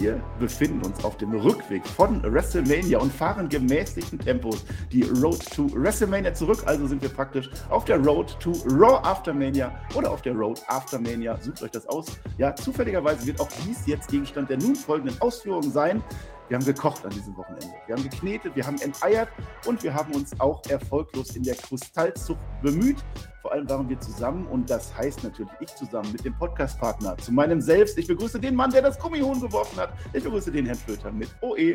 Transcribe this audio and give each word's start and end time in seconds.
Wir 0.00 0.18
befinden 0.38 0.80
uns 0.86 1.04
auf 1.04 1.18
dem 1.18 1.30
Rückweg 1.34 1.86
von 1.86 2.22
WrestleMania 2.22 2.98
und 2.98 3.12
fahren 3.12 3.50
gemäßigten 3.50 4.18
Tempos 4.18 4.64
die 4.90 5.02
Road 5.02 5.44
to 5.54 5.70
WrestleMania 5.74 6.32
zurück. 6.32 6.62
Also 6.64 6.86
sind 6.86 7.02
wir 7.02 7.10
praktisch 7.10 7.50
auf 7.68 7.84
der 7.84 7.98
Road 7.98 8.34
to 8.40 8.52
Raw 8.70 9.06
After 9.06 9.34
Mania 9.34 9.78
oder 9.94 10.10
auf 10.10 10.22
der 10.22 10.32
Road 10.32 10.62
After 10.68 10.98
Mania. 10.98 11.38
Sucht 11.42 11.62
euch 11.62 11.70
das 11.72 11.86
aus. 11.86 12.06
Ja, 12.38 12.56
zufälligerweise 12.56 13.26
wird 13.26 13.42
auch 13.42 13.48
dies 13.66 13.86
jetzt 13.86 14.08
Gegenstand 14.08 14.48
der 14.48 14.56
nun 14.56 14.74
folgenden 14.74 15.20
Ausführungen 15.20 15.70
sein. 15.70 16.02
Wir 16.48 16.56
haben 16.56 16.64
gekocht 16.64 17.04
an 17.04 17.10
diesem 17.10 17.36
Wochenende. 17.36 17.68
Wir 17.86 17.94
haben 17.94 18.02
geknetet, 18.02 18.56
wir 18.56 18.66
haben 18.66 18.80
enteiert 18.80 19.28
und 19.66 19.82
wir 19.82 19.92
haben 19.92 20.14
uns 20.14 20.32
auch 20.40 20.62
erfolglos 20.70 21.36
in 21.36 21.42
der 21.42 21.56
Kristallzucht 21.56 22.40
bemüht. 22.62 22.96
Vor 23.42 23.52
allem 23.52 23.68
waren 23.70 23.88
wir 23.88 23.98
zusammen 24.00 24.46
und 24.46 24.68
das 24.68 24.94
heißt 24.96 25.24
natürlich 25.24 25.50
ich 25.60 25.74
zusammen 25.74 26.12
mit 26.12 26.24
dem 26.24 26.34
Podcastpartner 26.36 27.16
zu 27.18 27.32
meinem 27.32 27.60
Selbst. 27.60 27.96
Ich 27.96 28.06
begrüße 28.06 28.38
den 28.38 28.54
Mann, 28.54 28.70
der 28.70 28.82
das 28.82 28.98
Gummihuhn 28.98 29.40
geworfen 29.40 29.78
hat. 29.80 29.94
Ich 30.12 30.22
begrüße 30.22 30.52
den 30.52 30.66
Herrn 30.66 30.76
Flöter 30.76 31.10
mit 31.10 31.28
OE. 31.40 31.74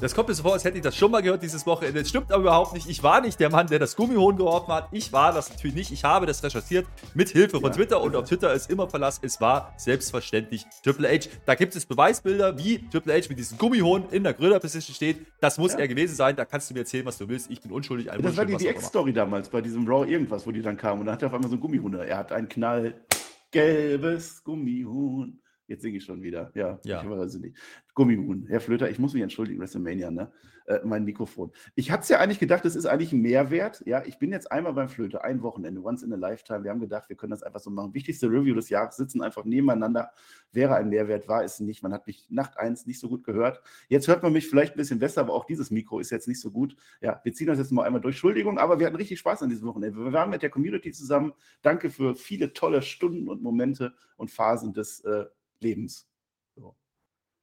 Das 0.00 0.12
kommt 0.12 0.28
mir 0.28 0.34
so 0.34 0.42
vor, 0.42 0.54
als 0.54 0.64
hätte 0.64 0.76
ich 0.78 0.82
das 0.82 0.96
schon 0.96 1.12
mal 1.12 1.22
gehört 1.22 1.40
dieses 1.42 1.64
Wochenende. 1.66 2.00
Das 2.00 2.08
stimmt 2.08 2.32
aber 2.32 2.42
überhaupt 2.42 2.72
nicht. 2.74 2.88
Ich 2.88 3.02
war 3.04 3.20
nicht 3.20 3.38
der 3.38 3.48
Mann, 3.48 3.68
der 3.68 3.78
das 3.78 3.94
Gummihuhn 3.94 4.36
geworfen 4.36 4.72
hat. 4.72 4.88
Ich 4.90 5.12
war 5.12 5.32
das 5.32 5.50
natürlich 5.50 5.76
nicht. 5.76 5.92
Ich 5.92 6.02
habe 6.02 6.26
das 6.26 6.42
recherchiert 6.42 6.86
mit 7.14 7.28
Hilfe 7.28 7.60
von 7.60 7.70
Ja, 7.70 7.76
Twitter 7.76 8.00
und 8.02 8.12
ja. 8.14 8.18
auf 8.18 8.24
Twitter 8.28 8.52
ist 8.52 8.68
immer 8.70 8.88
Verlass. 8.88 9.20
Es 9.22 9.40
war 9.40 9.72
selbstverständlich 9.76 10.66
Triple 10.82 11.08
H. 11.08 11.28
Da 11.46 11.54
gibt 11.54 11.76
es 11.76 11.86
Beweisbilder, 11.86 12.58
wie 12.58 12.88
Triple 12.88 13.14
H 13.14 13.28
mit 13.28 13.38
diesem 13.38 13.56
Gummihuhn 13.56 14.06
in 14.10 14.24
der 14.24 14.34
Griller-Position 14.34 14.94
steht. 14.96 15.26
Das 15.40 15.58
muss 15.58 15.74
Ja. 15.74 15.78
er 15.80 15.88
gewesen 15.88 16.16
sein. 16.16 16.34
Da 16.34 16.44
kannst 16.44 16.70
du 16.70 16.74
mir 16.74 16.80
erzählen, 16.80 17.06
was 17.06 17.18
du 17.18 17.28
willst. 17.28 17.48
Ich 17.50 17.60
bin 17.60 17.70
unschuldig. 17.70 18.08
Das 18.20 18.36
war 18.36 18.44
die, 18.46 18.56
die. 18.56 18.66
Ex-Story 18.66 19.12
damals 19.12 19.48
bei 19.48 19.60
diesem 19.60 19.86
Raw 19.86 20.04
irgendwas, 20.10 20.44
wo 20.46 20.50
die 20.50 20.62
dann 20.62 20.76
kamen 20.76 21.03
und 21.04 21.08
dann 21.08 21.16
hat 21.16 21.22
er 21.22 21.26
auf 21.28 21.34
einmal 21.34 21.50
so 21.50 21.56
ein 21.56 21.60
Gummihuhn. 21.60 21.92
Er 21.94 22.16
hat 22.16 22.32
ein 22.32 22.48
knall 22.48 23.04
gelbes 23.50 24.42
Gummihuhn. 24.42 25.38
Jetzt 25.66 25.82
singe 25.82 25.98
ich 25.98 26.04
schon 26.04 26.22
wieder. 26.22 26.50
Ja, 26.54 26.80
Ja. 26.82 27.02
ich 27.02 27.10
weiß 27.10 27.34
es 27.34 27.40
nicht. 27.40 27.58
Gummihuhn. 27.94 28.46
Herr 28.48 28.60
Flöter, 28.60 28.88
ich 28.88 28.98
muss 28.98 29.12
mich 29.12 29.22
entschuldigen, 29.22 29.60
WrestleMania, 29.60 30.10
ne? 30.10 30.32
Äh, 30.66 30.80
mein 30.82 31.04
Mikrofon. 31.04 31.52
Ich 31.74 31.90
hatte 31.90 32.04
es 32.04 32.08
ja 32.08 32.20
eigentlich 32.20 32.38
gedacht, 32.38 32.64
das 32.64 32.74
ist 32.74 32.86
eigentlich 32.86 33.12
ein 33.12 33.20
Mehrwert. 33.20 33.82
Ja, 33.84 34.02
ich 34.06 34.18
bin 34.18 34.32
jetzt 34.32 34.50
einmal 34.50 34.72
beim 34.72 34.88
Flöter, 34.88 35.22
ein 35.22 35.42
Wochenende, 35.42 35.84
once 35.84 36.02
in 36.02 36.10
a 36.12 36.16
lifetime. 36.16 36.64
Wir 36.64 36.70
haben 36.70 36.80
gedacht, 36.80 37.10
wir 37.10 37.16
können 37.16 37.32
das 37.32 37.42
einfach 37.42 37.60
so 37.60 37.68
machen. 37.68 37.92
Wichtigste 37.92 38.28
Review 38.28 38.54
des 38.54 38.70
Jahres, 38.70 38.96
sitzen 38.96 39.20
einfach 39.20 39.44
nebeneinander. 39.44 40.10
Wäre 40.52 40.76
ein 40.76 40.88
Mehrwert, 40.88 41.28
war 41.28 41.44
es 41.44 41.60
nicht. 41.60 41.82
Man 41.82 41.92
hat 41.92 42.06
mich 42.06 42.30
Nacht 42.30 42.56
eins 42.56 42.86
nicht 42.86 42.98
so 42.98 43.10
gut 43.10 43.24
gehört. 43.24 43.60
Jetzt 43.88 44.08
hört 44.08 44.22
man 44.22 44.32
mich 44.32 44.48
vielleicht 44.48 44.74
ein 44.74 44.78
bisschen 44.78 44.98
besser, 44.98 45.20
aber 45.20 45.34
auch 45.34 45.44
dieses 45.44 45.70
Mikro 45.70 45.98
ist 45.98 46.08
jetzt 46.08 46.28
nicht 46.28 46.40
so 46.40 46.50
gut. 46.50 46.76
Ja, 47.02 47.20
wir 47.24 47.34
ziehen 47.34 47.48
das 47.48 47.58
jetzt 47.58 47.70
mal 47.70 47.84
einmal 47.84 48.00
durch. 48.00 48.14
Entschuldigung, 48.14 48.58
aber 48.58 48.78
wir 48.78 48.86
hatten 48.86 48.96
richtig 48.96 49.18
Spaß 49.18 49.42
an 49.42 49.50
diesem 49.50 49.68
Wochenende. 49.68 49.98
Wir 49.98 50.12
waren 50.14 50.30
mit 50.30 50.42
der 50.42 50.50
Community 50.50 50.92
zusammen. 50.92 51.34
Danke 51.60 51.90
für 51.90 52.14
viele 52.14 52.54
tolle 52.54 52.80
Stunden 52.80 53.28
und 53.28 53.42
Momente 53.42 53.92
und 54.16 54.30
Phasen 54.30 54.72
des 54.72 55.00
äh, 55.00 55.26
Lebens. 55.60 56.08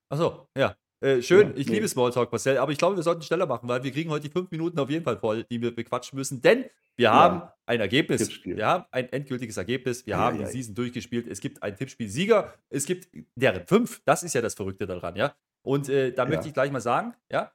Achso, 0.10 0.48
ja. 0.58 0.76
Äh, 1.02 1.22
schön, 1.22 1.50
Ja, 1.50 1.54
ich 1.58 1.68
nee. 1.68 1.74
liebe 1.76 1.88
Smalltalk, 1.88 2.32
Marcel, 2.32 2.58
aber 2.58 2.72
ich 2.72 2.78
glaube, 2.78 2.96
wir 2.96 3.04
sollten 3.04 3.24
schneller 3.24 3.48
machen, 3.48 3.68
weil 3.68 3.84
wir 3.84 3.92
kriegen 3.92 4.10
heute 4.12 4.28
die 4.28 4.32
fünf 4.32 4.52
Minuten 4.52 4.78
auf 4.80 4.90
jeden 4.90 5.04
Fall 5.04 5.18
voll, 5.18 5.44
die 5.46 5.60
wir 5.62 5.74
bequatschen 5.76 6.16
müssen, 6.18 6.42
denn 6.42 6.66
wir 6.96 7.06
Ja. 7.06 7.14
haben 7.14 7.42
ein 7.66 7.80
Ergebnis. 7.80 8.22
Tippspiel. 8.22 8.58
Wir 8.58 8.68
haben 8.68 8.86
ein 8.92 9.12
endgültiges 9.12 9.58
Ergebnis. 9.58 10.06
Wir 10.06 10.16
Ei, 10.16 10.20
haben 10.20 10.38
die. 10.38 10.46
Season 10.46 10.76
durchgespielt. 10.76 11.28
Es 11.28 11.40
gibt 11.40 11.64
einen 11.64 11.76
Tippspiel-Sieger. 11.76 12.54
Es 12.70 12.86
gibt 12.86 13.08
deren 13.36 13.66
fünf. 13.66 14.02
Das 14.06 14.22
ist 14.24 14.36
ja 14.36 14.42
das 14.42 14.54
Verrückte 14.54 14.86
daran, 14.86 15.16
ja. 15.16 15.34
Und 15.64 15.90
äh, 15.90 16.12
da 16.12 16.24
Ja. 16.24 16.30
möchte 16.30 16.48
ich 16.50 16.54
gleich 16.54 16.72
mal 16.72 16.82
sagen, 16.82 17.16
ja, 17.32 17.52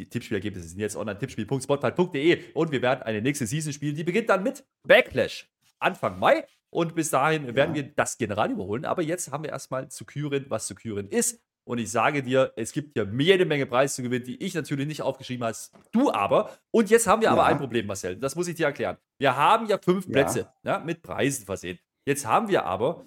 die 0.00 0.08
Tippspielergebnisse 0.08 0.68
sind 0.68 0.80
jetzt 0.80 0.96
online 0.96 1.18
tippspiel.spotfight.de 1.18 2.52
und 2.54 2.72
wir 2.72 2.82
werden 2.82 3.02
eine 3.02 3.20
nächste 3.22 3.46
Season 3.46 3.72
spielen. 3.72 3.94
Die 3.94 4.04
beginnt 4.04 4.28
dann 4.28 4.42
mit 4.42 4.64
Backlash 4.86 5.48
Anfang 5.78 6.18
Mai. 6.18 6.44
Und 6.70 6.94
bis 6.94 7.08
dahin 7.10 7.54
werden 7.54 7.74
wir 7.74 7.82
das 7.84 8.18
General 8.18 8.50
überholen. 8.50 8.84
Aber 8.84 9.00
jetzt 9.02 9.30
haben 9.32 9.42
wir 9.44 9.50
erstmal 9.50 9.88
zu 9.88 10.04
küren, 10.04 10.46
was 10.48 10.66
zu 10.66 10.74
küren 10.74 11.08
ist. 11.08 11.40
Und 11.68 11.76
ich 11.76 11.90
sage 11.90 12.22
dir, 12.22 12.50
es 12.56 12.72
gibt 12.72 12.94
hier 12.94 13.06
jede 13.18 13.44
Menge 13.44 13.66
Preise 13.66 13.96
zu 13.96 14.02
gewinnen, 14.02 14.24
die 14.24 14.42
ich 14.42 14.54
natürlich 14.54 14.86
nicht 14.86 15.02
aufgeschrieben 15.02 15.44
habe, 15.46 15.54
du 15.92 16.10
aber. 16.10 16.48
Und 16.70 16.88
jetzt 16.88 17.06
haben 17.06 17.20
wir 17.20 17.30
aber 17.30 17.42
Ja. 17.42 17.48
ein 17.48 17.58
Problem, 17.58 17.86
Marcel. 17.86 18.16
Das 18.16 18.34
muss 18.36 18.48
ich 18.48 18.54
dir 18.54 18.64
erklären. 18.64 18.96
Wir 19.18 19.36
haben 19.36 19.66
ja 19.66 19.76
fünf 19.76 20.06
Ja. 20.06 20.12
Plätze 20.12 20.48
ja, 20.64 20.78
mit 20.78 21.02
Preisen 21.02 21.44
versehen. 21.44 21.78
Jetzt 22.06 22.24
haben 22.26 22.48
wir 22.48 22.64
aber 22.64 23.04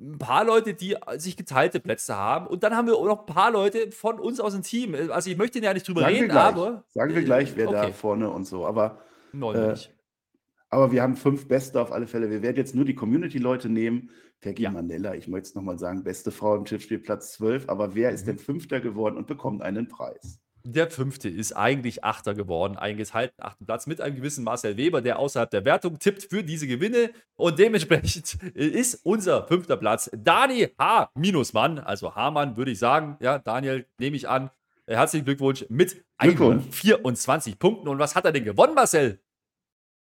ein 0.00 0.16
paar 0.16 0.46
Leute, 0.46 0.72
die 0.72 0.96
sich 1.18 1.36
geteilte 1.36 1.78
Plätze 1.78 2.16
haben. 2.16 2.46
Und 2.46 2.62
dann 2.62 2.74
haben 2.74 2.86
wir 2.86 2.96
auch 2.96 3.04
noch 3.04 3.20
ein 3.20 3.34
paar 3.34 3.50
Leute 3.50 3.92
von 3.92 4.18
uns 4.18 4.40
aus 4.40 4.54
dem 4.54 4.62
Team. 4.62 4.94
Also 5.10 5.28
ich 5.28 5.36
möchte 5.36 5.58
ja 5.58 5.74
nicht 5.74 5.86
drüber 5.86 6.00
Sagen 6.00 6.14
reden, 6.14 6.30
aber. 6.30 6.84
sagen 6.88 7.14
wir 7.14 7.22
gleich, 7.22 7.54
wer 7.54 7.66
da 7.70 7.82
okay. 7.82 7.92
vorne 7.92 8.30
und 8.30 8.46
so. 8.46 8.64
Aber 8.66 9.02
Neun 9.32 9.56
Äh. 9.56 9.74
Aber 10.70 10.90
wir 10.90 11.02
haben 11.02 11.16
fünf 11.16 11.48
Beste 11.48 11.78
auf 11.78 11.92
alle 11.92 12.06
Fälle. 12.06 12.30
Wir 12.30 12.40
werden 12.40 12.56
jetzt 12.56 12.74
nur 12.74 12.86
die 12.86 12.94
Community-Leute 12.94 13.68
nehmen. 13.68 14.08
Peggy 14.40 14.62
Ja. 14.64 14.70
Mandela, 14.70 15.14
ich 15.14 15.28
möchte 15.28 15.48
es 15.50 15.54
nochmal 15.54 15.78
sagen, 15.78 16.02
beste 16.02 16.30
Frau 16.30 16.56
im 16.56 16.64
Tippspiel, 16.64 16.98
Platz 16.98 17.32
12. 17.34 17.68
Aber 17.68 17.94
wer 17.94 18.08
Mhm. 18.10 18.14
ist 18.14 18.26
denn 18.26 18.38
Fünfter 18.38 18.80
geworden 18.80 19.16
und 19.16 19.26
bekommt 19.26 19.62
einen 19.62 19.88
Preis? 19.88 20.38
Der 20.62 20.90
fünfte 20.90 21.30
ist 21.30 21.52
eigentlich 21.54 22.04
Achter 22.04 22.34
geworden, 22.34 22.76
einen 22.76 22.98
geteilten 22.98 23.42
achten 23.42 23.64
Platz 23.64 23.86
mit 23.86 24.02
einem 24.02 24.16
gewissen 24.16 24.44
Marcel 24.44 24.76
Weber, 24.76 25.00
der 25.00 25.18
außerhalb 25.18 25.50
der 25.50 25.64
Wertung 25.64 25.98
tippt 25.98 26.24
für 26.24 26.44
diese 26.44 26.66
Gewinne. 26.66 27.10
Und 27.36 27.58
dementsprechend 27.58 28.34
ist 28.54 29.00
unser 29.04 29.46
fünfter 29.46 29.78
Platz 29.78 30.10
Dani 30.14 30.68
H. 30.78 31.10
Mann, 31.54 31.78
also 31.78 32.14
H-Mann 32.14 32.58
würde 32.58 32.72
ich 32.72 32.78
sagen. 32.78 33.16
Ja, 33.20 33.38
Daniel, 33.38 33.86
nehme 33.98 34.16
ich 34.16 34.28
an. 34.28 34.50
Herzlichen 34.86 35.24
Glückwunsch 35.24 35.64
mit 35.70 36.04
Glückwunsch. 36.18 36.64
24 36.72 37.58
Punkten. 37.58 37.88
Und 37.88 37.98
was 37.98 38.14
hat 38.14 38.26
er 38.26 38.32
denn 38.32 38.44
gewonnen, 38.44 38.74
Marcel? 38.74 39.18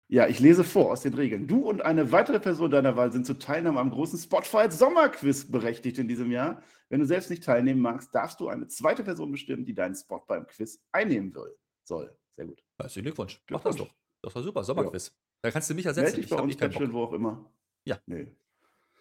Ja, 0.09 0.28
ich 0.28 0.40
lese 0.40 0.63
vor 0.63 0.91
aus 0.91 1.01
den 1.01 1.13
Regeln. 1.13 1.47
Du 1.47 1.68
und 1.68 1.81
eine 1.81 2.13
weitere 2.13 2.40
Person 2.40 2.72
deiner 2.72 2.95
Wahl 2.95 3.12
sind 3.12 3.25
zur 3.25 3.40
Teilnahme 3.40 3.79
am 3.79 3.90
großen 3.90 4.18
Spotfight 4.18 4.72
Sommerquiz 4.72 5.51
berechtigt 5.51 5.97
in 5.97 6.07
diesem 6.07 6.31
Jahr. 6.31 6.62
Wenn 6.88 7.01
du 7.01 7.06
selbst 7.06 7.29
nicht 7.29 7.44
teilnehmen 7.44 7.81
magst, 7.81 8.16
darfst 8.16 8.40
du 8.40 8.47
eine 8.47 8.67
zweite 8.67 9.03
Person 9.03 9.31
bestimmen, 9.31 9.66
die 9.66 9.73
deinen 9.73 9.96
Spot 9.96 10.23
beim 10.25 10.47
Quiz 10.47 10.81
einnehmen 10.94 11.35
will. 11.35 11.57
Soll. 11.84 12.17
Sehr 12.38 12.46
gut. 12.46 12.63
Herzlichen 12.78 13.06
Glückwunsch. 13.06 13.44
Mach 13.50 13.59
das 13.62 13.75
doch. 13.75 13.85
Glückwunsch. 13.85 13.97
Das 14.22 14.35
war 14.35 14.44
super. 14.44 14.63
Sommerquiz. 14.63 15.13
Da 15.41 15.51
kannst 15.51 15.69
du 15.69 15.73
mich 15.73 15.85
ersetzen. 15.85 16.06
Meld 16.06 16.17
dich 16.17 16.23
Ich 16.25 16.29
bei 16.29 16.38
hab 16.38 16.44
uns, 16.44 16.56
Bock. 16.56 16.69
Patreon, 16.72 16.94
wo 16.94 17.03
auch 17.03 17.13
immer. 17.13 17.51
Ja. 17.85 18.00
Nee. 18.06 18.31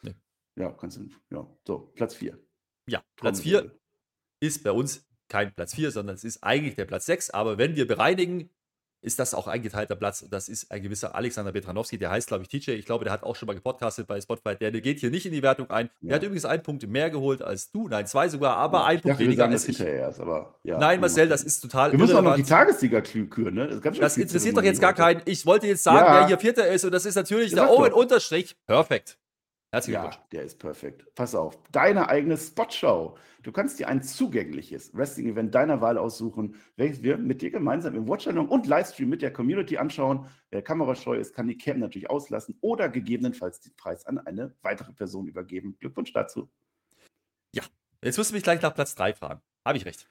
Nee. 0.02 0.14
Ja, 0.56 0.72
kannst 0.72 0.98
du. 0.98 1.08
Ja, 1.30 1.46
so, 1.66 1.92
Platz 1.94 2.14
4. 2.16 2.38
Ja, 2.88 3.02
Platz 3.14 3.40
4 3.40 3.78
ist 4.40 4.64
bei 4.64 4.72
uns 4.72 5.06
kein 5.28 5.54
Platz 5.54 5.74
4, 5.74 5.90
sondern 5.92 6.16
es 6.16 6.24
ist 6.24 6.42
eigentlich 6.42 6.74
der 6.74 6.84
Platz 6.84 7.06
6. 7.06 7.30
Aber 7.30 7.58
wenn 7.58 7.76
wir 7.76 7.86
bereinigen, 7.86 8.50
ist 9.06 9.18
das 9.20 9.32
auch 9.34 9.46
ein 9.46 9.62
geteilter 9.62 9.94
Platz. 9.96 10.20
Und 10.22 10.32
das 10.32 10.48
ist 10.48 10.70
ein 10.72 10.82
gewisser 10.82 11.14
Alexander 11.14 11.52
Betranowski, 11.52 11.96
der 11.96 12.10
heißt, 12.10 12.26
glaube 12.28 12.42
ich, 12.42 12.48
TJ. 12.48 12.72
Ich 12.72 12.84
glaube, 12.86 13.04
der 13.04 13.12
hat 13.12 13.22
auch 13.22 13.36
schon 13.36 13.46
mal 13.46 13.54
gepodcastet 13.54 14.06
bei 14.08 14.20
Spotify. 14.20 14.56
Der, 14.56 14.72
der 14.72 14.80
geht 14.80 14.98
hier 14.98 15.10
nicht 15.10 15.24
in 15.24 15.32
die 15.32 15.42
Wertung 15.42 15.70
ein. 15.70 15.88
Der 16.02 16.10
Ja. 16.10 16.16
hat 16.16 16.22
übrigens 16.24 16.44
einen 16.44 16.62
Punkt 16.62 16.86
mehr 16.88 17.08
geholt 17.08 17.40
als 17.40 17.70
du. 17.70 17.86
Nein, 17.88 18.06
zwei 18.06 18.28
sogar, 18.28 18.56
aber 18.56 18.84
ein 18.84 18.96
ich 18.96 19.02
Punkt 19.02 19.18
weniger 19.20 19.44
sagen 19.44 19.52
als 19.54 19.68
ich. 19.68 19.76
hinterher 19.76 20.00
erst, 20.00 20.20
aber 20.20 20.58
ja. 20.64 20.76
Nein, 20.78 21.00
Marcel, 21.00 21.28
das 21.28 21.44
ist 21.44 21.60
total 21.60 21.92
Wir 21.92 21.98
müssen 22.00 22.16
auch 22.16 22.22
noch 22.22 22.34
die. 22.36 22.42
Tagessieger 22.42 22.98
kü- 22.98 23.28
küren, 23.28 23.54
ne? 23.54 23.68
Das, 23.80 23.96
Das 23.98 24.14
viel 24.14 24.24
interessiert 24.24 24.56
doch 24.56 24.62
jetzt 24.64 24.80
gar 24.80 24.92
keinen. 24.92 25.22
Ich 25.24 25.46
wollte 25.46 25.66
jetzt 25.68 25.84
sagen, 25.84 25.98
Ja. 26.04 26.20
wer 26.20 26.26
hier 26.26 26.38
Vierter 26.38 26.66
ist. 26.68 26.84
Und 26.84 26.90
das 26.92 27.06
ist 27.06 27.14
natürlich 27.14 27.52
Ja, 27.52 27.64
der 27.66 27.70
Owen 27.70 27.90
doch. 27.90 27.96
Unterstrich. 27.98 28.56
Perfekt. 28.66 29.18
Herzlichen 29.72 29.94
Ja, 29.94 30.02
Glückwunsch. 30.02 30.28
der 30.32 30.42
ist 30.42 30.58
perfekt. 30.58 31.06
Pass 31.14 31.34
auf. 31.34 31.56
Deine 31.70 32.08
eigene 32.08 32.36
Spotshow. 32.36 33.16
Du 33.46 33.52
kannst 33.52 33.78
dir 33.78 33.86
ein 33.86 34.02
zugängliches 34.02 34.92
Wrestling-Event 34.92 35.54
deiner 35.54 35.80
Wahl 35.80 35.98
aussuchen, 35.98 36.56
welches 36.74 37.04
wir 37.04 37.16
mit 37.16 37.42
dir 37.42 37.52
gemeinsam 37.52 37.94
im 37.94 38.08
Watchalong 38.08 38.48
und 38.48 38.66
Livestream 38.66 39.08
mit 39.08 39.22
der 39.22 39.32
Community 39.32 39.78
anschauen. 39.78 40.26
Wer 40.50 40.62
kamerascheu 40.62 41.14
ist, 41.14 41.32
kann 41.32 41.46
die 41.46 41.56
Cam 41.56 41.78
natürlich 41.78 42.10
auslassen 42.10 42.58
oder 42.60 42.88
gegebenenfalls 42.88 43.60
den 43.60 43.72
Preis 43.76 44.04
an 44.04 44.18
eine 44.18 44.52
weitere 44.62 44.92
Person 44.92 45.28
übergeben. 45.28 45.76
Glückwunsch 45.78 46.12
dazu. 46.12 46.50
Jetzt 48.02 48.18
wirst 48.18 48.30
du 48.30 48.34
mich 48.34 48.42
gleich 48.42 48.60
nach 48.62 48.74
Platz 48.74 48.96
3 48.96 49.14
fragen. 49.14 49.40
Habe 49.64 49.78
ich 49.78 49.84
recht? 49.86 50.08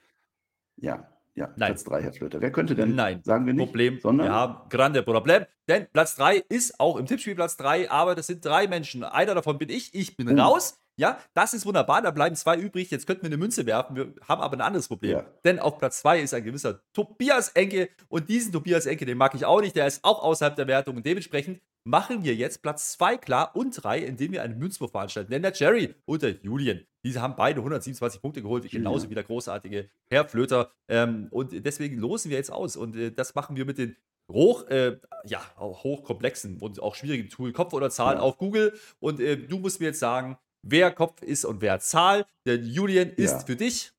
Ja, 0.76 1.06
ja. 1.34 1.48
Nein. 1.56 1.72
Platz 1.72 1.84
3, 1.84 2.02
Herr 2.04 2.12
Flöter. 2.14 2.40
Wer 2.40 2.50
könnte 2.52 2.74
denn? 2.74 2.94
Nein. 2.94 3.22
Sagen 3.22 3.44
wir 3.44 3.52
nicht. 3.52 3.66
Problem. 3.66 4.00
sondern 4.00 4.28
wir 4.28 4.32
haben 4.32 4.68
grande 4.70 5.02
Problem. 5.02 5.44
Denn 5.68 5.86
Platz 5.92 6.16
3 6.16 6.38
ist 6.48 6.80
auch 6.80 6.96
im 6.96 7.04
Tippspiel 7.04 7.34
Platz 7.34 7.58
3, 7.58 7.90
aber 7.90 8.14
das 8.14 8.28
sind 8.28 8.42
drei 8.42 8.66
Menschen. 8.66 9.04
Einer 9.04 9.34
davon 9.34 9.58
bin 9.58 9.68
ich. 9.68 9.94
Ich 9.94 10.16
bin 10.16 10.40
Oh. 10.40 10.42
raus. 10.42 10.80
Ja, 10.98 11.18
das 11.34 11.52
ist 11.54 11.66
wunderbar. 11.66 12.00
Da 12.02 12.10
bleiben 12.10 12.34
zwei 12.36 12.56
übrig. 12.56 12.90
Jetzt 12.90 13.06
könnten 13.06 13.22
wir 13.22 13.28
eine 13.28 13.36
Münze 13.36 13.66
werfen. 13.66 13.96
Wir 13.96 14.14
haben 14.26 14.40
aber 14.40 14.56
ein 14.56 14.60
anderes 14.62 14.88
Problem. 14.88 15.12
Ja. 15.18 15.26
Denn 15.44 15.58
auf 15.58 15.78
Platz 15.78 16.00
2 16.00 16.20
ist 16.20 16.32
ein 16.32 16.42
gewisser 16.42 16.80
Tobias 16.94 17.50
Enke. 17.50 17.90
Und 18.08 18.28
diesen 18.30 18.52
Tobias 18.52 18.86
Enke, 18.86 19.04
den 19.04 19.18
mag 19.18 19.34
ich 19.34 19.44
auch 19.44 19.60
nicht. 19.60 19.76
Der 19.76 19.86
ist 19.86 20.02
auch 20.04 20.22
außerhalb 20.22 20.56
der 20.56 20.66
Wertung. 20.66 20.96
Und 20.96 21.04
dementsprechend 21.04 21.60
machen 21.84 22.24
wir 22.24 22.34
jetzt 22.34 22.62
Platz 22.62 22.92
2 22.92 23.18
klar 23.18 23.54
und 23.54 23.72
3, 23.72 23.98
indem 24.00 24.32
wir 24.32 24.42
einen 24.42 24.58
Münzwurf 24.58 24.90
veranstalten. 24.92 25.30
Denn 25.30 25.42
der 25.42 25.52
Jerry 25.52 25.94
und 26.06 26.22
der 26.22 26.30
Julian, 26.42 26.80
diese 27.04 27.20
haben 27.20 27.36
beide 27.36 27.60
127 27.60 28.20
Punkte 28.22 28.40
geholt, 28.42 28.68
genauso 28.70 29.04
Ja. 29.04 29.10
wie 29.10 29.14
der 29.14 29.24
großartige 29.24 29.90
Herr 30.10 30.24
Flöter. 30.28 30.72
Ähm, 30.88 31.28
und 31.30 31.52
deswegen 31.64 31.98
losen 31.98 32.30
wir 32.30 32.38
jetzt 32.38 32.50
aus. 32.50 32.74
Und 32.74 32.96
äh, 32.96 33.12
das 33.12 33.34
machen 33.34 33.54
wir 33.56 33.66
mit 33.66 33.76
den 33.78 33.96
hoch, 34.32 34.66
äh, 34.68 34.98
ja, 35.26 35.40
hochkomplexen 35.58 36.58
und 36.60 36.80
auch 36.80 36.94
schwierigen 36.94 37.28
Tool 37.28 37.52
Kopf 37.52 37.72
oder 37.72 37.90
Zahl 37.90 38.14
Ja. 38.16 38.20
auf 38.22 38.38
Google. 38.38 38.74
Und 38.98 39.20
äh, 39.20 39.36
du 39.36 39.58
musst 39.58 39.78
mir 39.80 39.86
jetzt 39.86 40.00
sagen, 40.00 40.36
wer 40.68 40.90
Kopf 40.90 41.22
ist 41.22 41.44
und 41.44 41.60
wer 41.60 41.78
Zahl. 41.80 42.26
Der 42.44 42.56
Julian 42.56 43.10
ist 43.10 43.32
Ja. 43.32 43.38
für 43.40 43.56
dich. 43.56 43.92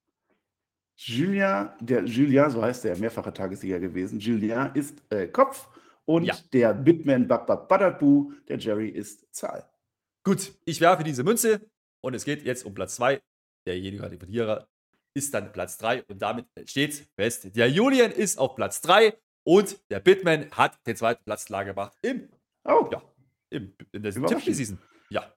Julien, 0.95 1.69
der 1.79 2.03
Julien, 2.05 2.49
so 2.49 2.61
heißt 2.61 2.83
der, 2.83 2.97
mehrfacher 2.97 3.33
Tagessieger 3.33 3.79
gewesen. 3.79 4.19
Julien 4.19 4.71
ist 4.73 5.01
äh, 5.11 5.27
Kopf 5.27 5.67
und 6.05 6.23
Ja. 6.25 6.35
der 6.53 6.73
Bitman 6.73 7.27
Badabu, 7.27 8.31
der 8.47 8.57
Jerry 8.57 8.89
ist 8.89 9.25
Zahl. 9.33 9.63
Gut, 10.23 10.51
ich 10.65 10.81
werfe 10.81 11.03
diese 11.03 11.23
Münze 11.23 11.61
und 12.01 12.13
es 12.15 12.25
geht 12.25 12.43
jetzt 12.43 12.65
um 12.65 12.73
Platz 12.73 12.95
2. 12.95 13.21
Derjenige, 13.67 14.09
der 14.09 14.17
Verlierer, 14.17 14.67
ist 15.13 15.33
dann 15.33 15.51
Platz 15.51 15.77
3 15.77 16.03
und 16.03 16.21
damit 16.21 16.45
steht 16.65 17.07
fest. 17.15 17.55
Der 17.55 17.69
Julian 17.69 18.11
ist 18.11 18.37
auf 18.39 18.55
Platz 18.55 18.81
3 18.81 19.13
und 19.43 19.77
der 19.91 19.99
Bitman 19.99 20.49
hat 20.51 20.79
den 20.87 20.95
zweiten 20.95 21.23
Platz 21.23 21.45
klar 21.45 21.63
gemacht 21.65 21.93
im, 22.01 22.27
Oh, 22.63 22.89
ja, 22.91 23.01
im, 23.49 23.73
in 23.93 24.03
der. 24.03 24.11
Tippspiel-Season. 24.13 24.77
Ja. 25.09 25.31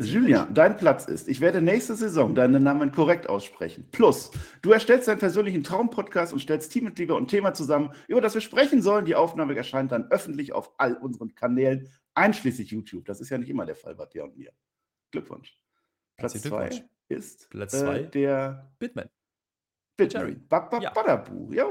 Julian, 0.00 0.52
dein 0.54 0.76
Platz 0.76 1.06
ist, 1.06 1.28
ich 1.28 1.40
werde 1.40 1.60
nächste 1.60 1.94
Saison 1.94 2.34
deinen 2.34 2.62
Namen 2.62 2.92
korrekt 2.92 3.28
aussprechen. 3.28 3.86
Plus, 3.92 4.30
du 4.62 4.72
erstellst 4.72 5.08
deinen 5.08 5.18
persönlichen 5.18 5.62
Traumpodcast 5.62 6.32
und 6.32 6.40
stellst 6.40 6.72
Teammitglieder 6.72 7.16
und 7.16 7.28
Thema 7.28 7.54
zusammen, 7.54 7.90
über 8.08 8.20
das 8.20 8.34
wir 8.34 8.40
sprechen 8.40 8.82
sollen. 8.82 9.04
Die 9.04 9.14
Aufnahme 9.14 9.56
erscheint 9.56 9.92
dann 9.92 10.10
öffentlich 10.10 10.52
auf 10.52 10.72
all 10.78 10.94
unseren 10.94 11.34
Kanälen, 11.34 11.88
einschließlich 12.14 12.70
YouTube. 12.70 13.04
Das 13.04 13.20
ist 13.20 13.30
ja 13.30 13.38
nicht 13.38 13.50
immer 13.50 13.66
der 13.66 13.76
Fall 13.76 13.94
bei 13.94 14.06
dir 14.06 14.24
und 14.24 14.36
mir. 14.36 14.52
Glückwunsch. 15.10 15.56
Platz 16.16 16.34
Herzlichen 16.34 16.48
zwei 16.48 16.68
Glückwunsch. 16.68 16.90
ist 17.08 17.50
Platz 17.50 17.74
äh, 17.74 17.78
zwei. 17.78 17.98
der 18.02 18.72
Bitman. 18.78 19.08
Jerry. 20.00 20.34
Bab, 20.48 20.72
Ja. 20.82 20.92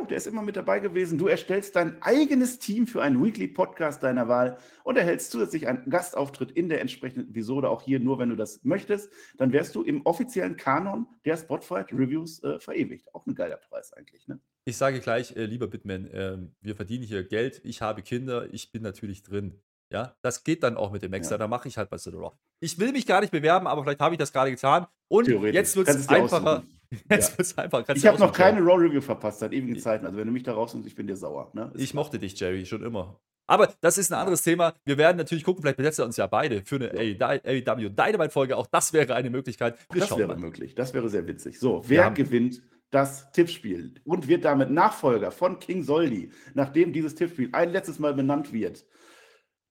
Der 0.07 0.17
ist 0.17 0.27
immer 0.27 0.41
mit 0.41 0.55
dabei 0.55 0.79
gewesen. 0.79 1.17
Du 1.17 1.27
erstellst 1.27 1.75
dein 1.75 2.01
eigenes 2.01 2.57
Team 2.57 2.87
für 2.87 3.01
einen 3.01 3.23
Weekly-Podcast 3.23 4.01
deiner 4.01 4.29
Wahl 4.29 4.57
und 4.85 4.97
erhältst 4.97 5.31
zusätzlich 5.31 5.67
einen 5.67 5.89
Gastauftritt 5.89 6.51
in 6.51 6.69
der 6.69 6.79
entsprechenden 6.79 7.29
Episode, 7.29 7.69
auch 7.69 7.81
hier 7.81 7.99
nur, 7.99 8.19
wenn 8.19 8.29
du 8.29 8.35
das 8.37 8.63
möchtest. 8.63 9.11
Dann 9.37 9.51
wärst 9.51 9.75
du 9.75 9.83
im 9.83 10.05
offiziellen 10.05 10.55
Kanon 10.55 11.05
der 11.25 11.35
Spotify-Reviews 11.35 12.43
äh, 12.43 12.59
verewigt. 12.59 13.13
Auch 13.13 13.25
ein 13.25 13.35
geiler 13.35 13.57
Preis 13.57 13.91
eigentlich, 13.91 14.25
ne? 14.27 14.39
Ich 14.65 14.77
sage 14.77 15.01
gleich, 15.01 15.35
äh, 15.35 15.43
lieber 15.45 15.67
Bitman, 15.67 16.09
ähm, 16.13 16.55
wir 16.61 16.77
verdienen 16.77 17.03
hier 17.03 17.25
Geld, 17.25 17.59
ich 17.65 17.81
habe 17.81 18.01
Kinder, 18.01 18.47
ich 18.53 18.71
bin 18.71 18.81
natürlich 18.83 19.23
drin. 19.23 19.59
Ja, 19.91 20.15
das 20.21 20.45
geht 20.45 20.63
dann 20.63 20.77
auch 20.77 20.91
mit 20.91 21.01
dem 21.03 21.11
Extra, 21.11 21.35
Ja. 21.35 21.39
da 21.39 21.47
mache 21.49 21.67
ich 21.67 21.77
halt 21.77 21.89
bei 21.89 21.97
Raw. 21.97 22.31
Ich 22.61 22.79
will 22.79 22.93
mich 22.93 23.05
gar 23.05 23.19
nicht 23.19 23.31
bewerben, 23.31 23.67
aber 23.67 23.83
vielleicht 23.83 23.99
habe 23.99 24.15
ich 24.15 24.19
das 24.19 24.31
gerade 24.31 24.49
getan. 24.49 24.87
Und 25.09 25.27
jetzt 25.27 25.75
wird 25.75 25.89
es 25.89 26.07
einfacher. 26.07 26.59
aussuchen. 26.59 26.72
Ja. 27.09 27.17
es 27.17 27.57
einfacher. 27.57 27.83
Kannst 27.83 28.03
Ich 28.03 28.07
habe 28.07 28.19
noch 28.19 28.31
keine 28.33 28.61
Raw-Review 28.61 29.01
verpasst 29.01 29.39
seit 29.39 29.53
ewigen 29.53 29.77
Zeiten. 29.79 30.05
Also 30.05 30.17
wenn 30.17 30.27
du 30.27 30.33
mich 30.33 30.43
da 30.43 30.53
rausnimmst, 30.53 30.87
ich 30.87 30.95
bin 30.95 31.07
dir 31.07 31.15
sauer. 31.15 31.51
Ne? 31.53 31.71
Ich 31.75 31.91
klar. 31.91 32.03
mochte 32.03 32.19
dich, 32.19 32.39
Jerry, 32.39 32.65
schon 32.65 32.83
immer. 32.83 33.19
Aber 33.47 33.73
das 33.81 33.97
ist 33.97 34.11
ein 34.11 34.17
anderes 34.19 34.41
Thema. 34.41 34.73
Wir 34.85 34.97
werden 34.97 35.17
natürlich 35.17 35.43
gucken, 35.43 35.61
vielleicht 35.61 35.77
besetzen 35.77 35.99
wir 36.03 36.05
uns 36.05 36.17
ja 36.17 36.27
beide 36.27 36.63
für 36.63 36.75
eine 36.75 36.91
AEW 36.93 37.89
Dynamite-Folge. 37.89 38.55
Auch 38.55 38.67
das 38.67 38.93
wäre 38.93 39.15
eine 39.15 39.29
Möglichkeit. 39.29 39.77
Wir 39.91 40.01
Das 40.01 40.17
wäre 40.17 40.29
mal. 40.29 40.37
möglich. 40.37 40.75
Das 40.75 40.93
wäre 40.93 41.09
sehr 41.09 41.27
witzig. 41.27 41.59
So, 41.59 41.81
wer 41.87 42.05
haben- 42.05 42.15
gewinnt 42.15 42.61
das 42.89 43.31
Tippspiel 43.31 43.95
und 44.05 44.27
wird 44.27 44.45
damit 44.45 44.69
Nachfolger 44.69 45.31
von 45.31 45.59
King 45.59 45.83
Soldi, 45.83 46.31
nachdem 46.53 46.93
dieses 46.93 47.15
Tippspiel 47.15 47.49
ein 47.51 47.71
letztes 47.71 47.99
Mal 47.99 48.13
benannt 48.13 48.53
wird? 48.53 48.85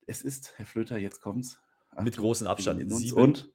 Es 0.06 0.20
ist, 0.22 0.52
Herr 0.56 0.66
Flöter, 0.66 0.98
jetzt 0.98 1.20
kommt's. 1.22 1.58
Mit 2.00 2.16
großem 2.16 2.46
Abstand. 2.46 2.80
in 2.80 2.90
Sieben 2.90 3.16
und 3.20 3.52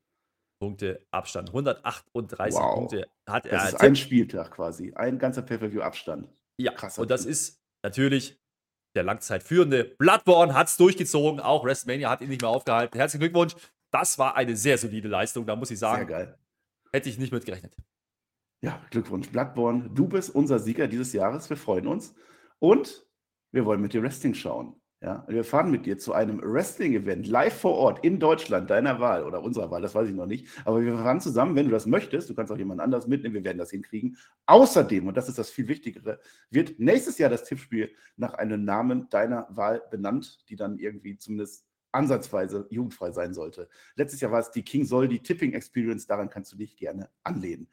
Punkte 0.59 1.05
Abstand. 1.11 1.49
138 1.49 2.55
Wow. 2.59 2.75
Punkte 2.75 3.07
hat 3.27 3.45
er. 3.45 3.51
das 3.57 3.69
ist 3.73 3.81
ein 3.81 3.95
Spieltag 3.95 4.51
quasi. 4.51 4.93
Ein 4.95 5.19
ganzer 5.19 5.41
Pay-Per-View-Abstand. 5.43 6.27
Ja, 6.59 6.71
Krasser 6.73 7.01
und 7.03 7.11
das 7.11 7.21
Typ. 7.23 7.31
ist 7.31 7.61
natürlich 7.83 8.39
der 8.95 9.03
Langzeitführende. 9.03 9.83
Bloodborne 9.99 10.53
hat 10.55 10.67
es 10.67 10.77
durchgezogen, 10.77 11.39
auch 11.39 11.63
WrestleMania 11.63 12.09
hat 12.09 12.21
ihn 12.21 12.29
nicht 12.29 12.41
mehr 12.41 12.49
aufgehalten. 12.49 12.97
Herzlichen 12.97 13.21
Glückwunsch. 13.21 13.55
Das 13.91 14.17
war 14.17 14.35
eine 14.35 14.55
sehr 14.55 14.77
solide 14.77 15.07
Leistung, 15.07 15.45
da 15.45 15.55
muss 15.55 15.71
ich 15.71 15.79
Sehr 15.79 15.89
sagen, 15.89 16.07
geil. 16.07 16.37
hätte 16.91 17.07
ich 17.09 17.17
nicht 17.19 17.31
mit 17.31 17.45
gerechnet. 17.45 17.75
Ja, 18.63 18.81
Glückwunsch. 18.89 19.29
Bloodborne, 19.29 19.89
du 19.93 20.07
bist 20.07 20.33
unser 20.33 20.57
Sieger 20.59 20.87
dieses 20.87 21.13
Jahres. 21.13 21.49
Wir 21.49 21.57
freuen 21.57 21.87
uns. 21.87 22.15
Und 22.59 23.05
wir 23.51 23.65
wollen 23.65 23.81
mit 23.81 23.93
dir 23.93 24.01
Wrestling 24.01 24.33
schauen. 24.33 24.81
Ja, 24.99 25.23
wir 25.27 25.43
fahren 25.43 25.69
mit 25.69 25.85
dir 25.85 25.99
zu 25.99 26.13
einem 26.13 26.41
Wrestling-Event 26.41 27.27
live 27.27 27.53
vor 27.53 27.75
Ort 27.75 28.03
in 28.03 28.19
Deutschland, 28.19 28.71
deiner 28.71 28.99
Wahl 28.99 29.23
oder 29.23 29.43
unserer 29.43 29.69
Wahl, 29.69 29.83
das 29.83 29.93
weiß 29.93 30.09
ich 30.09 30.15
noch 30.15 30.25
nicht. 30.25 30.47
Aber 30.65 30.81
wir 30.81 30.97
fahren 30.97 31.21
zusammen, 31.21 31.55
wenn 31.55 31.67
du 31.67 31.71
das 31.71 31.85
möchtest. 31.85 32.31
Du 32.31 32.33
kannst 32.33 32.51
auch 32.51 32.57
jemand 32.57 32.81
anders 32.81 33.05
mitnehmen, 33.05 33.35
wir 33.35 33.43
werden 33.43 33.59
das 33.59 33.69
hinkriegen. 33.69 34.17
Außerdem, 34.47 35.05
und 35.05 35.15
das 35.15 35.29
ist 35.29 35.37
das 35.37 35.51
viel 35.51 35.67
Wichtigere, 35.67 36.19
wird 36.49 36.79
nächstes 36.79 37.19
Jahr 37.19 37.29
das 37.29 37.43
Tippspiel 37.43 37.91
nach 38.15 38.33
einem 38.33 38.65
Namen 38.65 39.07
deiner 39.09 39.45
Wahl 39.51 39.83
benannt, 39.91 40.39
die 40.49 40.55
dann 40.55 40.79
irgendwie 40.79 41.15
zumindest 41.19 41.67
ansatzweise 41.91 42.65
jugendfrei 42.71 43.11
sein 43.11 43.35
sollte. 43.35 43.69
Letztes 43.95 44.19
Jahr 44.19 44.31
war 44.31 44.39
es 44.39 44.49
die 44.49 44.63
King 44.63 44.83
Soldi 44.83 45.19
Tipping 45.19 45.53
Experience, 45.53 46.07
daran 46.07 46.29
kannst 46.29 46.51
du 46.53 46.57
dich 46.57 46.75
gerne 46.75 47.07
anlehnen. 47.23 47.67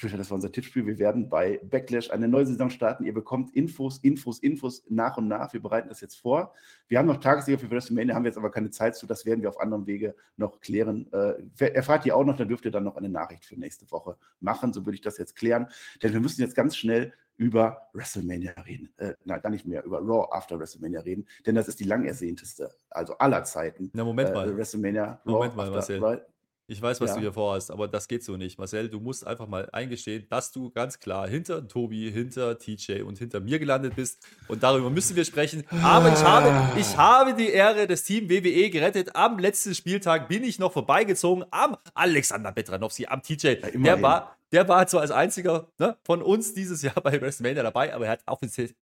Das 0.00 0.30
war 0.30 0.36
unser 0.36 0.52
Tippspiel. 0.52 0.86
Wir 0.86 0.98
werden 0.98 1.28
bei 1.28 1.60
Backlash 1.64 2.10
eine 2.10 2.28
neue 2.28 2.46
Saison 2.46 2.70
starten. 2.70 3.04
Ihr 3.04 3.14
bekommt 3.14 3.54
Infos, 3.54 3.98
Infos, 3.98 4.38
Infos 4.38 4.84
nach 4.88 5.16
und 5.16 5.28
nach. 5.28 5.52
Wir 5.52 5.60
bereiten 5.60 5.88
das 5.88 6.00
jetzt 6.00 6.16
vor. 6.16 6.54
Wir 6.88 6.98
haben 6.98 7.06
noch 7.06 7.18
Tagessieger 7.18 7.58
für 7.58 7.70
WrestleMania, 7.70 8.14
haben 8.14 8.24
wir 8.24 8.30
jetzt 8.30 8.38
aber 8.38 8.50
keine 8.50 8.70
Zeit 8.70 8.96
zu. 8.96 9.06
Das 9.06 9.26
werden 9.26 9.42
wir 9.42 9.48
auf 9.48 9.60
anderem 9.60 9.86
Wege 9.86 10.14
noch 10.36 10.60
klären. 10.60 11.10
Äh, 11.12 11.72
erfahrt 11.72 12.06
ihr 12.06 12.16
auch 12.16 12.24
noch, 12.24 12.36
dann 12.36 12.48
dürft 12.48 12.64
ihr 12.64 12.70
dann 12.70 12.84
noch 12.84 12.96
eine 12.96 13.08
Nachricht 13.08 13.44
für 13.44 13.58
nächste 13.58 13.90
Woche 13.90 14.16
machen. 14.40 14.72
So 14.72 14.86
würde 14.86 14.94
ich 14.94 15.02
das 15.02 15.18
jetzt 15.18 15.36
klären. 15.36 15.68
Denn 16.02 16.12
wir 16.12 16.20
müssen 16.20 16.40
jetzt 16.40 16.54
ganz 16.54 16.76
schnell 16.76 17.12
über 17.36 17.88
WrestleMania 17.94 18.52
reden. 18.66 18.92
Äh, 18.98 19.14
nein, 19.24 19.40
gar 19.40 19.48
nicht 19.48 19.66
mehr, 19.66 19.82
über 19.84 20.00
Raw 20.00 20.28
After 20.30 20.58
WrestleMania 20.58 21.00
reden. 21.00 21.26
Denn 21.46 21.54
das 21.54 21.68
ist 21.68 21.80
die 21.80 21.84
lang 21.84 22.04
ersehnteste, 22.04 22.70
also 22.90 23.16
aller 23.16 23.44
Zeiten. 23.44 23.90
Na, 23.94 24.04
Moment 24.04 24.28
äh, 24.28 24.32
mal. 24.34 24.56
WrestleMania. 24.56 25.20
Moment 25.24 25.52
Raw 25.52 25.56
mal, 25.56 25.62
After- 25.62 25.72
Marcel. 25.72 26.04
Right? 26.04 26.22
Ich 26.70 26.80
weiß, 26.80 27.00
was 27.00 27.10
Ja. 27.10 27.14
du 27.16 27.20
hier 27.22 27.32
vorhast, 27.32 27.72
aber 27.72 27.88
das 27.88 28.06
geht 28.06 28.22
so 28.22 28.36
nicht. 28.36 28.56
Marcel, 28.56 28.88
du 28.88 29.00
musst 29.00 29.26
einfach 29.26 29.48
mal 29.48 29.68
eingestehen, 29.72 30.26
dass 30.30 30.52
du 30.52 30.70
ganz 30.70 31.00
klar 31.00 31.26
hinter 31.26 31.66
Tobi, 31.66 32.12
hinter 32.12 32.56
TJ 32.60 33.02
und 33.02 33.18
hinter 33.18 33.40
mir 33.40 33.58
gelandet 33.58 33.96
bist. 33.96 34.24
Und 34.46 34.62
darüber 34.62 34.88
müssen 34.88 35.16
wir 35.16 35.24
sprechen. 35.24 35.64
Aber 35.82 36.12
ich 36.12 36.22
habe, 36.22 36.78
ich 36.78 36.96
habe 36.96 37.34
die 37.34 37.48
Ehre 37.48 37.88
des 37.88 38.04
Team 38.04 38.30
WWE 38.30 38.70
gerettet. 38.70 39.16
Am 39.16 39.40
letzten 39.40 39.74
Spieltag 39.74 40.28
bin 40.28 40.44
ich 40.44 40.60
noch 40.60 40.72
vorbeigezogen 40.72 41.44
am 41.50 41.76
Alexander 41.92 42.52
Petranowski, 42.52 43.06
am 43.08 43.20
TJ. 43.20 43.56
der, 43.56 43.74
immerhin. 43.74 44.02
war, 44.02 44.36
der 44.52 44.68
war 44.68 44.86
zwar 44.86 45.00
als 45.00 45.10
einziger 45.10 45.66
ne, 45.80 45.96
von 46.04 46.22
uns 46.22 46.54
dieses 46.54 46.82
Jahr 46.82 46.94
bei 47.02 47.20
WrestleMania 47.20 47.64
dabei, 47.64 47.92
aber 47.92 48.04
er 48.06 48.12
hat 48.12 48.22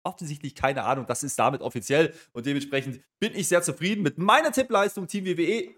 offensichtlich 0.03 0.53
keine 0.53 0.83
Ahnung. 0.83 1.07
Das 1.07 1.23
ist 1.23 1.39
damit 1.39 1.61
offiziell. 1.61 2.13
Und 2.33 2.45
dementsprechend 2.45 3.01
bin 3.19 3.33
ich 3.33 3.47
sehr 3.47 3.63
zufrieden 3.63 4.03
mit 4.03 4.19
meiner 4.19 4.51
Tippleistung. 4.51 5.07
Team 5.07 5.25
WWE 5.25 5.69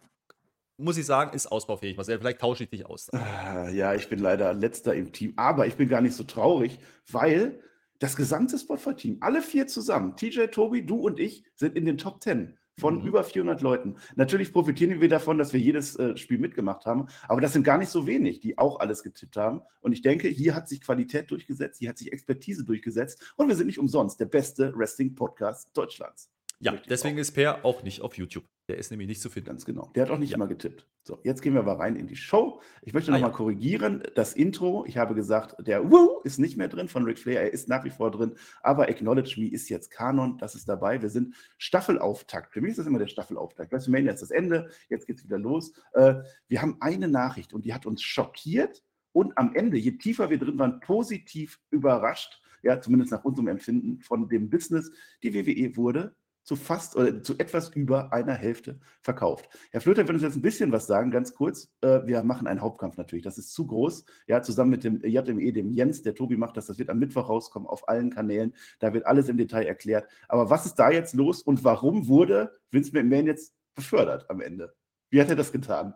muss 0.82 0.98
ich 0.98 1.06
sagen, 1.06 1.34
ist 1.36 1.48
ausbaufähig. 1.48 1.96
Marcel, 1.98 2.20
vielleicht 2.20 2.40
tausche 2.40 2.64
ich 2.66 2.70
dich 2.70 2.86
aus. 2.86 3.10
Ah, 3.14 3.70
Ja, 3.70 3.94
ich 3.94 4.10
bin 4.10 4.20
leider 4.20 4.54
letzter 4.54 4.94
im 4.96 5.12
Team, 5.12 5.34
aber 5.38 5.68
ich 5.68 5.76
bin 5.76 5.88
gar 5.90 6.02
nicht 6.02 6.16
so 6.16 6.24
traurig, 6.24 6.80
weil 7.12 7.60
das 8.00 8.16
gesamte 8.16 8.58
Spotify-Team, 8.58 9.18
alle 9.22 9.42
vier 9.42 9.68
zusammen, 9.68 10.16
TJ, 10.16 10.48
Tobi, 10.48 10.86
du 10.86 10.96
und 10.96 11.20
ich, 11.20 11.44
sind 11.56 11.76
in 11.76 11.86
den 11.86 11.98
Top 12.00 12.22
10 12.24 12.58
von 12.80 13.02
Mhm. 13.02 13.06
über 13.08 13.24
400 13.24 13.62
Leuten. 13.62 13.98
Natürlich 14.16 14.52
profitieren 14.52 15.00
wir 15.02 15.10
davon, 15.10 15.38
dass 15.38 15.54
wir 15.54 15.60
jedes 15.60 15.98
äh, 15.98 16.18
Spiel 16.18 16.40
mitgemacht 16.40 16.86
haben, 16.88 17.08
aber 17.28 17.40
das 17.42 17.54
sind 17.54 17.62
gar 17.64 17.78
nicht 17.78 17.90
so 17.90 18.08
wenig, 18.08 18.40
die 18.40 18.58
auch 18.58 18.80
alles 18.80 19.04
getippt 19.04 19.38
haben. 19.38 19.62
Und 19.82 19.92
ich 19.92 20.02
denke, 20.02 20.30
hier 20.30 20.56
hat 20.56 20.68
sich 20.68 20.82
Qualität 20.82 21.30
durchgesetzt, 21.30 21.78
hier 21.78 21.90
hat 21.90 22.00
sich 22.00 22.12
Expertise 22.12 22.64
durchgesetzt 22.64 23.34
und 23.36 23.50
wir 23.50 23.56
sind 23.56 23.68
nicht 23.68 23.78
umsonst 23.78 24.20
der 24.20 24.26
beste 24.26 24.74
Wrestling-Podcast 24.76 25.70
Deutschlands. 25.76 26.31
Ja, 26.62 26.74
deswegen 26.90 27.18
auch. 27.18 27.22
ist 27.22 27.32
Per 27.32 27.66
auch 27.66 27.84
nicht 27.84 28.02
auf 28.02 28.18
YouTube. 28.18 28.46
Der 28.70 28.78
ist 28.78 28.92
nämlich 28.92 29.08
nicht 29.10 29.22
zu 29.22 29.30
finden. 29.30 29.48
Ganz 29.50 29.66
genau. 29.66 29.92
Der 29.96 30.04
hat 30.04 30.12
auch 30.12 30.18
nicht 30.20 30.30
Ja. 30.30 30.36
immer 30.38 30.48
getippt. 30.48 30.88
So, 31.04 31.20
jetzt 31.24 31.42
gehen 31.42 31.54
wir 31.54 31.62
aber 31.62 31.80
rein 31.80 31.96
in 31.96 32.08
die 32.08 32.16
Show. 32.16 32.62
Ich 32.84 32.94
möchte 32.94 33.12
Ah, 33.12 33.16
nochmal 33.16 33.32
ja. 33.32 33.36
korrigieren. 33.36 34.04
Das 34.16 34.34
Intro, 34.34 34.86
ich 34.88 34.98
habe 34.98 35.16
gesagt, 35.16 35.56
der 35.68 35.92
Woo 35.92 36.22
ist 36.24 36.38
nicht 36.38 36.56
mehr 36.58 36.68
drin 36.68 36.88
von 36.88 37.04
Ric 37.04 37.18
Flair. 37.20 37.42
Er 37.42 37.52
ist 37.52 37.68
nach 37.68 37.84
wie 37.84 37.90
vor 37.90 38.12
drin. 38.12 38.36
Aber 38.62 38.88
Acknowledge 38.88 39.36
Me 39.42 39.48
ist 39.50 39.68
jetzt 39.70 39.90
Kanon. 39.90 40.38
Das 40.38 40.54
ist 40.56 40.70
dabei. 40.70 41.02
Wir 41.02 41.10
sind 41.10 41.36
Staffelauftakt. 41.58 42.54
Für 42.54 42.62
mich 42.62 42.72
ist 42.72 42.80
das 42.80 42.88
immer 42.88 43.00
der 43.00 43.08
Staffelauftakt. 43.08 43.72
WrestleMania 43.72 44.14
ist 44.14 44.22
das 44.22 44.32
Ende. 44.32 44.70
Jetzt 44.90 45.08
geht 45.08 45.18
es 45.18 45.24
wieder 45.24 45.40
los. 45.40 45.74
Äh, 45.94 46.16
wir 46.48 46.62
haben 46.62 46.78
eine 46.80 47.08
Nachricht 47.08 47.54
und 47.54 47.66
die 47.66 47.74
hat 47.74 47.86
uns 47.88 48.04
schockiert. 48.04 48.84
Und 49.14 49.38
am 49.38 49.56
Ende, 49.56 49.78
je 49.78 49.94
tiefer 49.98 50.30
wir 50.30 50.38
drin 50.38 50.60
waren, 50.60 50.80
positiv 50.82 51.60
überrascht. 51.72 52.42
Ja, 52.64 52.80
zumindest 52.80 53.12
nach 53.12 53.24
unserem 53.26 53.48
Empfinden 53.48 54.00
von 54.02 54.30
dem 54.30 54.50
Business. 54.50 54.92
Die 55.24 55.34
WWE 55.34 55.76
wurde 55.76 56.16
zu 56.44 56.56
fast 56.56 56.96
oder 56.96 57.24
zu 57.24 57.38
etwas 57.38 57.70
über 57.70 58.14
einer 58.14 58.34
Hälfte 58.34 58.80
verkauft. 59.02 59.50
Herr 59.72 59.82
Flöter 59.82 60.08
wird 60.08 60.16
uns 60.16 60.24
jetzt 60.24 60.36
ein 60.36 60.42
bisschen 60.42 60.72
was 60.72 60.88
sagen, 60.88 61.12
ganz 61.12 61.34
kurz. 61.34 61.72
Äh, 61.82 62.06
wir 62.06 62.24
machen 62.24 62.48
einen 62.48 62.62
Hauptkampf 62.62 62.98
natürlich. 62.98 63.24
Das 63.24 63.38
ist 63.38 63.54
zu 63.54 63.68
groß. 63.68 64.06
Ja, 64.28 64.42
zusammen 64.42 64.72
mit 64.72 64.84
dem 64.84 65.02
JME, 65.02 65.54
dem 65.54 65.72
Jens, 65.72 66.02
der 66.02 66.16
Tobi 66.16 66.38
macht 66.38 66.58
das. 66.58 66.68
Das 66.68 66.80
wird 66.80 66.90
am 66.90 67.00
Mittwoch 67.00 67.30
rauskommen 67.30 67.68
auf 67.68 67.88
allen 67.88 68.10
Kanälen. 68.10 68.56
Da 68.80 68.94
wird 68.94 69.06
alles 69.06 69.30
im 69.30 69.38
Detail 69.38 69.66
erklärt. 69.66 70.08
Aber 70.28 70.50
was 70.50 70.66
ist 70.66 70.76
da 70.76 70.92
jetzt 70.92 71.14
los 71.14 71.42
und 71.42 71.64
warum 71.64 72.08
wurde 72.08 72.60
Vince 72.72 72.92
McMahon 72.94 73.28
jetzt 73.28 73.54
befördert 73.76 74.30
am 74.30 74.42
Ende? 74.42 74.74
Wie 75.10 75.22
hat 75.22 75.30
er 75.30 75.36
das 75.36 75.52
getan? 75.52 75.94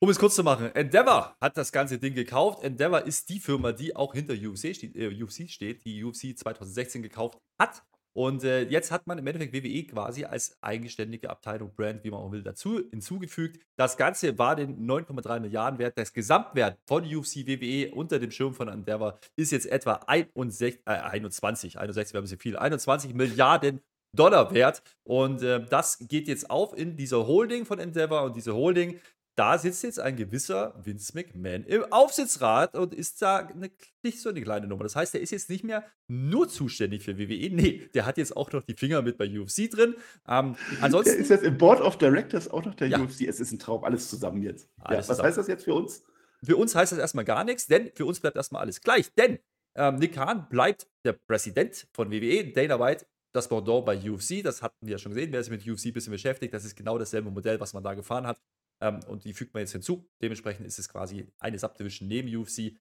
Um 0.00 0.10
es 0.10 0.18
kurz 0.18 0.34
zu 0.34 0.42
machen, 0.42 0.66
Endeavor 0.74 1.34
hat 1.40 1.56
das 1.56 1.72
ganze 1.72 1.98
Ding 1.98 2.14
gekauft. 2.14 2.62
Endeavor 2.62 3.06
ist 3.06 3.28
die 3.30 3.40
Firma, 3.40 3.72
die 3.72 3.96
auch 3.96 4.12
hinter 4.12 4.34
UFC 4.34 4.74
steht, 4.74 4.96
äh, 4.96 5.22
UFC 5.22 5.48
steht 5.48 5.84
die 5.86 6.04
UFC 6.04 6.36
2016 6.36 7.02
gekauft 7.02 7.38
hat. 7.58 7.82
Und 8.16 8.44
äh, 8.44 8.62
jetzt 8.62 8.92
hat 8.92 9.06
man 9.06 9.18
im 9.18 9.26
Endeffekt 9.26 9.52
WWE 9.52 9.84
quasi 9.84 10.24
als 10.24 10.56
eigenständige 10.62 11.30
Abteilung 11.30 11.74
Brand, 11.74 12.04
wie 12.04 12.10
man 12.10 12.20
auch 12.20 12.30
will, 12.30 12.42
dazu 12.42 12.80
hinzugefügt. 12.90 13.60
Das 13.76 13.96
Ganze 13.96 14.38
war 14.38 14.54
den 14.54 14.88
9,3 14.88 15.40
Milliarden 15.40 15.78
wert. 15.80 15.98
Das 15.98 16.12
Gesamtwert 16.12 16.78
von 16.86 17.04
UFC 17.04 17.46
WWE 17.46 17.92
unter 17.92 18.20
dem 18.20 18.30
Schirm 18.30 18.54
von 18.54 18.68
Endeavor 18.68 19.18
ist 19.36 19.50
jetzt 19.50 19.66
etwa 19.66 19.94
61, 20.06 20.80
äh, 20.86 20.90
21, 20.90 21.78
61 21.78 22.14
wäre 22.14 22.22
ein 22.22 22.24
bisschen 22.24 22.38
viel, 22.38 22.56
21 22.56 23.14
Milliarden 23.14 23.80
Dollar 24.14 24.54
wert. 24.54 24.82
Und 25.02 25.42
äh, 25.42 25.64
das 25.66 25.98
geht 25.98 26.28
jetzt 26.28 26.48
auf 26.50 26.76
in 26.76 26.96
dieser 26.96 27.26
Holding 27.26 27.66
von 27.66 27.78
Endeavor. 27.78 28.22
Und 28.22 28.36
diese 28.36 28.54
Holding 28.54 29.00
da 29.36 29.58
sitzt 29.58 29.82
jetzt 29.82 29.98
ein 29.98 30.16
gewisser 30.16 30.74
Vince 30.84 31.12
McMahon 31.14 31.64
im 31.64 31.84
Aufsichtsrat 31.92 32.76
und 32.76 32.94
ist 32.94 33.20
da 33.20 33.38
eine, 33.38 33.70
nicht 34.02 34.20
so 34.20 34.28
eine 34.28 34.40
kleine 34.42 34.66
Nummer. 34.66 34.84
Das 34.84 34.96
heißt, 34.96 35.14
der 35.14 35.20
ist 35.20 35.30
jetzt 35.30 35.50
nicht 35.50 35.64
mehr 35.64 35.84
nur 36.08 36.48
zuständig 36.48 37.02
für 37.02 37.18
WWE. 37.18 37.50
Nee, 37.50 37.88
der 37.94 38.06
hat 38.06 38.16
jetzt 38.16 38.36
auch 38.36 38.52
noch 38.52 38.62
die 38.62 38.74
Finger 38.74 39.02
mit 39.02 39.18
bei 39.18 39.26
UFC 39.26 39.70
drin. 39.70 39.96
Ähm, 40.28 40.56
ansonsten. 40.80 41.12
Der 41.12 41.20
ist 41.20 41.30
jetzt 41.30 41.44
im 41.44 41.58
Board 41.58 41.80
of 41.80 41.98
Directors 41.98 42.48
auch 42.48 42.64
noch 42.64 42.74
der 42.74 42.88
ja. 42.88 43.00
UFC. 43.00 43.22
Es 43.22 43.40
ist 43.40 43.52
ein 43.52 43.58
Traum, 43.58 43.84
alles 43.84 44.08
zusammen 44.08 44.42
jetzt. 44.42 44.68
Alles 44.78 44.90
ja, 44.90 44.98
was 44.98 45.06
zusammen. 45.06 45.26
heißt 45.26 45.38
das 45.38 45.48
jetzt 45.48 45.64
für 45.64 45.74
uns? 45.74 46.04
Für 46.44 46.56
uns 46.56 46.74
heißt 46.74 46.92
das 46.92 46.98
erstmal 46.98 47.24
gar 47.24 47.44
nichts, 47.44 47.66
denn 47.66 47.90
für 47.94 48.06
uns 48.06 48.20
bleibt 48.20 48.36
erstmal 48.36 48.62
alles 48.62 48.80
gleich. 48.80 49.12
Denn 49.14 49.38
ähm, 49.76 49.96
Nick 49.96 50.14
Khan 50.14 50.48
bleibt 50.48 50.86
der 51.04 51.14
Präsident 51.14 51.88
von 51.92 52.10
WWE, 52.10 52.52
Dana 52.52 52.78
White 52.78 53.06
das 53.34 53.48
Pendant 53.48 53.84
bei 53.84 53.98
UFC, 53.98 54.42
das 54.44 54.62
hatten 54.62 54.86
wir 54.86 54.92
ja 54.92 54.98
schon 54.98 55.12
gesehen, 55.12 55.32
wer 55.32 55.42
sich 55.42 55.50
mit 55.50 55.66
UFC 55.66 55.86
ein 55.86 55.92
bisschen 55.92 56.12
beschäftigt, 56.12 56.54
das 56.54 56.64
ist 56.64 56.76
genau 56.76 56.98
dasselbe 56.98 57.30
Modell, 57.30 57.58
was 57.58 57.74
man 57.74 57.82
da 57.82 57.94
gefahren 57.94 58.26
hat. 58.26 58.40
Ähm, 58.80 59.00
und 59.08 59.24
die 59.24 59.34
fügt 59.34 59.54
man 59.54 59.60
jetzt 59.60 59.72
hinzu. 59.72 60.08
Dementsprechend 60.22 60.66
ist 60.66 60.78
es 60.78 60.88
quasi 60.88 61.32
eine 61.38 61.58
Subdivision 61.58 62.08
neben 62.08 62.34
UFC. 62.34 62.76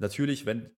Natürlich, 0.00 0.46
wenn 0.46 0.76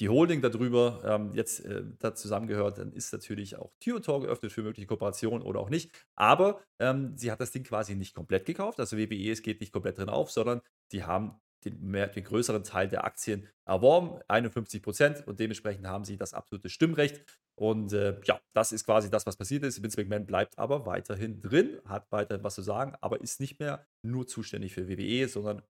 die 0.00 0.08
Holding 0.08 0.40
darüber 0.40 1.02
ähm, 1.04 1.34
jetzt 1.34 1.64
äh, 1.64 1.82
da 1.98 2.14
zusammengehört, 2.14 2.78
dann 2.78 2.92
ist 2.92 3.12
natürlich 3.12 3.56
auch 3.56 3.72
Tür 3.80 3.96
und 3.96 4.04
Tor 4.04 4.22
geöffnet 4.22 4.50
für 4.50 4.62
mögliche 4.62 4.86
Kooperationen 4.86 5.42
oder 5.42 5.60
auch 5.60 5.68
nicht. 5.68 5.92
Aber 6.16 6.62
ähm, 6.78 7.16
sie 7.16 7.30
hat 7.30 7.40
das 7.40 7.50
Ding 7.50 7.64
quasi 7.64 7.94
nicht 7.94 8.14
komplett 8.14 8.46
gekauft. 8.46 8.80
Also 8.80 8.96
WWE, 8.96 9.30
es 9.30 9.42
geht 9.42 9.60
nicht 9.60 9.72
komplett 9.72 9.98
drin 9.98 10.08
auf, 10.08 10.30
sondern 10.30 10.62
die 10.92 11.04
haben 11.04 11.38
den, 11.64 11.80
mehr, 11.82 12.08
den 12.08 12.24
größeren 12.24 12.64
Teil 12.64 12.88
der 12.88 13.04
Aktien 13.04 13.46
erworben, 13.66 14.20
51 14.28 14.82
Prozent, 14.82 15.26
und 15.26 15.38
dementsprechend 15.38 15.86
haben 15.86 16.04
sie 16.04 16.16
das 16.16 16.32
absolute 16.32 16.70
Stimmrecht. 16.70 17.22
Und 17.60 17.92
äh, 17.92 18.18
ja, 18.24 18.40
das 18.54 18.72
ist 18.72 18.86
quasi 18.86 19.10
das, 19.10 19.26
was 19.26 19.36
passiert 19.36 19.64
ist. 19.64 19.82
Vince 19.82 20.00
McMahon 20.00 20.24
bleibt 20.24 20.58
aber 20.58 20.86
weiterhin 20.86 21.42
drin, 21.42 21.78
hat 21.84 22.06
weiterhin 22.10 22.42
was 22.42 22.54
zu 22.54 22.62
sagen, 22.62 22.94
aber 23.02 23.20
ist 23.20 23.38
nicht 23.38 23.60
mehr 23.60 23.86
nur 24.00 24.26
zuständig 24.26 24.72
für 24.72 24.88
WWE, 24.88 25.28
sondern 25.28 25.60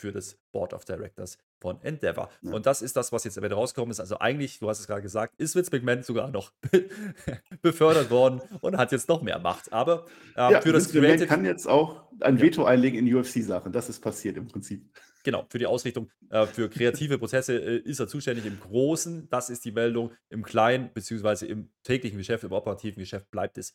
für 0.00 0.12
das 0.12 0.38
Board 0.50 0.72
of 0.72 0.86
Directors 0.86 1.36
von 1.60 1.78
Endeavor. 1.82 2.30
Ja. 2.40 2.54
Und 2.54 2.64
das 2.64 2.80
ist 2.80 2.96
das, 2.96 3.12
was 3.12 3.24
jetzt 3.24 3.36
am 3.36 3.44
Ende 3.44 3.54
rausgekommen 3.54 3.90
ist. 3.90 4.00
Also 4.00 4.18
eigentlich, 4.18 4.58
du 4.58 4.68
hast 4.70 4.80
es 4.80 4.86
gerade 4.86 5.02
gesagt, 5.02 5.34
ist 5.36 5.54
Vince 5.54 5.70
McMahon 5.72 6.02
sogar 6.02 6.30
noch 6.30 6.52
befördert 7.60 8.10
worden 8.10 8.40
und 8.62 8.78
hat 8.78 8.90
jetzt 8.90 9.06
noch 9.06 9.20
mehr 9.20 9.38
Macht. 9.38 9.74
Aber 9.74 10.06
äh, 10.36 10.52
ja, 10.52 10.62
für 10.62 10.72
das 10.72 10.94
Vince 10.94 11.06
Creative 11.06 11.26
kann 11.26 11.44
jetzt 11.44 11.68
auch 11.68 12.10
ein 12.20 12.40
Veto 12.40 12.64
einlegen 12.64 13.06
in 13.06 13.14
UFC-Sachen. 13.14 13.72
Das 13.72 13.90
ist 13.90 14.00
passiert 14.00 14.38
im 14.38 14.48
Prinzip. 14.48 14.90
Genau, 15.24 15.46
für 15.48 15.58
die 15.58 15.66
Ausrichtung, 15.66 16.10
äh, 16.28 16.46
für 16.46 16.68
kreative 16.68 17.18
Prozesse 17.18 17.56
äh, 17.56 17.78
ist 17.78 17.98
er 17.98 18.06
zuständig 18.06 18.44
im 18.44 18.60
Großen. 18.60 19.26
Das 19.30 19.48
ist 19.48 19.64
die 19.64 19.72
Meldung. 19.72 20.12
Im 20.28 20.42
Kleinen, 20.42 20.92
beziehungsweise 20.92 21.46
im 21.46 21.70
täglichen 21.82 22.18
Geschäft, 22.18 22.44
im 22.44 22.52
operativen 22.52 23.00
Geschäft 23.00 23.30
bleibt 23.30 23.56
es 23.56 23.74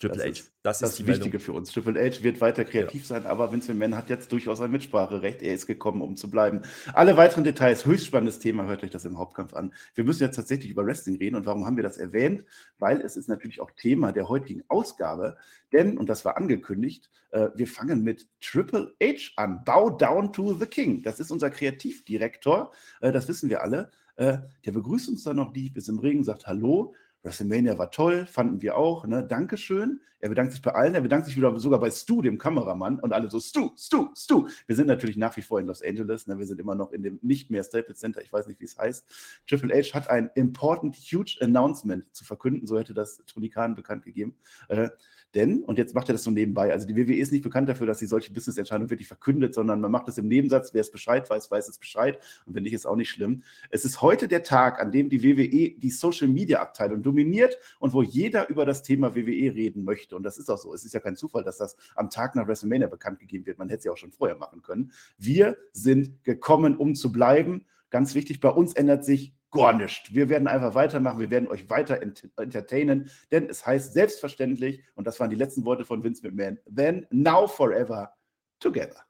Triple 0.00 0.16
das 0.16 0.26
H. 0.26 0.30
Ist, 0.30 0.52
das, 0.62 0.76
ist 0.76 0.82
das 0.82 1.06
Wichtige 1.06 1.22
Meldung. 1.22 1.40
für 1.40 1.52
uns. 1.52 1.72
Triple 1.72 2.00
H 2.00 2.22
wird 2.22 2.40
weiter 2.40 2.64
kreativ 2.64 3.02
ja. 3.02 3.06
sein, 3.06 3.26
aber 3.26 3.52
Vince 3.52 3.72
McMahon 3.74 3.96
hat 3.96 4.08
jetzt 4.08 4.32
durchaus 4.32 4.60
ein 4.60 4.70
Mitspracherecht. 4.70 5.42
Er 5.42 5.54
ist 5.54 5.66
gekommen, 5.66 6.00
um 6.00 6.16
zu 6.16 6.30
bleiben. 6.30 6.62
Alle 6.94 7.16
weiteren 7.18 7.44
Details, 7.44 7.84
höchst 7.84 8.06
spannendes 8.06 8.38
Thema, 8.38 8.64
hört 8.64 8.82
euch 8.82 8.90
das 8.90 9.04
im 9.04 9.18
Hauptkampf 9.18 9.52
an. 9.52 9.74
Wir 9.94 10.04
müssen 10.04 10.22
jetzt 10.22 10.36
tatsächlich 10.36 10.70
über 10.70 10.86
Wrestling 10.86 11.16
reden. 11.16 11.36
Und 11.36 11.44
warum 11.44 11.66
haben 11.66 11.76
wir 11.76 11.84
das 11.84 11.98
erwähnt? 11.98 12.44
Weil 12.78 13.02
es 13.02 13.16
ist 13.16 13.28
natürlich 13.28 13.60
auch 13.60 13.70
Thema 13.72 14.12
der 14.12 14.28
heutigen 14.28 14.64
Ausgabe. 14.68 15.36
Denn, 15.72 15.98
und 15.98 16.08
das 16.08 16.24
war 16.24 16.38
angekündigt, 16.38 17.10
äh, 17.30 17.50
wir 17.54 17.66
fangen 17.66 18.02
mit 18.02 18.26
Triple 18.40 18.94
H 19.02 19.32
an. 19.36 19.62
Bow 19.64 19.90
down 19.90 20.32
to 20.32 20.54
the 20.54 20.66
King. 20.66 21.02
Das 21.02 21.20
ist 21.20 21.30
unser 21.30 21.50
Kreativdirektor. 21.50 22.72
Äh, 23.02 23.12
das 23.12 23.28
wissen 23.28 23.50
wir 23.50 23.62
alle. 23.62 23.90
Äh, 24.16 24.38
der 24.64 24.72
begrüßt 24.72 25.10
uns 25.10 25.24
dann 25.24 25.36
noch 25.36 25.54
lieb, 25.54 25.76
ist 25.76 25.88
im 25.88 25.98
Regen, 25.98 26.24
sagt 26.24 26.46
Hallo. 26.46 26.94
WrestleMania 27.22 27.78
war 27.78 27.90
toll, 27.90 28.26
fanden 28.26 28.62
wir 28.62 28.76
auch. 28.76 29.06
Ne? 29.06 29.26
Dankeschön. 29.26 30.00
Er 30.20 30.28
bedankt 30.28 30.52
sich 30.52 30.60
bei 30.60 30.72
allen. 30.72 30.94
Er 30.94 31.00
bedankt 31.00 31.26
sich 31.26 31.36
wieder 31.36 31.58
sogar 31.58 31.80
bei 31.80 31.90
Stu, 31.90 32.20
dem 32.20 32.36
Kameramann. 32.36 33.00
Und 33.00 33.12
alle 33.12 33.30
so, 33.30 33.40
Stu, 33.40 33.70
Stu, 33.76 34.08
Stu. 34.14 34.48
Wir 34.66 34.76
sind 34.76 34.86
natürlich 34.86 35.16
nach 35.16 35.36
wie 35.36 35.42
vor 35.42 35.60
in 35.60 35.66
Los 35.66 35.82
Angeles. 35.82 36.26
Ne? 36.26 36.38
Wir 36.38 36.46
sind 36.46 36.60
immer 36.60 36.74
noch 36.74 36.92
in 36.92 37.02
dem 37.02 37.18
nicht 37.22 37.50
mehr 37.50 37.64
Staples 37.64 37.98
Center. 37.98 38.22
Ich 38.22 38.32
weiß 38.32 38.46
nicht, 38.46 38.60
wie 38.60 38.66
es 38.66 38.76
heißt. 38.76 39.06
Triple 39.46 39.74
H 39.74 39.94
hat 39.94 40.10
ein 40.10 40.30
important, 40.34 40.96
huge 40.96 41.38
Announcement 41.40 42.04
zu 42.14 42.24
verkünden. 42.24 42.66
So 42.66 42.78
hätte 42.78 42.92
das 42.92 43.22
Tony 43.26 43.48
Khan 43.48 43.74
bekannt 43.74 44.04
gegeben. 44.04 44.34
Äh, 44.68 44.90
denn, 45.34 45.62
und 45.62 45.78
jetzt 45.78 45.94
macht 45.94 46.08
er 46.08 46.12
das 46.12 46.24
so 46.24 46.30
nebenbei, 46.30 46.72
also 46.72 46.86
die 46.86 46.96
WWE 46.96 47.14
ist 47.14 47.30
nicht 47.30 47.42
bekannt 47.42 47.68
dafür, 47.68 47.86
dass 47.86 48.00
sie 48.00 48.06
solche 48.06 48.32
Business-Entscheidungen 48.32 48.90
wirklich 48.90 49.06
verkündet, 49.06 49.54
sondern 49.54 49.80
man 49.80 49.90
macht 49.90 50.08
das 50.08 50.18
im 50.18 50.26
Nebensatz, 50.26 50.74
wer 50.74 50.80
es 50.80 50.90
Bescheid 50.90 51.28
weiß, 51.30 51.50
weiß 51.50 51.68
es 51.68 51.78
Bescheid. 51.78 52.18
Und 52.46 52.54
wenn 52.54 52.64
nicht, 52.64 52.72
ist 52.72 52.86
auch 52.86 52.96
nicht 52.96 53.10
schlimm. 53.10 53.42
Es 53.70 53.84
ist 53.84 54.02
heute 54.02 54.26
der 54.26 54.42
Tag, 54.42 54.80
an 54.80 54.90
dem 54.90 55.08
die 55.08 55.22
WWE 55.22 55.78
die 55.78 55.90
Social-Media-Abteilung 55.90 57.02
dominiert 57.02 57.58
und 57.78 57.92
wo 57.92 58.02
jeder 58.02 58.48
über 58.48 58.66
das 58.66 58.82
Thema 58.82 59.14
WWE 59.14 59.54
reden 59.54 59.84
möchte. 59.84 60.16
Und 60.16 60.24
das 60.24 60.38
ist 60.38 60.50
auch 60.50 60.58
so. 60.58 60.74
Es 60.74 60.84
ist 60.84 60.94
ja 60.94 61.00
kein 61.00 61.16
Zufall, 61.16 61.44
dass 61.44 61.58
das 61.58 61.76
am 61.94 62.10
Tag 62.10 62.34
nach 62.34 62.48
WrestleMania 62.48 62.88
bekannt 62.88 63.20
gegeben 63.20 63.46
wird. 63.46 63.58
Man 63.58 63.68
hätte 63.68 63.78
es 63.78 63.84
ja 63.84 63.92
auch 63.92 63.96
schon 63.96 64.12
vorher 64.12 64.36
machen 64.36 64.62
können. 64.62 64.92
Wir 65.16 65.56
sind 65.72 66.24
gekommen, 66.24 66.76
um 66.76 66.94
zu 66.94 67.12
bleiben. 67.12 67.66
Ganz 67.90 68.14
wichtig, 68.14 68.40
bei 68.40 68.50
uns 68.50 68.72
ändert 68.72 69.04
sich 69.04 69.32
gar 69.50 69.72
nichts. 69.72 70.12
Wir 70.12 70.28
werden 70.28 70.48
einfach 70.48 70.74
weitermachen, 70.74 71.18
wir 71.18 71.30
werden 71.30 71.48
euch 71.48 71.68
weiter 71.68 72.00
entertainen, 72.00 73.10
denn 73.30 73.48
es 73.48 73.66
heißt 73.66 73.92
selbstverständlich, 73.92 74.82
und 74.94 75.06
das 75.06 75.18
waren 75.20 75.30
die 75.30 75.36
letzten 75.36 75.64
Worte 75.64 75.84
von 75.84 76.02
Vince 76.02 76.22
McMahon, 76.26 76.58
then, 76.74 77.06
now, 77.10 77.46
forever, 77.46 78.12
together. 78.60 79.04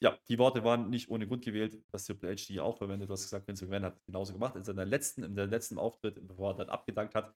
Ja, 0.00 0.16
die 0.28 0.38
Worte 0.38 0.62
waren 0.62 0.90
nicht 0.90 1.10
ohne 1.10 1.26
Grund 1.26 1.44
gewählt, 1.44 1.82
dass 1.90 2.04
Triple 2.04 2.30
H 2.30 2.46
die 2.48 2.60
auch 2.60 2.78
verwendet. 2.78 3.08
Du 3.08 3.12
hast 3.12 3.24
gesagt, 3.24 3.48
Vince 3.48 3.64
McMahon 3.64 3.86
hat 3.86 4.04
genauso 4.06 4.32
gemacht 4.32 4.54
in 4.54 4.62
seiner 4.62 4.84
letzten, 4.84 5.24
in 5.24 5.34
der 5.34 5.46
letzten 5.46 5.76
Auftritt, 5.76 6.24
bevor 6.26 6.52
er 6.52 6.58
dann 6.58 6.68
abgedankt 6.68 7.16
hat. 7.16 7.34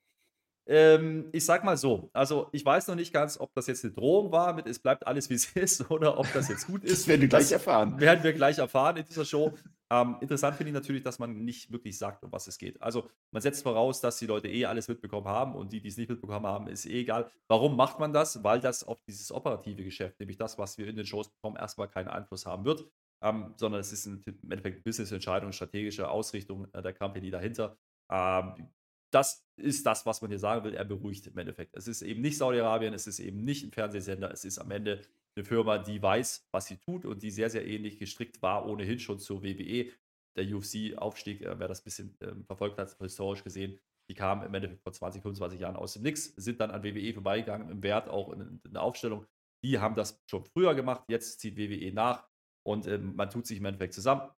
Ähm, 0.66 1.28
ich 1.32 1.44
sag 1.44 1.64
mal 1.64 1.76
so, 1.76 2.08
also 2.12 2.48
ich 2.52 2.64
weiß 2.64 2.86
noch 2.86 2.94
nicht 2.94 3.12
ganz, 3.12 3.38
ob 3.38 3.52
das 3.54 3.66
jetzt 3.66 3.84
eine 3.84 3.92
Drohung 3.92 4.30
war 4.30 4.52
mit 4.52 4.66
es 4.68 4.78
bleibt 4.78 5.04
alles 5.06 5.28
wie 5.28 5.34
es 5.34 5.44
ist 5.56 5.90
oder 5.90 6.18
ob 6.18 6.32
das 6.32 6.48
jetzt 6.48 6.66
gut 6.66 6.84
ist. 6.84 7.00
Das 7.00 7.08
werden 7.08 7.22
wir 7.22 7.28
gleich 7.28 7.42
das 7.42 7.52
erfahren. 7.52 7.98
Werden 7.98 8.22
wir 8.22 8.32
gleich 8.32 8.58
erfahren 8.58 8.96
in 8.96 9.04
dieser 9.04 9.24
Show. 9.24 9.54
Ähm, 9.90 10.16
interessant 10.20 10.56
finde 10.56 10.70
ich 10.70 10.74
natürlich, 10.74 11.02
dass 11.02 11.18
man 11.18 11.44
nicht 11.44 11.72
wirklich 11.72 11.98
sagt, 11.98 12.22
um 12.22 12.30
was 12.30 12.46
es 12.46 12.58
geht. 12.58 12.80
Also 12.80 13.10
man 13.32 13.42
setzt 13.42 13.64
voraus, 13.64 14.00
dass 14.00 14.18
die 14.18 14.26
Leute 14.26 14.48
eh 14.48 14.64
alles 14.64 14.86
mitbekommen 14.86 15.26
haben 15.26 15.56
und 15.56 15.72
die, 15.72 15.80
die 15.80 15.88
es 15.88 15.96
nicht 15.96 16.08
mitbekommen 16.08 16.46
haben, 16.46 16.68
ist 16.68 16.86
eh 16.86 17.00
egal. 17.00 17.30
Warum 17.48 17.76
macht 17.76 17.98
man 17.98 18.12
das? 18.12 18.44
Weil 18.44 18.60
das 18.60 18.84
auf 18.84 19.00
dieses 19.02 19.32
operative 19.32 19.82
Geschäft, 19.82 20.20
nämlich 20.20 20.36
das, 20.36 20.58
was 20.58 20.78
wir 20.78 20.86
in 20.86 20.94
den 20.94 21.06
Shows 21.06 21.28
bekommen, 21.28 21.56
erstmal 21.56 21.88
keinen 21.88 22.08
Einfluss 22.08 22.46
haben 22.46 22.64
wird. 22.64 22.86
Ähm, 23.20 23.54
sondern 23.56 23.80
es 23.80 23.92
ist 23.92 24.06
im 24.06 24.20
Endeffekt 24.50 24.82
Business-Entscheidung, 24.82 25.52
strategische 25.52 26.08
Ausrichtung 26.08 26.66
äh, 26.72 26.82
der 26.82 26.92
Company 26.92 27.30
dahinter. 27.30 27.76
Ähm, 28.10 28.68
das 29.12 29.46
ist 29.56 29.86
das, 29.86 30.06
was 30.06 30.22
man 30.22 30.30
hier 30.30 30.38
sagen 30.38 30.64
will. 30.64 30.74
Er 30.74 30.84
beruhigt 30.84 31.26
im 31.26 31.36
Endeffekt. 31.38 31.76
Es 31.76 31.86
ist 31.86 32.02
eben 32.02 32.20
nicht 32.20 32.38
Saudi-Arabien, 32.38 32.94
es 32.94 33.06
ist 33.06 33.20
eben 33.20 33.44
nicht 33.44 33.64
ein 33.64 33.70
Fernsehsender, 33.70 34.30
es 34.30 34.44
ist 34.44 34.58
am 34.58 34.70
Ende 34.70 35.02
eine 35.36 35.44
Firma, 35.44 35.78
die 35.78 36.02
weiß, 36.02 36.48
was 36.50 36.66
sie 36.66 36.76
tut 36.76 37.04
und 37.04 37.22
die 37.22 37.30
sehr, 37.30 37.50
sehr 37.50 37.66
ähnlich 37.66 37.98
gestrickt 37.98 38.42
war, 38.42 38.66
ohnehin 38.66 38.98
schon 38.98 39.18
zur 39.18 39.42
WWE. 39.42 39.90
Der 40.36 40.46
UFC-Aufstieg, 40.46 41.42
äh, 41.42 41.58
wer 41.58 41.68
das 41.68 41.80
ein 41.80 41.84
bisschen 41.84 42.20
äh, 42.20 42.34
verfolgt 42.46 42.78
hat, 42.78 42.96
historisch 42.98 43.44
gesehen, 43.44 43.78
die 44.08 44.14
kamen 44.14 44.44
im 44.44 44.54
Endeffekt 44.54 44.82
vor 44.82 44.92
20, 44.92 45.22
25 45.22 45.60
Jahren 45.60 45.76
aus 45.76 45.94
dem 45.94 46.02
Nix, 46.02 46.34
sind 46.36 46.60
dann 46.60 46.70
an 46.70 46.82
WWE 46.82 47.12
vorbeigegangen, 47.12 47.70
im 47.70 47.82
Wert 47.82 48.08
auch 48.08 48.32
in, 48.32 48.60
in 48.64 48.72
der 48.72 48.82
Aufstellung. 48.82 49.26
Die 49.62 49.78
haben 49.78 49.94
das 49.94 50.22
schon 50.26 50.44
früher 50.44 50.74
gemacht, 50.74 51.04
jetzt 51.08 51.40
zieht 51.40 51.56
WWE 51.56 51.92
nach 51.92 52.26
und 52.66 52.86
äh, 52.86 52.98
man 52.98 53.30
tut 53.30 53.46
sich 53.46 53.58
im 53.58 53.64
Endeffekt 53.66 53.94
zusammen. 53.94 54.30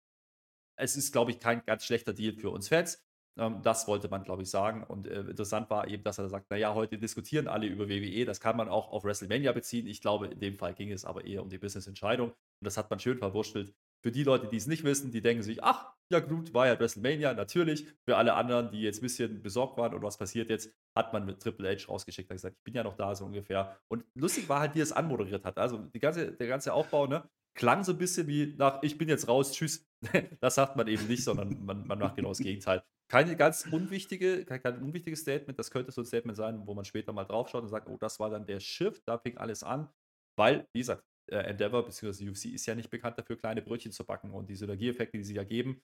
Es 0.76 0.96
ist, 0.96 1.12
glaube 1.12 1.30
ich, 1.30 1.38
kein 1.38 1.64
ganz 1.64 1.84
schlechter 1.84 2.12
Deal 2.12 2.34
für 2.34 2.50
uns 2.50 2.68
Fans. 2.68 3.04
Ähm, 3.38 3.62
das 3.62 3.88
wollte 3.88 4.08
man, 4.08 4.22
glaube 4.22 4.42
ich, 4.42 4.50
sagen. 4.50 4.84
Und 4.84 5.06
äh, 5.06 5.20
interessant 5.20 5.70
war 5.70 5.88
eben, 5.88 6.04
dass 6.04 6.18
er 6.18 6.28
sagt, 6.28 6.50
naja, 6.50 6.74
heute 6.74 6.98
diskutieren 6.98 7.48
alle 7.48 7.66
über 7.66 7.88
WWE. 7.88 8.24
Das 8.24 8.40
kann 8.40 8.56
man 8.56 8.68
auch 8.68 8.90
auf 8.90 9.04
WrestleMania 9.04 9.52
beziehen. 9.52 9.86
Ich 9.86 10.00
glaube, 10.00 10.28
in 10.28 10.40
dem 10.40 10.56
Fall 10.56 10.74
ging 10.74 10.92
es 10.92 11.04
aber 11.04 11.24
eher 11.24 11.42
um 11.42 11.50
die 11.50 11.58
Business-Entscheidung. 11.58 12.30
Und 12.30 12.36
das 12.60 12.76
hat 12.76 12.90
man 12.90 13.00
schön 13.00 13.18
verwurschtelt. 13.18 13.74
Für 14.02 14.12
die 14.12 14.22
Leute, 14.22 14.48
die 14.48 14.56
es 14.56 14.66
nicht 14.66 14.84
wissen, 14.84 15.10
die 15.10 15.22
denken 15.22 15.42
sich, 15.42 15.64
ach, 15.64 15.94
ja 16.10 16.20
gut, 16.20 16.52
war 16.52 16.66
ja 16.66 16.78
WrestleMania, 16.78 17.32
natürlich. 17.32 17.86
Für 18.04 18.18
alle 18.18 18.34
anderen, 18.34 18.70
die 18.70 18.82
jetzt 18.82 18.98
ein 18.98 19.02
bisschen 19.02 19.42
besorgt 19.42 19.78
waren 19.78 19.94
und 19.94 20.02
was 20.02 20.18
passiert 20.18 20.50
jetzt, 20.50 20.70
hat 20.94 21.12
man 21.12 21.24
mit 21.24 21.40
Triple 21.40 21.74
H 21.74 21.86
rausgeschickt 21.88 22.30
und 22.30 22.36
gesagt, 22.36 22.56
ich 22.58 22.64
bin 22.64 22.74
ja 22.74 22.84
noch 22.84 22.96
da, 22.96 23.14
so 23.14 23.24
ungefähr. 23.24 23.78
Und 23.88 24.04
lustig 24.14 24.48
war 24.48 24.60
halt, 24.60 24.74
wie 24.74 24.80
er 24.80 24.84
es 24.84 24.92
anmoderiert 24.92 25.44
hat. 25.44 25.56
Also 25.56 25.88
ganze, 25.98 26.32
der 26.32 26.46
ganze 26.46 26.74
Aufbau, 26.74 27.06
ne, 27.06 27.28
klang 27.54 27.84
so 27.84 27.92
ein 27.92 27.98
bisschen 27.98 28.26
wie 28.26 28.54
nach, 28.56 28.82
ich 28.82 28.98
bin 28.98 29.08
jetzt 29.08 29.28
raus, 29.28 29.52
tschüss. 29.52 29.86
das 30.40 30.56
sagt 30.56 30.76
man 30.76 30.86
eben 30.88 31.06
nicht, 31.06 31.24
sondern 31.24 31.64
man, 31.64 31.86
man 31.86 31.98
macht 31.98 32.16
genau 32.16 32.30
das 32.30 32.38
Gegenteil 32.38 32.82
keine 33.08 33.36
ganz 33.36 33.66
unwichtige, 33.70 34.44
kein, 34.44 34.62
kein 34.62 34.82
unwichtiges 34.82 35.20
Statement. 35.20 35.58
Das 35.58 35.70
könnte 35.70 35.92
so 35.92 36.02
ein 36.02 36.06
Statement 36.06 36.36
sein, 36.36 36.66
wo 36.66 36.74
man 36.74 36.84
später 36.84 37.12
mal 37.12 37.24
draufschaut 37.24 37.62
und 37.62 37.68
sagt, 37.68 37.88
oh, 37.88 37.96
das 37.98 38.18
war 38.18 38.30
dann 38.30 38.46
der 38.46 38.60
Shift, 38.60 39.02
da 39.06 39.18
fing 39.18 39.36
alles 39.36 39.62
an. 39.62 39.88
Weil, 40.36 40.66
wie 40.72 40.80
gesagt, 40.80 41.04
äh, 41.30 41.36
Endeavor 41.36 41.84
bzw. 41.84 42.28
UFC 42.28 42.46
ist 42.46 42.66
ja 42.66 42.74
nicht 42.74 42.90
bekannt 42.90 43.18
dafür, 43.18 43.36
kleine 43.36 43.62
Brötchen 43.62 43.92
zu 43.92 44.04
backen. 44.04 44.30
Und 44.30 44.48
die 44.48 44.56
Synergieeffekte, 44.56 45.16
die 45.16 45.24
sie 45.24 45.34
ja 45.34 45.44
geben, 45.44 45.80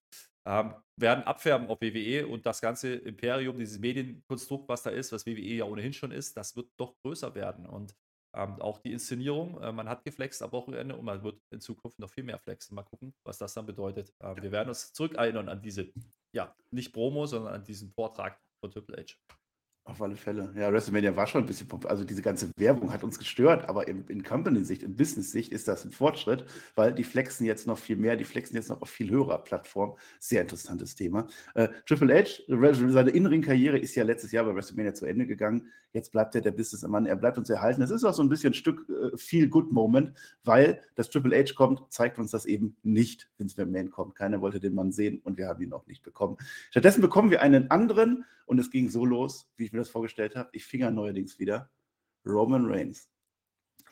ähm, 0.47 0.75
werden 0.97 1.25
abfärben 1.25 1.69
auf 1.69 1.81
WWE 1.81 2.27
und 2.27 2.47
das 2.47 2.61
ganze 2.61 2.95
Imperium, 2.95 3.57
dieses 3.59 3.79
Medienkonstrukt, 3.79 4.69
was 4.69 4.83
da 4.83 4.91
ist, 4.91 5.13
was 5.13 5.27
WWE 5.27 5.41
ja 5.41 5.65
ohnehin 5.65 5.93
schon 5.93 6.11
ist, 6.11 6.37
das 6.37 6.57
wird 6.57 6.69
doch 6.79 6.97
größer 7.03 7.35
werden. 7.35 7.67
Und 7.67 7.95
ähm, 8.35 8.61
auch 8.61 8.79
die 8.79 8.93
Inszenierung, 8.93 9.61
äh, 9.61 9.73
man 9.73 9.89
hat 9.89 10.05
geflext 10.05 10.43
am 10.43 10.53
Wochenende 10.53 10.97
und 10.97 11.05
man 11.05 11.23
wird 11.23 11.41
in 11.51 11.61
Zukunft 11.61 11.99
noch 11.99 12.11
viel 12.11 12.25
mehr 12.25 12.39
flexen. 12.39 12.75
Mal 12.75 12.83
gucken, 12.83 13.15
was 13.25 13.39
das 13.39 13.55
dann 13.55 13.67
bedeutet. 13.67 14.15
Äh, 14.21 14.41
wir 14.41 14.53
werden 14.53 14.69
uns 14.69 14.93
zurückerinnern 14.93 15.49
an 15.49 15.61
diese, 15.63 15.93
ja, 16.33 16.55
nicht 16.71 16.93
Promo, 16.93 17.27
sondern 17.27 17.55
an 17.55 17.65
diesen 17.65 17.91
Vortrag 17.91 18.41
von 18.61 18.71
Triple 18.71 19.03
H. 19.03 19.17
Auf 19.91 20.01
alle 20.03 20.15
Fälle. 20.15 20.53
Ja, 20.57 20.73
WrestleMania 20.73 21.17
war 21.17 21.27
schon 21.27 21.43
ein 21.43 21.47
bisschen, 21.47 21.67
also 21.87 22.05
diese 22.05 22.23
ganze 22.23 22.51
Werbung 22.57 22.93
hat 22.93 23.03
uns 23.03 23.19
gestört, 23.19 23.69
aber 23.69 23.89
in, 23.89 24.05
in 24.07 24.23
Company-Sicht, 24.23 24.85
in 24.85 24.95
Business-Sicht 24.95 25.53
ist 25.53 25.67
das 25.67 25.85
ein 25.85 25.91
Fortschritt, 25.91 26.45
weil 26.77 26.93
die 26.95 27.03
flexen 27.03 27.45
jetzt 27.45 27.67
noch 27.67 27.77
viel 27.77 27.97
mehr, 27.97 28.15
die 28.15 28.25
flexen 28.25 28.55
jetzt 28.55 28.69
noch 28.69 28.83
auf 28.83 28.89
viel 28.89 29.11
höherer 29.11 29.39
Plattform. 29.39 29.97
Sehr 30.21 30.43
interessantes 30.43 30.95
Thema. 30.95 31.27
Äh, 31.55 31.69
Triple 31.87 32.15
H, 32.15 32.43
seine 32.47 33.11
Innenring-Karriere 33.11 33.79
ist 33.79 33.97
ja 33.97 34.05
letztes 34.05 34.31
Jahr 34.31 34.45
bei 34.45 34.55
WrestleMania 34.55 34.95
zu 34.95 35.07
Ende 35.07 35.27
gegangen. 35.27 35.67
Jetzt 35.93 36.13
bleibt 36.13 36.37
er 36.37 36.41
der 36.41 36.53
Businessmann, 36.53 37.07
er 37.07 37.17
bleibt 37.17 37.37
uns 37.37 37.51
erhalten. 37.51 37.81
Das 37.81 37.91
ist 37.91 38.05
auch 38.05 38.15
so 38.15 38.23
ein 38.23 38.29
bisschen 38.29 38.53
ein 38.53 38.55
Stück 38.55 38.89
äh, 38.89 39.17
Feel-Good-Moment, 39.17 40.17
weil 40.45 40.81
das 40.95 41.11
Triple 41.11 41.37
H 41.37 41.55
kommt, 41.55 41.83
zeigt 41.93 42.17
uns 42.21 42.31
das 42.31 42.47
eben 42.47 42.77
nicht, 42.85 43.29
Vince 43.39 43.61
McMahon 43.61 43.91
kommt. 43.91 44.15
Keiner 44.15 44.41
wollte 44.41 44.61
den 44.61 44.75
Mann 44.75 44.93
sehen 44.93 45.21
und 45.25 45.37
wir 45.37 45.49
haben 45.49 45.61
ihn 45.61 45.73
auch 45.73 45.87
nicht 45.89 46.05
bekommen. 46.05 46.37
Stattdessen 46.71 47.01
bekommen 47.01 47.33
wir 47.33 47.43
einen 47.43 47.73
anderen 47.73 48.25
und 48.51 48.59
es 48.59 48.71
ging 48.71 48.89
so 48.89 49.05
los, 49.05 49.49
wie 49.57 49.65
ich 49.65 49.73
mir 49.73 49.80
das 49.81 49.91
vorgestellt 49.91 50.37
habe. 50.37 50.51
Ich 50.53 50.65
finger 50.65 50.91
neuerdings 50.91 51.39
wieder. 51.39 51.71
Roman 52.25 52.67
Reigns. 52.67 53.09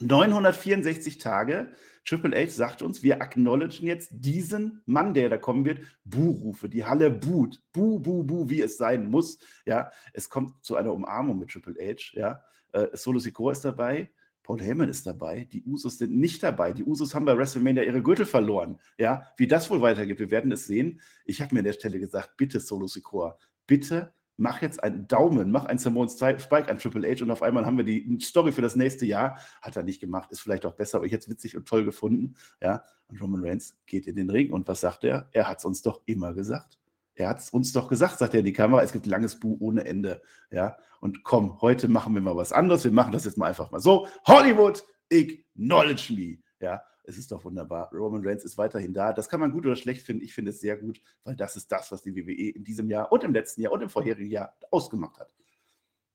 964 0.00 1.18
Tage. 1.18 1.72
Triple 2.04 2.36
H 2.36 2.52
sagt 2.52 2.82
uns, 2.82 3.02
wir 3.02 3.20
acknowledgen 3.20 3.86
jetzt 3.86 4.10
diesen 4.12 4.82
Mann, 4.86 5.12
der 5.12 5.28
da 5.28 5.36
kommen 5.36 5.64
wird. 5.64 5.80
Buhrufe, 6.04 6.68
die 6.68 6.84
Halle 6.84 7.10
buht. 7.10 7.60
Bu, 7.72 7.98
bu, 7.98 8.24
bu, 8.24 8.48
wie 8.48 8.62
es 8.62 8.78
sein 8.78 9.10
muss. 9.10 9.38
Ja, 9.66 9.90
es 10.12 10.30
kommt 10.30 10.64
zu 10.64 10.76
einer 10.76 10.92
Umarmung 10.92 11.38
mit 11.38 11.50
Triple 11.50 11.74
H. 11.74 12.12
Ja, 12.12 12.42
äh, 12.72 12.96
Solo 12.96 13.18
Sikoa 13.18 13.52
ist 13.52 13.64
dabei. 13.64 14.10
Paul 14.42 14.62
Heyman 14.62 14.88
ist 14.88 15.06
dabei. 15.06 15.44
Die 15.52 15.62
Usos 15.64 15.98
sind 15.98 16.16
nicht 16.16 16.42
dabei. 16.42 16.72
Die 16.72 16.84
Usos 16.84 17.14
haben 17.14 17.26
bei 17.26 17.36
WrestleMania 17.36 17.82
ihre 17.82 18.02
Gürtel 18.02 18.24
verloren. 18.24 18.80
Ja, 18.96 19.26
wie 19.36 19.46
das 19.46 19.68
wohl 19.68 19.82
weitergeht, 19.82 20.18
wir 20.18 20.30
werden 20.30 20.50
es 20.52 20.66
sehen. 20.66 21.02
Ich 21.26 21.42
habe 21.42 21.54
mir 21.54 21.60
an 21.60 21.66
der 21.66 21.74
Stelle 21.74 21.98
gesagt, 21.98 22.38
bitte 22.38 22.58
Solo 22.58 22.86
Sikoa, 22.86 23.36
bitte 23.66 24.14
mach 24.38 24.62
jetzt 24.62 24.82
einen 24.82 25.06
Daumen, 25.06 25.50
mach 25.50 25.66
einen 25.66 25.78
Simone 25.78 26.08
Spike 26.08 26.70
an 26.70 26.78
Triple 26.78 27.06
H 27.06 27.22
und 27.22 27.30
auf 27.30 27.42
einmal 27.42 27.66
haben 27.66 27.76
wir 27.76 27.84
die 27.84 28.18
Story 28.22 28.52
für 28.52 28.62
das 28.62 28.76
nächste 28.76 29.04
Jahr. 29.04 29.38
Hat 29.60 29.76
er 29.76 29.82
nicht 29.82 30.00
gemacht, 30.00 30.30
ist 30.30 30.40
vielleicht 30.40 30.64
auch 30.64 30.74
besser, 30.74 30.98
aber 30.98 31.06
ich 31.06 31.12
hätte 31.12 31.24
es 31.24 31.28
witzig 31.28 31.56
und 31.56 31.68
toll 31.68 31.84
gefunden. 31.84 32.34
Ja, 32.62 32.84
und 33.08 33.20
Roman 33.20 33.44
Reigns 33.44 33.76
geht 33.84 34.06
in 34.06 34.16
den 34.16 34.30
Ring 34.30 34.52
und 34.52 34.66
was 34.68 34.80
sagt 34.80 35.04
er? 35.04 35.28
Er 35.32 35.48
hat 35.48 35.58
es 35.58 35.64
uns 35.64 35.82
doch 35.82 36.00
immer 36.06 36.32
gesagt. 36.32 36.78
Er 37.14 37.28
hat 37.30 37.40
es 37.40 37.50
uns 37.50 37.72
doch 37.72 37.88
gesagt, 37.88 38.18
sagt 38.18 38.34
er 38.34 38.40
in 38.40 38.46
die 38.46 38.52
Kamera, 38.52 38.82
es 38.82 38.92
gibt 38.92 39.06
langes 39.06 39.40
Bu 39.40 39.56
ohne 39.58 39.84
Ende. 39.84 40.22
Ja, 40.52 40.76
und 41.00 41.24
komm, 41.24 41.60
heute 41.60 41.88
machen 41.88 42.14
wir 42.14 42.22
mal 42.22 42.36
was 42.36 42.52
anderes. 42.52 42.84
Wir 42.84 42.92
machen 42.92 43.12
das 43.12 43.24
jetzt 43.24 43.38
mal 43.38 43.46
einfach 43.46 43.72
mal 43.72 43.80
so. 43.80 44.06
Hollywood, 44.24 44.84
acknowledge 45.12 46.12
me. 46.12 46.38
Ja, 46.60 46.82
es 47.08 47.16
ist 47.16 47.32
doch 47.32 47.42
wunderbar. 47.44 47.90
Roman 47.92 48.24
Reigns 48.24 48.44
ist 48.44 48.58
weiterhin 48.58 48.92
da. 48.92 49.14
Das 49.14 49.28
kann 49.28 49.40
man 49.40 49.50
gut 49.50 49.64
oder 49.64 49.76
schlecht 49.76 50.02
finden. 50.02 50.22
Ich 50.22 50.34
finde 50.34 50.50
es 50.50 50.60
sehr 50.60 50.76
gut, 50.76 51.00
weil 51.24 51.34
das 51.34 51.56
ist 51.56 51.72
das, 51.72 51.90
was 51.90 52.02
die 52.02 52.14
WWE 52.14 52.50
in 52.50 52.64
diesem 52.64 52.90
Jahr 52.90 53.10
und 53.10 53.24
im 53.24 53.32
letzten 53.32 53.62
Jahr 53.62 53.72
und 53.72 53.80
im 53.80 53.88
vorherigen 53.88 54.30
Jahr 54.30 54.54
ausgemacht 54.70 55.18
hat. 55.18 55.32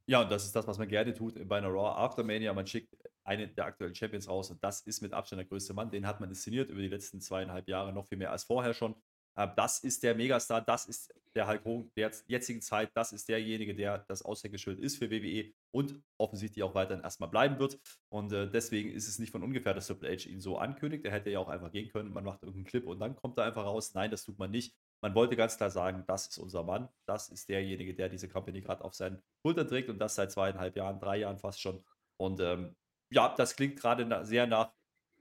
Ja, 0.05 0.21
und 0.21 0.31
das 0.31 0.45
ist 0.45 0.55
das, 0.55 0.67
was 0.67 0.77
man 0.77 0.87
gerne 0.87 1.13
tut 1.13 1.47
bei 1.47 1.57
einer 1.57 1.69
Raw 1.69 1.97
Aftermania. 1.97 2.53
Man 2.53 2.67
schickt 2.67 2.95
einen 3.23 3.55
der 3.55 3.65
aktuellen 3.65 3.95
Champions 3.95 4.27
raus 4.27 4.51
und 4.51 4.63
das 4.63 4.81
ist 4.81 5.01
mit 5.01 5.13
Abstand 5.13 5.39
der 5.39 5.47
größte 5.47 5.73
Mann. 5.73 5.89
Den 5.89 6.05
hat 6.05 6.19
man 6.19 6.29
inszeniert 6.29 6.69
über 6.69 6.81
die 6.81 6.89
letzten 6.89 7.21
zweieinhalb 7.21 7.67
Jahre 7.67 7.91
noch 7.91 8.05
viel 8.05 8.17
mehr 8.17 8.31
als 8.31 8.43
vorher 8.43 8.73
schon. 8.73 8.95
Ähm, 9.35 9.51
das 9.55 9.79
ist 9.79 10.03
der 10.03 10.15
Megastar, 10.15 10.61
das 10.61 10.85
ist 10.85 11.13
der 11.35 11.47
Hulk 11.47 11.65
Hogan 11.65 11.91
der 11.95 12.11
jetzigen 12.27 12.61
Zeit, 12.61 12.91
das 12.93 13.11
ist 13.11 13.27
derjenige, 13.27 13.73
der 13.73 13.99
das 14.07 14.23
Aushängeschild 14.23 14.79
ist 14.79 14.97
für 14.97 15.09
WWE 15.09 15.51
und 15.71 15.99
offensichtlich 16.17 16.63
auch 16.63 16.75
weiterhin 16.75 17.03
erstmal 17.03 17.29
bleiben 17.29 17.57
wird. 17.59 17.79
Und 18.09 18.31
äh, 18.31 18.49
deswegen 18.49 18.91
ist 18.91 19.07
es 19.07 19.17
nicht 19.17 19.31
von 19.31 19.43
ungefähr, 19.43 19.73
dass 19.73 19.87
Triple 19.87 20.09
H 20.09 20.29
ihn 20.29 20.41
so 20.41 20.57
ankündigt. 20.57 21.05
Er 21.05 21.11
hätte 21.11 21.31
ja 21.31 21.39
auch 21.39 21.49
einfach 21.49 21.71
gehen 21.71 21.89
können, 21.89 22.13
man 22.13 22.23
macht 22.23 22.43
irgendeinen 22.43 22.65
Clip 22.65 22.85
und 22.85 22.99
dann 22.99 23.15
kommt 23.15 23.37
er 23.37 23.45
einfach 23.45 23.65
raus. 23.65 23.93
Nein, 23.95 24.11
das 24.11 24.23
tut 24.23 24.37
man 24.37 24.51
nicht. 24.51 24.75
Man 25.01 25.15
wollte 25.15 25.35
ganz 25.35 25.57
klar 25.57 25.71
sagen, 25.71 26.03
das 26.07 26.27
ist 26.27 26.37
unser 26.37 26.63
Mann, 26.63 26.87
das 27.05 27.29
ist 27.29 27.49
derjenige, 27.49 27.93
der 27.93 28.09
diese 28.09 28.29
Company 28.29 28.61
gerade 28.61 28.83
auf 28.83 28.93
seinen 28.93 29.21
Schultern 29.41 29.67
trägt 29.67 29.89
und 29.89 29.99
das 29.99 30.15
seit 30.15 30.31
zweieinhalb 30.31 30.77
Jahren, 30.77 30.99
drei 30.99 31.17
Jahren 31.17 31.39
fast 31.39 31.59
schon. 31.59 31.83
Und 32.17 32.39
ähm, 32.39 32.75
ja, 33.09 33.33
das 33.35 33.55
klingt 33.55 33.79
gerade 33.79 34.05
na 34.05 34.23
sehr 34.23 34.47
nach, 34.47 34.71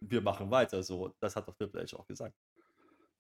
wir 0.01 0.20
machen 0.20 0.51
weiter. 0.51 0.83
So, 0.83 1.14
das 1.20 1.35
hat 1.35 1.48
doch 1.48 1.57
Triple 1.57 1.83
H 1.83 1.96
auch 1.96 2.07
gesagt. 2.07 2.37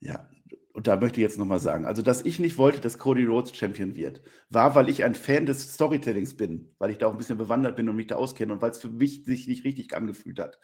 Ja, 0.00 0.28
und 0.72 0.86
da 0.86 0.96
möchte 0.96 1.20
ich 1.20 1.22
jetzt 1.22 1.38
nochmal 1.38 1.60
sagen, 1.60 1.84
also 1.84 2.02
dass 2.02 2.24
ich 2.24 2.38
nicht 2.38 2.56
wollte, 2.56 2.80
dass 2.80 2.98
Cody 2.98 3.24
Rhodes 3.24 3.54
Champion 3.54 3.94
wird, 3.94 4.22
war, 4.48 4.74
weil 4.74 4.88
ich 4.88 5.04
ein 5.04 5.14
Fan 5.14 5.46
des 5.46 5.74
Storytellings 5.74 6.36
bin, 6.36 6.74
weil 6.78 6.90
ich 6.90 6.98
da 6.98 7.06
auch 7.06 7.12
ein 7.12 7.18
bisschen 7.18 7.38
bewandert 7.38 7.76
bin 7.76 7.88
und 7.88 7.96
mich 7.96 8.06
da 8.06 8.16
auskenne 8.16 8.52
und 8.52 8.62
weil 8.62 8.70
es 8.70 8.78
für 8.78 8.88
mich 8.88 9.24
sich 9.24 9.46
nicht 9.46 9.64
richtig 9.64 9.94
angefühlt 9.94 10.38
hat. 10.38 10.58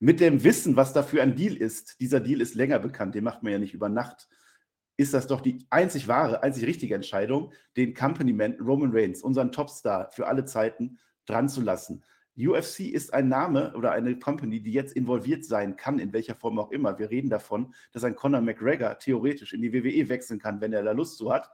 Mit 0.00 0.18
dem 0.18 0.42
Wissen, 0.42 0.74
was 0.74 0.92
da 0.92 1.02
für 1.04 1.22
ein 1.22 1.36
Deal 1.36 1.56
ist, 1.56 2.00
dieser 2.00 2.18
Deal 2.18 2.40
ist 2.40 2.56
länger 2.56 2.80
bekannt, 2.80 3.14
den 3.14 3.24
macht 3.24 3.42
man 3.42 3.52
ja 3.52 3.58
nicht 3.58 3.74
über 3.74 3.88
Nacht, 3.88 4.28
ist 4.96 5.14
das 5.14 5.28
doch 5.28 5.40
die 5.40 5.64
einzig 5.70 6.08
wahre, 6.08 6.42
einzig 6.42 6.66
richtige 6.66 6.94
Entscheidung, 6.94 7.52
den 7.76 7.94
Company 7.94 8.32
Man 8.32 8.56
Roman 8.60 8.90
Reigns, 8.92 9.22
unseren 9.22 9.52
Topstar 9.52 10.10
für 10.10 10.26
alle 10.26 10.44
Zeiten, 10.44 10.98
dran 11.26 11.48
zu 11.48 11.60
lassen. 11.60 12.04
UFC 12.36 12.80
ist 12.80 13.12
ein 13.12 13.28
Name 13.28 13.74
oder 13.76 13.92
eine 13.92 14.18
Company, 14.18 14.60
die 14.60 14.72
jetzt 14.72 14.94
involviert 14.94 15.44
sein 15.44 15.76
kann, 15.76 15.98
in 15.98 16.12
welcher 16.12 16.34
Form 16.34 16.58
auch 16.58 16.70
immer. 16.70 16.98
Wir 16.98 17.10
reden 17.10 17.28
davon, 17.28 17.74
dass 17.92 18.04
ein 18.04 18.16
Conor 18.16 18.40
McGregor 18.40 18.98
theoretisch 18.98 19.52
in 19.52 19.62
die 19.62 19.72
WWE 19.72 20.08
wechseln 20.08 20.38
kann, 20.38 20.60
wenn 20.60 20.72
er 20.72 20.82
da 20.82 20.92
Lust 20.92 21.18
zu 21.18 21.32
hat. 21.32 21.50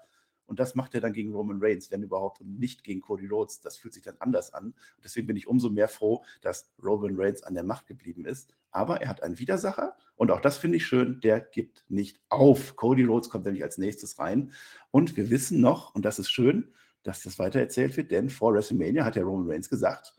Und 0.46 0.58
das 0.60 0.74
macht 0.74 0.94
er 0.94 1.02
dann 1.02 1.12
gegen 1.12 1.34
Roman 1.34 1.58
Reigns, 1.60 1.90
wenn 1.90 2.02
überhaupt, 2.02 2.40
und 2.40 2.58
nicht 2.58 2.82
gegen 2.82 3.02
Cody 3.02 3.26
Rhodes. 3.26 3.60
Das 3.60 3.76
fühlt 3.76 3.92
sich 3.92 4.02
dann 4.02 4.16
anders 4.18 4.54
an. 4.54 4.66
Und 4.66 5.04
deswegen 5.04 5.26
bin 5.26 5.36
ich 5.36 5.46
umso 5.46 5.68
mehr 5.68 5.88
froh, 5.88 6.24
dass 6.40 6.70
Roman 6.82 7.20
Reigns 7.20 7.42
an 7.42 7.52
der 7.52 7.64
Macht 7.64 7.86
geblieben 7.86 8.24
ist. 8.24 8.54
Aber 8.70 9.02
er 9.02 9.08
hat 9.08 9.22
einen 9.22 9.38
Widersacher 9.38 9.96
und 10.16 10.30
auch 10.30 10.40
das 10.40 10.58
finde 10.58 10.78
ich 10.78 10.86
schön, 10.86 11.20
der 11.20 11.40
gibt 11.40 11.84
nicht 11.88 12.20
auf. 12.28 12.76
Cody 12.76 13.04
Rhodes 13.04 13.30
kommt 13.30 13.44
nämlich 13.44 13.62
als 13.62 13.78
nächstes 13.78 14.18
rein. 14.18 14.52
Und 14.90 15.16
wir 15.16 15.30
wissen 15.30 15.60
noch, 15.60 15.94
und 15.94 16.04
das 16.04 16.18
ist 16.18 16.30
schön, 16.30 16.72
dass 17.02 17.22
das 17.22 17.38
weitererzählt 17.38 17.96
wird, 17.96 18.10
denn 18.10 18.28
vor 18.28 18.52
WrestleMania 18.52 19.04
hat 19.04 19.16
der 19.16 19.24
Roman 19.24 19.50
Reigns 19.50 19.68
gesagt, 19.68 20.17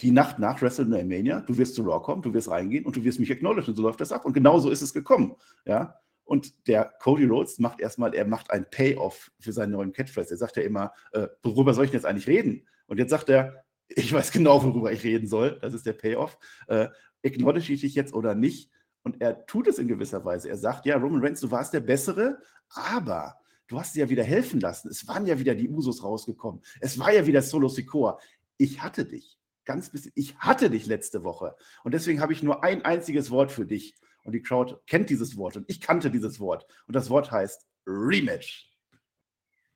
die 0.00 0.10
Nacht 0.12 0.38
nach 0.38 0.62
WrestleMania, 0.62 1.40
du 1.40 1.58
wirst 1.58 1.74
zu 1.74 1.82
Raw 1.82 2.02
kommen, 2.02 2.22
du 2.22 2.32
wirst 2.32 2.48
reingehen 2.48 2.84
und 2.84 2.94
du 2.96 3.02
wirst 3.04 3.18
mich 3.18 3.30
acknowledgen, 3.32 3.74
so 3.74 3.82
läuft 3.82 4.00
das 4.00 4.12
ab. 4.12 4.24
Und 4.24 4.32
genau 4.32 4.58
so 4.60 4.70
ist 4.70 4.82
es 4.82 4.94
gekommen. 4.94 5.34
Ja? 5.64 5.98
Und 6.24 6.68
der 6.68 6.92
Cody 7.00 7.24
Rhodes 7.24 7.58
macht 7.58 7.80
erstmal, 7.80 8.14
er 8.14 8.26
macht 8.26 8.50
ein 8.50 8.68
Payoff 8.70 9.30
für 9.40 9.52
seinen 9.52 9.72
neuen 9.72 9.92
Catchphrase. 9.92 10.34
Er 10.34 10.36
sagt 10.36 10.56
ja 10.56 10.62
immer, 10.62 10.92
äh, 11.12 11.26
worüber 11.42 11.74
soll 11.74 11.86
ich 11.86 11.90
denn 11.90 11.98
jetzt 11.98 12.06
eigentlich 12.06 12.28
reden? 12.28 12.66
Und 12.86 12.98
jetzt 12.98 13.10
sagt 13.10 13.28
er, 13.28 13.64
ich 13.88 14.12
weiß 14.12 14.30
genau, 14.30 14.62
worüber 14.62 14.92
ich 14.92 15.02
reden 15.02 15.26
soll. 15.26 15.58
Das 15.60 15.74
ist 15.74 15.86
der 15.86 15.94
Payoff. 15.94 16.38
Äh, 16.68 16.88
acknowledge 17.24 17.72
ich 17.72 17.80
dich 17.80 17.94
jetzt 17.94 18.14
oder 18.14 18.34
nicht? 18.34 18.70
Und 19.02 19.20
er 19.20 19.46
tut 19.46 19.66
es 19.66 19.78
in 19.78 19.88
gewisser 19.88 20.24
Weise. 20.24 20.48
Er 20.48 20.58
sagt, 20.58 20.86
ja, 20.86 20.96
Roman 20.96 21.22
Reigns, 21.22 21.40
du 21.40 21.50
warst 21.50 21.72
der 21.72 21.80
Bessere, 21.80 22.38
aber 22.68 23.36
du 23.66 23.80
hast 23.80 23.96
dir 23.96 24.00
ja 24.00 24.10
wieder 24.10 24.24
helfen 24.24 24.60
lassen. 24.60 24.88
Es 24.90 25.08
waren 25.08 25.26
ja 25.26 25.38
wieder 25.38 25.54
die 25.54 25.68
Usos 25.68 26.04
rausgekommen. 26.04 26.60
Es 26.80 26.98
war 26.98 27.12
ja 27.12 27.26
wieder 27.26 27.42
Solo 27.42 27.68
Sikoa. 27.68 28.18
Ich 28.58 28.82
hatte 28.82 29.06
dich 29.06 29.37
ganz 29.68 29.90
bisschen, 29.90 30.12
ich 30.14 30.36
hatte 30.38 30.70
dich 30.70 30.86
letzte 30.86 31.22
Woche 31.22 31.54
und 31.84 31.92
deswegen 31.92 32.20
habe 32.20 32.32
ich 32.32 32.42
nur 32.42 32.64
ein 32.64 32.84
einziges 32.84 33.30
Wort 33.30 33.52
für 33.52 33.66
dich. 33.66 33.94
Und 34.24 34.32
die 34.32 34.42
Crowd 34.42 34.76
kennt 34.86 35.08
dieses 35.10 35.36
Wort 35.36 35.56
und 35.56 35.70
ich 35.70 35.80
kannte 35.80 36.10
dieses 36.10 36.40
Wort. 36.40 36.66
Und 36.86 36.96
das 36.96 37.08
Wort 37.08 37.30
heißt 37.30 37.66
Rematch. 37.86 38.70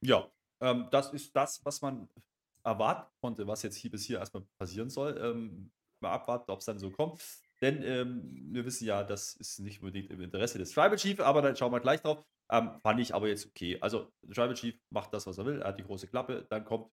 Ja, 0.01 0.31
ähm, 0.61 0.89
das 0.91 1.13
ist 1.13 1.35
das, 1.37 1.65
was 1.65 1.81
man 1.81 2.09
erwarten 2.65 3.11
konnte, 3.21 3.47
was 3.47 3.63
jetzt 3.63 3.77
hier 3.77 3.91
bis 3.91 4.05
hier 4.05 4.19
erstmal 4.19 4.45
passieren 4.59 4.91
soll. 4.91 5.19
Ähm, 5.23 5.71
mal 6.01 6.13
abwarten, 6.13 6.51
ob 6.51 6.59
es 6.61 6.67
dann 6.67 6.79
so 6.79 6.91
kommt. 6.91 7.23
Denn 7.61 7.83
ähm, 7.83 8.49
wir 8.53 8.65
wissen 8.65 8.87
ja, 8.87 9.05
das 9.05 9.35
ist 9.35 9.61
nicht 9.61 9.81
unbedingt 9.81 10.11
im 10.11 10.21
Interesse 10.21 10.59
des 10.59 10.73
Tribal 10.73 10.97
Chief, 10.97 11.21
aber 11.21 11.43
dann 11.43 11.57
schauen 11.57 11.73
wir 11.73 11.81
gleich 11.81 12.03
drauf. 12.03 12.25
Ähm, 12.51 12.73
fand 12.83 13.01
ich 13.01 13.15
aber 13.15 13.29
jetzt 13.29 13.47
okay. 13.47 13.79
Also, 13.81 14.13
Tribal 14.27 14.55
Chief 14.55 14.75
macht 14.91 15.15
das, 15.15 15.27
was 15.27 15.39
er 15.39 15.47
will. 15.47 15.63
Er 15.63 15.69
hat 15.69 15.79
die 15.79 15.85
große 15.85 16.09
Klappe. 16.09 16.45
Dann 16.51 16.65
kommt 16.65 16.91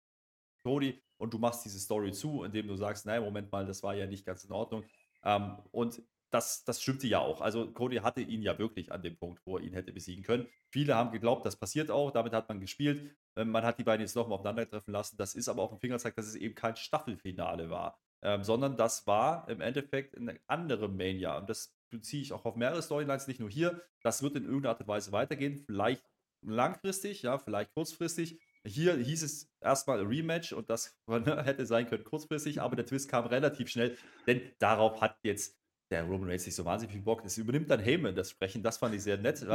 Cody 0.65 0.99
und 1.17 1.33
du 1.33 1.37
machst 1.37 1.63
diese 1.63 1.79
Story 1.79 2.11
zu, 2.11 2.43
indem 2.43 2.67
du 2.67 2.75
sagst, 2.75 3.05
nein, 3.05 3.21
Moment 3.21 3.51
mal, 3.51 3.65
das 3.65 3.83
war 3.83 3.95
ja 3.95 4.07
nicht 4.07 4.25
ganz 4.25 4.43
in 4.43 4.51
Ordnung. 4.51 4.83
Ähm, 5.23 5.57
und 5.71 6.01
das, 6.31 6.65
das 6.65 6.81
stimmte 6.81 7.07
ja 7.07 7.19
auch. 7.19 7.39
Also 7.39 7.71
Cody 7.71 7.97
hatte 7.97 8.21
ihn 8.21 8.41
ja 8.41 8.57
wirklich 8.57 8.91
an 8.91 9.03
dem 9.03 9.15
Punkt, 9.15 9.41
wo 9.45 9.57
er 9.57 9.63
ihn 9.63 9.73
hätte 9.73 9.93
besiegen 9.93 10.23
können. 10.23 10.47
Viele 10.69 10.95
haben 10.95 11.11
geglaubt, 11.11 11.45
das 11.45 11.55
passiert 11.55 11.91
auch, 11.91 12.11
damit 12.11 12.33
hat 12.33 12.49
man 12.49 12.59
gespielt. 12.59 13.15
Ähm, 13.35 13.51
man 13.51 13.63
hat 13.63 13.77
die 13.77 13.83
beiden 13.83 14.01
jetzt 14.01 14.15
nochmal 14.15 14.39
aufeinandertreffen 14.39 14.91
lassen. 14.91 15.17
Das 15.17 15.35
ist 15.35 15.47
aber 15.47 15.61
auch 15.61 15.71
ein 15.71 15.79
Fingerzeig, 15.79 16.15
dass 16.15 16.25
es 16.25 16.35
eben 16.35 16.55
kein 16.55 16.75
Staffelfinale 16.75 17.69
war, 17.69 17.99
ähm, 18.23 18.43
sondern 18.43 18.75
das 18.75 19.05
war 19.05 19.47
im 19.47 19.61
Endeffekt 19.61 20.17
eine 20.17 20.39
andere 20.47 20.89
Mania. 20.89 21.37
Und 21.37 21.49
das 21.49 21.75
beziehe 21.91 22.23
ich 22.23 22.33
auch 22.33 22.43
auf 22.43 22.55
mehrere 22.55 22.81
Storylines, 22.81 23.27
nicht 23.27 23.39
nur 23.39 23.49
hier. 23.49 23.81
Das 24.01 24.23
wird 24.23 24.35
in 24.35 24.45
irgendeiner 24.45 24.71
Art 24.71 24.81
und 24.81 24.87
Weise 24.87 25.11
weitergehen. 25.11 25.63
Vielleicht 25.65 26.03
langfristig, 26.41 27.21
ja, 27.21 27.37
vielleicht 27.37 27.71
kurzfristig. 27.73 28.39
Hier 28.65 28.95
hieß 28.95 29.23
es 29.23 29.49
erstmal 29.61 30.01
Rematch 30.01 30.53
und 30.53 30.69
das 30.69 30.97
hätte 31.07 31.65
sein 31.65 31.87
können 31.87 32.03
kurzfristig, 32.03 32.61
aber 32.61 32.75
der 32.75 32.85
Twist 32.85 33.09
kam 33.09 33.25
relativ 33.25 33.69
schnell, 33.69 33.97
denn 34.27 34.41
darauf 34.59 35.01
hat 35.01 35.17
jetzt 35.23 35.57
der 35.91 36.03
Roman 36.03 36.29
Reigns 36.29 36.45
nicht 36.45 36.55
so 36.55 36.65
wahnsinnig 36.65 36.93
viel 36.93 37.03
Bock. 37.03 37.21
Das 37.23 37.37
übernimmt 37.37 37.69
dann 37.69 37.79
Heyman 37.79 38.15
das 38.15 38.31
Sprechen. 38.31 38.63
Das 38.63 38.77
fand 38.77 38.95
ich 38.95 39.03
sehr 39.03 39.17
nett. 39.17 39.45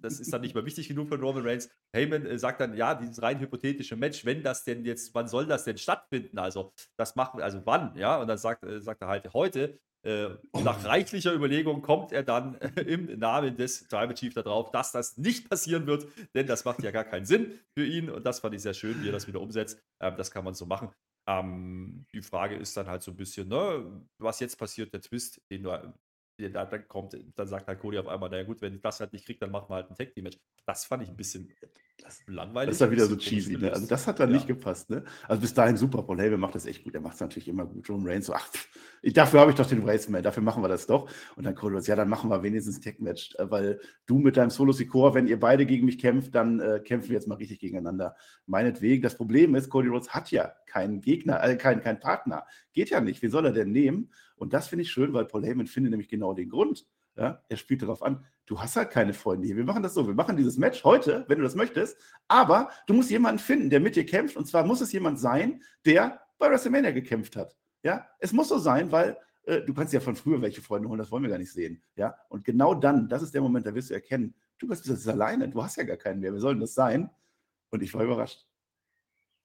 Das 0.00 0.18
ist 0.18 0.32
dann 0.32 0.40
nicht 0.40 0.54
mehr 0.54 0.64
wichtig 0.64 0.88
genug 0.88 1.08
für 1.08 1.20
Roman 1.20 1.46
Reigns. 1.46 1.68
Heyman 1.92 2.24
äh, 2.24 2.38
sagt 2.38 2.60
dann, 2.60 2.74
ja, 2.74 2.94
dieses 2.94 3.20
rein 3.20 3.38
hypothetische 3.40 3.96
Match, 3.96 4.24
wenn 4.24 4.42
das 4.42 4.64
denn 4.64 4.84
jetzt, 4.84 5.14
wann 5.14 5.28
soll 5.28 5.46
das 5.46 5.64
denn 5.64 5.76
stattfinden? 5.76 6.38
Also, 6.38 6.72
das 6.96 7.14
machen, 7.14 7.42
also 7.42 7.60
wann, 7.66 7.94
ja? 7.96 8.20
Und 8.20 8.28
dann 8.28 8.38
sagt, 8.38 8.64
äh, 8.64 8.80
sagt 8.80 9.02
er 9.02 9.08
halt 9.08 9.32
heute. 9.34 9.78
Äh, 10.02 10.30
nach 10.54 10.84
reichlicher 10.84 11.34
Überlegung 11.34 11.82
kommt 11.82 12.12
er 12.12 12.22
dann 12.22 12.54
äh, 12.60 12.80
im 12.82 13.18
Namen 13.18 13.56
des 13.56 13.86
Tribal 13.88 14.14
Chief 14.14 14.32
darauf, 14.32 14.70
dass 14.70 14.92
das 14.92 15.18
nicht 15.18 15.50
passieren 15.50 15.86
wird, 15.86 16.06
denn 16.34 16.46
das 16.46 16.64
macht 16.64 16.82
ja 16.82 16.90
gar 16.90 17.04
keinen 17.04 17.26
Sinn 17.26 17.58
für 17.76 17.84
ihn. 17.84 18.08
Und 18.08 18.24
das 18.24 18.40
fand 18.40 18.54
ich 18.54 18.62
sehr 18.62 18.74
schön, 18.74 19.02
wie 19.02 19.08
er 19.08 19.12
das 19.12 19.26
wieder 19.28 19.40
umsetzt. 19.40 19.82
Ähm, 20.00 20.16
das 20.16 20.30
kann 20.30 20.44
man 20.44 20.54
so 20.54 20.64
machen. 20.64 20.90
Ähm, 21.28 22.06
die 22.14 22.22
Frage 22.22 22.56
ist 22.56 22.76
dann 22.76 22.86
halt 22.86 23.02
so 23.02 23.10
ein 23.10 23.16
bisschen, 23.16 23.48
ne, 23.48 24.02
was 24.18 24.40
jetzt 24.40 24.56
passiert, 24.56 24.92
der 24.94 25.02
Twist, 25.02 25.42
den 25.50 25.64
du, 25.64 25.94
dann 26.48 26.88
kommt, 26.88 27.16
dann 27.36 27.46
sagt 27.46 27.68
halt 27.68 27.80
Cody 27.80 27.98
auf 27.98 28.08
einmal, 28.08 28.30
naja 28.30 28.44
gut, 28.44 28.62
wenn 28.62 28.74
ich 28.74 28.80
das 28.80 29.00
halt 29.00 29.12
nicht 29.12 29.26
kriege, 29.26 29.38
dann 29.40 29.50
machen 29.50 29.66
wir 29.68 29.76
halt 29.76 29.90
ein 29.90 29.96
Tag 29.96 30.12
Team 30.12 30.24
Match. 30.24 30.38
Das 30.66 30.84
fand 30.84 31.02
ich 31.02 31.08
ein 31.08 31.16
bisschen 31.16 31.52
das, 32.02 32.22
langweilig. 32.26 32.68
Das 32.68 32.76
ist 32.76 32.80
ja 32.80 32.90
wieder 32.90 33.06
so 33.06 33.16
cheesy, 33.16 33.56
ne? 33.56 33.72
Also 33.72 33.86
das 33.86 34.06
hat 34.06 34.20
dann 34.20 34.30
ja. 34.30 34.36
nicht 34.36 34.46
gepasst, 34.46 34.90
ne? 34.90 35.04
Also 35.28 35.40
bis 35.40 35.54
dahin 35.54 35.76
super, 35.76 36.02
Paul 36.02 36.18
Heyman 36.18 36.40
macht 36.40 36.54
das 36.54 36.66
echt 36.66 36.84
gut, 36.84 36.94
er 36.94 37.00
macht 37.00 37.14
es 37.14 37.20
natürlich 37.20 37.48
immer 37.48 37.66
gut. 37.66 37.88
Roman 37.88 38.08
Reigns 38.08 38.26
so, 38.26 38.34
ach, 38.34 38.48
dafür 39.02 39.40
habe 39.40 39.50
ich 39.50 39.56
doch 39.56 39.66
den 39.66 39.86
Raceman, 39.86 40.22
dafür 40.22 40.42
machen 40.42 40.62
wir 40.62 40.68
das 40.68 40.86
doch. 40.86 41.10
Und 41.36 41.44
dann 41.44 41.54
Cody 41.54 41.78
ja, 41.86 41.96
dann 41.96 42.08
machen 42.08 42.30
wir 42.30 42.42
wenigstens 42.42 42.78
ein 42.78 42.82
Tag 42.82 43.00
Match, 43.00 43.34
äh, 43.36 43.50
weil 43.50 43.80
du 44.06 44.18
mit 44.18 44.36
deinem 44.36 44.50
Solo 44.50 44.72
Sikoa, 44.72 45.14
wenn 45.14 45.26
ihr 45.26 45.38
beide 45.38 45.66
gegen 45.66 45.86
mich 45.86 45.98
kämpft, 45.98 46.34
dann 46.34 46.60
äh, 46.60 46.80
kämpfen 46.80 47.10
wir 47.10 47.14
jetzt 47.16 47.28
mal 47.28 47.36
richtig 47.36 47.60
gegeneinander. 47.60 48.16
Meinetwegen, 48.46 49.02
das 49.02 49.16
Problem 49.16 49.54
ist, 49.54 49.70
Cody 49.70 49.88
Rhodes 49.88 50.10
hat 50.10 50.30
ja 50.30 50.52
keinen 50.66 51.00
Gegner, 51.00 51.42
äh, 51.42 51.56
keinen, 51.56 51.80
keinen 51.80 52.00
Partner. 52.00 52.46
Geht 52.72 52.90
ja 52.90 53.00
nicht, 53.00 53.22
wie 53.22 53.28
soll 53.28 53.46
er 53.46 53.52
denn 53.52 53.72
nehmen? 53.72 54.10
Und 54.40 54.54
das 54.54 54.68
finde 54.68 54.84
ich 54.84 54.90
schön, 54.90 55.12
weil 55.12 55.26
Paul 55.26 55.44
Heyman 55.44 55.66
findet 55.66 55.90
nämlich 55.90 56.08
genau 56.08 56.32
den 56.32 56.48
Grund. 56.48 56.86
Ja, 57.14 57.42
er 57.48 57.56
spielt 57.58 57.82
darauf 57.82 58.02
an, 58.02 58.24
du 58.46 58.58
hast 58.58 58.76
halt 58.76 58.90
keine 58.90 59.12
Freunde 59.12 59.46
hier. 59.46 59.56
Wir 59.56 59.64
machen 59.64 59.82
das 59.82 59.92
so, 59.92 60.06
wir 60.06 60.14
machen 60.14 60.36
dieses 60.36 60.56
Match 60.56 60.82
heute, 60.82 61.26
wenn 61.28 61.38
du 61.38 61.44
das 61.44 61.54
möchtest, 61.54 61.98
aber 62.26 62.70
du 62.86 62.94
musst 62.94 63.10
jemanden 63.10 63.38
finden, 63.38 63.68
der 63.68 63.80
mit 63.80 63.96
dir 63.96 64.06
kämpft. 64.06 64.36
Und 64.36 64.46
zwar 64.46 64.64
muss 64.64 64.80
es 64.80 64.92
jemand 64.92 65.20
sein, 65.20 65.62
der 65.84 66.22
bei 66.38 66.48
WrestleMania 66.48 66.92
gekämpft 66.92 67.36
hat. 67.36 67.54
Ja, 67.82 68.06
es 68.18 68.32
muss 68.32 68.48
so 68.48 68.58
sein, 68.58 68.90
weil 68.90 69.18
äh, 69.44 69.60
du 69.60 69.74
kannst 69.74 69.92
ja 69.92 70.00
von 70.00 70.16
früher 70.16 70.40
welche 70.40 70.62
Freunde 70.62 70.88
holen, 70.88 70.98
das 70.98 71.10
wollen 71.10 71.22
wir 71.22 71.30
gar 71.30 71.38
nicht 71.38 71.52
sehen. 71.52 71.82
Ja, 71.96 72.16
und 72.30 72.42
genau 72.42 72.74
dann, 72.74 73.10
das 73.10 73.22
ist 73.22 73.34
der 73.34 73.42
Moment, 73.42 73.66
da 73.66 73.74
wirst 73.74 73.90
du 73.90 73.94
erkennen, 73.94 74.34
du 74.58 74.68
bist 74.68 75.06
alleine, 75.06 75.50
du 75.50 75.62
hast 75.62 75.76
ja 75.76 75.84
gar 75.84 75.98
keinen 75.98 76.20
mehr. 76.20 76.32
Wir 76.32 76.40
sollen 76.40 76.60
das 76.60 76.72
sein? 76.72 77.10
Und 77.70 77.82
ich 77.82 77.92
war 77.92 78.04
überrascht. 78.04 78.46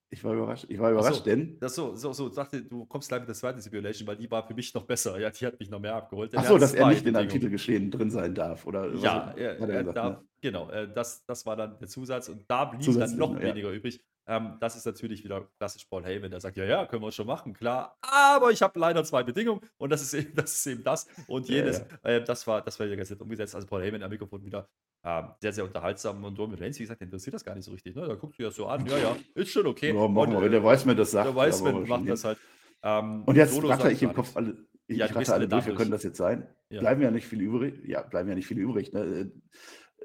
Ich 0.10 0.24
war 0.24 0.34
überrascht. 0.34 0.66
Ich 0.70 0.80
war 0.80 0.92
überrascht, 0.92 1.18
so, 1.18 1.24
denn. 1.24 1.58
Das 1.60 1.76
so, 1.76 1.96
so, 1.96 2.14
so, 2.14 2.30
dachte, 2.30 2.64
du 2.64 2.86
kommst 2.86 3.10
gleich 3.10 3.22
mit 3.22 3.28
der 3.28 3.36
zweiten 3.36 3.60
Simulation, 3.60 4.08
weil 4.08 4.18
die 4.18 4.30
war 4.30 4.46
für 4.46 4.54
mich 4.54 4.74
noch 4.74 4.84
besser. 4.84 5.20
Ja, 5.20 5.30
die 5.30 5.46
hat 5.46 5.60
mich 5.60 5.70
noch 5.70 5.80
mehr 5.80 5.96
abgeholt. 5.96 6.36
Achso, 6.38 6.58
dass 6.58 6.74
er 6.74 6.88
nicht 6.90 7.06
in 7.06 7.16
einem 7.16 7.30
Titelgeschehen 7.30 7.90
drin 7.92 8.12
sein 8.12 8.36
darf, 8.36 8.66
oder? 8.66 8.94
Ja, 8.96 9.34
er, 9.36 9.60
er 9.60 9.68
gesagt, 9.68 9.98
darf, 9.98 10.20
ne? 10.20 10.28
Genau. 10.46 10.70
Äh, 10.70 10.88
das, 10.94 11.26
das 11.26 11.46
war 11.46 11.56
dann 11.56 11.78
der 11.80 11.88
Zusatz 11.88 12.30
und 12.30 12.46
da 12.48 12.66
blieb 12.66 12.84
Zusatz 12.84 13.12
dann 13.12 13.20
noch 13.20 13.34
ja. 13.36 13.42
weniger 13.42 13.72
übrig. 13.72 14.00
Ähm, 14.28 14.58
das 14.60 14.76
ist 14.76 14.86
natürlich 14.86 15.24
wieder 15.24 15.48
klassisch 15.58 15.86
Paul 15.86 16.04
Heyman, 16.04 16.32
der 16.32 16.40
sagt, 16.40 16.58
ja, 16.58 16.66
ja, 16.66 16.86
können 16.86 17.04
wir 17.04 17.12
schon 17.12 17.28
machen, 17.28 17.54
klar, 17.54 17.98
aber 18.02 18.50
ich 18.50 18.62
habe 18.64 18.80
leider 18.80 19.04
zwei 19.04 19.22
Bedingungen 19.22 19.62
und 19.78 19.92
das 19.92 20.02
ist 20.02 20.14
eben 20.14 20.34
das, 20.36 20.54
ist 20.54 20.68
eben 20.68 20.84
das 20.84 21.08
und 21.28 21.48
jenes. 21.48 21.80
Ja, 21.80 21.86
ja. 22.04 22.18
Äh, 22.18 22.24
das 22.24 22.48
war, 22.48 22.62
das 22.62 22.80
war 22.80 22.88
ja 22.88 22.96
ganz 22.96 23.10
nett 23.10 23.22
umgesetzt. 23.22 23.56
Also 23.56 23.68
Paul 23.68 23.84
Heyman 23.84 24.02
am 24.04 24.10
Mikrofon 24.10 24.44
wieder 24.44 24.68
ähm, 25.04 25.26
sehr, 25.40 25.54
sehr 25.54 25.64
unterhaltsam 25.64 26.24
und 26.24 26.38
Roman 26.40 26.58
Reigns, 26.58 26.80
wie 26.80 26.84
gesagt, 26.84 27.02
interessiert 27.02 27.36
das 27.36 27.46
gar 27.46 27.54
nicht 27.56 27.66
so 27.66 27.72
richtig. 27.72 27.96
Ne? 27.96 28.08
Da 28.08 28.16
guckst 28.16 28.40
du 28.40 28.44
ja 28.44 28.52
so 28.52 28.66
an, 28.66 28.86
ja, 28.88 28.98
ja, 28.98 29.16
ist 29.36 29.52
schon 29.52 29.68
okay. 29.68 29.94
Ja, 29.94 30.08
machen 30.08 30.34
wir, 30.34 30.42
wenn 30.42 30.52
der 30.52 30.64
weiß, 30.64 30.86
mir 30.86 30.96
das 30.96 31.12
sagt. 31.12 31.28
Der 31.28 31.36
weiß, 31.36 31.62
man 31.62 31.88
macht 31.88 32.10
das 32.10 32.24
halt. 32.24 32.40
Ähm, 32.82 33.24
und 33.26 33.36
jetzt 33.36 33.64
ratter 33.64 33.92
ich 33.92 34.02
im 34.02 34.14
Kopf 34.14 34.36
alle, 34.36 34.58
ich 34.88 34.98
ja, 34.98 35.08
rate 35.08 35.34
alle 35.34 35.48
durch, 35.48 35.66
wir 35.66 35.76
können 35.76 35.92
das 35.92 36.04
jetzt 36.04 36.18
sein. 36.18 36.48
Bleiben 36.70 37.02
ja 37.02 37.12
nicht 37.12 37.28
viele 37.28 37.44
übrig. 37.44 37.76
Ja, 37.86 38.02
bleiben 38.02 38.30
ja 38.30 38.36
nicht 38.36 38.48
viele 38.48 38.62
übrig. 38.62 38.92
Ne? 38.94 39.32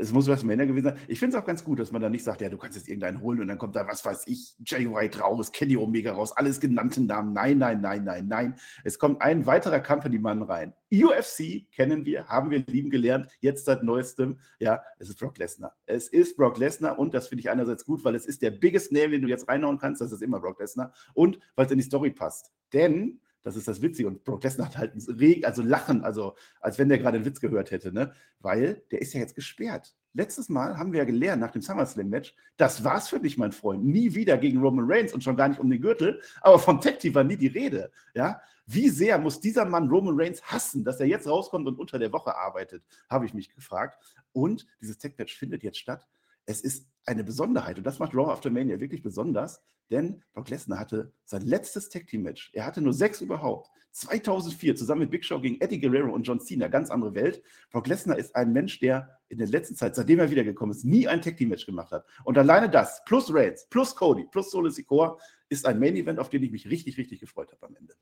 Es 0.00 0.12
muss 0.12 0.26
WrestleMania 0.26 0.64
gewesen 0.64 0.84
sein. 0.84 0.98
Ich 1.08 1.18
finde 1.18 1.36
es 1.36 1.42
auch 1.42 1.46
ganz 1.46 1.62
gut, 1.62 1.78
dass 1.78 1.92
man 1.92 2.00
da 2.00 2.08
nicht 2.08 2.24
sagt, 2.24 2.40
ja, 2.40 2.48
du 2.48 2.56
kannst 2.56 2.76
jetzt 2.76 2.88
irgendeinen 2.88 3.20
holen 3.20 3.40
und 3.40 3.48
dann 3.48 3.58
kommt 3.58 3.76
da, 3.76 3.86
was 3.86 4.04
weiß 4.04 4.26
ich, 4.26 4.56
Jay 4.64 4.90
White 4.90 5.20
raus, 5.20 5.52
Kenny 5.52 5.76
Omega 5.76 6.12
raus, 6.12 6.32
alles 6.32 6.58
genannte 6.58 7.02
Namen. 7.02 7.32
Nein, 7.32 7.58
nein, 7.58 7.80
nein, 7.80 8.04
nein, 8.04 8.26
nein. 8.26 8.54
Es 8.82 8.98
kommt 8.98 9.20
ein 9.22 9.46
weiterer 9.46 9.80
Company-Mann 9.80 10.42
rein. 10.42 10.72
UFC 10.92 11.70
kennen 11.70 12.04
wir, 12.04 12.26
haben 12.26 12.50
wir 12.50 12.60
lieben 12.66 12.90
gelernt, 12.90 13.30
jetzt 13.40 13.66
seit 13.66 13.82
neuestem. 13.82 14.38
Ja, 14.58 14.82
es 14.98 15.10
ist 15.10 15.18
Brock 15.18 15.38
Lesnar. 15.38 15.76
Es 15.86 16.08
ist 16.08 16.36
Brock 16.36 16.58
Lesnar 16.58 16.98
und 16.98 17.14
das 17.14 17.28
finde 17.28 17.40
ich 17.40 17.50
einerseits 17.50 17.84
gut, 17.84 18.04
weil 18.04 18.14
es 18.14 18.26
ist 18.26 18.42
der 18.42 18.50
biggest 18.50 18.92
Name, 18.92 19.10
den 19.10 19.22
du 19.22 19.28
jetzt 19.28 19.48
reinhauen 19.48 19.78
kannst, 19.78 20.00
das 20.00 20.12
ist 20.12 20.22
immer 20.22 20.40
Brock 20.40 20.60
Lesnar 20.60 20.92
und 21.14 21.38
weil 21.54 21.66
es 21.66 21.72
in 21.72 21.78
die 21.78 21.84
Story 21.84 22.10
passt. 22.10 22.50
Denn 22.72 23.20
das 23.42 23.56
ist 23.56 23.68
das 23.68 23.82
Witzige. 23.82 24.08
Und 24.08 24.24
Brock 24.24 24.42
Lesnar 24.42 24.68
hat 24.68 24.78
halt 24.78 24.94
ein 24.94 25.44
also 25.44 25.62
Lachen, 25.62 26.04
also 26.04 26.34
als 26.60 26.78
wenn 26.78 26.88
der 26.88 26.98
gerade 26.98 27.16
einen 27.16 27.24
Witz 27.24 27.40
gehört 27.40 27.70
hätte, 27.70 27.92
ne? 27.92 28.12
Weil 28.40 28.82
der 28.90 29.00
ist 29.00 29.12
ja 29.12 29.20
jetzt 29.20 29.34
gesperrt. 29.34 29.94
Letztes 30.12 30.48
Mal 30.48 30.76
haben 30.76 30.92
wir 30.92 30.98
ja 30.98 31.04
gelernt 31.04 31.40
nach 31.40 31.52
dem 31.52 31.62
SummerSlam-Match, 31.62 32.34
das 32.56 32.82
war's 32.82 33.08
für 33.08 33.20
dich, 33.20 33.38
mein 33.38 33.52
Freund. 33.52 33.84
Nie 33.84 34.14
wieder 34.14 34.36
gegen 34.38 34.60
Roman 34.60 34.90
Reigns 34.90 35.14
und 35.14 35.22
schon 35.22 35.36
gar 35.36 35.48
nicht 35.48 35.60
um 35.60 35.70
den 35.70 35.80
Gürtel. 35.80 36.20
Aber 36.40 36.58
vom 36.58 36.80
Tag 36.80 36.98
Team 36.98 37.14
war 37.14 37.24
nie 37.24 37.36
die 37.36 37.46
Rede. 37.46 37.92
Ja? 38.14 38.40
Wie 38.66 38.88
sehr 38.88 39.18
muss 39.18 39.40
dieser 39.40 39.64
Mann 39.64 39.88
Roman 39.88 40.20
Reigns 40.20 40.42
hassen, 40.42 40.84
dass 40.84 41.00
er 41.00 41.06
jetzt 41.06 41.28
rauskommt 41.28 41.66
und 41.68 41.78
unter 41.78 41.98
der 41.98 42.12
Woche 42.12 42.36
arbeitet, 42.36 42.82
habe 43.08 43.26
ich 43.26 43.34
mich 43.34 43.54
gefragt. 43.54 43.98
Und 44.32 44.66
dieses 44.80 44.98
Tag 44.98 45.18
Match 45.18 45.36
findet 45.36 45.62
jetzt 45.62 45.78
statt. 45.78 46.06
Es 46.50 46.62
ist 46.62 46.88
eine 47.06 47.22
Besonderheit 47.22 47.78
und 47.78 47.84
das 47.84 48.00
macht 48.00 48.12
Raw 48.12 48.32
After 48.32 48.50
Mania 48.50 48.80
wirklich 48.80 49.04
besonders, 49.04 49.62
denn 49.88 50.20
Brock 50.32 50.50
Lesnar 50.50 50.80
hatte 50.80 51.12
sein 51.24 51.42
letztes 51.42 51.88
Tag 51.88 52.08
Team 52.08 52.22
Match. 52.22 52.50
Er 52.54 52.66
hatte 52.66 52.80
nur 52.80 52.92
sechs 52.92 53.20
überhaupt. 53.20 53.70
2004 53.92 54.74
zusammen 54.74 55.02
mit 55.02 55.12
Big 55.12 55.24
Show 55.24 55.40
gegen 55.40 55.60
Eddie 55.60 55.80
Guerrero 55.80 56.12
und 56.12 56.24
John 56.24 56.40
Cena, 56.40 56.66
ganz 56.66 56.90
andere 56.90 57.14
Welt. 57.14 57.40
Brock 57.70 57.86
Lesnar 57.86 58.18
ist 58.18 58.34
ein 58.34 58.52
Mensch, 58.52 58.80
der 58.80 59.16
in 59.28 59.38
der 59.38 59.46
letzten 59.46 59.76
Zeit, 59.76 59.94
seitdem 59.94 60.18
er 60.18 60.30
wiedergekommen 60.32 60.74
ist, 60.74 60.84
nie 60.84 61.06
ein 61.06 61.22
Tag 61.22 61.36
Team 61.36 61.50
Match 61.50 61.66
gemacht 61.66 61.92
hat. 61.92 62.04
Und 62.24 62.36
alleine 62.36 62.68
das, 62.68 63.00
plus 63.04 63.32
Reigns, 63.32 63.68
plus 63.70 63.94
Cody, 63.94 64.26
plus 64.28 64.50
Solo 64.50 64.70
Sikoa, 64.70 65.18
ist 65.48 65.66
ein 65.66 65.78
Main 65.78 65.94
Event, 65.94 66.18
auf 66.18 66.30
den 66.30 66.42
ich 66.42 66.50
mich 66.50 66.68
richtig, 66.68 66.98
richtig 66.98 67.20
gefreut 67.20 67.52
habe 67.52 67.64
am 67.68 67.76
Ende. 67.76 67.94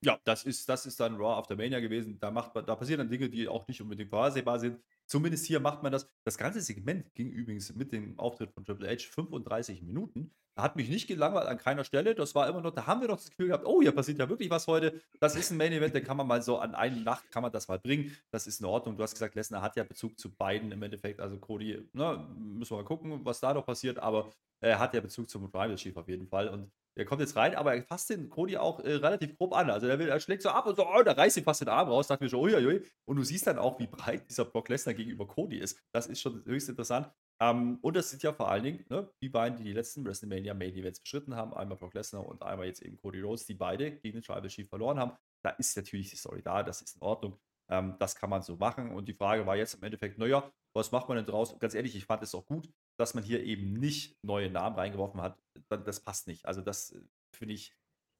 Ja, 0.00 0.18
das 0.24 0.44
ist, 0.44 0.68
das 0.68 0.86
ist 0.86 1.00
dann 1.00 1.16
Raw 1.16 1.38
After 1.38 1.56
Mania 1.56 1.80
gewesen. 1.80 2.20
Da, 2.20 2.30
macht 2.30 2.54
man, 2.54 2.64
da 2.64 2.76
passieren 2.76 2.98
dann 2.98 3.10
Dinge, 3.10 3.28
die 3.28 3.48
auch 3.48 3.66
nicht 3.66 3.80
unbedingt 3.82 4.10
vorhersehbar 4.10 4.60
sind. 4.60 4.80
Zumindest 5.06 5.46
hier 5.46 5.58
macht 5.58 5.82
man 5.82 5.90
das. 5.90 6.08
Das 6.24 6.38
ganze 6.38 6.60
Segment 6.60 7.12
ging 7.14 7.30
übrigens 7.30 7.74
mit 7.74 7.92
dem 7.92 8.16
Auftritt 8.18 8.52
von 8.52 8.64
Triple 8.64 8.88
H 8.88 9.08
35 9.10 9.82
Minuten. 9.82 10.30
Hat 10.56 10.76
mich 10.76 10.88
nicht 10.88 11.06
gelangweilt 11.06 11.48
an 11.48 11.58
keiner 11.58 11.84
Stelle. 11.84 12.14
Das 12.14 12.34
war 12.34 12.48
immer 12.48 12.60
noch, 12.60 12.72
da 12.72 12.86
haben 12.86 13.00
wir 13.00 13.08
doch 13.08 13.16
das 13.16 13.30
Gefühl 13.30 13.48
gehabt, 13.48 13.64
oh, 13.64 13.80
hier 13.80 13.92
passiert 13.92 14.18
ja 14.18 14.28
wirklich 14.28 14.50
was 14.50 14.66
heute. 14.66 15.00
Das 15.20 15.34
ist 15.34 15.50
ein 15.50 15.56
Main 15.56 15.72
Event, 15.72 15.94
den 15.94 16.04
kann 16.04 16.16
man 16.16 16.26
mal 16.26 16.42
so 16.42 16.58
an 16.58 16.74
eine 16.74 17.00
Nacht, 17.00 17.30
kann 17.30 17.42
man 17.42 17.52
das 17.52 17.68
mal 17.68 17.78
bringen. 17.78 18.16
Das 18.30 18.46
ist 18.46 18.60
in 18.60 18.66
Ordnung. 18.66 18.96
Du 18.96 19.02
hast 19.02 19.12
gesagt, 19.12 19.34
Lesnar 19.34 19.62
hat 19.62 19.76
ja 19.76 19.84
Bezug 19.84 20.18
zu 20.18 20.34
beiden 20.34 20.70
im 20.70 20.82
Endeffekt. 20.82 21.20
Also 21.20 21.38
Cody, 21.38 21.88
ne, 21.92 22.26
müssen 22.36 22.72
wir 22.72 22.78
mal 22.78 22.84
gucken, 22.84 23.24
was 23.24 23.40
da 23.40 23.54
noch 23.54 23.66
passiert. 23.66 23.98
Aber 23.98 24.30
er 24.60 24.78
hat 24.78 24.94
ja 24.94 25.00
Bezug 25.00 25.28
zum 25.30 25.44
Rival 25.46 25.76
Chief 25.76 25.96
auf 25.96 26.08
jeden 26.08 26.26
Fall. 26.26 26.48
Und 26.48 26.70
er 26.96 27.04
kommt 27.04 27.20
jetzt 27.20 27.36
rein, 27.36 27.54
aber 27.54 27.76
er 27.76 27.82
fasst 27.84 28.10
den 28.10 28.28
Cody 28.28 28.56
auch 28.56 28.80
äh, 28.80 28.94
relativ 28.94 29.36
grob 29.36 29.54
an. 29.54 29.70
Also 29.70 29.86
er, 29.86 29.98
will, 29.98 30.08
er 30.08 30.18
schlägt 30.18 30.42
so 30.42 30.48
ab 30.48 30.66
und 30.66 30.76
so, 30.76 30.86
oh, 30.86 31.02
da 31.02 31.12
reißt 31.12 31.36
ihn 31.36 31.44
fast 31.44 31.60
den 31.60 31.68
Arm 31.68 31.88
raus. 31.88 32.08
Dachte 32.08 32.24
mir 32.24 32.30
schon, 32.30 32.40
uiuiui. 32.40 32.82
Und 33.04 33.16
du 33.16 33.22
siehst 33.22 33.46
dann 33.46 33.58
auch, 33.58 33.78
wie 33.78 33.86
breit 33.86 34.28
dieser 34.28 34.44
Brock 34.44 34.68
Lesnar 34.68 34.94
gegenüber 34.94 35.26
Cody 35.26 35.58
ist. 35.58 35.80
Das 35.92 36.08
ist 36.08 36.20
schon 36.20 36.44
höchst 36.44 36.68
interessant. 36.68 37.08
Ähm, 37.40 37.78
und 37.82 37.94
das 37.96 38.10
sind 38.10 38.24
ja 38.24 38.32
vor 38.32 38.50
allen 38.50 38.64
Dingen 38.64 38.84
ne, 38.88 39.08
die 39.22 39.28
beiden, 39.28 39.56
die 39.56 39.64
die 39.64 39.72
letzten 39.72 40.04
WrestleMania 40.04 40.54
Main 40.54 40.74
Events 40.74 41.00
beschritten 41.00 41.36
haben. 41.36 41.54
Einmal 41.54 41.78
Brock 41.78 41.94
Lesnar 41.94 42.26
und 42.26 42.42
einmal 42.42 42.66
jetzt 42.66 42.82
eben 42.82 42.96
Cody 42.96 43.20
Rhodes, 43.20 43.46
die 43.46 43.54
beide 43.54 43.92
gegen 43.92 44.18
den 44.18 44.22
Tribal 44.22 44.48
Chief 44.48 44.68
verloren 44.68 44.98
haben. 44.98 45.12
Da 45.42 45.50
ist 45.50 45.76
natürlich 45.76 46.10
die 46.10 46.16
Story 46.16 46.42
da, 46.42 46.64
das 46.64 46.82
ist 46.82 46.96
in 46.96 47.02
Ordnung. 47.02 47.38
Ähm, 47.70 47.94
das 48.00 48.16
kann 48.16 48.30
man 48.30 48.42
so 48.42 48.56
machen. 48.56 48.90
Und 48.90 49.08
die 49.08 49.14
Frage 49.14 49.46
war 49.46 49.56
jetzt 49.56 49.74
im 49.74 49.84
Endeffekt, 49.84 50.18
naja, 50.18 50.50
was 50.74 50.90
macht 50.90 51.08
man 51.08 51.16
denn 51.16 51.26
draus? 51.26 51.56
Ganz 51.60 51.74
ehrlich, 51.74 51.94
ich 51.94 52.06
fand 52.06 52.22
es 52.22 52.34
auch 52.34 52.46
gut, 52.46 52.68
dass 52.98 53.14
man 53.14 53.24
hier 53.24 53.42
eben 53.44 53.74
nicht 53.74 54.16
neue 54.22 54.50
Namen 54.50 54.76
reingeworfen 54.76 55.22
hat. 55.22 55.38
Das 55.68 56.00
passt 56.00 56.26
nicht. 56.26 56.46
Also 56.46 56.60
das 56.60 56.92
äh, 56.92 57.00
finde 57.32 57.54
ich, 57.54 57.74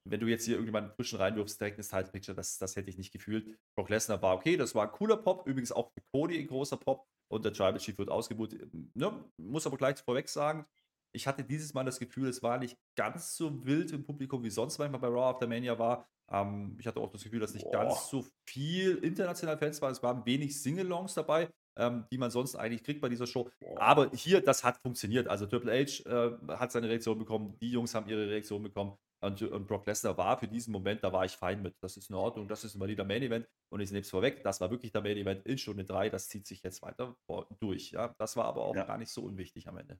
wenn 0.04 0.20
du 0.20 0.26
jetzt 0.26 0.44
hier 0.44 0.54
irgendjemanden 0.54 0.94
zwischen 0.94 1.18
reinwirfst, 1.18 1.60
direkt 1.60 1.78
ins 1.78 1.88
Title 1.88 2.10
Picture, 2.10 2.34
das, 2.34 2.58
das 2.58 2.76
hätte 2.76 2.88
ich 2.88 2.96
nicht 2.96 3.12
gefühlt. 3.12 3.58
Brock 3.74 3.90
Lesnar 3.90 4.22
war 4.22 4.36
okay, 4.36 4.56
das 4.56 4.74
war 4.74 4.86
ein 4.86 4.92
cooler 4.92 5.16
Pop, 5.16 5.46
übrigens 5.46 5.72
auch 5.72 5.90
für 5.92 6.00
Cody 6.12 6.38
ein 6.38 6.46
großer 6.46 6.76
Pop 6.76 7.06
und 7.28 7.44
der 7.44 7.52
Tribal 7.52 7.78
Chief 7.78 7.98
wird 7.98 8.08
ausgebucht. 8.08 8.56
Ne? 8.94 9.24
Muss 9.36 9.66
aber 9.66 9.76
gleich 9.76 9.98
vorweg 9.98 10.28
sagen, 10.28 10.64
ich 11.12 11.26
hatte 11.26 11.42
dieses 11.42 11.74
Mal 11.74 11.84
das 11.84 11.98
Gefühl, 11.98 12.28
es 12.28 12.42
war 12.42 12.58
nicht 12.58 12.76
ganz 12.94 13.36
so 13.36 13.64
wild 13.64 13.92
im 13.92 14.04
Publikum, 14.04 14.44
wie 14.44 14.50
sonst 14.50 14.78
manchmal 14.78 15.00
bei 15.00 15.08
Raw 15.08 15.30
After 15.30 15.46
Mania 15.46 15.78
war. 15.78 16.06
Ähm, 16.30 16.76
ich 16.78 16.86
hatte 16.86 17.00
auch 17.00 17.10
das 17.10 17.24
Gefühl, 17.24 17.40
dass 17.40 17.54
nicht 17.54 17.64
Boah. 17.64 17.84
ganz 17.84 18.08
so 18.08 18.24
viel 18.46 18.98
internationale 18.98 19.58
Fans 19.58 19.80
waren. 19.82 19.92
Es 19.92 20.02
waren 20.02 20.24
wenig 20.26 20.60
Singalongs 20.60 21.14
dabei, 21.14 21.48
ähm, 21.78 22.04
die 22.10 22.18
man 22.18 22.30
sonst 22.30 22.56
eigentlich 22.56 22.82
kriegt 22.82 23.00
bei 23.00 23.08
dieser 23.08 23.26
Show. 23.26 23.48
Aber 23.76 24.10
hier, 24.12 24.40
das 24.40 24.64
hat 24.64 24.78
funktioniert. 24.78 25.28
Also 25.28 25.46
Triple 25.46 25.72
H 25.72 26.08
äh, 26.08 26.56
hat 26.56 26.72
seine 26.72 26.88
Reaktion 26.88 27.18
bekommen, 27.18 27.56
die 27.60 27.70
Jungs 27.70 27.94
haben 27.94 28.08
ihre 28.08 28.28
Reaktion 28.28 28.62
bekommen. 28.62 28.96
Und, 29.20 29.42
und, 29.42 29.66
Brock 29.66 29.84
Lesnar 29.86 30.16
war 30.16 30.38
für 30.38 30.46
diesen 30.46 30.70
Moment, 30.72 31.02
da 31.02 31.12
war 31.12 31.24
ich 31.24 31.32
fein 31.32 31.60
mit. 31.60 31.74
Das 31.80 31.96
ist 31.96 32.08
in 32.08 32.14
Ordnung, 32.14 32.46
das 32.46 32.64
ist 32.64 32.76
ein 32.76 32.80
valider 32.80 33.04
Main 33.04 33.22
Event. 33.22 33.48
Und 33.68 33.80
ich 33.80 33.90
nehme 33.90 34.02
es 34.02 34.10
vorweg, 34.10 34.44
das 34.44 34.60
war 34.60 34.70
wirklich 34.70 34.92
der 34.92 35.02
Main 35.02 35.16
Event 35.16 35.44
in 35.44 35.58
Stunde 35.58 35.84
3, 35.84 36.08
das 36.08 36.28
zieht 36.28 36.46
sich 36.46 36.62
jetzt 36.62 36.82
weiter 36.82 37.16
durch. 37.58 37.90
Ja? 37.90 38.14
Das 38.18 38.36
war 38.36 38.44
aber 38.44 38.62
auch 38.62 38.76
ja. 38.76 38.84
gar 38.84 38.98
nicht 38.98 39.10
so 39.10 39.22
unwichtig 39.22 39.66
am 39.68 39.76
Ende. 39.78 39.98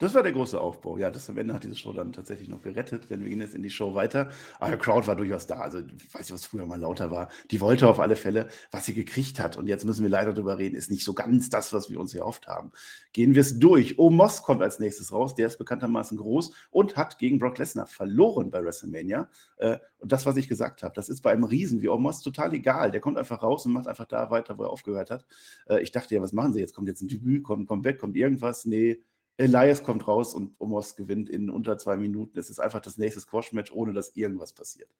Das 0.00 0.14
war 0.14 0.22
der 0.22 0.30
große 0.30 0.60
Aufbau. 0.60 0.96
Ja, 0.96 1.10
das 1.10 1.28
am 1.28 1.38
Ende 1.38 1.52
hat 1.52 1.64
diese 1.64 1.74
Show 1.74 1.92
dann 1.92 2.12
tatsächlich 2.12 2.48
noch 2.48 2.62
gerettet, 2.62 3.10
denn 3.10 3.20
wir 3.20 3.28
gehen 3.28 3.40
jetzt 3.40 3.56
in 3.56 3.64
die 3.64 3.70
Show 3.70 3.96
weiter. 3.96 4.30
Aber 4.60 4.70
der 4.70 4.78
Crowd 4.78 5.08
war 5.08 5.16
durchaus 5.16 5.48
da. 5.48 5.56
Also, 5.58 5.80
ich 5.80 6.14
weiß 6.14 6.20
nicht, 6.20 6.32
was 6.32 6.44
früher 6.44 6.66
mal 6.66 6.78
lauter 6.78 7.10
war. 7.10 7.28
Die 7.50 7.60
wollte 7.60 7.88
auf 7.88 7.98
alle 7.98 8.14
Fälle, 8.14 8.48
was 8.70 8.86
sie 8.86 8.94
gekriegt 8.94 9.40
hat. 9.40 9.56
Und 9.56 9.66
jetzt 9.66 9.84
müssen 9.84 10.04
wir 10.04 10.08
leider 10.08 10.32
darüber 10.32 10.56
reden, 10.56 10.76
ist 10.76 10.88
nicht 10.88 11.04
so 11.04 11.14
ganz 11.14 11.50
das, 11.50 11.72
was 11.72 11.90
wir 11.90 11.98
uns 11.98 12.12
hier 12.12 12.24
oft 12.24 12.46
haben. 12.46 12.70
Gehen 13.12 13.34
wir 13.34 13.40
es 13.40 13.58
durch. 13.58 13.98
Omos 13.98 14.44
kommt 14.44 14.62
als 14.62 14.78
nächstes 14.78 15.12
raus. 15.12 15.34
Der 15.34 15.48
ist 15.48 15.58
bekanntermaßen 15.58 16.16
groß 16.16 16.52
und 16.70 16.96
hat 16.96 17.18
gegen 17.18 17.40
Brock 17.40 17.58
Lesnar 17.58 17.86
verloren 17.86 18.52
bei 18.52 18.64
WrestleMania. 18.64 19.28
Äh, 19.56 19.78
und 19.98 20.12
das, 20.12 20.26
was 20.26 20.36
ich 20.36 20.48
gesagt 20.48 20.84
habe, 20.84 20.94
das 20.94 21.08
ist 21.08 21.22
bei 21.22 21.32
einem 21.32 21.42
Riesen 21.42 21.82
wie 21.82 21.88
Omos 21.88 22.22
total 22.22 22.54
egal. 22.54 22.92
Der 22.92 23.00
kommt 23.00 23.18
einfach 23.18 23.42
raus 23.42 23.66
und 23.66 23.72
macht 23.72 23.88
einfach 23.88 24.06
da 24.06 24.30
weiter, 24.30 24.58
wo 24.58 24.62
er 24.62 24.70
aufgehört 24.70 25.10
hat. 25.10 25.26
Äh, 25.68 25.82
ich 25.82 25.90
dachte 25.90 26.14
ja, 26.14 26.22
was 26.22 26.32
machen 26.32 26.52
sie 26.52 26.60
jetzt? 26.60 26.76
Kommt 26.76 26.86
jetzt 26.86 27.02
ein 27.02 27.08
Debüt, 27.08 27.42
kommt, 27.42 27.66
kommt 27.66 27.84
weg, 27.84 27.98
kommt 27.98 28.16
irgendwas? 28.16 28.64
Nee 28.64 29.02
Elias 29.38 29.84
kommt 29.84 30.06
raus 30.08 30.34
und 30.34 30.54
Omos 30.58 30.96
gewinnt 30.96 31.30
in 31.30 31.48
unter 31.48 31.78
zwei 31.78 31.96
Minuten. 31.96 32.38
Es 32.38 32.50
ist 32.50 32.58
einfach 32.58 32.80
das 32.80 32.98
nächste 32.98 33.20
Squash-Match, 33.20 33.70
ohne 33.70 33.92
dass 33.92 34.16
irgendwas 34.16 34.52
passiert. 34.52 34.90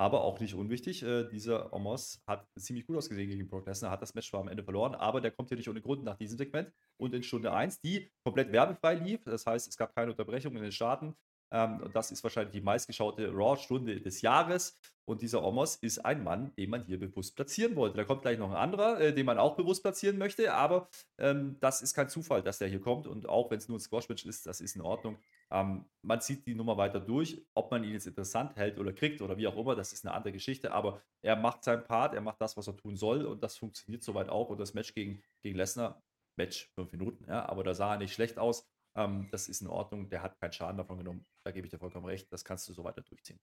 Aber 0.00 0.22
auch 0.22 0.38
nicht 0.38 0.54
unwichtig, 0.54 1.02
äh, 1.02 1.24
dieser 1.24 1.72
Omos 1.72 2.22
hat 2.24 2.46
ziemlich 2.56 2.86
gut 2.86 2.96
ausgesehen 2.96 3.28
gegen 3.28 3.48
Brock 3.48 3.66
Lesnar, 3.66 3.90
hat 3.90 4.00
das 4.00 4.14
Match 4.14 4.30
zwar 4.30 4.40
am 4.40 4.48
Ende 4.48 4.62
verloren, 4.62 4.94
aber 4.94 5.20
der 5.20 5.32
kommt 5.32 5.48
hier 5.48 5.58
nicht 5.58 5.68
ohne 5.68 5.80
Grund 5.80 6.04
nach 6.04 6.16
diesem 6.16 6.38
Segment. 6.38 6.72
Und 6.98 7.14
in 7.14 7.24
Stunde 7.24 7.52
1, 7.52 7.80
die 7.80 8.08
komplett 8.22 8.52
werbefrei 8.52 8.94
lief, 8.94 9.24
das 9.24 9.44
heißt, 9.44 9.66
es 9.66 9.76
gab 9.76 9.92
keine 9.96 10.12
Unterbrechung 10.12 10.54
in 10.54 10.62
den 10.62 10.70
Staaten, 10.70 11.16
ähm, 11.50 11.80
und 11.82 11.96
das 11.96 12.10
ist 12.10 12.22
wahrscheinlich 12.22 12.52
die 12.52 12.60
meistgeschaute 12.60 13.30
Raw-Stunde 13.32 14.00
des 14.00 14.22
Jahres. 14.22 14.78
Und 15.04 15.22
dieser 15.22 15.42
Omos 15.42 15.76
ist 15.76 16.04
ein 16.04 16.22
Mann, 16.22 16.54
den 16.56 16.68
man 16.68 16.84
hier 16.84 16.98
bewusst 16.98 17.34
platzieren 17.34 17.76
wollte. 17.76 17.96
Da 17.96 18.04
kommt 18.04 18.20
gleich 18.20 18.38
noch 18.38 18.50
ein 18.50 18.56
anderer, 18.56 19.00
äh, 19.00 19.14
den 19.14 19.24
man 19.24 19.38
auch 19.38 19.56
bewusst 19.56 19.82
platzieren 19.82 20.18
möchte, 20.18 20.52
aber 20.52 20.90
ähm, 21.16 21.56
das 21.60 21.80
ist 21.80 21.94
kein 21.94 22.10
Zufall, 22.10 22.42
dass 22.42 22.58
der 22.58 22.68
hier 22.68 22.80
kommt. 22.80 23.06
Und 23.06 23.26
auch 23.26 23.50
wenn 23.50 23.56
es 23.56 23.68
nur 23.68 23.78
ein 23.78 23.80
Squash-Match 23.80 24.26
ist, 24.26 24.44
das 24.44 24.60
ist 24.60 24.76
in 24.76 24.82
Ordnung. 24.82 25.16
Ähm, 25.50 25.86
man 26.02 26.20
zieht 26.20 26.46
die 26.46 26.54
Nummer 26.54 26.76
weiter 26.76 27.00
durch. 27.00 27.42
Ob 27.54 27.70
man 27.70 27.84
ihn 27.84 27.92
jetzt 27.92 28.06
interessant 28.06 28.56
hält 28.56 28.78
oder 28.78 28.92
kriegt 28.92 29.22
oder 29.22 29.38
wie 29.38 29.46
auch 29.46 29.56
immer, 29.56 29.74
das 29.74 29.94
ist 29.94 30.04
eine 30.04 30.14
andere 30.14 30.32
Geschichte. 30.32 30.72
Aber 30.72 31.00
er 31.22 31.36
macht 31.36 31.64
seinen 31.64 31.84
Part, 31.84 32.12
er 32.12 32.20
macht 32.20 32.42
das, 32.42 32.58
was 32.58 32.66
er 32.66 32.76
tun 32.76 32.96
soll. 32.96 33.24
Und 33.24 33.42
das 33.42 33.56
funktioniert 33.56 34.02
soweit 34.02 34.28
auch. 34.28 34.50
Und 34.50 34.60
das 34.60 34.74
Match 34.74 34.92
gegen, 34.92 35.22
gegen 35.42 35.56
Lesnar, 35.56 36.02
Match 36.36 36.70
fünf 36.74 36.92
Minuten, 36.92 37.24
ja, 37.28 37.48
aber 37.48 37.64
da 37.64 37.74
sah 37.74 37.94
er 37.94 37.98
nicht 37.98 38.12
schlecht 38.14 38.38
aus. 38.38 38.66
Ähm, 38.98 39.28
das 39.30 39.48
ist 39.48 39.62
in 39.62 39.68
Ordnung. 39.68 40.08
Der 40.10 40.22
hat 40.22 40.38
keinen 40.40 40.52
Schaden 40.52 40.76
davon 40.76 40.98
genommen. 40.98 41.24
Da 41.44 41.52
gebe 41.52 41.66
ich 41.66 41.70
dir 41.70 41.78
vollkommen 41.78 42.06
recht. 42.06 42.30
Das 42.32 42.44
kannst 42.44 42.68
du 42.68 42.72
so 42.72 42.82
weiter 42.84 43.02
durchziehen. 43.02 43.38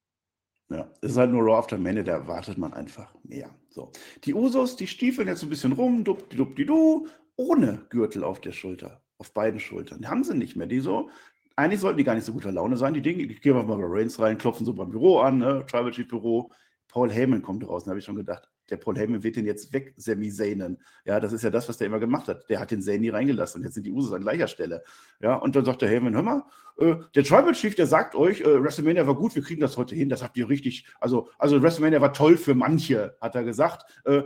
Ja, 0.69 0.91
es 1.01 1.11
ist 1.11 1.17
halt 1.17 1.31
nur 1.31 1.43
Raw 1.43 1.57
After 1.57 1.77
Mania, 1.77 2.01
da 2.01 2.13
erwartet 2.13 2.57
man 2.57 2.73
einfach 2.73 3.13
mehr. 3.23 3.53
So. 3.69 3.91
Die 4.23 4.33
Usos, 4.33 4.75
die 4.75 4.87
stiefeln 4.87 5.27
jetzt 5.27 5.43
ein 5.43 5.49
bisschen 5.49 5.73
rum, 5.73 6.03
dupp, 6.03 6.27
die 6.29 6.65
du, 6.65 7.07
ohne 7.35 7.85
Gürtel 7.89 8.23
auf 8.23 8.41
der 8.41 8.51
Schulter, 8.51 9.03
auf 9.19 9.31
beiden 9.31 9.59
Schultern. 9.59 10.01
Die 10.01 10.07
haben 10.07 10.23
sie 10.23 10.35
nicht 10.35 10.55
mehr. 10.55 10.65
Die 10.65 10.79
so, 10.79 11.11
eigentlich 11.55 11.79
sollten 11.79 11.99
die 11.99 12.03
gar 12.03 12.15
nicht 12.15 12.25
so 12.25 12.33
guter 12.33 12.51
Laune 12.51 12.77
sein. 12.77 12.95
Die 12.95 13.01
Dinge, 13.01 13.27
die 13.27 13.35
gehen 13.35 13.53
mal 13.53 13.63
bei 13.63 13.75
Reigns 13.77 14.19
rein, 14.19 14.39
klopfen 14.39 14.65
so 14.65 14.73
beim 14.73 14.89
Büro 14.89 15.19
an, 15.19 15.37
ne? 15.37 15.63
Tribal 15.67 15.91
Chief 15.91 16.07
Büro. 16.07 16.51
Paul 16.87 17.11
Heyman 17.11 17.41
kommt 17.41 17.67
raus, 17.67 17.83
da 17.83 17.89
habe 17.89 17.99
ich 17.99 18.05
schon 18.05 18.15
gedacht, 18.15 18.49
der 18.69 18.77
Paul 18.77 18.97
Heyman 18.97 19.23
wird 19.23 19.35
den 19.35 19.45
jetzt 19.45 19.73
weg, 19.73 19.93
Sami 19.97 20.31
Zaynen. 20.31 20.77
Ja, 21.05 21.19
das 21.19 21.33
ist 21.33 21.43
ja 21.43 21.49
das, 21.49 21.69
was 21.69 21.77
der 21.77 21.87
immer 21.87 21.99
gemacht 21.99 22.27
hat. 22.27 22.49
Der 22.49 22.59
hat 22.59 22.71
den 22.71 22.81
Zayn 22.81 23.01
nie 23.01 23.09
reingelassen 23.09 23.59
und 23.59 23.65
jetzt 23.65 23.75
sind 23.75 23.85
die 23.85 23.91
Usos 23.91 24.13
an 24.13 24.21
gleicher 24.21 24.47
Stelle. 24.47 24.83
Ja, 25.21 25.35
und 25.35 25.55
dann 25.55 25.65
sagt 25.65 25.81
der 25.81 25.89
Heyman, 25.89 26.15
hör 26.15 26.23
mal, 26.23 26.43
äh, 26.77 26.95
der 27.13 27.23
Tribal 27.23 27.53
Chief, 27.53 27.75
der 27.75 27.87
sagt 27.87 28.15
euch, 28.15 28.41
äh, 28.41 28.63
WrestleMania 28.63 29.07
war 29.07 29.15
gut, 29.15 29.35
wir 29.35 29.43
kriegen 29.43 29.61
das 29.61 29.77
heute 29.77 29.95
hin, 29.95 30.09
das 30.09 30.23
habt 30.23 30.37
ihr 30.37 30.49
richtig, 30.49 30.85
also, 30.99 31.29
also 31.37 31.61
WrestleMania 31.61 32.01
war 32.01 32.13
toll 32.13 32.37
für 32.37 32.55
manche, 32.55 33.15
hat 33.21 33.35
er 33.35 33.43
gesagt. 33.43 33.85
Äh, 34.05 34.23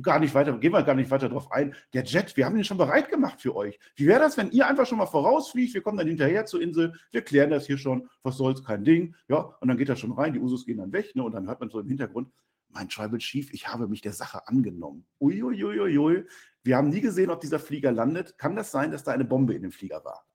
gar 0.00 0.20
nicht 0.20 0.34
weiter, 0.34 0.56
gehen 0.58 0.72
wir 0.72 0.82
gar 0.82 0.94
nicht 0.94 1.10
weiter 1.10 1.28
drauf 1.28 1.50
ein. 1.50 1.74
Der 1.92 2.04
Jet, 2.04 2.36
wir 2.36 2.46
haben 2.46 2.54
den 2.54 2.64
schon 2.64 2.78
bereit 2.78 3.10
gemacht 3.10 3.40
für 3.40 3.54
euch. 3.56 3.78
Wie 3.96 4.06
wäre 4.06 4.20
das, 4.20 4.36
wenn 4.36 4.50
ihr 4.52 4.66
einfach 4.66 4.86
schon 4.86 4.98
mal 4.98 5.06
vorausfliegt? 5.06 5.74
Wir 5.74 5.82
kommen 5.82 5.98
dann 5.98 6.06
hinterher 6.06 6.46
zur 6.46 6.62
Insel, 6.62 6.94
wir 7.10 7.22
klären 7.22 7.50
das 7.50 7.66
hier 7.66 7.78
schon, 7.78 8.08
was 8.22 8.36
soll's, 8.36 8.64
kein 8.64 8.84
Ding. 8.84 9.14
Ja, 9.28 9.38
und 9.60 9.68
dann 9.68 9.76
geht 9.76 9.88
er 9.88 9.96
schon 9.96 10.12
rein, 10.12 10.32
die 10.32 10.38
Usos 10.38 10.64
gehen 10.64 10.78
dann 10.78 10.92
weg, 10.92 11.14
ne, 11.14 11.22
und 11.22 11.32
dann 11.32 11.46
hört 11.46 11.60
man 11.60 11.68
so 11.68 11.80
im 11.80 11.88
Hintergrund, 11.88 12.28
mein 12.72 12.88
Tribal 12.88 13.18
Chief, 13.18 13.52
ich 13.52 13.68
habe 13.68 13.88
mich 13.88 14.00
der 14.00 14.12
Sache 14.12 14.46
angenommen. 14.48 15.06
Uiuiuiui. 15.20 16.26
Wir 16.64 16.76
haben 16.76 16.88
nie 16.88 17.00
gesehen, 17.00 17.30
ob 17.30 17.40
dieser 17.40 17.58
Flieger 17.58 17.92
landet. 17.92 18.38
Kann 18.38 18.56
das 18.56 18.70
sein, 18.70 18.90
dass 18.90 19.04
da 19.04 19.12
eine 19.12 19.24
Bombe 19.24 19.54
in 19.54 19.62
dem 19.62 19.72
Flieger 19.72 20.04
war? 20.04 20.26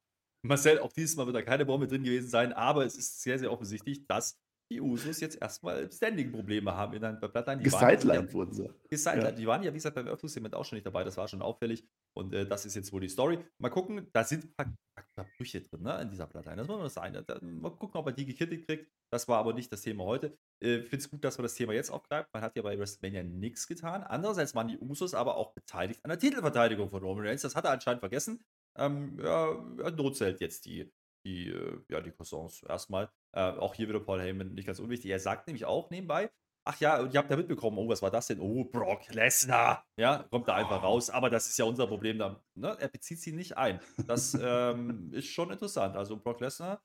Marcel, 0.43 0.79
auch 0.79 0.93
dieses 0.93 1.15
Mal 1.15 1.25
wird 1.25 1.35
da 1.35 1.41
keine 1.41 1.65
Bombe 1.65 1.87
drin 1.87 2.03
gewesen 2.03 2.29
sein, 2.29 2.53
aber 2.53 2.85
es 2.85 2.97
ist 2.97 3.21
sehr, 3.21 3.39
sehr 3.39 3.51
offensichtlich, 3.51 4.05
dass 4.07 4.39
die 4.69 4.81
Usos 4.81 5.21
jetzt 5.21 5.41
erstmal 5.41 5.89
Standing-Probleme 5.91 6.75
haben 6.75 6.93
in 6.93 7.01
der 7.01 7.13
Bloodline. 7.13 7.63
Gesidelined 7.63 8.33
wurden 8.33 8.53
sie. 8.53 8.69
Gesidelined. 8.89 9.31
Ja. 9.31 9.35
Die 9.35 9.47
waren 9.47 9.63
ja, 9.63 9.71
wie 9.71 9.77
gesagt, 9.77 9.95
beim 9.95 10.07
Eröffnungssegment 10.07 10.55
auch 10.55 10.65
schon 10.65 10.75
nicht 10.75 10.85
dabei. 10.85 11.03
Das 11.03 11.15
war 11.15 11.27
schon 11.27 11.41
auffällig. 11.41 11.85
Und 12.13 12.33
äh, 12.33 12.45
das 12.45 12.65
ist 12.65 12.75
jetzt 12.75 12.91
wohl 12.91 13.01
die 13.01 13.07
Story. 13.07 13.39
Mal 13.59 13.69
gucken, 13.69 14.07
da 14.11 14.23
sind 14.23 14.45
ein 14.57 14.75
paar, 15.15 15.25
Brüche 15.37 15.61
drin, 15.61 15.83
ne, 15.83 16.01
in 16.01 16.09
dieser 16.09 16.27
Bloodline. 16.27 16.57
Das 16.57 16.67
muss 16.67 16.95
man. 16.95 17.25
Da, 17.25 17.39
mal 17.41 17.71
gucken, 17.71 17.97
ob 17.97 18.07
er 18.07 18.11
die 18.11 18.25
gekittet 18.25 18.67
kriegt. 18.67 18.91
Das 19.09 19.27
war 19.27 19.37
aber 19.39 19.53
nicht 19.53 19.71
das 19.71 19.81
Thema 19.81 20.03
heute. 20.03 20.37
Ich 20.59 20.67
äh, 20.67 20.81
finde 20.81 20.97
es 20.97 21.09
gut, 21.09 21.23
dass 21.23 21.37
man 21.37 21.43
das 21.43 21.55
Thema 21.55 21.73
jetzt 21.73 21.91
aufgreift. 21.91 22.33
Man 22.33 22.41
hat 22.43 22.55
ja 22.55 22.61
bei 22.61 22.77
WrestleMania 22.77 23.23
nichts 23.23 23.67
getan. 23.67 24.03
Andererseits 24.03 24.55
waren 24.55 24.67
die 24.67 24.77
Usos 24.79 25.13
aber 25.13 25.37
auch 25.37 25.53
beteiligt 25.53 26.03
an 26.03 26.09
der 26.09 26.19
Titelverteidigung 26.19 26.89
von 26.89 27.03
Roman 27.03 27.27
Reigns. 27.27 27.41
Das 27.41 27.55
hat 27.55 27.65
er 27.65 27.71
anscheinend 27.71 27.99
vergessen. 27.99 28.43
Ähm, 28.75 29.19
ja, 29.19 29.51
er 29.79 29.91
notzählt 29.91 30.39
jetzt 30.39 30.65
die 30.65 30.91
die, 31.27 31.49
äh, 31.49 31.79
ja, 31.89 32.01
die 32.01 32.11
Croissants 32.11 32.63
erstmal. 32.63 33.09
Äh, 33.33 33.41
auch 33.41 33.75
hier 33.75 33.89
wieder 33.89 33.99
Paul 33.99 34.21
Heyman 34.21 34.53
nicht 34.53 34.65
ganz 34.65 34.79
unwichtig. 34.79 35.11
Er 35.11 35.19
sagt 35.19 35.47
nämlich 35.47 35.65
auch 35.65 35.89
nebenbei, 35.89 36.31
ach 36.63 36.79
ja, 36.79 37.01
und 37.01 37.13
ihr 37.13 37.19
habt 37.19 37.29
ja 37.29 37.37
mitbekommen, 37.37 37.77
oh, 37.77 37.87
was 37.87 38.01
war 38.01 38.11
das 38.11 38.27
denn? 38.27 38.39
Oh, 38.39 38.63
Brock 38.63 39.13
Lesnar. 39.13 39.85
Ja, 39.97 40.23
kommt 40.29 40.47
da 40.47 40.55
einfach 40.55 40.81
raus. 40.81 41.09
Aber 41.09 41.29
das 41.29 41.47
ist 41.47 41.57
ja 41.57 41.65
unser 41.65 41.87
Problem. 41.87 42.17
Da, 42.17 42.41
ne? 42.55 42.77
Er 42.79 42.87
bezieht 42.87 43.19
sie 43.19 43.33
nicht 43.33 43.57
ein. 43.57 43.79
Das 44.07 44.37
ähm, 44.39 45.11
ist 45.13 45.27
schon 45.27 45.51
interessant. 45.51 45.95
Also 45.95 46.17
Brock 46.17 46.39
Lesnar 46.39 46.81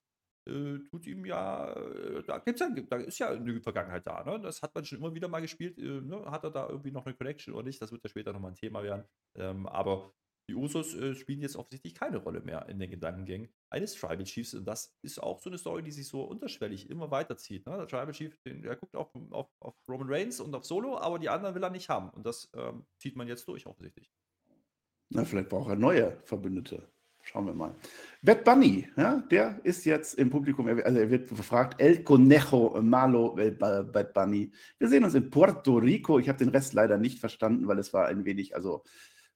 äh, 0.47 0.79
tut 0.91 1.07
ihm 1.07 1.25
ja, 1.25 1.73
äh, 1.73 2.23
da, 2.25 2.39
gibt's 2.39 2.61
ja, 2.61 2.69
da 2.69 2.97
ist 2.97 3.19
ja 3.19 3.31
eine 3.31 3.61
Vergangenheit 3.61 4.07
da. 4.07 4.25
Ne? 4.25 4.41
Das 4.41 4.63
hat 4.63 4.75
man 4.75 4.85
schon 4.85 4.99
immer 4.99 5.15
wieder 5.15 5.29
mal 5.29 5.41
gespielt. 5.41 5.79
Äh, 5.79 6.01
ne? 6.01 6.25
Hat 6.31 6.45
er 6.45 6.51
da 6.51 6.69
irgendwie 6.69 6.91
noch 6.91 7.07
eine 7.07 7.15
Connection 7.15 7.55
oder 7.55 7.65
nicht? 7.65 7.81
Das 7.81 7.93
wird 7.93 8.03
ja 8.03 8.11
später 8.11 8.33
nochmal 8.33 8.53
ein 8.53 8.57
Thema 8.57 8.83
werden. 8.83 9.05
Ähm, 9.37 9.67
aber 9.67 10.13
die 10.49 10.57
Usos 10.57 10.95
äh, 10.95 11.15
spielen 11.15 11.41
jetzt 11.41 11.57
offensichtlich 11.57 11.95
keine 11.95 12.19
Rolle 12.19 12.41
mehr 12.41 12.69
in 12.69 12.79
den 12.79 12.91
Gedankengängen 12.91 13.49
eines 13.71 13.95
Tribal 13.95 14.25
Chiefs. 14.25 14.55
Und 14.55 14.65
das 14.65 14.95
ist 15.03 15.23
auch 15.23 15.41
so 15.41 15.49
eine 15.49 15.59
Story, 15.59 15.83
die 15.83 15.93
sich 15.93 16.09
so 16.09 16.23
unterschwellig 16.25 16.91
immer 16.91 17.11
weiterzieht. 17.11 17.67
Ne? 17.67 17.77
Der 17.77 17.87
Tribal 17.87 18.13
Chief, 18.13 18.37
den, 18.43 18.63
der 18.63 18.77
guckt 18.77 18.97
auch 18.97 19.15
auf, 19.31 19.49
auf, 19.61 19.75
Roman 19.89 20.09
Reigns 20.11 20.41
und 20.41 20.55
auf 20.55 20.65
Solo, 20.65 20.99
aber 20.99 21.19
die 21.19 21.29
anderen 21.29 21.55
will 21.55 21.63
er 21.63 21.71
nicht 21.71 21.89
haben. 21.89 22.11
Und 22.11 22.27
das 22.27 22.51
ähm, 22.55 22.85
zieht 22.99 23.17
man 23.17 23.29
jetzt 23.29 23.47
durch, 23.47 23.67
offensichtlich. 23.67 24.11
Na, 25.11 25.25
vielleicht 25.25 25.49
braucht 25.49 25.71
er 25.71 25.77
neue 25.77 26.19
Verbündete. 26.25 26.89
Schauen 27.23 27.47
wir 27.47 27.55
mal. 27.55 27.75
Bad 28.21 28.45
Bunny, 28.45 28.89
ja, 28.97 29.23
der 29.31 29.61
ist 29.65 29.85
jetzt 29.85 30.15
im 30.15 30.31
Publikum, 30.31 30.67
also 30.67 30.99
er 30.99 31.11
wird 31.11 31.29
gefragt, 31.29 31.81
El 31.81 32.03
Conejo 32.05 32.81
Malo 32.83 33.35
Bad 33.35 34.13
Bunny. 34.13 34.53
Wir 34.79 34.89
sehen 34.89 35.05
uns 35.05 35.15
in 35.15 35.31
Puerto 35.31 35.77
Rico. 35.77 36.19
Ich 36.19 36.29
habe 36.29 36.39
den 36.39 36.51
Rest 36.51 36.73
leider 36.73 36.99
nicht 36.99 37.21
verstanden, 37.21 37.67
weil 37.69 37.79
es 37.79 37.93
war 37.93 38.07
ein 38.07 38.25
wenig, 38.25 38.55
also 38.55 38.85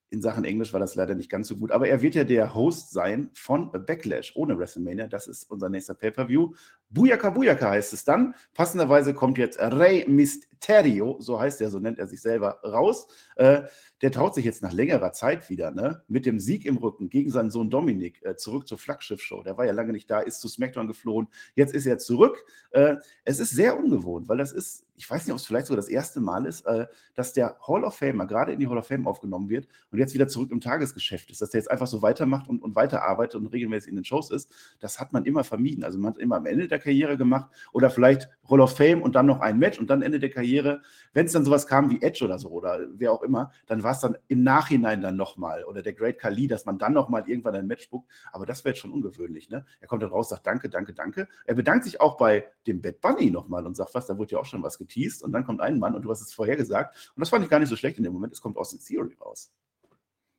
in 0.09 0.21
Sachen 0.21 0.45
Englisch 0.45 0.71
war 0.71 0.79
das 0.79 0.95
leider 0.95 1.15
nicht 1.15 1.29
ganz 1.29 1.49
so 1.49 1.57
gut. 1.57 1.71
Aber 1.71 1.89
er 1.89 2.01
wird 2.01 2.15
ja 2.15 2.23
der 2.23 2.55
Host 2.55 2.91
sein 2.91 3.29
von 3.33 3.71
Backlash 3.71 4.33
ohne 4.35 4.57
WrestleMania. 4.57 5.07
Das 5.07 5.27
ist 5.27 5.43
unser 5.49 5.67
nächster 5.67 5.95
Pay-Per-View. 5.95 6.53
Buyaka 6.89 7.29
Buyaka 7.29 7.71
heißt 7.71 7.93
es 7.93 8.03
dann. 8.03 8.33
Passenderweise 8.53 9.13
kommt 9.13 9.37
jetzt 9.37 9.59
Rey 9.59 10.05
Mysterio, 10.07 11.17
so 11.19 11.39
heißt 11.39 11.61
er, 11.61 11.69
so 11.69 11.79
nennt 11.79 11.99
er 11.99 12.07
sich 12.07 12.21
selber, 12.21 12.59
raus. 12.63 13.07
Äh, 13.35 13.63
der 14.01 14.11
traut 14.11 14.35
sich 14.35 14.45
jetzt 14.45 14.61
nach 14.61 14.71
längerer 14.71 15.11
Zeit 15.11 15.49
wieder, 15.49 15.71
ne, 15.71 16.03
mit 16.07 16.25
dem 16.25 16.39
Sieg 16.39 16.65
im 16.65 16.77
Rücken 16.77 17.09
gegen 17.09 17.31
seinen 17.31 17.49
Sohn 17.49 17.69
Dominik 17.69 18.23
äh, 18.23 18.35
zurück 18.35 18.67
zur 18.67 18.77
Flaggschiff-Show. 18.77 19.43
Der 19.43 19.57
war 19.57 19.65
ja 19.65 19.73
lange 19.73 19.91
nicht 19.91 20.09
da, 20.09 20.19
ist 20.19 20.39
zu 20.39 20.47
SmackDown 20.47 20.87
geflohen. 20.87 21.27
Jetzt 21.55 21.73
ist 21.73 21.85
er 21.85 21.97
zurück. 21.97 22.45
Äh, 22.71 22.97
es 23.25 23.39
ist 23.39 23.51
sehr 23.51 23.77
ungewohnt, 23.77 24.29
weil 24.29 24.37
das 24.37 24.51
ist 24.51 24.87
ich 24.97 25.09
weiß 25.09 25.25
nicht, 25.25 25.31
ob 25.31 25.39
es 25.39 25.45
vielleicht 25.45 25.67
sogar 25.67 25.77
das 25.77 25.89
erste 25.89 26.19
Mal 26.19 26.45
ist, 26.47 26.65
äh, 26.65 26.87
dass 27.13 27.31
der 27.31 27.55
Hall 27.65 27.83
of 27.83 27.95
Famer 27.95 28.25
gerade 28.25 28.51
in 28.51 28.59
die 28.59 28.67
Hall 28.67 28.79
of 28.79 28.87
Fame 28.87 29.07
aufgenommen 29.07 29.47
wird 29.47 29.67
und 29.91 29.99
jetzt 29.99 30.15
wieder 30.15 30.27
zurück 30.27 30.51
im 30.51 30.59
Tagesgeschäft 30.59 31.29
ist, 31.29 31.39
dass 31.39 31.51
der 31.51 31.59
jetzt 31.59 31.69
einfach 31.69 31.85
so 31.85 32.01
weitermacht 32.01 32.49
und, 32.49 32.63
und 32.63 32.75
weiterarbeitet 32.75 33.35
und 33.35 33.47
regelmäßig 33.47 33.89
in 33.89 33.95
den 33.95 34.05
Shows 34.05 34.31
ist, 34.31 34.51
das 34.79 34.99
hat 34.99 35.13
man 35.13 35.23
immer 35.25 35.43
vermieden. 35.43 35.83
Also 35.83 35.99
man 35.99 36.13
hat 36.13 36.19
immer 36.19 36.37
am 36.37 36.47
Ende 36.47 36.67
der 36.67 36.76
Karriere 36.79 37.17
gemacht 37.17 37.51
oder 37.71 37.89
vielleicht 37.89 38.29
Hall 38.49 38.61
of 38.61 38.75
Fame 38.75 39.01
und 39.01 39.15
dann 39.15 39.25
noch 39.25 39.39
ein 39.39 39.59
Match 39.59 39.79
und 39.79 39.89
dann 39.89 40.01
Ende 40.01 40.19
der 40.19 40.29
Karriere. 40.29 40.81
Wenn 41.13 41.25
es 41.25 41.33
dann 41.33 41.45
sowas 41.45 41.67
kam 41.67 41.89
wie 41.89 42.01
Edge 42.01 42.23
oder 42.23 42.39
so 42.39 42.49
oder 42.49 42.79
wer 42.93 43.11
auch 43.11 43.23
immer, 43.23 43.51
dann 43.65 43.83
war 43.83 43.91
es 43.91 43.99
dann 43.99 44.17
im 44.27 44.43
Nachhinein 44.43 45.01
dann 45.01 45.17
nochmal 45.17 45.63
oder 45.65 45.81
der 45.81 45.93
Great 45.93 46.19
Khali, 46.19 46.47
dass 46.47 46.65
man 46.65 46.77
dann 46.77 46.93
nochmal 46.93 47.27
irgendwann 47.27 47.55
ein 47.55 47.67
Match 47.67 47.83
spuckt. 47.83 48.09
Aber 48.31 48.45
das 48.45 48.63
wäre 48.63 48.73
jetzt 48.73 48.81
schon 48.81 48.91
ungewöhnlich. 48.91 49.49
Ne? 49.49 49.65
Er 49.79 49.87
kommt 49.87 50.03
dann 50.03 50.09
raus, 50.09 50.29
sagt 50.29 50.47
Danke, 50.47 50.69
danke, 50.69 50.93
danke. 50.93 51.27
Er 51.45 51.55
bedankt 51.55 51.85
sich 51.85 51.99
auch 51.99 52.17
bei 52.17 52.45
dem 52.65 52.81
Bad 52.81 53.01
Bunny 53.01 53.31
nochmal 53.31 53.65
und 53.65 53.75
sagt, 53.75 53.93
was, 53.93 54.07
da 54.07 54.17
wurde 54.17 54.33
ja 54.33 54.39
auch 54.39 54.45
schon 54.45 54.63
was 54.63 54.77
geteased 54.77 55.23
und 55.23 55.31
dann 55.31 55.45
kommt 55.45 55.61
ein 55.61 55.79
Mann 55.79 55.95
und 55.95 56.03
du 56.03 56.09
hast 56.09 56.21
es 56.21 56.33
vorher 56.33 56.55
gesagt 56.55 57.11
und 57.15 57.19
das 57.19 57.29
fand 57.29 57.43
ich 57.43 57.49
gar 57.49 57.59
nicht 57.59 57.69
so 57.69 57.75
schlecht 57.75 57.97
in 57.97 58.03
dem 58.03 58.13
Moment, 58.13 58.33
es 58.33 58.41
kommt 58.41 58.57
aus 58.57 58.77
Theory 58.77 59.15
raus. 59.19 59.51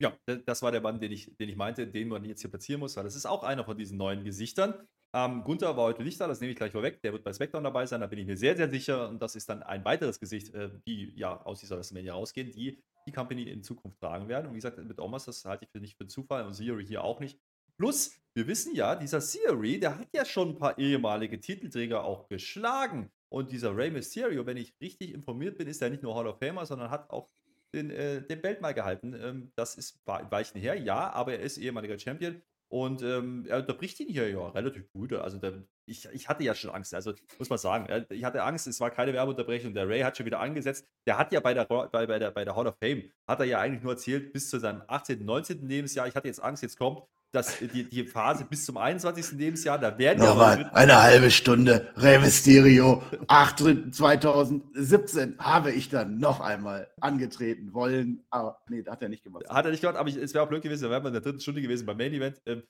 Ja, 0.01 0.17
das 0.47 0.63
war 0.63 0.71
der 0.71 0.81
Mann, 0.81 1.01
den 1.01 1.11
ich, 1.11 1.37
den 1.39 1.49
ich 1.49 1.57
meinte, 1.57 1.89
den 1.89 2.09
man 2.09 2.25
jetzt 2.25 2.41
hier 2.41 2.51
platzieren 2.51 2.81
muss, 2.81 2.97
weil 2.97 3.03
das 3.03 3.17
ist 3.17 3.27
auch 3.27 3.43
einer 3.43 3.65
von 3.65 3.77
diesen 3.77 3.99
neuen 3.99 4.23
Gesichtern. 4.23 4.75
Ähm, 5.15 5.43
Gunther 5.43 5.77
war 5.77 5.85
heute 5.85 6.03
nicht 6.03 6.21
da, 6.21 6.27
das 6.27 6.41
nehme 6.41 6.53
ich 6.53 6.59
gleich 6.59 6.73
vorweg. 6.73 7.01
Der 7.03 7.13
wird 7.13 7.25
bei 7.25 7.33
SmackDown 7.33 7.65
dabei 7.65 7.87
sein, 7.87 8.01
da 8.01 8.07
bin 8.07 8.19
ich 8.19 8.27
mir 8.27 8.37
sehr, 8.37 8.57
sehr 8.57 8.69
sicher. 8.69 9.09
Und 9.09 9.23
das 9.23 9.37
ist 9.37 9.49
dann 9.49 9.63
ein 9.63 9.85
weiteres 9.85 10.21
Gesicht, 10.21 10.55
äh, 10.55 10.71
die 10.87 11.13
ja 11.17 11.41
aus 11.43 11.61
dieser 11.61 11.77
WrestleMania 11.77 12.13
rausgehen, 12.13 12.51
die 12.51 12.83
die 13.07 13.13
Company 13.13 13.45
in 13.45 13.63
Zukunft 13.63 14.01
tragen 14.01 14.29
werden. 14.29 14.47
Und 14.47 14.53
wie 14.53 14.59
gesagt, 14.59 14.79
mit 14.79 15.01
Omas, 15.01 15.25
das 15.25 15.45
halte 15.45 15.65
ich 15.65 15.71
für 15.71 15.81
nicht 15.81 15.97
für 15.97 16.07
Zufall 16.07 16.45
und 16.45 16.57
Theory 16.57 16.87
hier 16.87 17.03
auch 17.03 17.21
nicht. 17.21 17.41
Plus, 17.79 18.13
wir 18.35 18.47
wissen 18.47 18.75
ja, 18.75 18.97
dieser 18.97 19.21
Theory, 19.21 19.81
der 19.81 19.99
hat 19.99 20.09
ja 20.13 20.25
schon 20.25 20.51
ein 20.51 20.59
paar 20.59 20.79
ehemalige 20.79 21.41
Titelträger 21.41 22.05
auch 22.05 22.29
geschlagen. 22.29 23.11
Und 23.31 23.51
dieser 23.51 23.77
Rey 23.77 23.91
Mysterio, 23.91 24.47
wenn 24.47 24.57
ich 24.57 24.75
richtig 24.81 25.15
informiert 25.15 25.59
bin, 25.59 25.69
ist 25.69 25.81
er 25.81 25.91
nicht 25.91 26.03
nur 26.03 26.15
Hall 26.15 26.27
of 26.27 26.39
Famer, 26.39 26.67
sondern 26.67 26.91
hat 26.91 27.09
auch 27.11 27.29
den, 27.75 27.91
äh, 27.91 28.23
den 28.27 28.41
Belt 28.41 28.61
mal 28.61 28.73
gehalten. 28.73 29.15
Ähm, 29.15 29.53
das 29.55 29.77
ist 29.77 30.01
Weichen 30.07 30.61
her, 30.61 30.75
ja, 30.75 31.11
aber 31.11 31.35
er 31.35 31.41
ist 31.41 31.59
ehemaliger 31.59 31.99
Champion. 31.99 32.43
Und 32.69 33.03
ähm, 33.03 33.47
er 33.49 33.59
unterbricht 33.59 33.99
ihn 34.01 34.09
hier 34.09 34.29
ja 34.29 34.49
relativ 34.49 34.93
gut. 34.93 35.13
Also 35.15 35.39
der, 35.39 35.63
ich, 35.87 36.07
ich 36.13 36.29
hatte 36.29 36.45
ja 36.45 36.55
schon 36.55 36.71
Angst. 36.71 36.95
Also 36.95 37.15
muss 37.39 37.49
man 37.49 37.59
sagen, 37.59 38.07
ich 38.11 38.25
hatte 38.25 38.43
Angst, 38.43 38.67
es 38.67 38.79
war 38.81 38.91
keine 38.91 39.15
Werbeunterbrechung. 39.15 39.73
Der 39.73 39.89
Ray 39.89 40.01
hat 40.01 40.17
schon 40.17 40.27
wieder 40.27 40.41
angesetzt. 40.41 40.87
Der 41.07 41.17
hat 41.19 41.33
ja 41.33 41.41
bei 41.41 41.55
der, 41.55 41.65
bei, 41.65 42.07
bei, 42.07 42.19
der, 42.19 42.31
bei 42.31 42.45
der 42.45 42.55
Hall 42.55 42.67
of 42.67 42.77
Fame, 42.79 43.11
hat 43.27 43.41
er 43.41 43.47
ja 43.47 43.59
eigentlich 43.59 43.83
nur 43.83 43.93
erzählt, 43.93 44.33
bis 44.33 44.51
zu 44.51 44.59
seinem 44.59 44.83
18., 44.87 45.25
19. 45.25 45.67
Lebensjahr. 45.67 46.07
Ich 46.09 46.15
hatte 46.15 46.29
jetzt 46.29 46.43
Angst, 46.43 46.63
jetzt 46.63 46.79
kommt 46.79 47.03
dass 47.33 47.59
die, 47.59 47.85
die 47.85 48.05
Phase 48.05 48.45
bis 48.45 48.65
zum 48.65 48.79
21. 48.79 49.39
Lebensjahr, 49.39 49.79
da 49.79 49.99
werden 49.99 50.23
ja. 50.23 50.31
Nochmal 50.31 50.71
eine 50.73 51.03
halbe 51.03 51.31
Stunde 51.31 51.93
Rey 51.97 52.19
Mysterio, 52.19 53.03
8. 53.27 53.95
2017 53.95 55.39
habe 55.39 55.73
ich 55.73 55.91
dann 55.91 56.19
noch 56.19 56.41
einmal 56.41 56.89
angetreten 57.01 57.75
wollen. 57.75 58.25
Aber 58.31 58.61
nee, 58.69 58.83
hat 58.87 59.03
er 59.03 59.09
nicht 59.09 59.25
gemacht. 59.25 59.45
Hat 59.49 59.65
er 59.67 59.71
nicht 59.71 59.81
gemacht, 59.81 59.99
aber 59.99 60.09
ich, 60.09 60.17
es 60.17 60.33
wäre 60.33 60.45
auch 60.45 60.49
blöd 60.49 60.63
gewesen, 60.63 60.85
da 60.85 60.91
wäre 60.91 61.01
man 61.01 61.09
in 61.09 61.15
der 61.15 61.23
dritten 61.23 61.41
Stunde 61.41 61.61
gewesen 61.61 61.85
beim 61.85 61.99
Main 61.99 62.15
Event. 62.15 62.41
Ähm, 62.47 62.63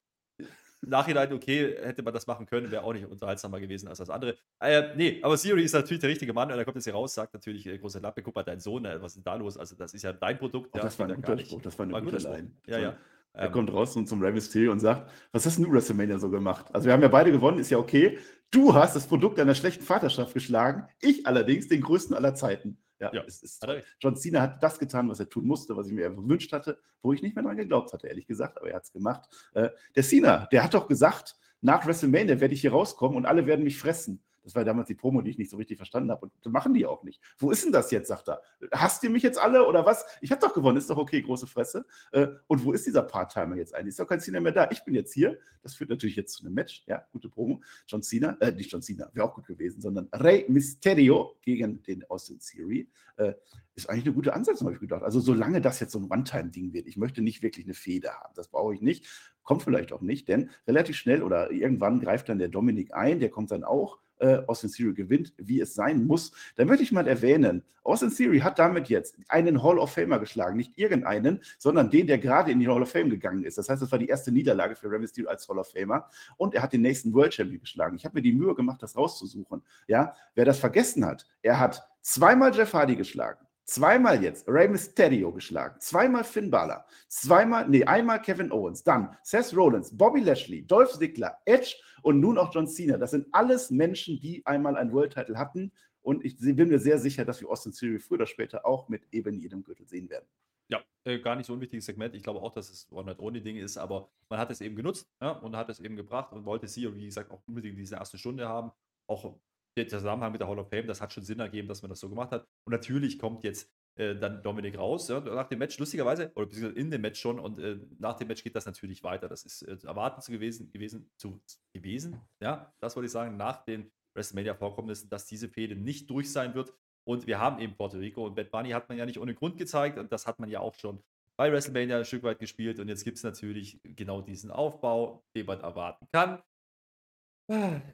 Nachhinein, 0.81 1.33
okay, 1.33 1.77
hätte 1.83 2.03
man 2.03 2.15
das 2.15 2.27
machen 2.27 2.47
können, 2.47 2.71
wäre 2.71 2.85
auch 2.85 2.93
nicht 2.93 3.07
unterhaltsamer 3.07 3.59
gewesen 3.61 3.89
als 3.89 3.99
das 3.99 4.11
andere. 4.11 4.37
Äh, 4.61 4.95
nee, 4.97 5.21
aber 5.23 5.37
Siri 5.37 5.65
ist 5.65 5.73
natürlich 5.73 6.01
der 6.01 6.11
richtige 6.11 6.33
Mann 6.33 6.51
und 6.51 6.59
er 6.59 6.65
kommt 6.65 6.77
jetzt 6.77 6.85
hier 6.85 6.95
raus, 6.95 7.15
sagt 7.15 7.35
natürlich, 7.35 7.67
äh, 7.67 7.79
große 7.79 7.99
Lappe, 7.99 8.23
guck 8.23 8.35
mal, 8.35 8.45
dein 8.45 8.61
Sohn, 8.61 8.85
äh, 8.85 9.01
was 9.03 9.13
ist 9.13 9.17
denn 9.17 9.25
da 9.25 9.35
los? 9.35 9.57
Also, 9.57 9.75
das 9.75 9.93
ist 9.95 10.03
ja 10.03 10.13
dein 10.13 10.39
Produkt. 10.39 10.71
Oh, 10.73 10.79
das 10.79 10.99
war 10.99 11.09
ein 11.09 11.17
guter 11.17 11.39
Spruch, 11.39 11.63
das 11.63 11.79
war 11.79 11.85
eine 11.85 11.95
war 11.95 12.03
gute 12.03 12.19
Line. 12.19 12.53
Ja, 12.67 12.79
ja. 12.79 12.97
Er 13.33 13.47
ähm, 13.47 13.53
kommt 13.53 13.73
raus 13.73 13.97
und 13.97 14.09
zum 14.09 14.23
Rey 14.23 14.33
Mysterio 14.33 14.73
und 14.73 14.81
sagt, 14.81 15.11
was 15.33 15.47
hast 15.47 15.59
du 15.59 15.71
WrestleMania 15.71 16.19
so 16.19 16.31
gemacht? 16.31 16.67
Also 16.73 16.87
wir 16.87 16.93
haben 16.93 17.03
ja 17.03 17.09
beide 17.09 17.31
gewonnen, 17.31 17.59
ist 17.59 17.71
ja 17.71 17.79
okay. 17.79 18.19
Du 18.51 18.75
hast 18.75 18.97
das 18.97 19.07
Produkt 19.07 19.39
einer 19.39 19.55
schlechten 19.55 19.85
Vaterschaft 19.85 20.35
geschlagen, 20.35 20.89
ich 21.01 21.27
allerdings 21.27 21.69
den 21.69 21.83
größten 21.83 22.17
aller 22.17 22.35
Zeiten. 22.35 22.79
Ja, 23.01 23.13
ja 23.13 23.23
es 23.27 23.43
ist 23.43 23.65
John 24.01 24.17
Cena 24.17 24.43
hat 24.43 24.63
das 24.63 24.79
getan, 24.79 25.09
was 25.09 25.21
er 25.21 25.29
tun 25.29 25.47
musste, 25.47 25.77
was 25.77 25.87
ich 25.87 25.93
mir 25.93 26.11
gewünscht 26.11 26.53
hatte, 26.53 26.79
wo 27.03 27.13
ich 27.13 27.23
nicht 27.23 27.37
mehr 27.37 27.45
dran 27.45 27.57
geglaubt 27.57 27.93
hatte, 27.93 28.09
ehrlich 28.09 28.27
gesagt, 28.27 28.59
aber 28.59 28.71
er 28.71 28.77
hat 28.77 28.85
es 28.85 28.93
gemacht. 28.93 29.29
Äh, 29.55 29.69
der 29.95 30.03
Cena, 30.03 30.49
der 30.51 30.65
hat 30.65 30.75
doch 30.75 30.89
gesagt, 30.89 31.37
nach 31.61 31.87
WrestleMania 31.87 32.41
werde 32.41 32.55
ich 32.55 32.61
hier 32.61 32.73
rauskommen 32.73 33.17
und 33.17 33.27
alle 33.27 33.47
werden 33.47 33.65
mich 33.65 33.79
fressen. 33.79 34.23
Das 34.49 34.55
war 34.55 34.65
damals 34.65 34.89
die 34.89 34.95
Promo, 34.95 35.21
die 35.21 35.29
ich 35.29 35.37
nicht 35.37 35.51
so 35.51 35.59
richtig 35.59 35.77
verstanden 35.77 36.11
habe. 36.11 36.23
Und 36.23 36.33
das 36.43 36.51
machen 36.51 36.73
die 36.73 36.87
auch 36.87 37.03
nicht. 37.03 37.21
Wo 37.37 37.51
ist 37.51 37.67
denn 37.67 37.71
das 37.71 37.91
jetzt, 37.91 38.09
sagt 38.09 38.31
er. 38.31 38.41
Hasst 38.73 39.05
ihr 39.05 39.11
mich 39.11 39.23
jetzt 39.23 39.39
alle 39.39 39.67
oder 39.69 39.85
was? 39.85 40.07
Ich 40.23 40.31
habe 40.31 40.41
doch 40.41 40.55
gewonnen, 40.55 40.79
ist 40.79 40.89
doch 40.89 40.97
okay, 40.97 41.21
große 41.21 41.47
Fresse. 41.47 41.85
Äh, 42.13 42.29
und 42.47 42.65
wo 42.65 42.73
ist 42.73 42.87
dieser 42.87 43.03
Part-Timer 43.03 43.57
jetzt 43.57 43.75
eigentlich? 43.75 43.91
Ist 43.91 44.01
doch 44.01 44.07
kein 44.07 44.21
Cena 44.21 44.41
mehr 44.41 44.53
da. 44.53 44.67
Ich 44.71 44.83
bin 44.85 44.95
jetzt 44.95 45.13
hier. 45.13 45.39
Das 45.63 45.75
führt 45.75 45.91
natürlich 45.91 46.17
jetzt 46.17 46.33
zu 46.33 46.47
einem 46.47 46.55
Match. 46.55 46.83
Ja, 46.87 47.05
gute 47.13 47.29
Promo. 47.29 47.61
John 47.87 48.03
Cena, 48.03 48.39
äh, 48.41 48.53
nicht 48.53 48.73
John 48.73 48.81
Cena, 48.81 49.11
wäre 49.13 49.27
auch 49.27 49.35
gut 49.35 49.47
gewesen, 49.47 49.83
sondern 49.83 50.09
Rey 50.15 50.47
Mysterio 50.49 51.37
gegen 51.43 51.83
den 51.83 52.09
Austin 52.09 52.39
Theory. 52.39 52.89
Äh, 53.17 53.35
ist 53.75 53.91
eigentlich 53.91 54.07
eine 54.07 54.15
gute 54.15 54.33
Ansetzung, 54.33 54.67
habe 54.67 54.77
ich 54.77 54.81
gedacht. 54.81 55.03
Also 55.03 55.21
solange 55.21 55.61
das 55.61 55.79
jetzt 55.79 55.93
so 55.93 55.99
ein 55.99 56.11
One-Time-Ding 56.11 56.73
wird, 56.73 56.87
ich 56.87 56.97
möchte 56.97 57.21
nicht 57.21 57.43
wirklich 57.43 57.67
eine 57.67 57.75
Feder 57.75 58.15
haben, 58.15 58.33
das 58.35 58.49
brauche 58.49 58.75
ich 58.75 58.81
nicht, 58.81 59.07
kommt 59.49 59.63
vielleicht 59.63 59.95
auch 59.95 60.03
nicht, 60.03 60.29
denn 60.29 60.51
relativ 60.67 60.95
schnell 60.97 61.23
oder 61.23 61.51
irgendwann 61.51 62.01
greift 62.01 62.29
dann 62.29 62.39
der 62.39 62.49
Dominik 62.49 62.93
ein, 62.93 63.19
der 63.19 63.31
kommt 63.31 63.51
dann 63.51 63.65
auch 63.65 63.99
äh, 64.19 64.43
Austin 64.47 64.71
Theory 64.71 64.93
gewinnt, 64.93 65.33
wie 65.39 65.59
es 65.59 65.75
sein 65.75 66.05
muss. 66.07 66.33
Da 66.57 66.67
möchte 66.67 66.83
ich 66.83 66.93
mal 66.93 67.09
erwähnen, 67.09 67.63
Austin 67.83 68.15
Theory 68.15 68.41
hat 68.41 68.59
damit 68.59 68.91
jetzt 68.91 69.17
einen 69.29 69.63
Hall 69.63 69.79
of 69.79 69.93
Famer 69.93 70.19
geschlagen. 70.19 70.59
Nicht 70.59 70.77
irgendeinen, 70.77 71.41
sondern 71.57 71.89
den, 71.89 72.07
der 72.07 72.19
gerade 72.19 72.53
in 72.53 72.61
die 72.61 72.69
Hall 72.69 72.83
of 72.83 72.91
Fame 72.91 73.09
gegangen 73.09 73.43
ist. 73.43 73.57
Das 73.57 73.71
heißt, 73.71 73.81
das 73.81 73.91
war 73.91 73.99
die 73.99 74.09
erste 74.09 74.31
Niederlage 74.31 74.77
für 74.77 74.91
Rey 74.91 74.99
Mysterio 74.99 75.31
als 75.31 75.49
Hall 75.49 75.59
of 75.59 75.71
Famer. 75.71 76.11
Und 76.37 76.55
er 76.55 76.61
hat 76.61 76.75
den 76.75 76.83
nächsten 76.83 77.15
World 77.15 77.33
Champion 77.33 77.61
geschlagen. 77.61 77.97
Ich 77.97 78.05
habe 78.05 78.17
mir 78.17 78.23
die 78.23 78.35
Mühe 78.35 78.55
gemacht, 78.55 78.83
das 78.83 78.99
rauszusuchen. 78.99 79.63
Ja, 79.87 80.15
wer 80.35 80.45
das 80.45 80.59
vergessen 80.59 81.07
hat, 81.07 81.25
er 81.41 81.59
hat 81.59 81.89
zweimal 82.03 82.55
Jeff 82.55 82.75
Hardy 82.75 82.97
geschlagen. 82.97 83.48
Zweimal 83.69 84.23
jetzt 84.23 84.49
Rey 84.49 84.67
Mysterio 84.67 85.31
geschlagen, 85.31 85.79
zweimal 85.79 86.25
Finn 86.25 86.51
Balor, 86.51 86.87
zweimal, 87.07 87.69
nee, 87.69 87.85
einmal 87.85 88.23
Kevin 88.23 88.51
Owens, 88.51 88.83
dann 88.83 89.15
Seth 89.23 89.55
Rollins, 89.55 89.95
Bobby 89.95 90.21
Lashley, 90.21 90.67
Dolph 90.67 90.93
Ziggler, 90.93 91.37
Edge 91.45 91.75
und 92.01 92.19
nun 92.19 92.39
auch 92.39 92.55
John 92.55 92.67
Cena. 92.67 92.97
Das 92.97 93.11
sind 93.11 93.27
alles 93.33 93.71
Menschen, 93.71 94.19
die 94.21 94.41
einmal 94.47 94.75
einen 94.75 94.91
World 94.91 95.13
Title 95.13 95.37
hatten. 95.37 95.71
Und 96.01 96.25
ich 96.25 96.39
bin 96.39 96.71
mir 96.71 96.79
sehr 96.79 96.99
sicher, 96.99 97.27
dass 97.27 97.43
wir 97.43 97.51
Austin 97.51 97.73
Theory 97.73 97.99
früher 97.99 98.15
oder 98.15 98.27
später 98.27 98.65
auch 98.65 98.89
mit 98.89 99.03
eben 99.13 99.39
jedem 99.39 99.63
Gürtel 99.63 99.87
sehen 99.87 100.09
werden. 100.09 100.25
Ja, 100.69 100.81
äh, 101.05 101.19
gar 101.19 101.37
nicht 101.37 101.45
so 101.45 101.53
ein 101.53 101.61
wichtiges 101.61 101.85
Segment. 101.85 102.15
Ich 102.15 102.23
glaube 102.23 102.41
auch, 102.41 102.53
dass 102.53 102.71
es 102.71 102.91
One-Night-Only-Ding 102.91 103.59
ist, 103.59 103.77
aber 103.77 104.09
man 104.31 104.39
hat 104.39 104.51
es 104.51 104.63
eben 104.63 104.77
genutzt 104.77 105.11
ja, 105.21 105.33
und 105.33 105.55
hat 105.55 105.69
es 105.69 105.79
eben 105.81 105.95
gebracht 105.95 106.33
und 106.33 106.47
wollte 106.47 106.69
sie, 106.69 106.91
wie 106.97 107.05
gesagt, 107.05 107.31
auch 107.31 107.43
unbedingt 107.47 107.77
diese 107.77 107.97
erste 107.97 108.17
Stunde 108.17 108.49
haben. 108.49 108.73
Auch 109.07 109.37
der 109.79 109.99
Zusammenhang 109.99 110.33
mit 110.33 110.41
der 110.41 110.49
Hall 110.49 110.59
of 110.59 110.69
Fame, 110.69 110.87
das 110.87 111.01
hat 111.01 111.13
schon 111.13 111.23
Sinn 111.23 111.41
ergeben, 111.41 111.69
dass 111.69 111.83
man 111.83 111.89
das 111.89 112.01
so 112.01 112.09
gemacht 112.09 112.31
hat. 112.31 112.47
Und 112.65 112.73
natürlich 112.73 113.19
kommt 113.19 113.45
jetzt 113.45 113.71
äh, 113.97 114.15
dann 114.15 114.43
Dominik 114.43 114.79
raus, 114.79 115.09
ja, 115.09 115.21
nach 115.21 115.49
dem 115.49 115.59
Match, 115.59 115.79
lustigerweise, 115.79 116.31
oder 116.35 116.47
beziehungsweise 116.47 116.79
in 116.79 116.91
dem 116.91 117.01
Match 117.01 117.21
schon, 117.21 117.39
und 117.39 117.59
äh, 117.59 117.79
nach 117.99 118.15
dem 118.15 118.29
Match 118.29 118.45
geht 118.45 118.55
das 118.55 118.67
natürlich 118.67 119.03
weiter. 119.03 119.29
Das 119.29 119.45
ist 119.45 119.63
äh, 119.63 119.77
erwarten 119.85 120.21
zu 120.21 120.31
gewesen, 120.31 120.71
gewesen, 120.71 121.11
zu, 121.17 121.41
gewesen, 121.73 122.21
ja, 122.41 122.73
das 122.81 122.95
wollte 122.97 123.07
ich 123.07 123.13
sagen, 123.13 123.37
nach 123.37 123.65
den 123.65 123.91
WrestleMania-Vorkommnissen, 124.15 125.09
dass 125.11 125.27
diese 125.27 125.49
Fehde 125.49 125.77
nicht 125.77 126.09
durch 126.11 126.31
sein 126.33 126.55
wird. 126.55 126.73
Und 127.05 127.27
wir 127.27 127.39
haben 127.39 127.59
eben 127.61 127.75
Puerto 127.75 127.97
Rico 127.97 128.27
und 128.27 128.35
Bad 128.35 128.51
Bunny 128.51 128.71
hat 128.71 128.89
man 128.89 128.99
ja 128.99 129.07
nicht 129.07 129.19
ohne 129.19 129.35
Grund 129.35 129.57
gezeigt, 129.57 129.99
und 129.99 130.13
das 130.13 130.27
hat 130.27 130.39
man 130.39 130.49
ja 130.49 130.61
auch 130.61 130.75
schon 130.75 131.03
bei 131.37 131.53
WrestleMania 131.53 131.99
ein 131.99 132.05
Stück 132.05 132.25
weit 132.25 132.39
gespielt. 132.39 132.81
Und 132.81 132.89
jetzt 132.89 133.05
gibt 133.05 133.17
es 133.17 133.23
natürlich 133.23 133.81
genau 133.83 134.21
diesen 134.21 134.51
Aufbau, 134.51 135.25
den 135.35 135.47
man 135.47 135.61
erwarten 135.61 136.07
kann. 136.13 136.43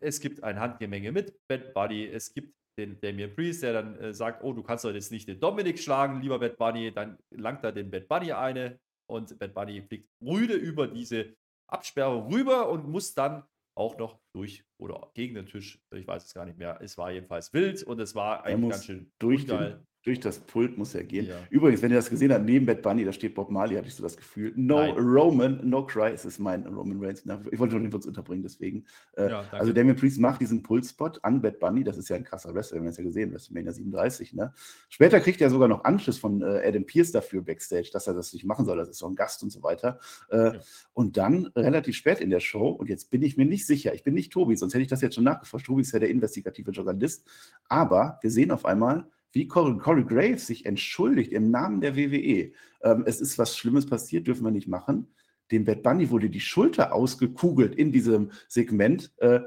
Es 0.00 0.20
gibt 0.20 0.42
ein 0.42 0.58
Handgemenge 0.58 1.12
mit 1.12 1.38
Bad 1.48 1.72
Bunny, 1.74 2.06
es 2.06 2.32
gibt 2.32 2.54
den 2.78 3.00
Damien 3.00 3.32
Priest, 3.34 3.62
der 3.62 3.72
dann 3.72 3.96
äh, 3.98 4.12
sagt, 4.12 4.42
oh, 4.42 4.52
du 4.52 4.62
kannst 4.62 4.84
doch 4.84 4.92
jetzt 4.92 5.12
nicht 5.12 5.28
den 5.28 5.38
Dominik 5.38 5.78
schlagen, 5.78 6.20
lieber 6.20 6.38
Bad 6.38 6.58
Bunny, 6.58 6.92
dann 6.92 7.18
langt 7.30 7.62
er 7.62 7.72
den 7.72 7.90
Bad 7.90 8.08
Bunny 8.08 8.32
eine 8.32 8.80
und 9.08 9.38
Bad 9.38 9.54
Bunny 9.54 9.82
fliegt 9.82 10.08
rüde 10.20 10.54
über 10.54 10.88
diese 10.88 11.36
Absperrung 11.70 12.32
rüber 12.32 12.68
und 12.68 12.88
muss 12.88 13.14
dann 13.14 13.44
auch 13.76 13.96
noch 13.98 14.20
durch 14.34 14.64
oder 14.80 15.10
gegen 15.14 15.34
den 15.34 15.46
Tisch, 15.46 15.80
ich 15.94 16.06
weiß 16.06 16.24
es 16.24 16.34
gar 16.34 16.46
nicht 16.46 16.58
mehr. 16.58 16.78
Es 16.80 16.96
war 16.98 17.10
jedenfalls 17.10 17.52
wild 17.52 17.82
und 17.84 18.00
es 18.00 18.14
war 18.14 18.44
eigentlich 18.44 18.70
ganz 18.70 18.84
schön 18.84 19.12
durch 19.18 19.46
den, 19.46 19.86
durch 20.04 20.20
das 20.20 20.38
Pult 20.38 20.76
muss 20.76 20.94
er 20.94 21.02
gehen. 21.02 21.26
Ja. 21.26 21.36
Übrigens, 21.48 21.80
wenn 21.80 21.90
ihr 21.90 21.96
das 21.96 22.10
gesehen 22.10 22.30
habt, 22.30 22.44
neben 22.44 22.66
Bad 22.66 22.82
Bunny, 22.82 23.04
da 23.04 23.12
steht 23.12 23.34
Bob 23.34 23.50
Marley, 23.50 23.74
hatte 23.74 23.88
ich 23.88 23.94
so 23.94 24.02
das 24.02 24.16
Gefühl. 24.16 24.52
No 24.54 24.76
Nein. 24.76 24.94
Roman, 24.98 25.60
no 25.64 25.86
cry, 25.86 26.10
es 26.12 26.26
ist 26.26 26.38
mein 26.38 26.66
Roman 26.66 27.02
Reigns. 27.02 27.24
Ich 27.50 27.58
wollte 27.58 27.74
nur 27.74 27.82
den 27.82 27.92
Witz 27.92 28.04
unterbringen, 28.04 28.42
deswegen. 28.42 28.84
Äh, 29.16 29.30
ja, 29.30 29.44
also 29.50 29.72
Damien 29.72 29.96
Priest 29.96 30.20
macht 30.20 30.42
diesen 30.42 30.62
Pultspot 30.62 31.18
an 31.22 31.40
Bad 31.40 31.58
Bunny, 31.58 31.84
das 31.84 31.96
ist 31.96 32.10
ja 32.10 32.16
ein 32.16 32.24
krasser 32.24 32.54
Wrestler, 32.54 32.76
wir 32.76 32.80
haben 32.82 32.88
es 32.88 32.98
ja 32.98 33.02
gesehen, 33.02 33.32
WrestleMania 33.32 33.72
37. 33.72 34.34
Ne? 34.34 34.52
Später 34.90 35.20
kriegt 35.20 35.40
er 35.40 35.48
sogar 35.48 35.68
noch 35.68 35.84
Anschluss 35.84 36.18
von 36.18 36.42
äh, 36.42 36.62
Adam 36.66 36.84
Pierce 36.84 37.10
dafür 37.10 37.40
backstage, 37.40 37.88
dass 37.90 38.06
er 38.06 38.12
das 38.12 38.34
nicht 38.34 38.44
machen 38.44 38.66
soll, 38.66 38.76
das 38.76 38.90
ist 38.90 38.98
so 38.98 39.06
ein 39.06 39.14
Gast 39.14 39.42
und 39.42 39.50
so 39.50 39.62
weiter. 39.62 39.98
Äh, 40.30 40.36
ja. 40.36 40.52
Und 40.92 41.16
dann 41.16 41.46
relativ 41.56 41.96
spät 41.96 42.20
in 42.20 42.28
der 42.28 42.40
Show, 42.40 42.68
und 42.68 42.90
jetzt 42.90 43.10
bin 43.10 43.22
ich 43.22 43.38
mir 43.38 43.46
nicht 43.46 43.66
sicher, 43.66 43.94
ich 43.94 44.02
bin 44.02 44.12
nicht 44.12 44.32
Tobi, 44.32 44.54
sonst 44.56 44.74
hätte 44.74 44.82
ich 44.82 44.88
das 44.88 45.00
jetzt 45.00 45.14
schon 45.14 45.24
nachgeforscht. 45.24 45.66
Tobi 45.66 45.80
ist 45.80 45.92
ja 45.92 45.98
der 45.98 46.10
investigative 46.10 46.72
Journalist, 46.72 47.26
aber 47.68 48.18
wir 48.20 48.30
sehen 48.30 48.50
auf 48.50 48.66
einmal, 48.66 49.06
wie 49.34 49.48
Corey, 49.48 49.76
Corey 49.78 50.04
Graves 50.04 50.46
sich 50.46 50.64
entschuldigt 50.64 51.32
im 51.32 51.50
Namen 51.50 51.80
der 51.80 51.96
WWE. 51.96 52.52
Ähm, 52.82 53.04
es 53.06 53.20
ist 53.20 53.36
was 53.36 53.56
Schlimmes 53.56 53.86
passiert, 53.86 54.26
dürfen 54.26 54.44
wir 54.44 54.50
nicht 54.50 54.68
machen. 54.68 55.08
Dem 55.50 55.64
Bad 55.64 55.82
Bunny 55.82 56.08
wurde 56.10 56.30
die 56.30 56.40
Schulter 56.40 56.94
ausgekugelt 56.94 57.74
in 57.74 57.92
diesem 57.92 58.30
Segment. 58.48 59.12
Äh, 59.18 59.40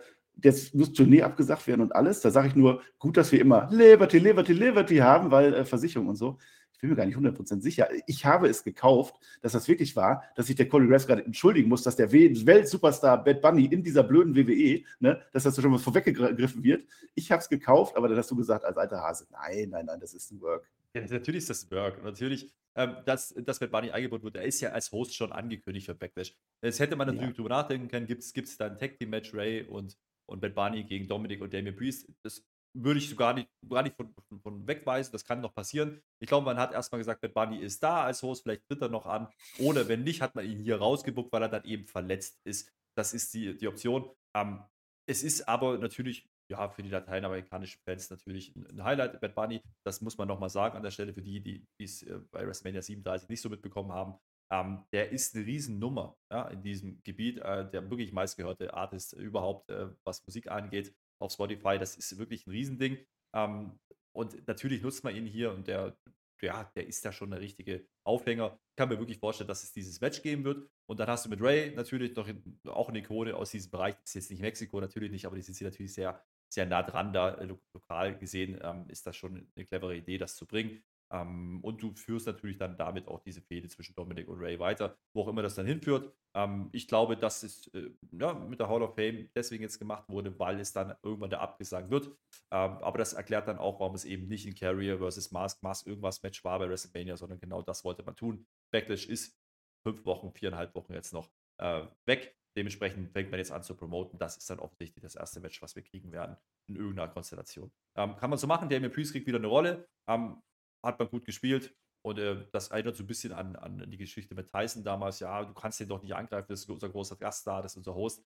jetzt 0.43 0.75
muss 0.75 0.93
Tournee 0.93 1.23
abgesagt 1.23 1.65
werden 1.67 1.81
und 1.81 1.95
alles. 1.95 2.21
Da 2.21 2.29
sage 2.29 2.49
ich 2.49 2.55
nur, 2.55 2.81
gut, 2.99 3.17
dass 3.17 3.31
wir 3.31 3.41
immer 3.41 3.67
Liberty, 3.71 4.19
Liberty, 4.19 4.53
Liberty 4.53 4.97
haben, 4.97 5.31
weil 5.31 5.53
äh, 5.53 5.65
Versicherung 5.65 6.09
und 6.09 6.15
so 6.17 6.37
ich 6.77 6.81
bin 6.81 6.91
mir 6.91 6.95
gar 6.95 7.07
nicht 7.07 7.17
100% 7.17 7.59
sicher. 7.61 7.89
Ich 8.05 8.23
habe 8.23 8.47
es 8.47 8.63
gekauft, 8.63 9.15
dass 9.41 9.53
das 9.53 9.67
wirklich 9.67 9.95
war, 9.95 10.23
dass 10.35 10.45
sich 10.45 10.55
der 10.55 10.69
Corey 10.69 10.87
Graves 10.87 11.07
gerade 11.07 11.25
entschuldigen 11.25 11.69
muss, 11.69 11.81
dass 11.81 11.95
der 11.95 12.11
Welt-Superstar 12.11 13.23
Bad 13.23 13.41
Bunny 13.41 13.65
in 13.65 13.81
dieser 13.81 14.03
blöden 14.03 14.35
WWE, 14.35 14.83
ne, 14.99 15.19
dass 15.33 15.43
das 15.43 15.59
schon 15.59 15.71
mal 15.71 15.79
vorweggegriffen 15.79 16.63
wird. 16.63 16.85
Ich 17.15 17.31
habe 17.31 17.41
es 17.41 17.49
gekauft, 17.49 17.97
aber 17.97 18.07
dann 18.07 18.17
hast 18.19 18.29
du 18.29 18.35
gesagt, 18.35 18.63
als 18.63 18.77
alter 18.77 19.01
Hase, 19.01 19.25
nein, 19.31 19.69
nein, 19.71 19.87
nein, 19.87 19.99
das 19.99 20.13
ist 20.13 20.31
ein 20.31 20.39
Work. 20.39 20.69
Ja, 20.93 21.01
natürlich 21.01 21.39
ist 21.39 21.49
das 21.49 21.71
Work. 21.71 22.03
natürlich, 22.03 22.53
ähm, 22.75 22.97
dass, 23.05 23.33
dass 23.33 23.57
Bad 23.57 23.71
Bunny 23.71 23.89
eingebaut 23.89 24.21
wird, 24.21 24.35
er 24.35 24.43
ist 24.43 24.61
ja 24.61 24.69
als 24.69 24.91
Host 24.91 25.15
schon 25.15 25.31
angekündigt 25.31 25.87
für 25.87 25.95
Backlash. 25.95 26.35
Jetzt 26.61 26.79
hätte 26.79 26.95
man 26.95 27.07
natürlich 27.07 27.29
ja. 27.29 27.33
drüber 27.33 27.49
nachdenken 27.49 27.87
können, 27.87 28.05
gibt 28.05 28.21
es 28.21 28.57
da 28.57 28.67
ein 28.67 28.77
Tag-Team-Match, 28.77 29.33
Ray 29.33 29.63
und, 29.63 29.97
und 30.27 30.41
Bad 30.41 30.53
Bunny 30.53 30.83
gegen 30.83 31.07
Dominic 31.07 31.41
und 31.41 31.51
Damien 31.51 31.75
Priest. 31.75 32.07
Das 32.21 32.45
würde 32.83 32.99
ich 32.99 33.15
gar 33.15 33.33
nicht, 33.33 33.49
gar 33.67 33.83
nicht 33.83 33.95
von, 33.95 34.13
von, 34.41 34.67
wegweisen. 34.67 35.11
Das 35.11 35.25
kann 35.25 35.41
noch 35.41 35.53
passieren. 35.53 36.01
Ich 36.19 36.27
glaube, 36.27 36.45
man 36.45 36.57
hat 36.57 36.73
erstmal 36.73 36.99
gesagt, 36.99 37.21
Bad 37.21 37.33
Bunny 37.33 37.59
ist 37.59 37.81
da 37.81 38.03
als 38.03 38.21
Host, 38.21 38.43
vielleicht 38.43 38.67
tritt 38.67 38.81
er 38.81 38.89
noch 38.89 39.05
an. 39.05 39.27
Oder 39.59 39.87
wenn 39.87 40.03
nicht, 40.03 40.21
hat 40.21 40.35
man 40.35 40.45
ihn 40.45 40.59
hier 40.59 40.77
rausgebuckt, 40.77 41.31
weil 41.31 41.41
er 41.41 41.49
dann 41.49 41.63
eben 41.63 41.85
verletzt 41.85 42.39
ist. 42.45 42.71
Das 42.95 43.13
ist 43.13 43.33
die, 43.33 43.57
die 43.57 43.67
Option. 43.67 44.09
Ähm, 44.35 44.63
es 45.09 45.23
ist 45.23 45.47
aber 45.47 45.77
natürlich, 45.77 46.27
ja, 46.49 46.69
für 46.69 46.83
die 46.83 46.89
lateinamerikanischen 46.89 47.81
Fans 47.85 48.09
natürlich 48.09 48.55
ein 48.55 48.83
Highlight, 48.83 49.19
Bad 49.19 49.35
Bunny. 49.35 49.61
Das 49.85 50.01
muss 50.01 50.17
man 50.17 50.27
nochmal 50.27 50.49
sagen 50.49 50.77
an 50.77 50.83
der 50.83 50.91
Stelle 50.91 51.13
für 51.13 51.21
die, 51.21 51.41
die 51.41 51.65
es 51.79 52.03
äh, 52.03 52.19
bei 52.31 52.45
WrestleMania 52.45 52.81
37 52.81 53.29
nicht 53.29 53.41
so 53.41 53.49
mitbekommen 53.49 53.91
haben. 53.91 54.15
ähm, 54.51 54.85
der 54.93 55.11
ist 55.11 55.35
eine 55.35 55.45
Riesennummer 55.45 56.15
ja, 56.31 56.47
in 56.49 56.61
diesem 56.61 57.01
Gebiet, 57.03 57.39
äh, 57.39 57.69
der 57.69 57.89
wirklich 57.89 58.13
meistgehörte 58.13 58.73
Artist 58.73 59.13
überhaupt, 59.13 59.69
äh, 59.69 59.89
was 60.05 60.25
Musik 60.25 60.49
angeht, 60.49 60.93
auf 61.19 61.31
Spotify. 61.31 61.77
Das 61.77 61.95
ist 61.95 62.17
wirklich 62.17 62.47
ein 62.47 62.51
Riesending. 62.51 62.97
Ähm, 63.33 63.79
und 64.13 64.47
natürlich 64.47 64.81
nutzt 64.81 65.03
man 65.03 65.15
ihn 65.15 65.25
hier 65.25 65.51
und 65.51 65.67
der, 65.67 65.95
ja, 66.41 66.63
der 66.75 66.87
ist 66.87 67.05
da 67.05 67.11
schon 67.11 67.31
eine 67.31 67.41
richtige 67.41 67.85
Aufhänger. 68.03 68.57
Ich 68.71 68.75
kann 68.75 68.89
mir 68.89 68.99
wirklich 68.99 69.19
vorstellen, 69.19 69.47
dass 69.47 69.63
es 69.63 69.71
dieses 69.71 70.01
Match 70.01 70.21
geben 70.21 70.43
wird. 70.43 70.67
Und 70.87 70.99
dann 70.99 71.07
hast 71.07 71.25
du 71.25 71.29
mit 71.29 71.41
Ray 71.41 71.75
natürlich 71.75 72.15
noch 72.15 72.27
in, 72.27 72.59
auch 72.65 72.89
eine 72.89 72.99
Ikone 72.99 73.35
aus 73.35 73.51
diesem 73.51 73.71
Bereich. 73.71 73.95
Das 73.95 74.09
ist 74.09 74.13
jetzt 74.15 74.31
nicht 74.31 74.41
Mexiko, 74.41 74.79
natürlich 74.79 75.11
nicht, 75.11 75.25
aber 75.25 75.35
die 75.35 75.41
sind 75.41 75.55
sie 75.55 75.65
natürlich 75.65 75.93
sehr, 75.93 76.23
sehr 76.49 76.65
nah 76.65 76.83
dran 76.83 77.13
da. 77.13 77.39
Lokal 77.73 78.17
gesehen 78.17 78.59
ähm, 78.61 78.85
ist 78.89 79.05
das 79.05 79.15
schon 79.15 79.47
eine 79.55 79.65
clevere 79.65 79.95
Idee, 79.95 80.17
das 80.17 80.35
zu 80.35 80.47
bringen. 80.47 80.83
Ähm, 81.11 81.59
und 81.63 81.81
du 81.81 81.93
führst 81.93 82.27
natürlich 82.27 82.57
dann 82.57 82.77
damit 82.77 83.07
auch 83.07 83.19
diese 83.21 83.41
Fehde 83.41 83.67
zwischen 83.69 83.95
Dominic 83.95 84.27
und 84.27 84.39
Ray 84.39 84.59
weiter, 84.59 84.97
wo 85.13 85.23
auch 85.23 85.27
immer 85.27 85.41
das 85.41 85.55
dann 85.55 85.65
hinführt. 85.65 86.13
Ähm, 86.35 86.69
ich 86.71 86.87
glaube, 86.87 87.17
dass 87.17 87.43
es 87.43 87.67
äh, 87.73 87.89
ja, 88.11 88.33
mit 88.33 88.59
der 88.59 88.69
Hall 88.69 88.81
of 88.81 88.95
Fame 88.95 89.29
deswegen 89.35 89.63
jetzt 89.63 89.79
gemacht 89.79 90.07
wurde, 90.09 90.37
weil 90.39 90.59
es 90.59 90.73
dann 90.73 90.95
irgendwann 91.03 91.29
da 91.29 91.39
abgesagt 91.39 91.89
wird. 91.89 92.07
Ähm, 92.51 92.77
aber 92.79 92.97
das 92.97 93.13
erklärt 93.13 93.47
dann 93.47 93.57
auch, 93.57 93.79
warum 93.79 93.95
es 93.95 94.05
eben 94.05 94.27
nicht 94.27 94.45
in 94.45 94.55
Carrier 94.55 94.97
versus 94.97 95.31
Mask, 95.31 95.63
Mask 95.63 95.87
irgendwas 95.87 96.21
Match 96.23 96.43
war 96.43 96.59
bei 96.59 96.69
WrestleMania, 96.69 97.17
sondern 97.17 97.39
genau 97.39 97.61
das 97.61 97.83
wollte 97.83 98.03
man 98.03 98.15
tun. 98.15 98.45
Backlash 98.71 99.07
ist 99.07 99.37
fünf 99.85 100.05
Wochen, 100.05 100.31
viereinhalb 100.33 100.75
Wochen 100.75 100.93
jetzt 100.93 101.13
noch 101.13 101.29
äh, 101.59 101.83
weg. 102.05 102.35
Dementsprechend 102.57 103.11
fängt 103.11 103.29
man 103.29 103.37
jetzt 103.37 103.51
an 103.51 103.61
zu 103.61 103.75
promoten. 103.75 104.17
Das 104.17 104.35
ist 104.35 104.49
dann 104.49 104.59
offensichtlich 104.59 105.03
das 105.03 105.15
erste 105.15 105.39
Match, 105.39 105.61
was 105.61 105.75
wir 105.75 105.83
kriegen 105.83 106.11
werden 106.11 106.37
in 106.67 106.75
irgendeiner 106.75 107.07
Konstellation. 107.07 107.71
Ähm, 107.95 108.15
kann 108.17 108.31
man 108.31 108.39
so 108.39 108.47
machen. 108.47 108.67
Damien 108.67 108.91
Priest 108.91 109.11
kriegt 109.11 109.27
wieder 109.27 109.37
eine 109.37 109.47
Rolle. 109.47 109.87
Ähm, 110.09 110.41
hat 110.83 110.99
man 110.99 111.09
gut 111.09 111.25
gespielt. 111.25 111.75
Und 112.05 112.19
äh, 112.19 112.47
das 112.51 112.69
erinnert 112.69 112.95
so 112.95 113.03
ein 113.03 113.07
bisschen 113.07 113.33
an, 113.33 113.55
an 113.55 113.89
die 113.89 113.97
Geschichte 113.97 114.33
mit 114.35 114.49
Tyson 114.49 114.83
damals. 114.83 115.19
Ja, 115.19 115.43
du 115.43 115.53
kannst 115.53 115.79
den 115.79 115.89
doch 115.89 116.01
nicht 116.01 116.15
angreifen, 116.15 116.47
das 116.49 116.61
ist 116.61 116.69
unser 116.69 116.89
großer 116.89 117.17
Gast 117.17 117.45
da, 117.45 117.61
das 117.61 117.73
ist 117.73 117.77
unser 117.77 117.95
Host. 117.95 118.23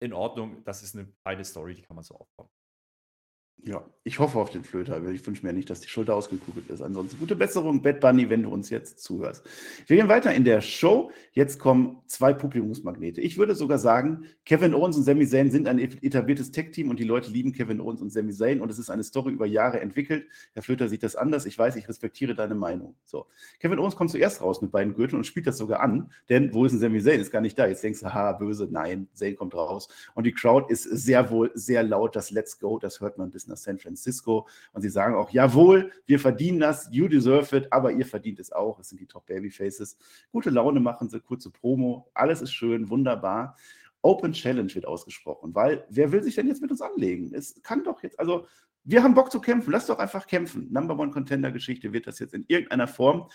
In 0.00 0.12
Ordnung, 0.12 0.62
das 0.64 0.82
ist 0.82 0.94
eine 0.94 1.06
feine 1.22 1.44
Story, 1.44 1.74
die 1.74 1.82
kann 1.82 1.96
man 1.96 2.04
so 2.04 2.16
aufbauen. 2.16 2.50
Ja, 3.66 3.82
ich 4.06 4.18
hoffe 4.18 4.38
auf 4.38 4.50
den 4.50 4.62
Flöter. 4.62 5.02
Ich 5.08 5.26
wünsche 5.26 5.46
mir 5.46 5.54
nicht, 5.54 5.70
dass 5.70 5.80
die 5.80 5.88
Schulter 5.88 6.14
ausgekugelt 6.14 6.68
ist. 6.68 6.82
Ansonsten 6.82 7.18
gute 7.18 7.34
Besserung, 7.34 7.80
Bad 7.80 8.00
Bunny, 8.00 8.28
wenn 8.28 8.42
du 8.42 8.50
uns 8.50 8.68
jetzt 8.68 9.02
zuhörst. 9.02 9.42
Wir 9.86 9.96
gehen 9.96 10.08
weiter 10.08 10.34
in 10.34 10.44
der 10.44 10.60
Show. 10.60 11.10
Jetzt 11.32 11.58
kommen 11.58 12.02
zwei 12.06 12.34
Publikumsmagnete. 12.34 13.22
Ich 13.22 13.38
würde 13.38 13.54
sogar 13.54 13.78
sagen, 13.78 14.26
Kevin 14.44 14.74
Owens 14.74 14.98
und 14.98 15.04
Sami 15.04 15.26
Zayn 15.26 15.50
sind 15.50 15.66
ein 15.66 15.78
etabliertes 15.78 16.52
Tech-Team 16.52 16.90
und 16.90 16.98
die 17.00 17.04
Leute 17.04 17.30
lieben 17.30 17.52
Kevin 17.52 17.80
Owens 17.80 18.02
und 18.02 18.12
Sami 18.12 18.34
Zayn 18.34 18.60
und 18.60 18.70
es 18.70 18.78
ist 18.78 18.90
eine 18.90 19.02
Story 19.02 19.32
über 19.32 19.46
Jahre 19.46 19.80
entwickelt. 19.80 20.26
Herr 20.52 20.62
Flöter 20.62 20.90
sieht 20.90 21.02
das 21.02 21.16
anders. 21.16 21.46
Ich 21.46 21.58
weiß, 21.58 21.76
ich 21.76 21.88
respektiere 21.88 22.34
deine 22.34 22.54
Meinung. 22.54 22.96
So. 23.06 23.28
Kevin 23.60 23.78
Owens 23.78 23.96
kommt 23.96 24.10
zuerst 24.10 24.42
raus 24.42 24.60
mit 24.60 24.72
beiden 24.72 24.92
Gürteln 24.92 25.20
und 25.20 25.24
spielt 25.24 25.46
das 25.46 25.56
sogar 25.56 25.80
an, 25.80 26.12
denn 26.28 26.52
wo 26.52 26.66
ist 26.66 26.74
ein 26.74 26.78
Sami 26.78 27.00
Zayn? 27.00 27.20
Ist 27.20 27.30
gar 27.30 27.40
nicht 27.40 27.58
da. 27.58 27.66
Jetzt 27.66 27.82
denkst 27.82 28.00
du, 28.00 28.12
ha, 28.12 28.32
böse. 28.32 28.68
Nein, 28.70 29.08
Zayn 29.14 29.36
kommt 29.36 29.54
raus. 29.54 29.88
Und 30.14 30.24
die 30.24 30.32
Crowd 30.32 30.70
ist 30.70 30.82
sehr 30.82 31.30
wohl 31.30 31.50
sehr 31.54 31.82
laut. 31.82 32.14
Das 32.14 32.30
Let's 32.30 32.58
Go, 32.58 32.78
das 32.78 33.00
hört 33.00 33.16
man 33.16 33.30
bis 33.30 33.43
nach 33.48 33.56
San 33.56 33.78
Francisco. 33.78 34.48
Und 34.72 34.82
sie 34.82 34.88
sagen 34.88 35.14
auch, 35.14 35.30
jawohl, 35.30 35.92
wir 36.06 36.18
verdienen 36.20 36.60
das, 36.60 36.88
you 36.90 37.08
deserve 37.08 37.56
it, 37.56 37.72
aber 37.72 37.92
ihr 37.92 38.06
verdient 38.06 38.40
es 38.40 38.52
auch. 38.52 38.78
Es 38.78 38.88
sind 38.88 39.00
die 39.00 39.06
Top 39.06 39.26
Babyfaces. 39.26 39.96
Gute 40.32 40.50
Laune 40.50 40.80
machen 40.80 41.08
sie, 41.08 41.20
kurze 41.20 41.50
Promo. 41.50 42.10
Alles 42.14 42.42
ist 42.42 42.52
schön, 42.52 42.88
wunderbar. 42.88 43.56
Open 44.02 44.32
Challenge 44.32 44.74
wird 44.74 44.84
ausgesprochen, 44.84 45.54
weil 45.54 45.86
wer 45.88 46.12
will 46.12 46.22
sich 46.22 46.34
denn 46.34 46.46
jetzt 46.46 46.60
mit 46.60 46.70
uns 46.70 46.82
anlegen? 46.82 47.32
Es 47.34 47.62
kann 47.62 47.84
doch 47.84 48.02
jetzt, 48.02 48.20
also 48.20 48.46
wir 48.84 49.02
haben 49.02 49.14
Bock 49.14 49.32
zu 49.32 49.40
kämpfen, 49.40 49.70
lass 49.70 49.86
doch 49.86 49.98
einfach 49.98 50.26
kämpfen. 50.26 50.70
Number 50.70 50.98
One 50.98 51.10
Contender 51.10 51.50
Geschichte 51.50 51.92
wird 51.94 52.06
das 52.06 52.18
jetzt 52.18 52.34
in 52.34 52.44
irgendeiner 52.48 52.86
Form. 52.86 53.30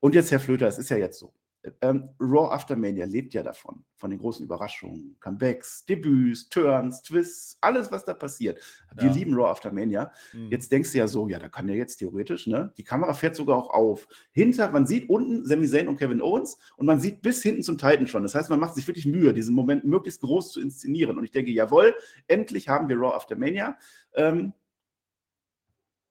Und 0.00 0.14
jetzt, 0.14 0.30
Herr 0.30 0.40
Flöter, 0.40 0.68
es 0.68 0.78
ist 0.78 0.90
ja 0.90 0.98
jetzt 0.98 1.18
so. 1.18 1.32
Ähm, 1.80 2.08
Raw 2.18 2.52
After 2.52 2.74
Mania 2.74 3.04
lebt 3.06 3.34
ja 3.34 3.42
davon, 3.44 3.84
von 3.96 4.10
den 4.10 4.18
großen 4.18 4.44
Überraschungen, 4.44 5.16
Comebacks, 5.20 5.84
Debüts, 5.86 6.48
Turns, 6.48 7.02
Twists, 7.02 7.56
alles, 7.60 7.92
was 7.92 8.04
da 8.04 8.14
passiert. 8.14 8.60
Wir 8.96 9.06
Ja. 9.08 9.12
lieben 9.12 9.32
Raw 9.34 9.48
After 9.48 9.70
Mania. 9.72 10.10
Mhm. 10.32 10.50
Jetzt 10.50 10.72
denkst 10.72 10.90
du 10.90 10.98
ja 10.98 11.06
so, 11.06 11.28
ja, 11.28 11.38
da 11.38 11.48
kann 11.48 11.68
ja 11.68 11.74
jetzt 11.76 11.98
theoretisch, 11.98 12.48
ne? 12.48 12.72
Die 12.76 12.82
Kamera 12.82 13.14
fährt 13.14 13.36
sogar 13.36 13.56
auch 13.56 13.70
auf. 13.70 14.08
Hinter, 14.32 14.70
man 14.72 14.86
sieht 14.88 15.08
unten 15.08 15.46
Sami 15.46 15.68
Zayn 15.68 15.86
und 15.86 15.98
Kevin 15.98 16.20
Owens 16.20 16.58
und 16.76 16.86
man 16.86 16.98
sieht 16.98 17.22
bis 17.22 17.42
hinten 17.44 17.62
zum 17.62 17.78
Titan 17.78 18.08
schon. 18.08 18.24
Das 18.24 18.34
heißt, 18.34 18.50
man 18.50 18.58
macht 18.58 18.74
sich 18.74 18.86
wirklich 18.88 19.06
Mühe, 19.06 19.32
diesen 19.32 19.54
Moment 19.54 19.84
möglichst 19.84 20.20
groß 20.20 20.50
zu 20.50 20.60
inszenieren. 20.60 21.16
Und 21.16 21.22
ich 21.24 21.30
denke, 21.30 21.52
jawohl, 21.52 21.94
endlich 22.26 22.68
haben 22.68 22.88
wir 22.88 22.96
Raw 22.96 23.14
After 23.14 23.36
Mania. 23.36 23.78
Ähm, 24.14 24.52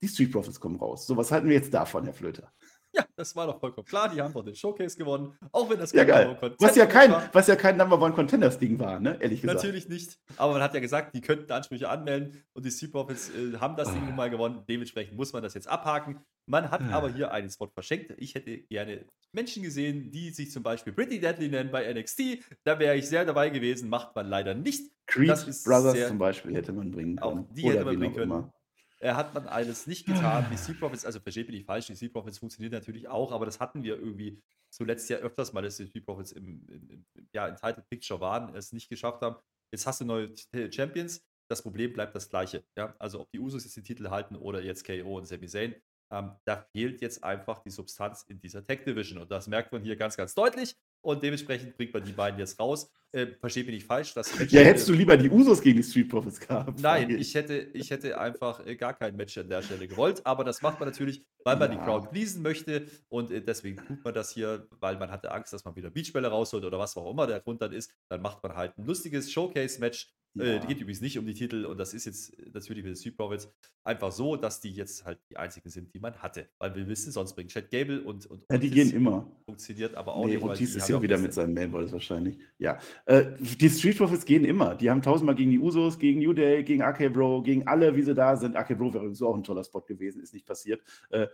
die 0.01 0.07
Street 0.07 0.31
Profits 0.31 0.59
kommen 0.59 0.77
raus. 0.77 1.05
So, 1.05 1.15
was 1.17 1.31
halten 1.31 1.47
wir 1.47 1.55
jetzt 1.55 1.73
davon, 1.73 2.05
Herr 2.05 2.13
Flöter? 2.13 2.51
Ja, 2.93 3.05
das 3.15 3.35
war 3.35 3.47
doch 3.47 3.59
vollkommen 3.59 3.85
klar. 3.87 4.09
Die 4.09 4.21
haben 4.21 4.33
doch 4.33 4.43
den 4.43 4.53
Showcase 4.55 4.97
gewonnen, 4.97 5.37
auch 5.53 5.69
wenn 5.69 5.79
das 5.79 5.93
Ja, 5.93 6.03
kein 6.03 6.27
geil. 6.39 6.55
Was 6.59 6.75
ja 6.75 6.85
kein, 6.85 7.11
war. 7.11 7.29
was 7.31 7.47
ja 7.47 7.55
kein 7.55 7.77
Number 7.77 8.01
One 8.01 8.13
Contenders 8.13 8.59
Ding 8.59 8.77
war, 8.79 8.99
ne? 8.99 9.17
Ehrlich 9.21 9.41
gesagt. 9.41 9.57
Natürlich 9.57 9.87
nicht. 9.87 10.19
Aber 10.37 10.53
man 10.53 10.61
hat 10.61 10.73
ja 10.73 10.79
gesagt, 10.81 11.15
die 11.15 11.21
könnten 11.21 11.49
Ansprüche 11.51 11.87
anmelden 11.89 12.43
und 12.53 12.65
die 12.65 12.71
Street 12.71 12.91
Profits 12.91 13.29
äh, 13.29 13.57
haben 13.59 13.75
das 13.77 13.87
Ah. 13.87 13.93
Ding 13.93 14.05
nun 14.05 14.15
mal 14.15 14.29
gewonnen. 14.29 14.63
Dementsprechend 14.67 15.15
muss 15.15 15.31
man 15.31 15.41
das 15.41 15.53
jetzt 15.53 15.67
abhaken. 15.69 16.19
Man 16.47 16.69
hat 16.69 16.81
Ah. 16.81 16.91
aber 16.97 17.09
hier 17.09 17.31
einen 17.31 17.49
Spot 17.49 17.67
verschenkt. 17.73 18.13
Ich 18.17 18.35
hätte 18.35 18.57
gerne 18.57 19.05
Menschen 19.31 19.63
gesehen, 19.63 20.11
die 20.11 20.31
sich 20.31 20.51
zum 20.51 20.63
Beispiel 20.63 20.91
Pretty 20.91 21.19
Deadly 21.19 21.47
nennen 21.47 21.71
bei 21.71 21.85
NXT. 21.93 22.39
Da 22.65 22.77
wäre 22.79 22.97
ich 22.97 23.07
sehr 23.07 23.23
dabei 23.23 23.49
gewesen. 23.51 23.87
Macht 23.89 24.13
man 24.15 24.27
leider 24.27 24.53
nicht. 24.53 24.91
Creed 25.07 25.27
Brothers 25.63 26.07
zum 26.07 26.17
Beispiel 26.17 26.53
hätte 26.55 26.73
man 26.73 26.91
bringen 26.91 27.19
Auch 27.19 27.31
können. 27.33 27.47
die 27.53 27.63
hätte 27.69 27.85
man 27.85 27.97
bringen 27.97 28.11
auch 28.11 28.15
können. 28.17 28.31
immer. 28.31 28.53
Äh, 29.01 29.13
hat 29.13 29.33
man 29.33 29.47
alles 29.47 29.87
nicht 29.87 30.05
getan. 30.05 30.45
Die 30.51 30.57
Sea 30.57 30.75
Profits, 30.79 31.05
also 31.05 31.19
versteht 31.19 31.47
mich 31.47 31.57
nicht 31.57 31.65
falsch, 31.65 31.87
die 31.87 31.95
Sea 31.95 32.09
Profits 32.09 32.37
funktionieren 32.37 32.71
natürlich 32.71 33.07
auch, 33.07 33.31
aber 33.31 33.45
das 33.45 33.59
hatten 33.59 33.81
wir 33.81 33.97
irgendwie 33.97 34.39
zuletzt 34.69 35.09
ja 35.09 35.17
öfters 35.17 35.53
mal, 35.53 35.63
dass 35.63 35.77
die 35.77 35.87
Sea 35.87 36.01
Profits 36.05 36.31
im, 36.31 36.67
im, 36.69 36.89
im, 36.89 37.05
ja, 37.33 37.47
in 37.47 37.55
Title 37.55 37.83
Picture 37.89 38.21
waren, 38.21 38.55
es 38.55 38.71
nicht 38.71 38.89
geschafft 38.89 39.21
haben. 39.21 39.37
Jetzt 39.73 39.87
hast 39.87 40.01
du 40.01 40.05
neue 40.05 40.31
Champions. 40.71 41.25
Das 41.49 41.63
Problem 41.63 41.93
bleibt 41.93 42.15
das 42.15 42.29
gleiche. 42.29 42.63
Ja? 42.77 42.95
Also 42.99 43.21
ob 43.21 43.31
die 43.31 43.39
Usos 43.39 43.63
jetzt 43.63 43.75
den 43.75 43.83
Titel 43.83 44.09
halten 44.09 44.35
oder 44.35 44.61
jetzt 44.61 44.85
KO 44.85 45.17
und 45.17 45.25
Sami 45.25 45.47
Zayn, 45.47 45.75
ähm, 46.11 46.35
da 46.45 46.57
fehlt 46.71 47.01
jetzt 47.01 47.23
einfach 47.23 47.59
die 47.59 47.71
Substanz 47.71 48.23
in 48.23 48.39
dieser 48.39 48.63
Tech 48.63 48.83
Division. 48.83 49.19
Und 49.19 49.31
das 49.31 49.47
merkt 49.47 49.71
man 49.71 49.81
hier 49.81 49.95
ganz, 49.95 50.15
ganz 50.15 50.35
deutlich. 50.35 50.75
Und 51.01 51.23
dementsprechend 51.23 51.75
bringt 51.77 51.93
man 51.93 52.03
die 52.03 52.11
beiden 52.11 52.39
jetzt 52.39 52.59
raus. 52.59 52.91
Äh, 53.13 53.27
versteht 53.41 53.65
mich 53.65 53.75
nicht 53.75 53.87
falsch. 53.87 54.13
Das 54.13 54.31
Ja, 54.31 54.39
hätte- 54.39 54.63
hättest 54.65 54.87
du 54.87 54.93
lieber 54.93 55.17
die 55.17 55.29
Usos 55.29 55.61
gegen 55.61 55.77
die 55.77 55.83
Street 55.83 56.07
Profits 56.07 56.39
gehabt? 56.39 56.79
Nein, 56.79 57.09
ich 57.09 57.35
hätte, 57.35 57.55
ich 57.73 57.89
hätte 57.89 58.17
einfach 58.17 58.65
äh, 58.65 58.75
gar 58.75 58.93
kein 58.93 59.15
Match 59.17 59.37
an 59.37 59.49
der 59.49 59.61
Stelle 59.61 59.87
gewollt, 59.87 60.21
aber 60.25 60.43
das 60.45 60.61
macht 60.61 60.79
man 60.79 60.87
natürlich, 60.87 61.25
weil 61.43 61.57
man 61.57 61.71
die 61.71 61.77
Ja. 61.77 61.83
Crowd 61.83 62.07
pleasen 62.09 62.41
möchte 62.41 62.85
und 63.09 63.31
äh, 63.31 63.41
deswegen 63.41 63.85
tut 63.85 64.01
man 64.05 64.13
das 64.13 64.31
hier, 64.31 64.65
weil 64.79 64.97
man 64.97 65.11
hatte 65.11 65.31
Angst, 65.31 65.51
dass 65.51 65.65
man 65.65 65.75
wieder 65.75 65.89
Beachbälle 65.89 66.29
rausholt 66.29 66.63
oder 66.63 66.79
was 66.79 66.95
auch 66.95 67.11
immer 67.11 67.27
der 67.27 67.41
Grund 67.41 67.61
dann 67.61 67.73
ist. 67.73 67.91
Dann 68.07 68.21
macht 68.21 68.41
man 68.43 68.55
halt 68.55 68.77
ein 68.77 68.85
lustiges 68.85 69.29
Showcase-Match. 69.31 70.09
Äh, 70.39 70.55
Ja. 70.55 70.65
geht 70.65 70.79
übrigens 70.79 71.01
nicht 71.01 71.17
um 71.17 71.25
die 71.25 71.33
Titel 71.33 71.65
und 71.65 71.77
das 71.77 71.93
ist 71.93 72.05
jetzt 72.05 72.37
äh, 72.39 72.49
natürlich 72.53 72.83
mit 72.83 72.93
den 72.93 72.95
Street 72.95 73.17
Profits 73.17 73.49
einfach 73.83 74.11
so, 74.11 74.37
dass 74.37 74.61
die 74.61 74.71
jetzt 74.71 75.03
halt 75.03 75.19
die 75.29 75.35
einzigen 75.37 75.69
sind, 75.69 75.93
die 75.93 75.99
man 75.99 76.15
hatte. 76.15 76.47
Weil 76.57 76.73
wir 76.75 76.87
wissen, 76.87 77.11
sonst 77.11 77.33
bringt 77.35 77.51
Chad 77.51 77.69
Gable 77.69 78.01
und, 78.01 78.25
und 78.27 78.45
Ja, 78.49 78.57
die 78.57 78.67
Otis 78.67 78.73
gehen 78.75 78.91
immer. 78.95 79.29
funktioniert 79.45 79.95
aber 79.95 80.15
auch 80.15 80.25
Nee, 80.25 80.37
nicht. 80.37 80.59
die 80.59 80.63
ist 80.63 80.87
ja 80.87 80.95
auch 80.97 81.01
wieder 81.01 81.17
mit 81.17 81.33
seinem 81.33 81.53
Manboys 81.53 81.91
wahrscheinlich. 81.91 82.37
Ja. 82.59 82.79
Äh, 83.05 83.25
die 83.41 83.69
Street 83.69 83.97
Profits 83.97 84.23
gehen 84.25 84.45
immer. 84.45 84.75
Die 84.75 84.89
haben 84.89 85.01
tausendmal 85.01 85.35
gegen 85.35 85.51
die 85.51 85.59
Usos, 85.59 85.99
gegen 85.99 86.19
New 86.19 86.31
Day, 86.33 86.63
gegen 86.63 86.81
AK 86.81 87.09
Bro, 87.11 87.41
gegen 87.43 87.67
alle, 87.67 87.95
wie 87.95 88.03
sie 88.03 88.15
da 88.15 88.37
sind. 88.37 88.55
AK 88.55 88.77
Bro 88.77 88.93
wäre 88.93 89.13
so 89.13 89.27
auch 89.27 89.35
ein 89.35 89.43
toller 89.43 89.63
Spot 89.65 89.81
gewesen, 89.81 90.21
ist 90.21 90.33
nicht 90.33 90.45
passiert. 90.45 90.81
Äh, 91.09 91.27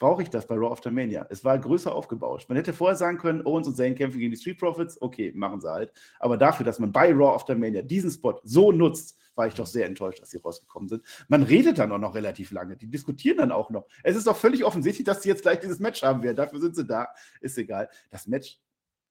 Brauche 0.00 0.22
ich 0.22 0.30
das 0.30 0.46
bei 0.46 0.54
Raw 0.54 0.72
After 0.72 0.90
Mania? 0.90 1.26
Es 1.28 1.44
war 1.44 1.58
größer 1.58 1.94
aufgebaut. 1.94 2.46
Man 2.48 2.56
hätte 2.56 2.72
vorher 2.72 2.96
sagen 2.96 3.18
können, 3.18 3.46
Owens 3.46 3.68
und 3.68 3.76
Zayn 3.76 3.94
kämpfen 3.94 4.18
gegen 4.18 4.30
die 4.30 4.38
Street 4.38 4.58
Profits. 4.58 5.00
Okay, 5.00 5.30
machen 5.36 5.60
sie 5.60 5.70
halt. 5.70 5.92
Aber 6.18 6.38
dafür, 6.38 6.64
dass 6.64 6.78
man 6.78 6.90
bei 6.90 7.12
Raw 7.12 7.34
After 7.34 7.54
Mania 7.54 7.82
diesen 7.82 8.10
Spot 8.10 8.40
so 8.42 8.72
nutzt, 8.72 9.18
war 9.34 9.46
ich 9.46 9.52
doch 9.52 9.66
sehr 9.66 9.84
enttäuscht, 9.84 10.22
dass 10.22 10.30
sie 10.30 10.38
rausgekommen 10.38 10.88
sind. 10.88 11.02
Man 11.28 11.42
redet 11.42 11.78
dann 11.78 11.92
auch 11.92 11.98
noch 11.98 12.14
relativ 12.14 12.50
lange. 12.50 12.78
Die 12.78 12.88
diskutieren 12.88 13.36
dann 13.36 13.52
auch 13.52 13.68
noch. 13.68 13.86
Es 14.02 14.16
ist 14.16 14.26
doch 14.26 14.36
völlig 14.36 14.64
offensichtlich, 14.64 15.04
dass 15.04 15.22
sie 15.22 15.28
jetzt 15.28 15.42
gleich 15.42 15.60
dieses 15.60 15.80
Match 15.80 16.02
haben 16.02 16.22
werden. 16.22 16.36
Dafür 16.36 16.60
sind 16.60 16.74
sie 16.74 16.86
da. 16.86 17.08
Ist 17.42 17.58
egal. 17.58 17.90
Das 18.10 18.26
Match 18.26 18.58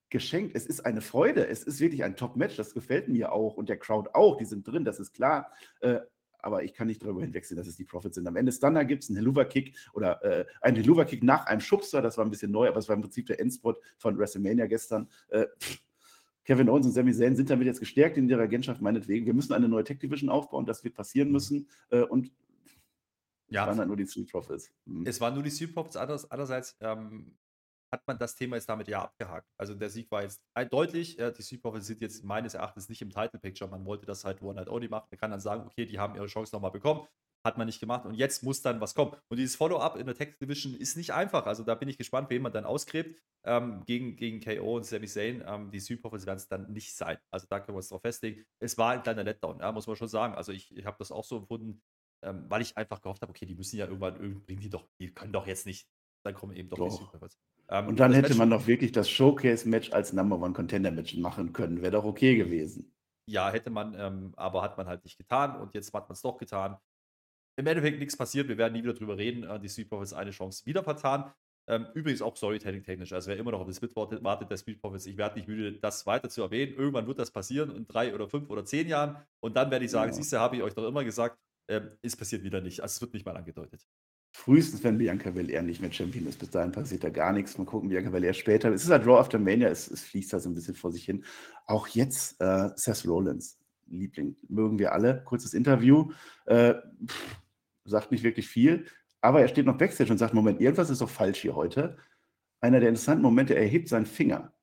geschenkt. 0.09 0.55
Es 0.55 0.65
ist 0.65 0.87
eine 0.87 1.01
Freude. 1.01 1.47
Es 1.47 1.61
ist 1.63 1.79
wirklich 1.79 2.03
ein 2.03 2.15
Top-Match. 2.15 2.55
Das 2.55 2.73
gefällt 2.73 3.09
mir 3.09 3.31
auch 3.31 3.57
und 3.57 3.69
der 3.69 3.77
Crowd 3.77 4.09
auch. 4.13 4.37
Die 4.37 4.45
sind 4.45 4.67
drin, 4.67 4.85
das 4.85 4.99
ist 4.99 5.13
klar. 5.13 5.51
Äh, 5.81 5.99
aber 6.39 6.63
ich 6.63 6.73
kann 6.73 6.87
nicht 6.87 7.03
darüber 7.03 7.21
hinwegsehen, 7.21 7.57
dass 7.57 7.67
es 7.67 7.75
die 7.75 7.85
Profits 7.85 8.15
sind. 8.15 8.27
Am 8.27 8.35
Ende 8.35 8.51
Stunner 8.51 8.85
gibt 8.85 9.03
es 9.03 9.09
einen 9.09 9.17
Helluva-Kick 9.17 9.75
oder 9.93 10.23
äh, 10.23 10.45
einen 10.61 10.77
Helluva-Kick 10.77 11.23
nach 11.23 11.45
einem 11.45 11.61
Schubser. 11.61 12.01
Das 12.01 12.17
war 12.17 12.25
ein 12.25 12.31
bisschen 12.31 12.51
neu, 12.51 12.67
aber 12.67 12.79
es 12.79 12.87
war 12.87 12.95
im 12.95 13.01
Prinzip 13.01 13.27
der 13.27 13.39
Endspot 13.39 13.79
von 13.97 14.17
WrestleMania 14.17 14.67
gestern. 14.67 15.09
Äh, 15.29 15.45
Kevin 16.45 16.69
Owens 16.69 16.87
und 16.87 16.93
Sami 16.93 17.13
Zayn 17.13 17.35
sind 17.35 17.49
damit 17.49 17.67
jetzt 17.67 17.79
gestärkt 17.79 18.17
in 18.17 18.27
der 18.27 18.39
Regentschaft, 18.39 18.81
meinetwegen. 18.81 19.25
Wir 19.25 19.33
müssen 19.33 19.53
eine 19.53 19.67
neue 19.67 19.83
Tech-Division 19.83 20.29
aufbauen. 20.29 20.65
Das 20.65 20.83
wird 20.83 20.95
passieren 20.95 21.31
müssen. 21.31 21.67
Äh, 21.89 22.01
und 22.01 22.31
Ja, 23.49 23.67
waren 23.67 23.77
halt 23.77 23.87
nur 23.87 23.97
die 23.97 24.07
Street 24.07 24.31
Profits. 24.31 24.71
Mhm. 24.85 25.05
Es 25.05 25.21
waren 25.21 25.33
nur 25.33 25.43
die 25.43 25.51
Street 25.51 25.73
Profits. 25.73 25.95
Anders, 25.95 26.29
andererseits 26.31 26.75
ähm, 26.81 27.35
hat 27.91 28.05
man 28.07 28.17
das 28.17 28.35
Thema 28.35 28.55
jetzt 28.55 28.69
damit 28.69 28.87
ja 28.87 29.01
abgehakt. 29.01 29.47
Also 29.57 29.73
der 29.73 29.89
Sieg 29.89 30.11
war 30.11 30.23
jetzt 30.23 30.41
deutlich. 30.69 31.17
Ja, 31.17 31.31
die 31.31 31.57
Profits 31.57 31.87
sind 31.87 32.01
jetzt 32.01 32.23
meines 32.23 32.53
Erachtens 32.53 32.89
nicht 32.89 33.01
im 33.01 33.09
Title 33.09 33.39
Picture. 33.39 33.69
Man 33.69 33.85
wollte 33.85 34.05
das 34.05 34.25
halt 34.25 34.41
One 34.41 34.55
Night 34.55 34.69
Only 34.69 34.87
machen. 34.89 35.07
Man 35.11 35.19
kann 35.19 35.31
dann 35.31 35.39
sagen, 35.39 35.65
okay, 35.65 35.85
die 35.85 35.99
haben 35.99 36.15
ihre 36.15 36.27
Chance 36.27 36.55
nochmal 36.55 36.71
bekommen. 36.71 37.07
hat 37.45 37.57
man 37.57 37.67
nicht 37.67 37.79
gemacht 37.79 38.05
und 38.05 38.15
jetzt 38.15 38.43
muss 38.43 38.61
dann 38.61 38.81
was 38.81 38.93
kommen. 38.95 39.15
Und 39.29 39.37
dieses 39.37 39.55
Follow-up 39.55 39.95
in 39.95 40.05
der 40.05 40.15
Tech 40.15 40.37
Division 40.41 40.75
ist 40.75 40.97
nicht 40.97 41.13
einfach. 41.13 41.45
Also 41.45 41.63
da 41.63 41.73
bin 41.75 41.87
ich 41.87 41.97
gespannt, 41.97 42.29
wen 42.29 42.41
man 42.41 42.51
dann 42.51 42.65
ausgräbt. 42.65 43.17
Ähm, 43.45 43.83
gegen, 43.85 44.17
gegen 44.17 44.41
KO 44.41 44.75
und 44.75 44.85
Sami 44.85 45.07
Zayn. 45.07 45.43
Ähm, 45.47 45.71
die 45.71 45.95
Profits 45.95 46.25
werden 46.25 46.37
es 46.37 46.47
dann 46.47 46.71
nicht 46.73 46.95
sein. 46.95 47.17
Also 47.31 47.47
da 47.49 47.59
können 47.59 47.75
wir 47.75 47.77
uns 47.77 47.89
drauf 47.89 48.01
festlegen. 48.01 48.45
Es 48.59 48.77
war 48.77 48.91
ein 48.91 49.03
kleiner 49.03 49.23
Letdown, 49.23 49.59
ja, 49.59 49.71
muss 49.71 49.87
man 49.87 49.95
schon 49.95 50.09
sagen. 50.09 50.35
Also 50.35 50.51
ich, 50.51 50.75
ich 50.75 50.85
habe 50.85 50.97
das 50.99 51.11
auch 51.11 51.23
so 51.23 51.37
empfunden, 51.37 51.81
ähm, 52.21 52.45
weil 52.49 52.61
ich 52.61 52.75
einfach 52.75 53.01
gehofft 53.01 53.21
habe, 53.21 53.29
okay, 53.29 53.45
die 53.45 53.55
müssen 53.55 53.77
ja 53.77 53.85
irgendwann, 53.85 54.43
bringen 54.45 54.59
die 54.59 54.69
doch, 54.69 54.89
die 54.99 55.13
können 55.13 55.31
doch 55.31 55.47
jetzt 55.47 55.65
nicht. 55.65 55.87
Dann 56.23 56.33
kommen 56.33 56.55
eben 56.55 56.69
doch, 56.69 56.77
doch. 56.77 56.99
die 56.99 57.05
Profits. 57.05 57.39
Ähm, 57.69 57.87
und 57.87 57.99
dann 57.99 58.13
hätte 58.13 58.29
Match 58.29 58.37
man 58.37 58.49
doch 58.49 58.67
wirklich 58.67 58.91
das 58.91 59.09
Showcase-Match 59.09 59.91
als 59.91 60.13
Number 60.13 60.39
One 60.39 60.53
Contender-Match 60.53 61.17
machen 61.17 61.53
können. 61.53 61.81
Wäre 61.81 61.91
doch 61.91 62.03
okay 62.03 62.35
gewesen. 62.35 62.91
Ja, 63.27 63.51
hätte 63.51 63.69
man, 63.69 63.93
ähm, 63.97 64.33
aber 64.35 64.63
hat 64.63 64.77
man 64.77 64.87
halt 64.87 65.03
nicht 65.03 65.17
getan 65.17 65.59
und 65.61 65.75
jetzt 65.75 65.93
hat 65.93 66.09
man 66.09 66.13
es 66.13 66.21
doch 66.21 66.37
getan. 66.37 66.77
Im 67.57 67.67
Endeffekt 67.67 67.99
nichts 67.99 68.17
passiert, 68.17 68.47
wir 68.47 68.57
werden 68.57 68.73
nie 68.73 68.81
wieder 68.81 68.93
drüber 68.93 69.17
reden. 69.17 69.43
Äh, 69.43 69.59
die 69.59 69.69
Street 69.69 69.89
Profits 69.89 70.13
eine 70.13 70.31
Chance 70.31 70.65
wieder 70.65 70.83
vertan. 70.83 71.31
Ähm, 71.67 71.85
übrigens 71.93 72.23
auch 72.23 72.35
Storytelling-technisch. 72.35 73.13
Also 73.13 73.29
wer 73.29 73.37
immer 73.37 73.51
noch 73.51 73.59
auf 73.59 73.67
das 73.67 73.79
Bit 73.79 73.95
wartet, 73.95 74.49
der 74.49 74.57
Street 74.57 74.81
Profits, 74.81 75.05
ich 75.05 75.17
werde 75.17 75.35
nicht 75.35 75.47
müde, 75.47 75.73
das 75.73 76.07
weiter 76.07 76.27
zu 76.27 76.41
erwähnen. 76.41 76.73
Irgendwann 76.73 77.05
wird 77.05 77.19
das 77.19 77.29
passieren 77.29 77.69
in 77.75 77.85
drei 77.87 78.15
oder 78.15 78.27
fünf 78.27 78.49
oder 78.49 78.65
zehn 78.65 78.87
Jahren. 78.87 79.17
Und 79.39 79.55
dann 79.55 79.69
werde 79.69 79.85
ich 79.85 79.91
sagen, 79.91 80.09
ja. 80.09 80.15
siehst 80.15 80.33
du, 80.33 80.39
habe 80.39 80.55
ich 80.55 80.63
euch 80.63 80.73
doch 80.73 80.87
immer 80.87 81.03
gesagt, 81.03 81.37
äh, 81.67 81.81
es 82.01 82.15
passiert 82.15 82.41
wieder 82.41 82.61
nicht. 82.61 82.81
Also 82.81 82.93
es 82.93 83.01
wird 83.01 83.13
nicht 83.13 83.25
mal 83.27 83.37
angedeutet. 83.37 83.87
Frühestens, 84.31 84.83
wenn 84.83 84.97
Bianca 84.97 85.31
Belair 85.31 85.63
nicht 85.63 85.81
mehr 85.81 85.91
Champion 85.91 86.27
ist. 86.27 86.39
Bis 86.39 86.51
dahin 86.51 86.71
passiert 86.71 87.03
da 87.03 87.09
gar 87.09 87.33
nichts. 87.33 87.57
Mal 87.57 87.65
gucken, 87.65 87.89
Bianca 87.89 88.09
Belair 88.09 88.33
später. 88.33 88.71
Es 88.71 88.83
ist 88.83 88.89
halt 88.89 89.05
Raw 89.05 89.19
after 89.19 89.39
Mania, 89.39 89.69
es, 89.69 89.89
es 89.89 90.01
fließt 90.03 90.33
da 90.33 90.39
so 90.39 90.49
ein 90.49 90.55
bisschen 90.55 90.75
vor 90.75 90.91
sich 90.91 91.03
hin. 91.03 91.25
Auch 91.65 91.87
jetzt 91.87 92.39
äh, 92.41 92.69
Seth 92.75 93.07
Rollins, 93.07 93.59
Liebling, 93.87 94.35
mögen 94.47 94.77
wir 94.77 94.93
alle. 94.93 95.23
Kurzes 95.25 95.53
Interview, 95.53 96.11
äh, 96.45 96.75
pff, 97.05 97.41
sagt 97.85 98.11
nicht 98.11 98.23
wirklich 98.23 98.47
viel. 98.47 98.85
Aber 99.21 99.41
er 99.41 99.47
steht 99.47 99.65
noch 99.65 99.77
Backstage 99.77 100.11
und 100.11 100.17
sagt: 100.17 100.33
Moment, 100.33 100.61
irgendwas 100.61 100.89
ist 100.89 101.01
doch 101.01 101.09
falsch 101.09 101.39
hier 101.41 101.55
heute. 101.55 101.97
Einer 102.61 102.79
der 102.79 102.89
interessanten 102.89 103.23
Momente, 103.23 103.55
er 103.55 103.65
hebt 103.65 103.89
seinen 103.89 104.05
Finger. 104.05 104.53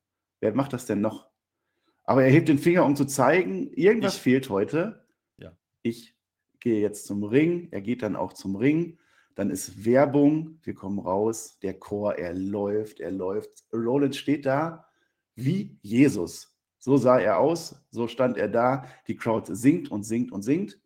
Wer 0.40 0.54
macht 0.54 0.72
das 0.72 0.86
denn 0.86 1.00
noch? 1.00 1.28
Aber 2.04 2.22
er 2.24 2.30
hebt 2.30 2.48
den 2.48 2.58
Finger, 2.58 2.84
um 2.84 2.94
zu 2.94 3.04
zeigen, 3.04 3.72
irgendwas 3.72 4.16
ich. 4.16 4.22
fehlt 4.22 4.48
heute. 4.48 5.06
Ja. 5.38 5.56
Ich 5.82 6.14
gehe 6.60 6.80
jetzt 6.80 7.06
zum 7.06 7.24
Ring. 7.24 7.68
Er 7.72 7.80
geht 7.80 8.02
dann 8.02 8.16
auch 8.16 8.32
zum 8.32 8.54
Ring. 8.56 8.98
Dann 9.37 9.51
ist 9.51 9.84
Werbung. 9.84 10.59
Wir 10.62 10.74
kommen 10.74 10.99
raus. 10.99 11.59
Der 11.62 11.74
Chor, 11.74 12.16
er 12.16 12.34
läuft, 12.34 12.99
er 12.99 13.12
läuft. 13.12 13.64
Rollins 13.72 14.16
steht 14.16 14.45
da 14.45 14.87
wie 15.37 15.78
Jesus. 15.82 16.53
So 16.78 16.97
sah 16.97 17.18
er 17.18 17.39
aus, 17.39 17.76
so 17.91 18.09
stand 18.09 18.37
er 18.37 18.49
da. 18.49 18.84
Die 19.07 19.16
Crowd 19.16 19.55
singt 19.55 19.91
und 19.91 20.03
singt 20.05 20.32
und 20.32 20.43
singt. 20.43 20.78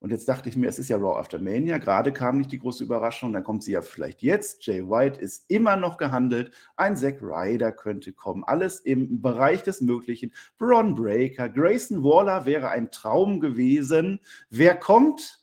Und 0.00 0.10
jetzt 0.10 0.28
dachte 0.28 0.48
ich 0.48 0.56
mir, 0.56 0.68
es 0.68 0.78
ist 0.78 0.90
ja 0.90 0.96
Raw 0.96 1.18
After 1.18 1.40
Mania. 1.40 1.78
Gerade 1.78 2.12
kam 2.12 2.38
nicht 2.38 2.52
die 2.52 2.60
große 2.60 2.84
Überraschung, 2.84 3.32
dann 3.32 3.42
kommt 3.42 3.64
sie 3.64 3.72
ja 3.72 3.82
vielleicht 3.82 4.22
jetzt. 4.22 4.64
Jay 4.64 4.88
White 4.88 5.20
ist 5.20 5.44
immer 5.48 5.76
noch 5.76 5.96
gehandelt. 5.96 6.52
Ein 6.76 6.96
Zack 6.96 7.20
Ryder 7.20 7.72
könnte 7.72 8.12
kommen. 8.12 8.44
Alles 8.44 8.78
im 8.80 9.20
Bereich 9.20 9.64
des 9.64 9.80
Möglichen. 9.80 10.32
Braun 10.56 10.94
Breaker, 10.94 11.48
Grayson 11.48 12.04
Waller 12.04 12.46
wäre 12.46 12.68
ein 12.68 12.92
Traum 12.92 13.40
gewesen. 13.40 14.20
Wer 14.50 14.76
kommt? 14.76 15.37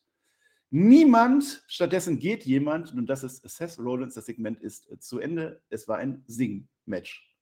Niemand. 0.78 1.64
Stattdessen 1.70 2.20
geht 2.20 2.44
jemand. 2.46 2.94
Und 2.94 3.06
das 3.06 3.24
ist 3.24 3.48
Seth 3.48 3.80
Rollins. 3.80 4.16
Das 4.16 4.26
Segment 4.26 4.60
ist 4.60 4.90
zu 5.02 5.20
Ende. 5.20 5.62
Es 5.70 5.88
war 5.88 6.00
ein 6.00 6.26
Sing-Match. 6.28 7.34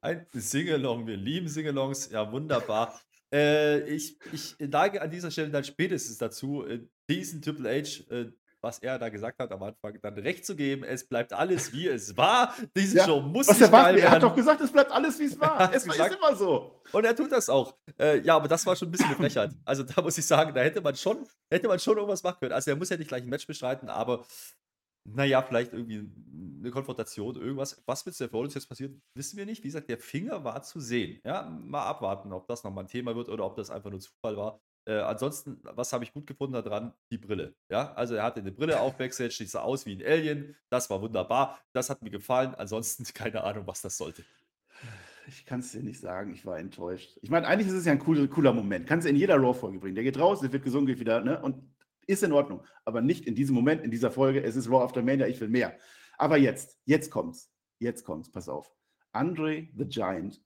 Ein 0.00 0.26
Singalong, 0.32 1.06
wir 1.06 1.16
lieben 1.16 1.46
Singalongs, 1.46 2.10
ja 2.10 2.32
wunderbar. 2.32 3.00
Äh, 3.32 3.88
ich, 3.94 4.18
ich 4.32 4.56
neige 4.58 5.02
an 5.02 5.10
dieser 5.10 5.30
Stelle 5.30 5.50
dann 5.50 5.62
spätestens 5.62 6.18
dazu, 6.18 6.66
äh, 6.66 6.80
diesen 7.08 7.42
Triple 7.42 7.68
H, 7.68 8.12
äh, 8.12 8.32
was 8.62 8.78
er 8.80 8.98
da 8.98 9.08
gesagt 9.08 9.38
hat 9.38 9.50
am 9.52 9.62
Anfang, 9.62 9.98
dann 10.02 10.14
recht 10.14 10.44
zu 10.44 10.56
geben. 10.56 10.84
Es 10.84 11.08
bleibt 11.08 11.32
alles, 11.32 11.72
wie 11.72 11.88
es 11.88 12.16
war. 12.16 12.54
Diese 12.76 12.98
ja, 12.98 13.04
Show 13.04 13.20
muss 13.20 13.48
was 13.48 13.60
nicht 13.60 13.72
er, 13.72 13.98
er 13.98 14.10
hat 14.10 14.22
doch 14.22 14.34
gesagt, 14.34 14.60
es 14.60 14.72
bleibt 14.72 14.90
alles, 14.92 15.18
wie 15.18 15.24
es 15.24 15.40
war. 15.40 15.72
Es 15.72 15.84
gesagt, 15.84 16.12
ist 16.12 16.18
immer 16.18 16.36
so. 16.36 16.80
Und 16.92 17.04
er 17.04 17.14
tut 17.14 17.32
das 17.32 17.48
auch. 17.48 17.76
Äh, 17.98 18.20
ja, 18.20 18.36
aber 18.36 18.48
das 18.48 18.64
war 18.66 18.76
schon 18.76 18.88
ein 18.88 18.90
bisschen 18.90 19.06
eine 19.06 19.16
Frechheit. 19.16 19.52
Also 19.64 19.82
da 19.82 20.02
muss 20.02 20.18
ich 20.18 20.26
sagen, 20.26 20.54
da 20.54 20.60
hätte 20.60 20.80
man 20.80 20.94
schon, 20.96 21.26
hätte 21.50 21.68
man 21.68 21.78
schon 21.78 21.96
irgendwas 21.96 22.22
machen 22.22 22.38
können. 22.40 22.52
Also 22.52 22.70
er 22.70 22.76
muss 22.76 22.88
ja 22.90 22.96
nicht 22.96 23.08
gleich 23.08 23.22
ein 23.22 23.28
Match 23.28 23.46
bestreiten, 23.46 23.88
aber 23.88 24.24
naja, 25.04 25.42
vielleicht 25.42 25.72
irgendwie 25.72 26.10
eine 26.60 26.70
Konfrontation, 26.70 27.36
irgendwas. 27.36 27.82
Was 27.86 28.04
mit 28.04 28.14
Seth 28.14 28.32
Rollins 28.32 28.54
jetzt 28.54 28.68
passiert, 28.68 28.94
wissen 29.14 29.36
wir 29.36 29.46
nicht. 29.46 29.62
Wie 29.62 29.68
gesagt, 29.68 29.88
der 29.88 29.98
Finger 29.98 30.44
war 30.44 30.62
zu 30.62 30.80
sehen. 30.80 31.20
Ja, 31.24 31.48
mal 31.48 31.86
abwarten, 31.86 32.32
ob 32.32 32.46
das 32.46 32.64
nochmal 32.64 32.84
ein 32.84 32.88
Thema 32.88 33.16
wird 33.16 33.28
oder 33.28 33.46
ob 33.46 33.56
das 33.56 33.70
einfach 33.70 33.90
nur 33.90 34.00
Zufall 34.00 34.36
war. 34.36 34.60
Äh, 34.86 34.98
ansonsten, 35.00 35.60
was 35.62 35.92
habe 35.92 36.04
ich 36.04 36.12
gut 36.12 36.26
gefunden 36.26 36.54
daran? 36.54 36.92
Die 37.10 37.18
Brille. 37.18 37.54
Ja, 37.68 37.92
also 37.94 38.14
er 38.14 38.22
hatte 38.22 38.40
eine 38.40 38.52
Brille 38.52 38.80
auf 38.80 38.96
Backstage, 38.96 39.36
die 39.40 39.46
sah 39.46 39.60
aus 39.60 39.86
wie 39.86 39.94
ein 39.94 40.06
Alien. 40.06 40.56
Das 40.68 40.88
war 40.90 41.00
wunderbar. 41.02 41.60
Das 41.72 41.90
hat 41.90 42.02
mir 42.02 42.10
gefallen. 42.10 42.54
Ansonsten 42.54 43.04
keine 43.14 43.44
Ahnung, 43.44 43.66
was 43.66 43.82
das 43.82 43.96
sollte. 43.96 44.24
Ich 45.28 45.44
kann 45.44 45.60
es 45.60 45.70
dir 45.70 45.82
nicht 45.82 46.00
sagen, 46.00 46.32
ich 46.32 46.44
war 46.44 46.58
enttäuscht. 46.58 47.18
Ich 47.22 47.30
meine, 47.30 47.46
eigentlich 47.46 47.68
ist 47.68 47.74
es 47.74 47.84
ja 47.84 47.92
ein 47.92 47.98
cooler, 47.98 48.26
cooler 48.26 48.52
Moment. 48.52 48.86
Kannst 48.86 49.06
du 49.06 49.10
in 49.10 49.16
jeder 49.16 49.36
Raw-Folge 49.36 49.78
bringen. 49.78 49.94
Der 49.94 50.04
geht 50.04 50.18
raus, 50.18 50.40
der 50.40 50.52
wird 50.52 50.64
gesungen, 50.64 50.86
geht 50.86 50.98
wieder, 50.98 51.20
ne? 51.20 51.40
Und 51.40 51.62
ist 52.06 52.24
in 52.24 52.32
Ordnung, 52.32 52.64
aber 52.84 53.00
nicht 53.00 53.26
in 53.26 53.34
diesem 53.36 53.54
Moment, 53.54 53.82
in 53.82 53.90
dieser 53.90 54.10
Folge. 54.10 54.42
Es 54.42 54.56
ist 54.56 54.68
Raw 54.68 54.82
After 54.82 55.02
Mania, 55.02 55.28
ich 55.28 55.40
will 55.40 55.48
mehr. 55.48 55.78
Aber 56.18 56.36
jetzt, 56.36 56.78
jetzt 56.84 57.10
kommt's. 57.10 57.52
Jetzt 57.78 58.04
kommt's, 58.04 58.30
pass 58.30 58.48
auf. 58.48 58.74
Andre 59.12 59.68
the 59.76 59.84
Giant, 59.84 60.40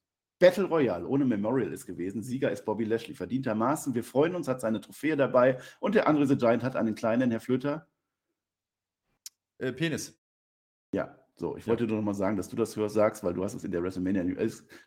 Battle 0.44 0.64
Royale 0.64 1.06
ohne 1.08 1.24
Memorial 1.24 1.72
ist 1.72 1.86
gewesen. 1.86 2.22
Sieger 2.22 2.52
ist 2.52 2.66
Bobby 2.66 2.84
Lashley, 2.84 3.14
verdientermaßen. 3.14 3.94
Wir 3.94 4.04
freuen 4.04 4.34
uns, 4.34 4.46
hat 4.46 4.60
seine 4.60 4.78
Trophäe 4.78 5.16
dabei. 5.16 5.56
Und 5.80 5.94
der 5.94 6.06
Andre 6.06 6.26
the 6.26 6.36
Giant 6.36 6.62
hat 6.62 6.76
einen 6.76 6.94
kleinen, 6.94 7.30
Herr 7.30 7.40
Flöter. 7.40 7.88
Äh, 9.56 9.72
Penis. 9.72 10.20
Ja, 10.92 11.18
so, 11.34 11.56
ich 11.56 11.64
ja. 11.64 11.70
wollte 11.70 11.86
nur 11.86 11.96
noch 11.96 12.04
mal 12.04 12.12
sagen, 12.12 12.36
dass 12.36 12.50
du 12.50 12.56
das 12.56 12.76
hörst, 12.76 12.94
sagst, 12.94 13.24
weil 13.24 13.32
du 13.32 13.42
hast 13.42 13.54
es 13.54 13.64
in 13.64 13.70
der 13.70 13.82
WrestleMania. 13.82 14.22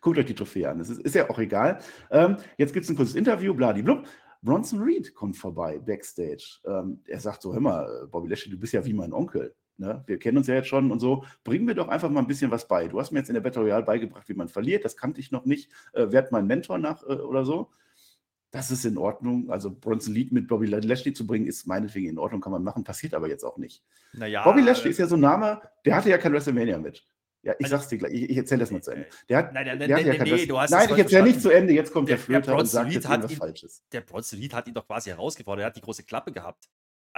Guckt 0.00 0.18
euch 0.18 0.26
die 0.26 0.34
Trophäe 0.36 0.70
an. 0.70 0.78
Es 0.78 0.90
ist, 0.90 1.00
ist, 1.00 1.16
ja 1.16 1.28
auch 1.28 1.40
egal. 1.40 1.80
Ähm, 2.12 2.36
jetzt 2.56 2.72
gibt 2.72 2.84
es 2.84 2.90
ein 2.90 2.96
kurzes 2.96 3.16
Interview, 3.16 3.52
bladiblub. 3.52 4.06
Bronson 4.42 4.80
Reed 4.80 5.12
kommt 5.12 5.36
vorbei, 5.36 5.80
Backstage. 5.80 6.60
Ähm, 6.66 7.02
er 7.04 7.18
sagt 7.18 7.42
so, 7.42 7.52
hör 7.52 7.60
mal, 7.60 8.06
Bobby 8.12 8.28
Lashley, 8.28 8.52
du 8.52 8.60
bist 8.60 8.74
ja 8.74 8.84
wie 8.84 8.92
mein 8.92 9.12
Onkel. 9.12 9.56
Ne? 9.78 10.02
Wir 10.06 10.18
kennen 10.18 10.38
uns 10.38 10.48
ja 10.48 10.54
jetzt 10.54 10.68
schon 10.68 10.90
und 10.90 10.98
so. 10.98 11.24
Bring 11.44 11.64
mir 11.64 11.74
doch 11.74 11.88
einfach 11.88 12.10
mal 12.10 12.20
ein 12.20 12.26
bisschen 12.26 12.50
was 12.50 12.66
bei. 12.66 12.88
Du 12.88 12.98
hast 13.00 13.12
mir 13.12 13.20
jetzt 13.20 13.28
in 13.28 13.34
der 13.34 13.40
Battle 13.40 13.62
Royale 13.62 13.84
beigebracht, 13.84 14.28
wie 14.28 14.34
man 14.34 14.48
verliert. 14.48 14.84
Das 14.84 14.96
kannte 14.96 15.20
ich 15.20 15.30
noch 15.30 15.44
nicht. 15.44 15.70
Äh, 15.92 16.10
werd 16.10 16.32
mein 16.32 16.46
Mentor 16.46 16.78
nach 16.78 17.02
äh, 17.04 17.12
oder 17.12 17.44
so. 17.44 17.70
Das 18.50 18.70
ist 18.70 18.84
in 18.84 18.98
Ordnung. 18.98 19.50
Also 19.50 19.70
Bronson 19.70 20.14
Reed 20.14 20.32
mit 20.32 20.48
Bobby 20.48 20.66
Lashley 20.66 21.12
zu 21.12 21.26
bringen, 21.26 21.46
ist 21.46 21.66
meinetwegen 21.66 22.08
in 22.08 22.18
Ordnung, 22.18 22.40
kann 22.40 22.52
man 22.52 22.64
machen. 22.64 22.82
Passiert 22.82 23.14
aber 23.14 23.28
jetzt 23.28 23.44
auch 23.44 23.56
nicht. 23.56 23.84
Naja, 24.14 24.42
Bobby 24.42 24.62
Lashley 24.62 24.90
ist 24.90 24.98
ja 24.98 25.06
so 25.06 25.16
ein 25.16 25.20
Name, 25.20 25.60
der 25.84 25.94
hatte 25.94 26.10
ja 26.10 26.18
kein 26.18 26.32
WrestleMania-Match. 26.32 27.06
Ja, 27.42 27.54
ich 27.58 27.66
also, 27.66 27.76
sag's 27.76 27.88
dir 27.88 27.98
gleich, 27.98 28.12
ich, 28.12 28.30
ich 28.30 28.36
erzähle 28.36 28.60
das 28.60 28.70
mal 28.72 28.82
zu 28.82 28.90
Ende. 28.90 29.06
Der 29.28 29.38
hat, 29.38 29.52
nein, 29.52 29.66
nein, 29.66 29.78
der 29.78 29.88
nein, 29.88 30.06
ja 30.06 30.24
nee, 30.24 30.46
du 30.46 30.58
hast 30.58 30.70
nein 30.70 30.88
ich 30.90 30.98
erzähle 30.98 31.22
nicht 31.22 31.40
zu 31.40 31.50
Ende, 31.50 31.72
jetzt 31.72 31.92
kommt 31.92 32.08
der, 32.08 32.16
der 32.16 32.24
Flöter 32.24 32.56
und 32.56 32.66
sagt 32.66 32.90
jetzt 32.90 33.04
irgendwas 33.04 33.34
Falsches. 33.34 33.84
Der 33.92 34.00
Bronson 34.00 34.40
Reed 34.40 34.52
hat 34.54 34.66
ihn 34.66 34.74
doch 34.74 34.86
quasi 34.86 35.10
herausgefordert, 35.10 35.62
er 35.62 35.66
hat 35.66 35.76
die 35.76 35.80
große 35.80 36.02
Klappe 36.02 36.32
gehabt. 36.32 36.68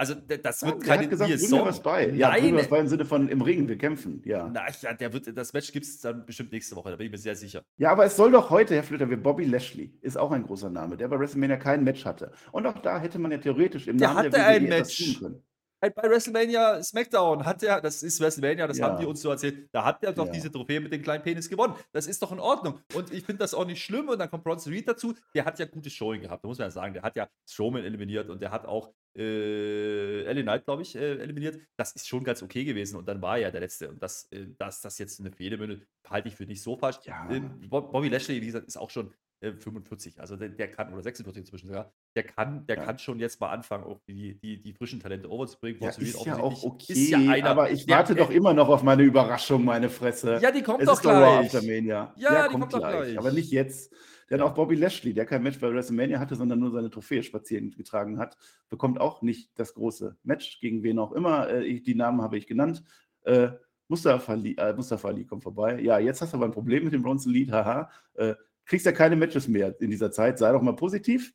Also 0.01 0.15
das 0.15 0.63
wird 0.65 0.83
ja, 0.83 0.95
keine 0.95 1.07
gesagt, 1.07 1.31
bring 1.31 1.51
mir 1.51 1.63
was 1.63 1.79
bei. 1.79 2.09
Ja, 2.09 2.29
Nein. 2.29 2.55
was 2.55 2.67
bei 2.67 2.79
im 2.79 2.87
Sinne 2.87 3.05
von 3.05 3.29
im 3.29 3.39
Ring, 3.39 3.67
wir 3.67 3.77
kämpfen, 3.77 4.23
ja. 4.25 4.49
Na, 4.51 4.63
ja, 4.81 4.93
der 4.95 5.13
wird, 5.13 5.37
das 5.37 5.53
Match 5.53 5.71
gibt 5.71 5.85
es 5.85 5.99
dann 5.99 6.25
bestimmt 6.25 6.51
nächste 6.51 6.75
Woche, 6.75 6.89
da 6.89 6.95
bin 6.95 7.05
ich 7.05 7.11
mir 7.11 7.19
sehr 7.19 7.35
sicher. 7.35 7.61
Ja, 7.77 7.91
aber 7.91 8.05
es 8.05 8.15
soll 8.15 8.31
doch 8.31 8.49
heute, 8.49 8.73
Herr 8.73 8.81
Flöter, 8.81 9.11
wie 9.11 9.15
Bobby 9.15 9.45
Lashley, 9.45 9.93
ist 10.01 10.17
auch 10.17 10.31
ein 10.31 10.41
großer 10.41 10.71
Name, 10.71 10.97
der 10.97 11.07
bei 11.07 11.19
WrestleMania 11.19 11.57
kein 11.57 11.83
Match 11.83 12.03
hatte. 12.03 12.31
Und 12.51 12.65
auch 12.65 12.79
da 12.79 12.99
hätte 12.99 13.19
man 13.19 13.29
ja 13.29 13.37
theoretisch 13.37 13.85
im 13.85 13.99
der 13.99 14.07
Namen 14.07 14.31
der 14.31 14.41
WWE 14.41 14.45
ein 14.47 14.63
Match. 14.63 14.97
tun 14.97 15.19
können 15.19 15.43
halt 15.81 15.95
bei 15.95 16.03
WrestleMania 16.03 16.83
SmackDown 16.83 17.45
hat 17.45 17.63
er, 17.63 17.81
das 17.81 18.03
ist 18.03 18.19
WrestleMania, 18.19 18.67
das 18.67 18.77
ja. 18.77 18.87
haben 18.87 18.99
die 18.99 19.05
uns 19.05 19.21
so 19.21 19.29
erzählt, 19.29 19.69
da 19.71 19.83
hat 19.83 20.03
er 20.03 20.13
doch 20.13 20.27
ja. 20.27 20.31
diese 20.31 20.51
Trophäe 20.51 20.79
mit 20.79 20.93
dem 20.93 21.01
kleinen 21.01 21.23
Penis 21.23 21.49
gewonnen. 21.49 21.75
Das 21.91 22.07
ist 22.07 22.21
doch 22.21 22.31
in 22.31 22.39
Ordnung. 22.39 22.79
Und 22.93 23.11
ich 23.11 23.25
finde 23.25 23.39
das 23.39 23.53
auch 23.53 23.65
nicht 23.65 23.83
schlimm. 23.83 24.09
Und 24.09 24.19
dann 24.19 24.29
kommt 24.29 24.43
Bronson 24.43 24.71
Reed 24.71 24.87
dazu. 24.87 25.15
Der 25.33 25.45
hat 25.45 25.59
ja 25.59 25.65
gute 25.65 25.89
Showing 25.89 26.21
gehabt, 26.21 26.43
da 26.43 26.47
muss 26.47 26.59
man 26.59 26.67
ja 26.67 26.71
sagen. 26.71 26.93
Der 26.93 27.03
hat 27.03 27.15
ja 27.15 27.27
Strowman 27.47 27.83
eliminiert 27.83 28.29
und 28.29 28.41
der 28.41 28.51
hat 28.51 28.65
auch 28.65 28.93
äh, 29.15 30.23
Ellie 30.23 30.43
Knight, 30.43 30.65
glaube 30.65 30.81
ich, 30.81 30.95
äh, 30.95 31.17
eliminiert. 31.17 31.59
Das 31.77 31.93
ist 31.93 32.07
schon 32.07 32.23
ganz 32.23 32.41
okay 32.41 32.63
gewesen. 32.63 32.97
Und 32.97 33.07
dann 33.07 33.21
war 33.21 33.37
er 33.37 33.43
ja 33.43 33.51
der 33.51 33.61
Letzte. 33.61 33.89
Und 33.89 34.01
das, 34.01 34.27
äh, 34.31 34.47
dass 34.57 34.81
das 34.81 34.97
jetzt 34.97 35.19
eine 35.19 35.31
Fehde 35.31 35.57
mündet, 35.57 35.87
halte 36.09 36.27
ich 36.27 36.35
für 36.35 36.45
nicht 36.45 36.61
so 36.61 36.77
falsch. 36.77 36.97
Ja. 37.03 37.29
Ähm, 37.29 37.59
Bobby 37.69 38.09
Lashley, 38.09 38.41
wie 38.41 38.47
gesagt, 38.47 38.67
ist 38.67 38.77
auch 38.77 38.89
schon 38.89 39.13
45, 39.41 40.17
äh, 40.17 40.21
also 40.21 40.35
der, 40.35 40.49
der, 40.49 40.71
kann, 40.71 40.93
oder 40.93 41.01
46 41.01 41.41
inzwischen 41.41 41.67
sogar, 41.67 41.91
der 42.15 42.23
kann, 42.23 42.65
der 42.67 42.77
ja. 42.77 42.83
kann 42.83 42.99
schon 42.99 43.19
jetzt 43.19 43.39
mal 43.39 43.49
anfangen, 43.49 43.83
auch 43.83 43.99
die, 44.07 44.39
die, 44.39 44.61
die 44.61 44.73
frischen 44.73 44.99
Talente 44.99 45.29
overzubringen. 45.29 45.81
Ja, 45.81 45.89
ist 45.89 46.25
ja 46.25 46.37
auch 46.37 46.63
okay, 46.63 46.93
ist 46.93 47.09
ja 47.09 47.17
einer, 47.17 47.49
aber 47.49 47.71
ich 47.71 47.87
warte 47.87 48.13
doch 48.13 48.29
immer 48.29 48.53
noch 48.53 48.69
auf 48.69 48.83
meine 48.83 49.03
Überraschung, 49.03 49.65
meine 49.65 49.89
Fresse. 49.89 50.39
Ja, 50.41 50.51
die 50.51 50.61
kommt 50.61 50.81
es 50.81 50.87
doch 50.87 51.01
gleich. 51.01 51.51
Ja, 51.53 52.13
ja, 52.15 52.47
die 52.47 52.51
kommt, 52.51 52.71
kommt 52.71 52.83
gleich. 52.83 52.95
gleich. 52.95 53.17
Aber 53.17 53.31
nicht 53.31 53.51
jetzt. 53.51 53.93
Denn 54.31 54.41
auch 54.41 54.53
Bobby 54.53 54.75
Lashley, 54.75 55.13
der 55.13 55.25
kein 55.25 55.43
Match 55.43 55.59
bei 55.59 55.71
WrestleMania 55.71 56.17
hatte, 56.17 56.35
sondern 56.35 56.57
nur 56.57 56.71
seine 56.71 56.89
Trophäe 56.89 57.21
spazieren 57.21 57.71
getragen 57.71 58.17
hat, 58.17 58.37
bekommt 58.69 59.01
auch 59.01 59.21
nicht 59.21 59.51
das 59.59 59.73
große 59.73 60.15
Match, 60.23 60.61
gegen 60.61 60.83
wen 60.83 60.99
auch 60.99 61.11
immer. 61.11 61.49
Äh, 61.49 61.81
die 61.81 61.95
Namen 61.95 62.21
habe 62.21 62.37
ich 62.37 62.47
genannt. 62.47 62.81
Äh, 63.23 63.49
Mustafa 63.89 64.31
Ali, 64.31 64.55
äh, 64.57 64.73
Mustafa 64.73 65.09
Ali 65.09 65.25
kommt 65.25 65.43
vorbei. 65.43 65.81
Ja, 65.81 65.99
jetzt 65.99 66.21
hast 66.21 66.31
du 66.31 66.37
aber 66.37 66.45
ein 66.45 66.53
Problem 66.53 66.85
mit 66.85 66.93
dem 66.93 67.03
Bronson 67.03 67.33
Lead, 67.33 67.51
haha. 67.51 67.91
Äh, 68.13 68.35
kriegst 68.63 68.85
ja 68.85 68.93
keine 68.93 69.17
Matches 69.17 69.49
mehr 69.49 69.75
in 69.81 69.91
dieser 69.91 70.11
Zeit, 70.11 70.39
sei 70.39 70.53
doch 70.53 70.61
mal 70.61 70.77
positiv. 70.77 71.33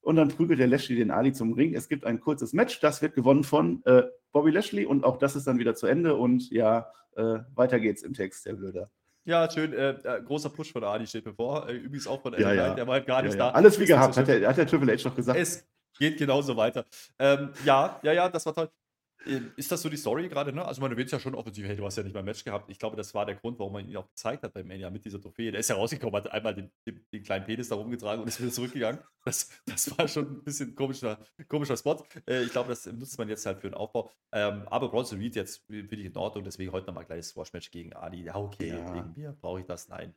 Und 0.00 0.14
dann 0.14 0.28
prügelt 0.28 0.60
der 0.60 0.68
Lashley 0.68 0.94
den 0.94 1.10
Ali 1.10 1.32
zum 1.32 1.54
Ring. 1.54 1.74
Es 1.74 1.88
gibt 1.88 2.04
ein 2.04 2.20
kurzes 2.20 2.52
Match, 2.52 2.78
das 2.78 3.02
wird 3.02 3.16
gewonnen 3.16 3.42
von 3.42 3.82
äh, 3.84 4.04
Bobby 4.30 4.52
Lashley 4.52 4.86
und 4.86 5.04
auch 5.04 5.18
das 5.18 5.34
ist 5.34 5.48
dann 5.48 5.58
wieder 5.58 5.74
zu 5.74 5.88
Ende. 5.88 6.14
Und 6.14 6.50
ja, 6.50 6.86
äh, 7.16 7.40
weiter 7.56 7.80
geht's 7.80 8.02
im 8.04 8.14
Text, 8.14 8.46
Herr 8.46 8.54
Blöder. 8.54 8.92
Ja, 9.28 9.50
schön. 9.50 9.74
Äh, 9.74 9.90
äh, 9.90 10.22
großer 10.22 10.48
Push 10.48 10.72
von 10.72 10.82
Ali 10.84 11.06
steht 11.06 11.24
bevor. 11.24 11.68
Äh, 11.68 11.74
übrigens 11.74 12.06
auch 12.06 12.22
von 12.22 12.32
Ja, 12.32 12.50
ja. 12.50 12.74
der 12.74 12.86
war 12.86 12.94
halt 12.94 13.06
gar 13.06 13.20
nicht 13.20 13.38
da. 13.38 13.50
Alles 13.50 13.78
wie 13.78 13.84
gehabt, 13.84 14.16
hat 14.16 14.26
der, 14.26 14.48
hat 14.48 14.56
der 14.56 14.66
Triple 14.66 14.90
H 14.90 15.02
doch 15.02 15.14
gesagt. 15.14 15.38
Es 15.38 15.68
geht 15.98 16.16
genauso 16.16 16.56
weiter. 16.56 16.86
Ähm, 17.18 17.50
ja, 17.62 18.00
ja, 18.02 18.12
ja, 18.12 18.28
das 18.30 18.46
war 18.46 18.54
toll. 18.54 18.70
Ähm, 19.26 19.52
Ist 19.56 19.70
das 19.72 19.82
so 19.82 19.88
die 19.88 19.96
Story 19.96 20.28
gerade, 20.28 20.52
ne? 20.52 20.64
Also, 20.64 20.80
man 20.80 20.96
wird 20.96 21.10
ja 21.10 21.18
schon 21.18 21.34
offensiv, 21.34 21.66
hey, 21.66 21.76
du 21.76 21.84
hast 21.84 21.96
ja 21.96 22.02
nicht 22.02 22.12
mal 22.12 22.20
ein 22.20 22.24
Match 22.24 22.44
gehabt. 22.44 22.70
Ich 22.70 22.78
glaube, 22.78 22.96
das 22.96 23.12
war 23.14 23.26
der 23.26 23.34
Grund, 23.34 23.58
warum 23.58 23.72
man 23.72 23.88
ihn 23.88 23.96
auch 23.96 24.08
gezeigt 24.08 24.42
hat 24.44 24.52
bei 24.54 24.62
Mania 24.62 24.90
mit 24.90 25.04
dieser 25.04 25.20
Trophäe. 25.20 25.50
Der 25.50 25.60
ist 25.60 25.68
ja 25.68 25.76
rausgekommen, 25.76 26.14
hat 26.16 26.30
einmal 26.32 26.54
den, 26.54 26.70
den, 26.86 27.04
den 27.12 27.22
kleinen 27.22 27.44
Penis 27.44 27.68
da 27.68 27.74
rumgetragen 27.74 28.22
und 28.22 28.28
ist 28.28 28.40
wieder 28.40 28.52
zurückgegangen. 28.52 29.00
Das, 29.24 29.50
das 29.66 29.98
war 29.98 30.08
schon 30.08 30.26
ein 30.38 30.44
bisschen 30.44 30.74
komischer, 30.74 31.18
komischer 31.48 31.76
Spot. 31.76 32.02
Äh, 32.26 32.44
ich 32.44 32.50
glaube, 32.52 32.70
das 32.70 32.86
nutzt 32.86 33.18
man 33.18 33.28
jetzt 33.28 33.44
halt 33.44 33.60
für 33.60 33.68
den 33.68 33.74
Aufbau. 33.74 34.10
Ähm, 34.32 34.62
aber 34.68 34.88
Bronson 34.88 35.18
Reed 35.18 35.36
jetzt 35.36 35.66
finde 35.66 35.96
ich 35.96 36.06
in 36.06 36.16
Ordnung, 36.16 36.44
deswegen 36.44 36.72
heute 36.72 36.86
nochmal 36.86 37.02
ein 37.02 37.06
kleines 37.08 37.28
Squash-Match 37.30 37.70
gegen 37.70 37.92
Ali. 37.92 38.22
Ja, 38.22 38.36
okay, 38.36 38.68
Ja. 38.68 38.94
wegen 38.94 39.12
mir 39.16 39.32
brauche 39.40 39.60
ich 39.60 39.66
das? 39.66 39.88
Nein. 39.88 40.14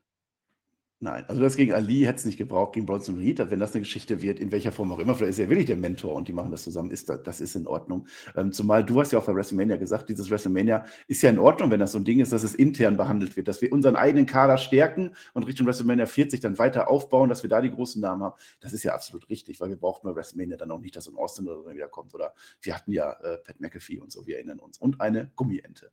Nein, 1.04 1.26
also 1.28 1.42
das 1.42 1.56
gegen 1.56 1.74
Ali 1.74 2.02
hätte 2.02 2.20
es 2.20 2.26
nicht 2.26 2.38
gebraucht, 2.38 2.74
gegen 2.74 2.86
Bronson 2.86 3.18
Reed, 3.18 3.40
wenn 3.50 3.60
das 3.60 3.74
eine 3.74 3.82
Geschichte 3.82 4.22
wird, 4.22 4.40
in 4.40 4.52
welcher 4.52 4.72
Form 4.72 4.92
auch 4.92 5.00
immer, 5.00 5.16
vielleicht 5.16 5.32
ist 5.32 5.40
er 5.40 5.50
wirklich 5.50 5.66
der 5.66 5.76
Mentor 5.76 6.14
und 6.14 6.28
die 6.28 6.34
machen 6.34 6.52
das 6.52 6.62
zusammen, 6.62 6.92
ist 6.92 7.10
das, 7.10 7.24
das 7.24 7.42
ist 7.42 7.56
in 7.56 7.66
Ordnung. 7.66 8.06
Ähm, 8.36 8.52
zumal 8.52 8.86
du 8.86 9.02
hast 9.02 9.12
ja 9.12 9.18
auch 9.18 9.26
bei 9.26 9.34
WrestleMania 9.34 9.78
gesagt, 9.78 10.10
dieses 10.10 10.30
WrestleMania 10.30 10.86
ist 11.08 11.24
ja 11.24 11.32
in 11.32 11.40
Ordnung, 11.40 11.72
wenn 11.72 11.80
das 11.80 11.94
so 11.94 11.98
ein 11.98 12.06
Ding 12.06 12.20
ist, 12.20 12.32
dass 12.32 12.44
es 12.44 12.54
intern 12.54 12.98
behandelt 12.98 13.36
wird, 13.36 13.48
dass 13.48 13.64
wir 13.64 13.74
unseren 13.74 13.96
eigenen 13.96 14.28
Kader 14.28 14.60
stärken 14.60 15.16
und 15.34 15.48
Richtung 15.48 15.66
WrestleMania 15.66 16.06
40 16.06 16.40
dann 16.40 16.60
weiter 16.60 16.88
aufbauen, 16.88 17.30
dass 17.30 17.42
wir 17.42 17.50
da 17.50 17.62
die 17.62 17.72
großen 17.72 18.00
Namen 18.00 18.22
haben. 18.22 18.36
Das 18.60 18.72
ist 18.72 18.84
ja 18.84 18.94
absolut 18.94 19.28
richtig, 19.28 19.60
weil 19.60 19.70
wir 19.70 19.78
brauchten 19.78 20.08
bei 20.08 20.16
WrestleMania 20.16 20.56
dann 20.56 20.70
auch 20.70 20.82
nicht, 20.82 20.96
dass 20.96 21.08
ein 21.08 21.16
Austin 21.16 21.48
oder 21.48 21.64
so 21.64 21.74
wieder 21.74 21.88
kommt 21.88 22.14
oder 22.14 22.36
wir 22.62 22.76
hatten 22.76 22.92
ja 22.92 23.14
äh, 23.24 23.40
Pat 23.40 23.60
McAfee 23.60 23.98
und 23.98 24.12
so, 24.12 24.28
wir 24.28 24.36
erinnern 24.36 24.60
uns. 24.60 24.78
Und 24.78 25.02
eine 25.02 25.32
Gummiente. 25.36 25.92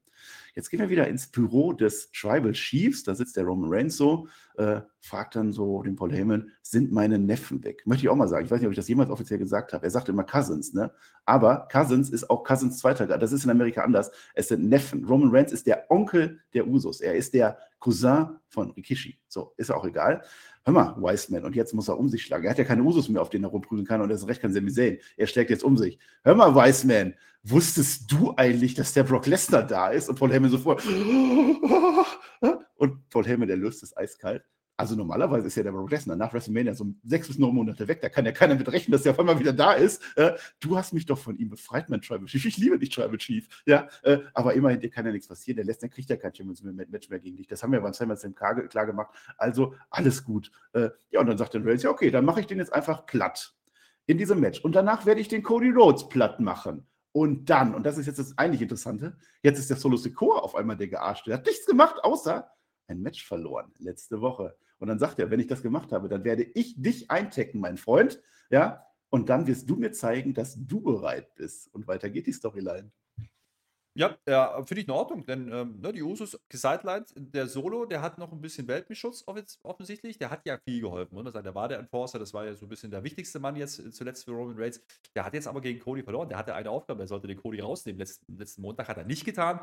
Jetzt 0.54 0.70
gehen 0.70 0.80
wir 0.80 0.90
wieder 0.90 1.08
ins 1.08 1.28
Büro 1.28 1.72
des 1.72 2.10
Tribal 2.12 2.52
Chiefs, 2.52 3.04
da 3.04 3.14
sitzt 3.14 3.36
der 3.36 3.44
Roman 3.44 3.72
Reigns 3.72 3.96
so, 3.96 4.28
äh, 4.56 4.80
fragt 5.00 5.36
dann 5.36 5.52
so 5.52 5.82
den 5.82 5.96
Paul 5.96 6.12
Heyman, 6.12 6.50
sind 6.62 6.92
meine 6.92 7.18
Neffen 7.18 7.64
weg? 7.64 7.82
Möchte 7.86 8.04
ich 8.04 8.08
auch 8.08 8.16
mal 8.16 8.28
sagen. 8.28 8.44
Ich 8.44 8.50
weiß 8.50 8.60
nicht, 8.60 8.66
ob 8.66 8.72
ich 8.72 8.76
das 8.76 8.88
jemals 8.88 9.10
offiziell 9.10 9.38
gesagt 9.38 9.72
habe. 9.72 9.84
Er 9.84 9.90
sagt 9.90 10.08
immer 10.08 10.24
Cousins, 10.24 10.72
ne? 10.72 10.92
Aber 11.24 11.68
Cousins 11.70 12.10
ist 12.10 12.28
auch 12.30 12.44
Cousins 12.44 12.78
zweiter 12.78 13.06
Grad. 13.06 13.22
Das 13.22 13.32
ist 13.32 13.44
in 13.44 13.50
Amerika 13.50 13.82
anders. 13.82 14.10
Es 14.34 14.48
sind 14.48 14.68
Neffen. 14.68 15.04
Roman 15.04 15.30
Reigns 15.30 15.52
ist 15.52 15.66
der 15.66 15.90
Onkel 15.90 16.40
der 16.54 16.66
Usos. 16.66 17.00
Er 17.00 17.14
ist 17.14 17.34
der 17.34 17.58
Cousin 17.78 18.38
von 18.48 18.70
Rikishi. 18.72 19.18
So, 19.28 19.52
ist 19.56 19.70
auch 19.70 19.84
egal. 19.84 20.22
Hör 20.64 20.74
mal, 20.74 20.96
Wiseman, 20.96 21.44
und 21.44 21.56
jetzt 21.56 21.72
muss 21.72 21.88
er 21.88 21.98
um 21.98 22.08
sich 22.08 22.22
schlagen. 22.22 22.44
Er 22.44 22.50
hat 22.50 22.58
ja 22.58 22.64
keine 22.64 22.82
Usos 22.82 23.08
mehr, 23.08 23.22
auf 23.22 23.30
denen 23.30 23.44
er 23.44 23.50
rumprügeln 23.50 23.86
kann, 23.86 24.02
und 24.02 24.10
er 24.10 24.16
ist 24.16 24.28
recht 24.28 24.42
kein 24.42 24.52
Sami 24.52 24.70
Zayn. 24.70 24.98
Er 25.16 25.26
schlägt 25.26 25.48
jetzt 25.50 25.64
um 25.64 25.78
sich. 25.78 25.98
Hör 26.24 26.34
mal, 26.34 26.54
Wiseman, 26.54 27.14
wusstest 27.42 28.12
du 28.12 28.34
eigentlich, 28.36 28.74
dass 28.74 28.92
der 28.92 29.04
Brock 29.04 29.26
Lesnar 29.26 29.62
da 29.62 29.88
ist? 29.88 30.10
Und 30.10 30.18
Paul 30.18 30.30
Heyman 30.32 30.50
sofort. 30.50 30.84
Und 32.76 33.08
Paul 33.08 33.26
Heyman, 33.26 33.48
der 33.48 33.56
löst 33.56 33.82
es 33.82 33.96
eiskalt. 33.96 34.44
Also 34.78 34.94
normalerweise 34.94 35.48
ist 35.48 35.56
ja 35.56 35.64
der 35.64 35.72
Brock 35.72 35.90
Lesnar 35.90 36.14
nach 36.14 36.32
WrestleMania 36.32 36.72
so 36.72 36.86
sechs 37.02 37.26
bis 37.26 37.36
neun 37.36 37.52
Monate 37.52 37.88
weg. 37.88 38.00
Da 38.00 38.08
kann 38.08 38.24
ja 38.24 38.30
keiner 38.30 38.54
mit 38.54 38.70
rechnen, 38.70 38.92
dass 38.92 39.02
der 39.02 39.10
auf 39.10 39.18
einmal 39.18 39.40
wieder 39.40 39.52
da 39.52 39.72
ist. 39.72 40.00
Äh, 40.16 40.34
du 40.60 40.76
hast 40.76 40.92
mich 40.92 41.04
doch 41.04 41.18
von 41.18 41.36
ihm 41.36 41.50
befreit, 41.50 41.90
mein 41.90 42.00
Tribal 42.00 42.26
Chief. 42.26 42.44
Ich 42.44 42.58
liebe 42.58 42.78
dich, 42.78 42.90
Tribal 42.90 43.18
Chief. 43.18 43.48
Ja, 43.66 43.88
äh, 44.04 44.18
aber 44.34 44.54
immerhin, 44.54 44.78
dir 44.78 44.88
kann 44.88 45.04
ja 45.04 45.10
nichts 45.10 45.26
passieren. 45.26 45.56
Der 45.56 45.64
Lesnar 45.64 45.88
kriegt 45.88 46.08
ja 46.10 46.16
kein 46.16 46.32
Champions 46.32 46.62
Match 46.62 47.10
mehr 47.10 47.18
gegen 47.18 47.36
dich. 47.36 47.48
Das 47.48 47.60
haben 47.64 47.72
wir 47.72 47.80
beim 47.80 47.92
SummerSlam 47.92 48.36
klar, 48.36 48.54
klar 48.68 48.86
gemacht. 48.86 49.12
Also 49.36 49.74
alles 49.90 50.22
gut. 50.22 50.52
Äh, 50.72 50.90
ja, 51.10 51.18
und 51.18 51.26
dann 51.26 51.38
sagt 51.38 51.54
der 51.54 51.66
Reigns, 51.66 51.82
ja 51.82 51.90
okay, 51.90 52.12
dann 52.12 52.24
mache 52.24 52.38
ich 52.38 52.46
den 52.46 52.58
jetzt 52.58 52.72
einfach 52.72 53.04
platt 53.04 53.54
in 54.06 54.16
diesem 54.16 54.38
Match. 54.38 54.60
Und 54.60 54.76
danach 54.76 55.06
werde 55.06 55.20
ich 55.20 55.26
den 55.26 55.42
Cody 55.42 55.70
Rhodes 55.70 56.08
platt 56.08 56.38
machen. 56.38 56.86
Und 57.10 57.50
dann, 57.50 57.74
und 57.74 57.84
das 57.84 57.98
ist 57.98 58.06
jetzt 58.06 58.20
das 58.20 58.38
eigentlich 58.38 58.62
Interessante, 58.62 59.16
jetzt 59.42 59.58
ist 59.58 59.70
der 59.70 59.76
Solo 59.76 59.96
Secor 59.96 60.44
auf 60.44 60.54
einmal 60.54 60.76
der 60.76 60.86
gearschte. 60.86 61.30
Der 61.30 61.38
hat 61.38 61.46
nichts 61.46 61.66
gemacht, 61.66 61.96
außer 62.04 62.48
ein 62.86 63.02
Match 63.02 63.26
verloren 63.26 63.72
letzte 63.78 64.20
Woche. 64.20 64.56
Und 64.78 64.88
dann 64.88 64.98
sagt 64.98 65.18
er, 65.18 65.30
wenn 65.30 65.40
ich 65.40 65.46
das 65.46 65.62
gemacht 65.62 65.92
habe, 65.92 66.08
dann 66.08 66.24
werde 66.24 66.44
ich 66.54 66.80
dich 66.80 67.10
eintecken, 67.10 67.60
mein 67.60 67.76
Freund. 67.76 68.22
Ja, 68.50 68.84
und 69.10 69.28
dann 69.28 69.46
wirst 69.46 69.68
du 69.68 69.76
mir 69.76 69.92
zeigen, 69.92 70.34
dass 70.34 70.56
du 70.58 70.80
bereit 70.80 71.34
bist. 71.34 71.72
Und 71.74 71.86
weiter 71.86 72.10
geht 72.10 72.26
die 72.26 72.32
Storyline. 72.32 72.90
Ja, 73.98 74.16
ja 74.28 74.62
finde 74.64 74.82
ich 74.82 74.86
in 74.86 74.92
Ordnung, 74.94 75.26
denn 75.26 75.50
ähm, 75.52 75.80
ne, 75.80 75.92
die 75.92 76.02
Usos 76.04 76.38
gesidelined, 76.48 77.12
der 77.16 77.48
Solo, 77.48 77.84
der 77.84 78.00
hat 78.00 78.16
noch 78.16 78.30
ein 78.30 78.40
bisschen 78.40 78.68
offens- 78.68 79.58
offensichtlich, 79.64 80.18
der 80.18 80.30
hat 80.30 80.46
ja 80.46 80.56
viel 80.58 80.80
geholfen. 80.80 81.18
Und 81.18 81.34
der 81.34 81.54
war 81.54 81.68
der 81.68 81.80
Enforcer, 81.80 82.20
das 82.20 82.32
war 82.32 82.44
ja 82.44 82.54
so 82.54 82.66
ein 82.66 82.68
bisschen 82.68 82.92
der 82.92 83.02
wichtigste 83.02 83.40
Mann 83.40 83.56
jetzt 83.56 83.80
äh, 83.80 83.90
zuletzt 83.90 84.24
für 84.24 84.30
Roman 84.30 84.56
Reigns. 84.56 84.80
Der 85.16 85.24
hat 85.24 85.34
jetzt 85.34 85.48
aber 85.48 85.60
gegen 85.60 85.80
Cody 85.80 86.04
verloren, 86.04 86.28
der 86.28 86.38
hatte 86.38 86.54
eine 86.54 86.70
Aufgabe, 86.70 87.02
er 87.02 87.08
sollte 87.08 87.26
den 87.26 87.38
Cody 87.38 87.58
rausnehmen. 87.58 87.98
Letzten, 87.98 88.36
letzten 88.36 88.62
Montag 88.62 88.86
hat 88.86 88.98
er 88.98 89.04
nicht 89.04 89.24
getan. 89.24 89.60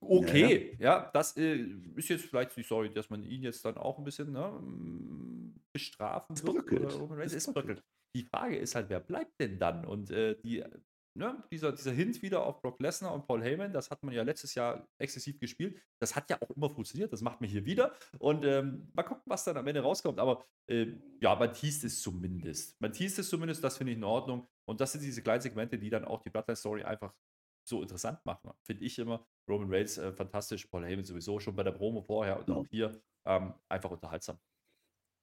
Okay, 0.00 0.76
ja, 0.78 1.10
das 1.12 1.36
äh, 1.36 1.64
ist 1.96 2.08
jetzt 2.08 2.26
vielleicht 2.26 2.56
die 2.56 2.62
Story, 2.62 2.90
dass 2.90 3.10
man 3.10 3.22
ihn 3.24 3.42
jetzt 3.42 3.64
dann 3.64 3.76
auch 3.76 3.98
ein 3.98 4.04
bisschen 4.04 4.32
ne, 4.32 4.46
m, 4.58 5.54
bestrafen 5.72 6.36
Es 6.36 6.44
wird. 6.44 7.00
Roman 7.00 7.18
Reigns 7.18 7.32
Es 7.32 7.46
ist 7.46 7.54
bröckelt. 7.54 7.82
Die 8.14 8.22
Frage 8.22 8.56
ist 8.56 8.74
halt, 8.74 8.88
wer 8.88 9.00
bleibt 9.00 9.40
denn 9.40 9.58
dann? 9.58 9.84
Und 9.84 10.10
äh, 10.10 10.36
die, 10.42 10.62
ne, 11.16 11.42
dieser, 11.50 11.72
dieser 11.72 11.92
Hint 11.92 12.22
wieder 12.22 12.44
auf 12.44 12.62
Brock 12.62 12.80
Lesnar 12.80 13.12
und 13.14 13.26
Paul 13.26 13.42
Heyman, 13.42 13.72
das 13.72 13.90
hat 13.90 14.02
man 14.02 14.14
ja 14.14 14.22
letztes 14.22 14.54
Jahr 14.54 14.86
exzessiv 14.98 15.38
gespielt. 15.38 15.80
Das 16.00 16.14
hat 16.14 16.30
ja 16.30 16.40
auch 16.40 16.50
immer 16.50 16.70
funktioniert. 16.70 17.12
Das 17.12 17.22
macht 17.22 17.40
man 17.40 17.50
hier 17.50 17.64
wieder. 17.64 17.94
Und 18.18 18.44
ähm, 18.44 18.88
mal 18.94 19.02
gucken, 19.02 19.24
was 19.26 19.44
dann 19.44 19.56
am 19.56 19.66
Ende 19.66 19.80
rauskommt. 19.80 20.18
Aber 20.18 20.44
äh, 20.70 20.86
ja, 21.20 21.34
man 21.34 21.52
teast 21.52 21.84
es 21.84 22.00
zumindest. 22.00 22.80
Man 22.80 22.92
teast 22.92 23.18
es 23.18 23.28
zumindest, 23.28 23.64
das 23.64 23.76
finde 23.78 23.92
ich 23.92 23.98
in 23.98 24.04
Ordnung. 24.04 24.46
Und 24.68 24.80
das 24.80 24.92
sind 24.92 25.02
diese 25.02 25.22
kleinen 25.22 25.40
Segmente, 25.40 25.78
die 25.78 25.90
dann 25.90 26.04
auch 26.04 26.22
die 26.22 26.30
Bloodline-Story 26.30 26.84
einfach 26.84 27.12
so 27.68 27.82
interessant 27.82 28.24
machen. 28.24 28.50
Finde 28.62 28.84
ich 28.84 28.98
immer. 28.98 29.26
Roman 29.48 29.72
Reigns 29.72 29.98
äh, 29.98 30.12
fantastisch, 30.12 30.66
Paul 30.66 30.84
Heyman 30.84 31.04
sowieso 31.04 31.38
schon 31.40 31.54
bei 31.54 31.62
der 31.62 31.72
Promo 31.72 32.02
vorher 32.02 32.38
und 32.38 32.50
auch 32.50 32.66
hier 32.66 33.00
ähm, 33.24 33.54
einfach 33.68 33.90
unterhaltsam. 33.90 34.38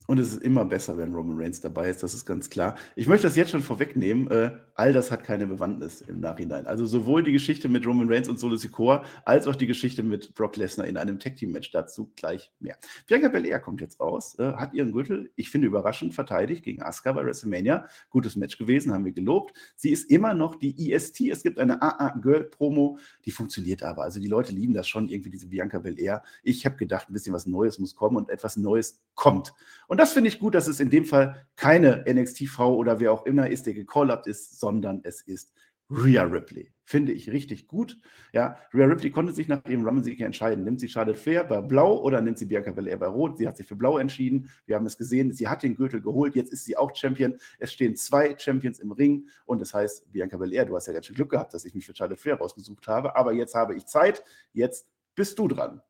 Und 0.05 0.19
es 0.19 0.33
ist 0.33 0.43
immer 0.43 0.65
besser, 0.65 0.97
wenn 0.97 1.13
Roman 1.13 1.39
Reigns 1.39 1.61
dabei 1.61 1.89
ist, 1.89 2.03
das 2.03 2.13
ist 2.13 2.25
ganz 2.25 2.49
klar. 2.49 2.75
Ich 2.95 3.07
möchte 3.07 3.27
das 3.27 3.37
jetzt 3.37 3.51
schon 3.51 3.61
vorwegnehmen. 3.61 4.29
Äh, 4.29 4.51
all 4.75 4.91
das 4.91 5.11
hat 5.11 5.23
keine 5.23 5.47
Bewandtnis 5.47 6.01
im 6.01 6.19
Nachhinein. 6.19 6.67
Also 6.67 6.85
sowohl 6.85 7.23
die 7.23 7.31
Geschichte 7.31 7.69
mit 7.69 7.85
Roman 7.85 8.11
Reigns 8.11 8.27
und 8.27 8.37
Solo 8.37 8.57
Sikoa, 8.57 9.05
als 9.23 9.47
auch 9.47 9.55
die 9.55 9.67
Geschichte 9.67 10.03
mit 10.03 10.33
Brock 10.35 10.57
Lesnar 10.57 10.87
in 10.87 10.97
einem 10.97 11.19
Tag-Team-Match. 11.19 11.71
Dazu 11.71 12.11
gleich 12.15 12.51
mehr. 12.59 12.77
Bianca 13.07 13.29
Belair 13.29 13.59
kommt 13.59 13.79
jetzt 13.79 13.99
raus, 13.99 14.37
äh, 14.39 14.53
hat 14.53 14.73
ihren 14.73 14.91
Gürtel, 14.91 15.31
ich 15.35 15.49
finde 15.49 15.67
überraschend, 15.67 16.13
verteidigt 16.13 16.63
gegen 16.63 16.81
Asuka 16.81 17.13
bei 17.13 17.25
WrestleMania. 17.25 17.87
Gutes 18.09 18.35
Match 18.35 18.57
gewesen, 18.57 18.91
haben 18.91 19.05
wir 19.05 19.13
gelobt. 19.13 19.53
Sie 19.75 19.91
ist 19.91 20.11
immer 20.11 20.33
noch 20.33 20.55
die 20.55 20.91
EST. 20.91 21.21
Es 21.29 21.43
gibt 21.43 21.59
eine 21.59 21.81
AA-Girl-Promo, 21.81 22.99
die 23.25 23.31
funktioniert 23.31 23.83
aber. 23.83 24.03
Also 24.03 24.19
die 24.19 24.27
Leute 24.27 24.51
lieben 24.51 24.73
das 24.73 24.87
schon, 24.87 25.07
irgendwie 25.07 25.29
diese 25.29 25.47
Bianca 25.47 25.79
Belair. 25.79 26.23
Ich 26.43 26.65
habe 26.65 26.75
gedacht, 26.75 27.09
ein 27.09 27.13
bisschen 27.13 27.33
was 27.33 27.45
Neues 27.45 27.79
muss 27.79 27.95
kommen 27.95 28.17
und 28.17 28.29
etwas 28.29 28.57
Neues 28.57 28.99
kommt. 29.15 29.53
Und 29.87 29.92
das 29.99 30.13
finde 30.13 30.29
ich 30.29 30.39
gut, 30.39 30.55
dass 30.55 30.67
es 30.67 30.79
in 30.79 30.89
dem 30.89 31.05
Fall 31.05 31.45
keine 31.55 32.05
NXT-Frau 32.07 32.75
oder 32.75 32.99
wer 32.99 33.11
auch 33.11 33.25
immer 33.25 33.49
ist, 33.49 33.65
der 33.65 33.73
gecallt 33.73 34.27
ist, 34.27 34.59
sondern 34.59 35.01
es 35.03 35.21
ist 35.21 35.53
Rhea 35.89 36.23
Ripley. 36.23 36.71
Finde 36.85 37.13
ich 37.13 37.31
richtig 37.31 37.67
gut. 37.67 37.97
Ja, 38.33 38.57
Rhea 38.73 38.85
Ripley 38.85 39.09
konnte 39.09 39.31
sich 39.31 39.47
nach 39.47 39.63
ihrem 39.65 39.85
Rumble-Sieg 39.85 40.19
entscheiden. 40.19 40.63
Nimmt 40.63 40.79
sie 40.79 40.89
Charlotte 40.89 41.17
Flair 41.17 41.43
bei 41.43 41.61
Blau 41.61 42.01
oder 42.01 42.21
nimmt 42.21 42.37
sie 42.37 42.45
Bianca 42.45 42.71
Belair 42.71 42.97
bei 42.97 43.07
Rot? 43.07 43.37
Sie 43.37 43.47
hat 43.47 43.55
sich 43.55 43.67
für 43.67 43.75
Blau 43.75 43.97
entschieden. 43.97 44.49
Wir 44.65 44.75
haben 44.75 44.85
es 44.85 44.97
gesehen. 44.97 45.31
Sie 45.31 45.47
hat 45.47 45.63
den 45.63 45.75
Gürtel 45.75 46.01
geholt. 46.01 46.35
Jetzt 46.35 46.51
ist 46.51 46.65
sie 46.65 46.75
auch 46.75 46.93
Champion. 46.95 47.37
Es 47.59 47.71
stehen 47.71 47.95
zwei 47.95 48.37
Champions 48.37 48.79
im 48.79 48.91
Ring. 48.91 49.27
Und 49.45 49.61
das 49.61 49.73
heißt, 49.73 50.11
Bianca 50.11 50.37
Belair, 50.37 50.65
du 50.65 50.75
hast 50.75 50.87
ja 50.87 50.93
ganz 50.93 51.05
schön 51.05 51.15
Glück 51.15 51.29
gehabt, 51.29 51.53
dass 51.53 51.65
ich 51.65 51.73
mich 51.73 51.85
für 51.85 51.95
Charlotte 51.95 52.19
Flair 52.19 52.35
rausgesucht 52.35 52.87
habe. 52.87 53.15
Aber 53.15 53.33
jetzt 53.33 53.55
habe 53.55 53.75
ich 53.75 53.85
Zeit. 53.85 54.23
Jetzt 54.53 54.87
bist 55.15 55.39
du 55.39 55.47
dran. 55.47 55.81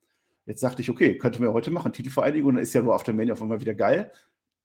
Jetzt 0.46 0.62
sagte 0.62 0.82
ich, 0.82 0.90
okay, 0.90 1.18
könnten 1.18 1.42
wir 1.42 1.54
heute 1.54 1.72
machen. 1.72 1.94
Titelvereinigung, 1.94 2.56
dann 2.56 2.64
ist 2.64 2.74
ja 2.74 2.82
nur 2.82 2.96
auf 2.96 3.04
der 3.04 3.14
Mania 3.14 3.34
auf 3.34 3.42
einmal 3.42 3.62
wieder 3.62 3.74
geil. 3.74 4.12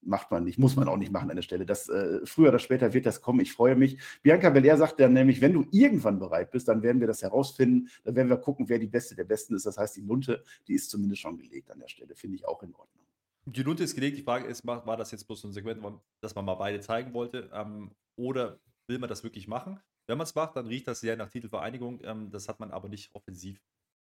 Macht 0.01 0.31
man 0.31 0.45
nicht, 0.45 0.59
muss 0.59 0.77
man 0.77 0.89
auch 0.89 0.97
nicht 0.97 1.13
machen 1.13 1.31
an 1.31 1.37
der 1.37 1.43
Stelle. 1.43 1.67
Das, 1.67 1.89
äh, 1.89 2.21
früher 2.25 2.49
oder 2.49 2.59
später 2.59 2.95
wird 2.95 3.07
das 3.07 3.21
kommen. 3.21 3.41
Ich 3.41 3.53
freue 3.53 3.77
mich. 3.77 3.99
Bianca 4.23 4.51
Belair 4.51 4.77
sagt 4.77 5.01
dann 5.01 5.13
nämlich, 5.13 5.41
wenn 5.41 5.53
du 5.53 5.67
irgendwann 5.71 6.19
bereit 6.19 6.51
bist, 6.51 6.69
dann 6.69 6.83
werden 6.83 7.01
wir 7.01 7.07
das 7.07 7.23
herausfinden. 7.23 7.89
Dann 8.05 8.15
werden 8.15 8.29
wir 8.29 8.37
gucken, 8.39 8.69
wer 8.69 8.79
die 8.79 8.87
Beste 8.87 9.15
der 9.15 9.25
Besten 9.25 9.55
ist. 9.55 9.67
Das 9.67 9.77
heißt, 9.77 9.97
die 9.97 10.03
Lunte, 10.03 10.43
die 10.67 10.75
ist 10.75 10.91
zumindest 10.91 11.23
schon 11.23 11.37
gelegt 11.37 11.71
an 11.71 11.81
der 11.81 11.89
Stelle. 11.89 12.15
Finde 12.15 12.37
ich 12.37 12.47
auch 12.47 12.63
in 12.63 12.75
Ordnung. 12.75 13.05
Die 13.47 13.63
Lunte 13.63 13.83
ist 13.83 13.95
gelegt. 13.95 14.19
Die 14.19 14.23
Frage 14.23 14.47
ist, 14.47 14.67
war 14.67 14.97
das 14.97 15.11
jetzt 15.11 15.27
bloß 15.27 15.45
ein 15.45 15.53
Segment, 15.53 15.83
das 16.21 16.35
man 16.35 16.45
mal 16.45 16.55
beide 16.55 16.81
zeigen 16.81 17.13
wollte? 17.13 17.51
Ähm, 17.53 17.91
oder 18.17 18.59
will 18.87 18.99
man 18.99 19.09
das 19.09 19.25
wirklich 19.25 19.49
machen? 19.49 19.81
Wenn 20.07 20.19
man 20.19 20.27
es 20.27 20.35
macht, 20.35 20.57
dann 20.57 20.67
riecht 20.67 20.87
das 20.89 21.01
sehr 21.01 21.17
nach 21.17 21.29
Titelvereinigung. 21.29 22.01
Ähm, 22.05 22.31
das 22.31 22.49
hat 22.49 22.61
man 22.61 22.71
aber 22.71 22.89
nicht 22.89 23.15
offensiv 23.15 23.61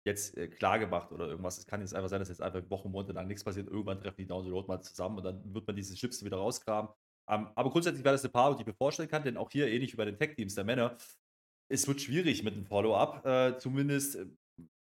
jetzt 0.07 0.35
äh, 0.37 0.47
klar 0.47 0.79
gemacht 0.79 1.11
oder 1.11 1.27
irgendwas. 1.27 1.57
Es 1.59 1.67
kann 1.67 1.81
jetzt 1.81 1.93
einfach 1.93 2.09
sein, 2.09 2.19
dass 2.19 2.29
jetzt 2.29 2.41
einfach 2.41 2.67
Wochen, 2.69 2.91
Monate 2.91 3.13
lang 3.13 3.27
nichts 3.27 3.43
passiert. 3.43 3.67
Irgendwann 3.67 3.99
treffen 3.99 4.17
die 4.17 4.27
Down 4.27 4.43
the 4.43 4.49
Road 4.49 4.67
mal 4.67 4.81
zusammen 4.81 5.17
und 5.17 5.23
dann 5.23 5.53
wird 5.53 5.67
man 5.67 5.75
diese 5.75 5.95
Chips 5.95 6.23
wieder 6.25 6.37
rausgraben. 6.37 6.89
Ähm, 7.29 7.47
aber 7.55 7.69
grundsätzlich 7.69 8.03
wäre 8.03 8.13
das 8.13 8.23
eine 8.23 8.31
Paarung, 8.31 8.57
die 8.57 8.61
ich 8.61 8.67
mir 8.67 8.73
vorstellen 8.73 9.09
kann, 9.09 9.23
denn 9.23 9.37
auch 9.37 9.51
hier, 9.51 9.67
ähnlich 9.67 9.93
wie 9.93 9.97
bei 9.97 10.05
den 10.05 10.17
Tech-Teams 10.17 10.55
der 10.55 10.63
Männer, 10.63 10.97
es 11.69 11.87
wird 11.87 12.01
schwierig 12.01 12.43
mit 12.43 12.53
einem 12.53 12.65
Follow-up. 12.65 13.25
Äh, 13.25 13.57
zumindest 13.59 14.15
äh, 14.15 14.25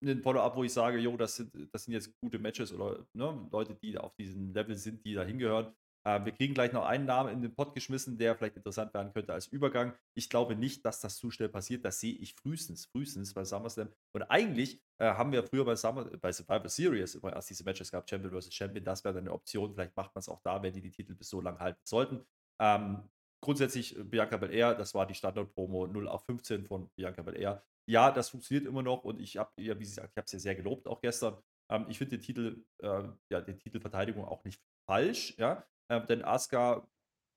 ein 0.03 0.23
Follow-up, 0.23 0.57
wo 0.57 0.65
ich 0.65 0.73
sage, 0.73 0.99
jo, 0.99 1.17
das 1.17 1.37
sind, 1.37 1.53
das 1.73 1.85
sind 1.85 1.95
jetzt 1.95 2.19
gute 2.21 2.39
Matches 2.39 2.73
oder 2.73 3.07
ne, 3.13 3.49
Leute, 3.53 3.75
die 3.75 3.99
auf 3.99 4.15
diesem 4.17 4.53
Level 4.55 4.75
sind, 4.77 5.05
die 5.05 5.15
da 5.15 5.23
hingehören. 5.23 5.75
Äh, 6.05 6.25
wir 6.25 6.33
kriegen 6.33 6.55
gleich 6.55 6.73
noch 6.73 6.85
einen 6.85 7.05
Namen 7.05 7.33
in 7.33 7.43
den 7.43 7.55
Pott 7.55 7.75
geschmissen, 7.75 8.19
der 8.19 8.35
vielleicht 8.37 8.57
interessant 8.57 8.95
werden 8.95 9.13
könnte 9.13 9.33
als 9.33 9.47
Übergang. 9.47 9.95
Ich 10.15 10.31
glaube 10.31 10.57
nicht, 10.57 10.85
dass 10.85 11.01
das 11.01 11.17
zu 11.17 11.31
schnell 11.31 11.49
passiert. 11.49 11.85
Das 11.85 12.01
sehe 12.01 12.15
ich 12.15 12.35
frühestens, 12.35 12.87
frühestens 12.87 13.35
bei 13.35 13.45
SummerSlam. 13.45 13.89
Und 14.13 14.23
eigentlich 14.25 14.81
äh, 14.99 15.07
haben 15.07 15.33
wir 15.33 15.43
früher 15.43 15.65
bei, 15.65 15.77
Summer, 15.77 16.05
bei 16.05 16.33
Survivor 16.33 16.69
Series 16.69 17.15
immer 17.15 17.33
erst 17.33 17.51
diese 17.51 17.65
Matches 17.65 17.91
gehabt, 17.91 18.09
Champion 18.09 18.41
vs. 18.41 18.55
Champion. 18.55 18.85
Das 18.85 19.05
wäre 19.05 19.15
dann 19.15 19.25
eine 19.25 19.33
Option. 19.33 19.75
Vielleicht 19.75 19.97
macht 19.97 20.15
man 20.15 20.21
es 20.21 20.29
auch 20.29 20.41
da, 20.43 20.63
wenn 20.63 20.73
die 20.73 20.81
die 20.81 20.91
Titel 20.91 21.15
bis 21.15 21.29
so 21.29 21.41
lange 21.41 21.59
halten 21.59 21.81
sollten. 21.85 22.25
Ähm, 22.61 23.09
grundsätzlich 23.41 23.97
äh, 23.99 24.05
Bianca 24.05 24.37
Belair, 24.37 24.75
das 24.75 24.95
war 24.95 25.07
die 25.07 25.15
Standard-Promo 25.15 25.87
0 25.87 26.09
auf 26.09 26.25
15 26.25 26.67
von 26.67 26.91
Bianca 26.97 27.23
Belair. 27.23 27.63
Ja, 27.87 28.11
das 28.11 28.29
funktioniert 28.31 28.67
immer 28.67 28.83
noch 28.83 29.05
und 29.05 29.21
ich 29.21 29.37
habe 29.37 29.51
ja, 29.57 29.79
wie 29.79 29.85
gesagt, 29.85 30.11
ich 30.13 30.17
habe 30.17 30.27
es 30.27 30.33
ja 30.33 30.39
sehr 30.39 30.55
gelobt, 30.55 30.87
auch 30.87 31.01
gestern. 31.01 31.37
Ähm, 31.71 31.87
ich 31.89 31.99
finde 31.99 32.17
den 32.17 32.23
Titel, 32.23 32.65
äh, 32.79 33.03
ja, 33.31 33.41
die 33.41 33.59
Titelverteidigung 33.59 34.25
auch 34.25 34.45
nicht 34.45 34.63
falsch, 34.87 35.35
ja. 35.39 35.67
Ähm, 35.91 36.07
denn 36.07 36.25
Asuka 36.25 36.87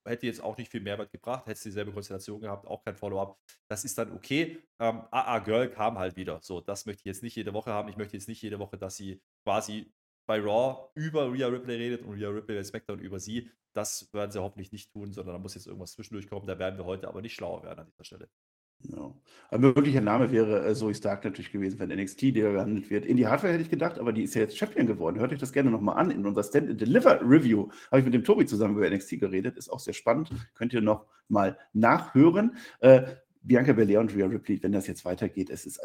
hätte 0.06 0.28
jetzt 0.28 0.44
auch 0.44 0.58
nicht 0.58 0.70
viel 0.70 0.82
Mehrwert 0.82 1.12
gebracht, 1.12 1.46
hätte 1.48 1.64
dieselbe 1.64 1.92
Konstellation 1.92 2.42
gehabt, 2.42 2.68
auch 2.68 2.84
kein 2.84 2.96
Follow-up. 2.96 3.40
Das 3.70 3.84
ist 3.84 3.98
dann 3.98 4.12
okay. 4.14 4.62
Ähm, 4.80 5.04
AA 5.12 5.40
Girl 5.40 5.70
kam 5.70 5.98
halt 5.98 6.16
wieder. 6.16 6.40
So, 6.42 6.62
das 6.62 6.86
möchte 6.86 7.02
ich 7.02 7.06
jetzt 7.06 7.24
nicht 7.24 7.36
jede 7.36 7.54
Woche 7.54 7.72
haben. 7.72 7.90
Ich 7.90 7.98
möchte 7.98 8.18
jetzt 8.18 8.28
nicht 8.28 8.42
jede 8.42 8.60
Woche, 8.60 8.78
dass 8.78 8.96
sie 8.96 9.22
quasi 9.44 9.92
bei 10.26 10.40
Raw 10.40 10.90
über 10.96 11.32
Rhea 11.32 11.48
Ripley 11.48 11.76
redet 11.76 12.02
und 12.04 12.14
Rhea 12.14 12.30
Ripley 12.30 12.56
bei 12.56 12.64
SmackDown 12.64 13.00
über 13.00 13.20
sie. 13.20 13.50
Das 13.74 14.14
werden 14.14 14.32
sie 14.32 14.42
hoffentlich 14.42 14.72
nicht 14.72 14.92
tun, 14.92 15.12
sondern 15.12 15.36
da 15.36 15.40
muss 15.40 15.56
jetzt 15.56 15.68
irgendwas 15.68 15.94
zwischendurch 15.94 16.28
kommen. 16.28 16.48
Da 16.48 16.60
werden 16.60 16.78
wir 16.78 16.86
heute 16.86 17.08
aber 17.08 17.22
nicht 17.22 17.34
schlauer 17.34 17.64
werden 17.64 17.80
an 17.80 17.88
dieser 17.88 18.04
Stelle. 18.04 18.30
Ja. 18.82 19.14
Ein 19.50 19.62
möglicher 19.62 20.02
Name 20.02 20.32
wäre 20.32 20.66
äh, 20.68 20.74
Zoe 20.74 20.96
Stark 20.96 21.24
natürlich 21.24 21.52
gewesen, 21.52 21.80
wenn 21.80 21.90
NXT 21.90 22.36
der 22.36 22.54
gehandelt 22.54 22.90
wird. 22.90 23.06
In 23.06 23.18
die 23.18 23.28
Hardware 23.28 23.54
hätte 23.54 23.64
ich 23.64 23.70
gedacht, 23.70 24.00
aber 24.00 24.12
die 24.12 24.24
ist 24.24 24.34
ja 24.34 24.42
jetzt 24.42 24.58
Champion 24.58 24.88
geworden. 24.88 25.20
Hört 25.20 25.32
euch 25.32 25.40
das 25.40 25.54
gerne 25.54 25.70
nochmal 25.70 25.98
an. 25.98 26.12
In 26.12 26.26
unserer 26.26 26.44
Stand 26.44 26.70
and 26.70 26.82
Deliver 26.82 27.22
Review 27.22 27.70
habe 27.92 28.00
ich 28.00 28.06
mit 28.06 28.14
dem 28.14 28.24
Tobi 28.24 28.46
zusammen 28.46 28.76
über 28.76 28.90
NXT 28.90 29.20
geredet. 29.20 29.58
Ist 29.58 29.70
auch 29.70 29.80
sehr 29.80 29.94
spannend. 29.94 30.32
Könnt 30.56 30.74
ihr 30.74 30.82
noch 30.82 31.06
mal 31.30 31.58
nachhören. 31.72 32.58
Äh, 32.80 33.04
Bianca 33.44 33.74
Belair 33.74 34.00
und 34.00 34.16
Rhea 34.16 34.26
Ripley, 34.26 34.62
wenn 34.64 34.72
das 34.72 34.88
jetzt 34.88 35.06
weitergeht, 35.06 35.50
es 35.50 35.66
ist 35.66 35.80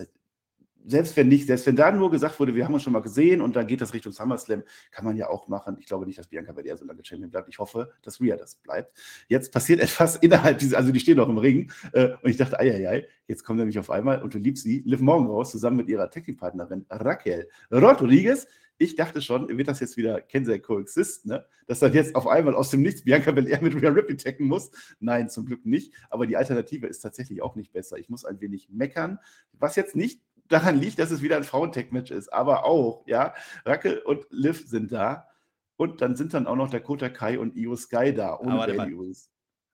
selbst 0.85 1.17
wenn 1.17 1.29
nicht, 1.29 1.47
selbst 1.47 1.67
wenn 1.67 1.77
da 1.77 1.91
nur 1.93 2.11
gesagt 2.11 2.41
wurde, 2.41 2.55
wir 2.55 2.65
haben 2.65 2.75
uns 2.75 2.83
schon 2.83 2.93
mal 2.93 3.03
gesehen 3.03 3.41
und 3.41 3.57
dann 3.57 3.67
geht 3.67 3.81
das 3.81 3.93
Richtung 3.93 4.13
SummerSlam, 4.13 4.63
kann 4.91 5.05
man 5.05 5.17
ja 5.17 5.29
auch 5.29 5.49
machen. 5.49 5.77
Ich 5.81 5.87
glaube 5.87 6.07
nicht, 6.07 6.19
dass 6.19 6.29
Bianca 6.29 6.53
Belair 6.53 6.77
so 6.77 6.85
lange 6.85 7.05
Champion 7.05 7.31
bleibt. 7.31 7.49
Ich 7.49 7.59
hoffe, 7.59 7.93
dass 8.03 8.21
Rhea 8.21 8.37
das 8.37 8.57
bleibt. 8.57 8.97
Jetzt 9.29 9.53
passiert 9.53 9.81
etwas 9.81 10.17
innerhalb 10.17 10.59
dieses, 10.59 10.75
also 10.75 10.93
die 10.93 11.01
stehen 11.01 11.17
noch 11.17 11.29
im 11.29 11.39
Ring 11.39 11.71
äh, 11.93 12.11
und 12.23 12.31
ich 12.31 12.37
dachte, 12.37 12.59
ei, 12.59 13.07
jetzt 13.27 13.45
kommt 13.45 13.59
nämlich 13.59 13.79
auf 13.79 13.91
einmal 13.91 14.23
und 14.23 14.35
du 14.35 14.39
liebst 14.39 14.65
sie, 14.65 14.83
Liv 14.87 15.01
Morgan 15.01 15.29
raus, 15.29 15.51
zusammen 15.51 15.77
mit 15.77 15.89
ihrer 15.89 16.11
Technikpartnerin 16.11 16.87
Raquel 16.91 17.49
Rodriguez. 17.71 18.47
Ich 18.81 18.95
dachte 18.95 19.21
schon, 19.21 19.49
wird 19.49 19.67
das 19.67 19.81
jetzt 19.81 19.97
wieder 19.97 20.21
Kensei 20.21 20.61
Coexist, 20.61 21.27
ne? 21.27 21.45
dass 21.67 21.81
dann 21.81 21.93
jetzt 21.93 22.15
auf 22.15 22.29
einmal 22.29 22.55
aus 22.55 22.71
dem 22.71 22.81
Nichts 22.81 23.03
Bianca 23.03 23.33
Belair 23.33 23.61
mit 23.61 23.75
Rhea 23.75 23.91
Ripley 23.91 24.17
tacken 24.17 24.47
muss. 24.47 24.71
Nein, 25.01 25.29
zum 25.29 25.47
Glück 25.47 25.67
nicht. 25.67 25.93
Aber 26.11 26.29
die 26.29 26.37
Alternative 26.37 26.87
ist 26.87 27.01
tatsächlich 27.01 27.43
auch 27.43 27.57
nicht 27.57 27.73
besser. 27.73 27.99
Ich 27.99 28.09
muss 28.09 28.25
ein 28.25 28.41
wenig 28.41 28.69
meckern, 28.71 29.19
was 29.53 29.75
jetzt 29.75 29.97
nicht 29.97 30.23
daran 30.49 30.81
liegt, 30.81 30.99
dass 30.99 31.11
es 31.11 31.23
wieder 31.23 31.37
ein 31.37 31.45
Frauentech-Match 31.45 32.11
ist, 32.11 32.33
aber 32.33 32.65
auch, 32.65 33.05
ja, 33.07 33.35
Rackel 33.65 33.99
und 33.99 34.27
Liv 34.31 34.67
sind 34.67 34.93
da. 34.93 35.29
Und 35.77 36.01
dann 36.01 36.17
sind 36.17 36.35
dann 36.35 36.49
auch 36.49 36.57
noch 36.57 36.71
Dakota 36.71 37.09
Kai 37.09 37.39
und 37.39 37.57
Io 37.57 37.77
Sky 37.77 38.13
da, 38.13 38.37
ohne 38.39 38.59
warte 38.59 38.75
Bailey 38.75 38.97
mal, 38.97 39.15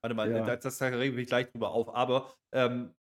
warte 0.02 0.14
mal, 0.14 0.30
ja. 0.30 0.44
das, 0.56 0.78
das 0.78 0.82
regen 0.82 1.16
wir 1.16 1.24
gleich 1.24 1.50
drüber 1.50 1.70
auf, 1.70 1.94
aber 1.94 2.30
ähm, 2.52 2.94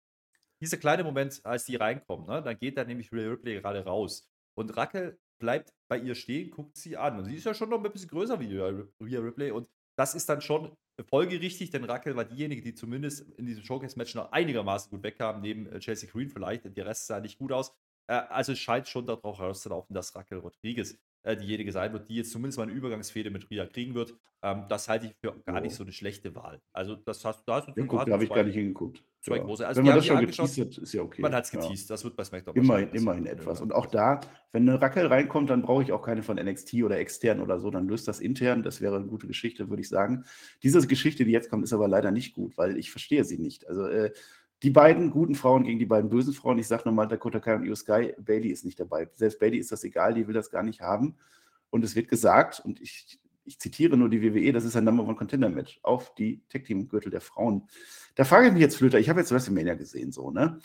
dieser 0.62 0.78
kleine 0.78 1.04
Moment, 1.04 1.42
als 1.44 1.66
die 1.66 1.76
reinkommen, 1.76 2.28
ne, 2.28 2.44
dann 2.44 2.58
geht 2.60 2.78
dann 2.78 2.88
nämlich 2.88 3.12
Rhea 3.12 3.30
Ripley 3.30 3.60
gerade 3.60 3.84
raus. 3.84 4.30
Und 4.54 4.78
Rackel 4.78 5.18
bleibt 5.40 5.74
bei 5.88 5.98
ihr 5.98 6.14
stehen, 6.14 6.52
guckt 6.52 6.78
sie 6.78 6.96
an. 6.96 7.18
Und 7.18 7.26
sie 7.26 7.36
ist 7.36 7.46
ja 7.46 7.54
schon 7.56 7.70
noch 7.70 7.84
ein 7.84 7.92
bisschen 7.92 8.10
größer 8.10 8.40
wie 8.40 8.56
Rhea 8.56 9.20
Ripley. 9.20 9.50
Und 9.50 9.68
das 9.98 10.14
ist 10.14 10.30
dann 10.30 10.42
schon 10.42 10.78
folgerichtig, 11.04 11.72
denn 11.72 11.84
Rackel 11.84 12.16
war 12.16 12.26
diejenige, 12.26 12.62
die 12.62 12.74
zumindest 12.74 13.30
in 13.38 13.46
diesem 13.46 13.64
Showcase-Match 13.64 14.16
noch 14.16 14.32
einigermaßen 14.32 14.90
gut 14.92 15.04
wegkam, 15.04 15.42
neben 15.42 15.68
äh, 15.68 15.80
Chelsea 15.80 16.10
Green 16.10 16.30
vielleicht. 16.30 16.76
Der 16.76 16.86
Rest 16.86 17.08
sah 17.08 17.20
nicht 17.20 17.38
gut 17.38 17.52
aus. 17.52 17.74
Äh, 18.08 18.14
also 18.14 18.54
es 18.54 18.60
scheint 18.60 18.88
schon 18.88 19.08
darauf 19.08 19.40
herauszulaufen, 19.40 19.94
dass 19.94 20.16
Rackel 20.16 20.40
Rodriguez 20.40 20.98
diejenige 21.24 21.72
sein 21.72 21.94
wird, 21.94 22.10
die 22.10 22.16
jetzt 22.16 22.32
zumindest 22.32 22.58
mal 22.58 22.64
eine 22.64 22.74
Übergangsfehde 22.74 23.30
mit 23.30 23.50
Ria 23.50 23.66
kriegen 23.66 23.94
wird. 23.94 24.16
Ähm, 24.44 24.66
das 24.70 24.90
halte 24.90 25.06
ich 25.08 25.16
für 25.22 25.40
gar 25.46 25.62
nicht 25.62 25.76
so 25.76 25.84
eine 25.84 25.92
schlechte 25.92 26.34
Wahl. 26.36 26.62
Also 26.74 26.96
das 26.96 27.24
hast, 27.24 27.48
da 27.48 27.56
hast 27.56 27.68
du 27.68 27.74
ja, 27.80 28.06
da 28.06 28.14
habe 28.14 28.24
ich 28.24 28.30
gar 28.30 28.44
nicht 28.44 28.56
hingeguckt. 28.56 29.04
Zwei 29.20 29.38
ja. 29.38 29.44
große. 29.44 29.68
Also 29.68 29.80
Wenn 29.80 29.86
man 29.86 29.96
das 29.98 30.06
schon 30.08 30.20
geteased 30.20 30.60
hat, 30.60 30.78
ist 30.80 30.94
ja 30.94 31.04
okay. 31.04 31.22
Man 31.22 31.36
hat 31.36 31.44
es 31.44 31.52
geteased, 31.52 31.90
ja. 31.90 31.94
das 31.94 32.04
wird 32.04 32.16
bei 32.16 32.24
SmackDown 32.24 32.56
Immerhin, 32.56 32.90
immerhin 32.90 33.28
etwas. 33.28 33.62
Und 33.62 33.72
auch 33.72 33.86
da, 33.86 34.20
wenn 34.52 34.68
eine 34.68 34.82
Rackel 34.82 35.06
reinkommt, 35.06 35.52
dann 35.52 35.62
brauche 35.62 35.84
ich 35.84 35.92
auch 35.92 36.02
keine 36.02 36.24
von 36.24 36.38
NXT 36.38 36.82
oder 36.84 36.98
extern 36.98 37.40
oder 37.40 37.60
so, 37.60 37.70
dann 37.70 37.88
löst 37.88 38.08
das 38.08 38.20
intern. 38.20 38.64
Das 38.64 38.82
wäre 38.82 38.96
eine 38.96 39.06
gute 39.06 39.28
Geschichte, 39.28 39.70
würde 39.70 39.82
ich 39.82 39.90
sagen. 39.90 40.26
Diese 40.64 40.86
Geschichte, 40.88 41.24
die 41.24 41.32
jetzt 41.32 41.52
kommt, 41.52 41.64
ist 41.64 41.74
aber 41.74 41.88
leider 41.88 42.10
nicht 42.10 42.34
gut, 42.34 42.58
weil 42.58 42.78
ich 42.78 42.90
verstehe 42.90 43.24
sie 43.24 43.38
nicht. 43.38 43.68
Also 43.68 43.86
äh, 43.86 44.12
die 44.64 44.70
beiden 44.70 45.10
guten 45.10 45.36
Frauen 45.36 45.64
gegen 45.64 45.80
die 45.80 45.86
beiden 45.86 46.10
bösen 46.10 46.34
Frauen. 46.34 46.60
Ich 46.60 46.68
sage 46.68 46.84
nochmal, 46.86 47.08
Dakota 47.08 47.40
Kai 47.40 47.56
und 47.56 47.66
Io 47.66 47.76
Sky, 47.76 48.14
Bailey 48.20 48.50
ist 48.50 48.64
nicht 48.64 48.80
dabei. 48.80 49.10
Selbst 49.16 49.40
Bailey 49.40 49.58
ist 49.58 49.72
das 49.72 49.84
egal, 49.84 50.14
die 50.14 50.28
will 50.28 50.34
das 50.34 50.52
gar 50.52 50.64
nicht 50.64 50.82
haben. 50.82 51.18
Und 51.70 51.84
es 51.84 51.96
wird 51.96 52.10
gesagt, 52.10 52.60
und 52.64 52.80
ich, 52.80 53.20
ich 53.44 53.60
zitiere 53.60 53.98
nur 53.98 54.10
die 54.10 54.22
WWE, 54.22 54.52
das 54.52 54.66
ist 54.66 54.76
ein 54.76 54.84
Number 54.84 55.04
One 55.04 55.16
Contender 55.16 55.50
Match 55.50 55.80
auf 55.82 56.14
die 56.14 56.44
Tag 56.50 56.66
Team 56.66 56.88
Gürtel 56.88 57.10
der 57.10 57.22
Frauen. 57.22 57.68
Da 58.16 58.24
frage 58.24 58.48
ich 58.48 58.54
mich 58.54 58.62
jetzt, 58.62 58.78
Flöter, 58.78 59.00
ich 59.00 59.10
habe 59.10 59.20
jetzt 59.20 59.32
WrestleMania 59.32 59.74
gesehen, 59.76 60.12
so, 60.12 60.32
ne? 60.32 60.60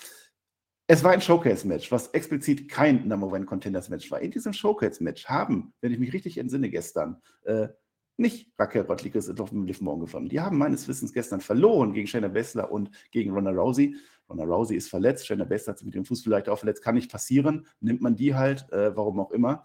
Es 0.88 1.02
war 1.02 1.10
ein 1.10 1.20
Showcase-Match, 1.20 1.90
was 1.90 2.08
explizit 2.08 2.68
kein 2.68 3.08
Number 3.08 3.26
One 3.26 3.44
Contenders 3.44 3.88
Match 3.88 4.08
war. 4.12 4.20
In 4.20 4.30
diesem 4.30 4.52
Showcase-Match 4.52 5.26
haben, 5.26 5.72
wenn 5.80 5.92
ich 5.92 5.98
mich 5.98 6.12
richtig 6.12 6.38
entsinne 6.38 6.70
gestern, 6.70 7.20
äh, 7.42 7.68
nicht 8.16 8.50
Raquel 8.58 8.82
Rodriguez 8.82 9.28
und 9.28 9.66
Liv 9.66 9.80
Morgan 9.80 10.06
gewonnen. 10.06 10.28
Die 10.28 10.40
haben 10.40 10.58
meines 10.58 10.88
Wissens 10.88 11.12
gestern 11.12 11.40
verloren 11.40 11.92
gegen 11.92 12.06
Shayna 12.06 12.28
Baszler 12.28 12.70
und 12.70 12.90
gegen 13.10 13.32
Ronda 13.32 13.50
Rousey. 13.50 13.96
Ronda 14.28 14.44
Rousey 14.44 14.76
ist 14.76 14.88
verletzt, 14.88 15.26
Shayna 15.26 15.44
Baszler 15.44 15.72
hat 15.72 15.78
sich 15.78 15.86
mit 15.86 15.94
dem 15.94 16.04
Fuß 16.04 16.22
vielleicht 16.22 16.48
auch 16.48 16.58
verletzt, 16.58 16.82
kann 16.82 16.94
nicht 16.94 17.10
passieren. 17.10 17.66
Nimmt 17.80 18.00
man 18.00 18.16
die 18.16 18.34
halt, 18.34 18.70
äh, 18.72 18.96
warum 18.96 19.20
auch 19.20 19.30
immer. 19.30 19.64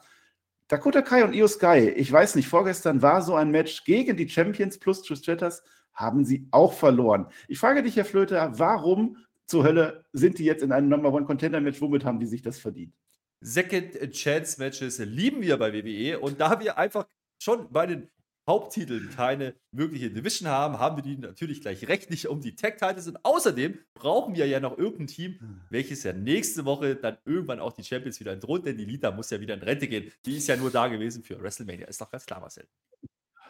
Dakota 0.68 1.02
Kai 1.02 1.24
und 1.24 1.34
Io 1.34 1.48
Sky, 1.48 1.90
ich 1.90 2.12
weiß 2.12 2.36
nicht, 2.36 2.48
vorgestern 2.48 3.02
war 3.02 3.22
so 3.22 3.36
ein 3.36 3.52
Match 3.52 3.84
gegen 3.84 4.16
die 4.16 4.30
Champions 4.30 4.80
plus 4.80 5.02
Trish 5.02 5.20
Stratus, 5.20 5.64
haben 5.94 6.24
sie 6.24 6.48
auch 6.52 6.74
verloren. 6.74 7.28
Ich 7.50 7.60
frage 7.60 7.84
dich, 7.84 7.98
Herr 7.98 8.06
Flöter, 8.06 8.58
warum 8.58 9.18
zur 9.48 9.66
Hölle 9.66 10.06
sind 10.14 10.40
die 10.40 10.46
jetzt 10.46 10.64
in 10.64 10.72
einem 10.72 10.88
Number 10.88 11.12
One 11.12 11.26
Contender 11.26 11.60
Match? 11.60 11.82
Womit 11.82 12.06
haben 12.06 12.20
die 12.20 12.26
sich 12.26 12.42
das 12.42 12.58
verdient? 12.58 12.94
Second 13.42 14.14
Chance 14.14 14.60
Matches 14.60 15.00
lieben 15.00 15.42
wir 15.42 15.58
bei 15.58 15.74
WWE 15.74 16.20
und 16.20 16.40
da 16.40 16.60
wir 16.60 16.78
einfach 16.78 17.06
schon 17.38 17.70
bei 17.70 17.88
den 17.88 18.10
Haupttiteln 18.48 19.10
keine 19.12 19.54
wirkliche 19.72 20.10
Division 20.10 20.50
haben, 20.50 20.80
haben 20.80 20.98
wir 20.98 21.04
die 21.04 21.18
natürlich 21.18 21.62
gleich 21.62 21.88
rechtlich 21.88 22.28
um 22.28 22.42
die 22.42 22.56
Tag-Titles. 22.56 23.08
Und 23.08 23.24
außerdem 23.24 23.78
brauchen 23.94 24.36
wir 24.36 24.48
ja 24.48 24.60
noch 24.60 24.78
irgendein 24.78 25.08
Team, 25.08 25.40
hm. 25.40 25.62
welches 25.70 26.04
ja 26.04 26.14
nächste 26.14 26.66
Woche 26.66 26.96
dann 26.96 27.18
irgendwann 27.26 27.60
auch 27.60 27.74
die 27.74 27.84
Champions 27.84 28.20
wieder 28.20 28.34
entthront, 28.34 28.66
denn 28.66 28.78
die 28.78 28.86
Lita 28.86 29.12
muss 29.12 29.30
ja 29.30 29.40
wieder 29.40 29.54
in 29.54 29.62
Rente 29.62 29.88
gehen. 29.88 30.12
Die 30.26 30.38
ist 30.38 30.48
ja 30.48 30.58
nur 30.58 30.72
da 30.72 30.88
gewesen 30.88 31.24
für 31.24 31.42
WrestleMania. 31.42 31.88
Ist 31.88 32.02
doch 32.02 32.10
ganz 32.10 32.26
klar, 32.26 32.40
Marcel. 32.40 32.68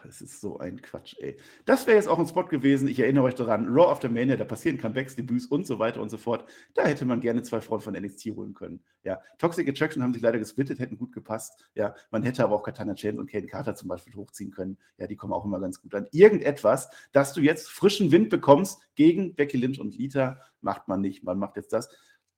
Das 0.04 0.22
ist 0.22 0.42
so 0.42 0.58
ein 0.60 0.82
Quatsch, 0.82 1.16
ey. 1.20 1.38
Das 1.66 1.86
wäre 1.86 1.98
jetzt 1.98 2.08
auch 2.08 2.18
ein 2.18 2.28
Spot 2.28 2.46
gewesen. 2.46 2.88
Ich 2.88 3.00
erinnere 3.00 3.26
euch 3.26 3.36
daran, 3.36 3.68
Raw 3.68 3.92
of 3.92 4.02
the 4.02 4.10
Mania, 4.10 4.36
da 4.36 4.46
passieren 4.46 4.78
Comebacks, 4.78 5.16
Debüts 5.16 5.46
und 5.46 5.68
so 5.68 5.80
weiter 5.80 6.02
und 6.02 6.10
so 6.10 6.18
fort. 6.18 6.46
Da 6.74 6.86
hätte 6.86 7.06
man 7.06 7.22
gerne 7.22 7.44
zwei 7.44 7.62
Frauen 7.62 7.82
von 7.82 7.94
NXT 7.94 8.28
holen 8.36 8.54
können. 8.54 8.84
Ja, 9.04 9.22
Toxic 9.38 9.68
Attraction 9.68 10.02
haben 10.02 10.14
sich 10.14 10.22
leider 10.22 10.40
gesplittet, 10.40 10.80
hätten 10.80 10.98
gut 10.98 11.12
gepasst. 11.12 11.66
Ja, 11.76 11.96
man 12.10 12.24
hätte 12.24 12.44
aber 12.44 12.56
auch 12.56 12.64
Katana 12.64 12.94
James 12.96 13.20
und 13.20 13.30
Kane 13.30 13.48
Carter 13.48 13.76
zum 13.76 13.88
Beispiel 13.90 14.16
hochziehen 14.16 14.52
können. 14.52 14.78
Ja, 14.98 15.08
die 15.08 15.16
kommen 15.16 15.34
auch 15.34 15.46
immer 15.46 15.60
ganz 15.60 15.82
gut 15.82 15.94
an. 15.94 16.08
Irgendetwas, 16.12 16.90
dass 17.12 17.34
du 17.34 17.42
jetzt 17.42 17.70
frischen 17.70 18.12
Wind 18.12 18.30
bekommst 18.30 18.82
gegen 18.96 19.36
Becky 19.36 19.58
Lynch 19.58 19.80
und 19.80 19.96
Lita, 19.98 20.40
macht 20.62 20.88
man 20.88 21.02
nicht. 21.02 21.24
Man 21.24 21.38
macht 21.38 21.58
jetzt 21.58 21.74
das. 21.74 21.90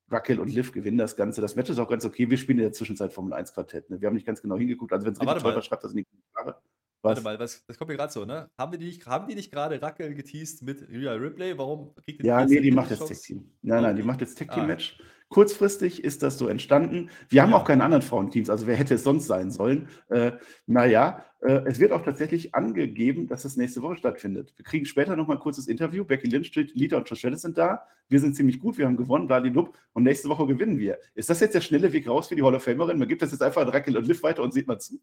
Raquel 0.10 0.40
und 0.40 0.50
Liv 0.50 0.72
gewinnen 0.72 0.98
das 0.98 1.16
Ganze. 1.16 1.42
Das 1.42 1.56
Match 1.56 1.70
ist 1.70 1.80
auch 1.80 1.90
ganz 1.90 2.06
okay. 2.06 2.30
Wir 2.30 2.38
spielen 2.38 2.60
in 2.60 2.66
der 2.66 2.74
Zwischenzeit 2.74 3.14
Formel 3.14 3.34
1 3.34 3.54
Quartett. 3.54 3.90
Ne? 3.90 4.00
Wir 4.02 4.08
haben 4.08 4.16
nicht 4.16 4.28
ganz 4.28 4.42
genau 4.42 4.58
hingeguckt. 4.58 4.94
Also, 4.94 5.06
wenn 5.06 5.14
es 5.14 5.22
richtig 5.22 5.42
toll 5.42 5.56
war, 5.56 5.62
schreibt 5.62 5.84
das 5.84 5.92
in 5.92 5.98
die 5.98 6.06
Kommentare. 6.06 6.62
Warte 7.04 7.22
mal, 7.22 7.38
was, 7.38 7.66
das 7.66 7.78
kommt 7.78 7.90
mir 7.90 7.98
gerade 7.98 8.14
so, 8.14 8.24
ne? 8.24 8.50
Haben, 8.58 8.72
wir 8.72 8.80
die 8.80 8.86
nicht, 8.86 9.06
haben 9.06 9.28
die 9.28 9.36
nicht 9.36 9.52
gerade 9.52 9.82
Rackel 9.82 10.16
geteased 10.16 10.62
mit 10.62 10.88
Rhea 10.90 11.12
Ripley? 11.12 11.58
Warum 11.58 11.94
kriegt 11.96 12.24
die 12.24 12.28
Ja, 12.28 12.46
nee, 12.46 12.62
die 12.62 12.72
macht 12.72 12.92
jetzt 12.92 13.06
Tag 13.06 13.22
Team. 13.22 13.52
Nein, 13.62 13.84
nein, 13.84 13.96
die 13.98 14.04
macht 14.04 14.22
jetzt 14.22 14.38
Tag 14.38 14.52
Team 14.52 14.64
ah. 14.64 14.68
Match. 14.68 14.98
Kurzfristig 15.28 16.04
ist 16.04 16.24
das 16.24 16.38
so 16.38 16.48
entstanden. 16.48 17.10
Wir 17.28 17.42
haben 17.42 17.52
ja. 17.52 17.58
auch 17.58 17.66
keine 17.66 17.84
anderen 17.84 18.04
Frauenteams, 18.04 18.50
also 18.50 18.68
wer 18.68 18.78
hätte 18.78 18.96
es 18.96 19.04
sonst 19.04 19.28
sein 19.28 19.52
sollen? 19.52 19.90
Äh, 20.10 20.32
naja, 20.66 21.26
es 21.46 21.80
wird 21.80 21.92
auch 21.92 22.04
tatsächlich 22.04 22.56
angegeben, 22.56 23.28
dass 23.28 23.44
es 23.46 23.58
nächste 23.58 23.82
Woche 23.82 23.98
stattfindet. 23.98 24.54
Wir 24.56 24.64
kriegen 24.64 24.86
später 24.86 25.16
nochmal 25.16 25.38
ein 25.38 25.42
kurzes 25.42 25.68
Interview. 25.68 26.06
Becky 26.06 26.28
Lynch, 26.28 26.54
Lita 26.74 26.98
und 26.98 27.10
Josh 27.10 27.22
sind 27.40 27.58
da. 27.58 27.86
Wir 28.10 28.20
sind 28.20 28.36
ziemlich 28.36 28.60
gut, 28.60 28.78
wir 28.78 28.86
haben 28.86 28.98
gewonnen, 28.98 29.28
Bladilup. 29.28 29.78
Und 29.94 30.04
nächste 30.04 30.30
Woche 30.30 30.46
gewinnen 30.48 30.78
wir. 30.78 30.98
Ist 31.16 31.30
das 31.30 31.40
jetzt 31.40 31.54
der 31.56 31.62
schnelle 31.62 31.92
Weg 31.92 32.08
raus 32.08 32.28
für 32.28 32.36
die 32.36 32.44
Hall 32.44 32.56
of 32.56 32.64
Famerin? 32.64 32.98
Man 33.00 33.08
gibt 33.08 33.22
das 33.22 33.32
jetzt 33.32 33.42
einfach 33.42 33.62
an 33.62 33.70
Rackel 33.70 33.98
und 33.98 34.08
Liv 34.08 34.22
weiter 34.24 34.44
und 34.44 34.54
sieht 34.54 34.68
mal 34.68 34.80
zu. 34.80 35.00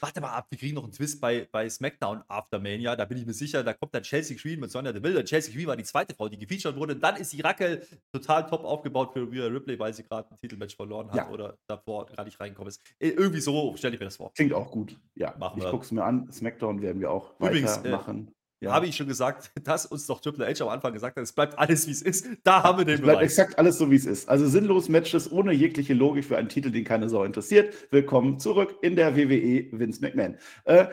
Warte 0.00 0.20
mal 0.20 0.30
ab, 0.32 0.46
wir 0.50 0.58
kriegen 0.58 0.74
noch 0.74 0.82
einen 0.82 0.92
Twist 0.92 1.20
bei, 1.20 1.46
bei 1.52 1.68
SmackDown 1.68 2.22
After 2.26 2.58
Mania. 2.58 2.96
Da 2.96 3.04
bin 3.04 3.18
ich 3.18 3.26
mir 3.26 3.34
sicher, 3.34 3.62
da 3.62 3.72
kommt 3.72 3.94
dann 3.94 4.02
Chelsea 4.02 4.36
Green 4.36 4.58
mit 4.58 4.70
Sonja 4.70 4.90
Deville. 4.92 5.18
Und 5.20 5.26
Chelsea 5.26 5.54
Green 5.54 5.66
war 5.68 5.76
die 5.76 5.84
zweite 5.84 6.12
Frau, 6.14 6.28
die 6.28 6.38
gefeatured 6.38 6.74
wurde. 6.76 6.96
Dann 6.96 7.16
ist 7.16 7.32
die 7.32 7.40
Rackel 7.40 7.86
total 8.10 8.46
top 8.48 8.64
aufgebaut 8.64 9.12
für 9.12 9.30
Rhea 9.30 9.46
Ripley, 9.46 9.78
weil 9.78 9.92
sie 9.94 10.02
gerade 10.02 10.28
ein 10.30 10.36
Titelmatch 10.38 10.74
verloren 10.74 11.08
hat 11.08 11.16
Ja. 11.16 11.30
oder 11.30 11.56
davor 11.68 12.06
gar 12.06 12.24
nicht 12.24 12.40
reingekommen 12.40 12.70
ist. 12.70 12.80
Äh, 12.98 13.10
Irgendwie 13.10 13.40
so 13.40 13.76
stelle 13.76 13.94
ich 13.94 14.00
mir 14.00 14.06
das 14.06 14.16
vor. 14.16 14.32
Klingt 14.34 14.52
auch 14.54 14.70
gut. 14.72 14.98
Ja, 15.14 15.36
Machen 15.38 15.60
wir. 15.60 15.70
Es 15.84 15.92
mir 15.92 16.04
an. 16.04 16.30
Smackdown 16.32 16.82
werden 16.82 17.00
wir 17.00 17.10
auch 17.10 17.32
Übrigens, 17.40 17.78
weitermachen. 17.78 18.32
ja. 18.60 18.72
Habe 18.72 18.86
ich 18.86 18.96
schon 18.96 19.06
gesagt, 19.08 19.50
dass 19.64 19.86
uns 19.86 20.06
doch 20.06 20.20
Triple 20.20 20.46
H 20.46 20.62
am 20.64 20.70
Anfang 20.70 20.92
gesagt 20.92 21.16
hat, 21.16 21.22
es 21.22 21.32
bleibt 21.32 21.58
alles 21.58 21.86
wie 21.86 21.92
es 21.92 22.02
ist. 22.02 22.26
Da 22.44 22.62
haben 22.62 22.78
wir 22.78 22.84
den 22.84 22.94
Es 22.96 23.00
bleibt 23.00 23.18
Beweis. 23.20 23.32
exakt 23.38 23.58
alles 23.58 23.78
so, 23.78 23.90
wie 23.90 23.96
es 23.96 24.06
ist. 24.06 24.28
Also 24.28 24.46
sinnlos 24.48 24.88
Matches 24.88 25.30
ohne 25.30 25.52
jegliche 25.52 25.94
Logik 25.94 26.24
für 26.24 26.36
einen 26.36 26.48
Titel, 26.48 26.70
den 26.70 26.84
keine 26.84 27.08
Sau 27.08 27.24
interessiert. 27.24 27.74
Willkommen 27.92 28.38
zurück 28.38 28.76
in 28.82 28.96
der 28.96 29.16
WWE 29.16 29.66
Vince 29.72 30.00
McMahon. 30.00 30.36
Äh, 30.64 30.86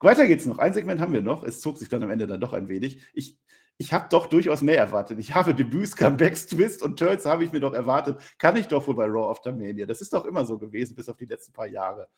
weiter 0.00 0.26
geht's 0.26 0.46
noch. 0.46 0.58
Ein 0.58 0.74
Segment 0.74 1.00
haben 1.00 1.12
wir 1.12 1.22
noch. 1.22 1.42
Es 1.42 1.60
zog 1.60 1.78
sich 1.78 1.88
dann 1.88 2.02
am 2.04 2.10
Ende 2.10 2.26
dann 2.28 2.40
doch 2.40 2.52
ein 2.52 2.68
wenig. 2.68 3.00
Ich, 3.14 3.36
ich 3.78 3.92
habe 3.92 4.06
doch 4.10 4.26
durchaus 4.26 4.62
mehr 4.62 4.78
erwartet. 4.78 5.18
Ich 5.18 5.34
habe 5.34 5.54
Debüts, 5.54 5.96
Comebacks, 5.96 6.46
Twists 6.46 6.82
und 6.82 6.98
Turns 6.98 7.26
habe 7.26 7.44
ich 7.44 7.50
mir 7.52 7.60
doch 7.60 7.74
erwartet. 7.74 8.18
Kann 8.38 8.56
ich 8.56 8.68
doch 8.68 8.86
wohl 8.86 8.94
bei 8.94 9.06
Raw 9.06 9.28
After 9.30 9.50
Mania. 9.52 9.86
Das 9.86 10.00
ist 10.00 10.12
doch 10.12 10.24
immer 10.24 10.44
so 10.44 10.56
gewesen, 10.58 10.94
bis 10.94 11.08
auf 11.08 11.16
die 11.16 11.26
letzten 11.26 11.52
paar 11.52 11.66
Jahre. 11.66 12.08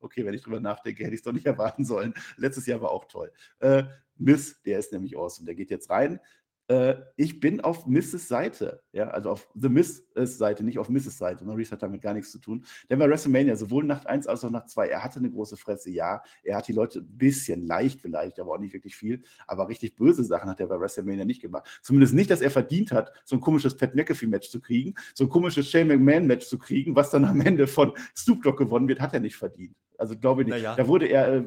Okay, 0.00 0.24
wenn 0.24 0.34
ich 0.34 0.42
drüber 0.42 0.60
nachdenke, 0.60 1.04
hätte 1.04 1.14
ich 1.14 1.20
es 1.20 1.24
doch 1.24 1.32
nicht 1.32 1.46
erwarten 1.46 1.84
sollen. 1.84 2.14
Letztes 2.36 2.66
Jahr 2.66 2.80
war 2.80 2.90
auch 2.90 3.06
toll. 3.06 3.32
Äh, 3.60 3.84
Miss, 4.16 4.60
der 4.62 4.78
ist 4.78 4.92
nämlich 4.92 5.16
awesome. 5.16 5.46
Der 5.46 5.54
geht 5.54 5.70
jetzt 5.70 5.90
rein. 5.90 6.20
Äh, 6.68 6.96
ich 7.16 7.40
bin 7.40 7.62
auf 7.62 7.86
Misses 7.86 8.28
Seite, 8.28 8.82
ja, 8.92 9.08
also 9.08 9.30
auf 9.30 9.48
The 9.54 9.70
Miss 9.70 10.06
Seite, 10.14 10.64
nicht 10.64 10.78
auf 10.78 10.90
Misses 10.90 11.16
Seite. 11.16 11.44
Maurice 11.44 11.72
hat 11.72 11.82
damit 11.82 12.02
gar 12.02 12.12
nichts 12.12 12.30
zu 12.30 12.38
tun. 12.38 12.64
Denn 12.90 12.98
bei 12.98 13.08
WrestleMania, 13.08 13.56
sowohl 13.56 13.84
Nacht 13.84 14.06
1 14.06 14.26
als 14.26 14.44
auch 14.44 14.50
Nacht 14.50 14.68
2, 14.68 14.88
er 14.88 15.02
hatte 15.02 15.18
eine 15.18 15.30
große 15.30 15.56
Fresse, 15.56 15.90
ja. 15.90 16.22
Er 16.42 16.56
hat 16.58 16.68
die 16.68 16.74
Leute 16.74 17.00
ein 17.00 17.16
bisschen 17.16 17.66
leicht 17.66 18.02
vielleicht, 18.02 18.38
aber 18.38 18.52
auch 18.52 18.58
nicht 18.58 18.74
wirklich 18.74 18.96
viel. 18.96 19.22
Aber 19.46 19.68
richtig 19.68 19.96
böse 19.96 20.24
Sachen 20.24 20.50
hat 20.50 20.60
er 20.60 20.66
bei 20.66 20.78
WrestleMania 20.78 21.24
nicht 21.24 21.40
gemacht. 21.40 21.80
Zumindest 21.82 22.12
nicht, 22.12 22.30
dass 22.30 22.42
er 22.42 22.50
verdient 22.50 22.92
hat, 22.92 23.12
so 23.24 23.36
ein 23.36 23.40
komisches 23.40 23.74
Pat 23.76 23.94
McAfee-Match 23.94 24.50
zu 24.50 24.60
kriegen, 24.60 24.94
so 25.14 25.24
ein 25.24 25.30
komisches 25.30 25.70
Shane 25.70 25.88
McMahon-Match 25.88 26.46
zu 26.46 26.58
kriegen, 26.58 26.94
was 26.94 27.10
dann 27.10 27.24
am 27.24 27.40
Ende 27.40 27.66
von 27.66 27.94
Snoop 28.14 28.42
Dogg 28.42 28.58
gewonnen 28.62 28.88
wird, 28.88 29.00
hat 29.00 29.14
er 29.14 29.20
nicht 29.20 29.36
verdient. 29.36 29.74
Also 29.98 30.16
glaube 30.16 30.42
ich 30.42 30.48
nicht. 30.48 30.56
Naja. 30.56 30.74
Da 30.76 30.86
wurde 30.88 31.06
er 31.06 31.34
äh, 31.34 31.44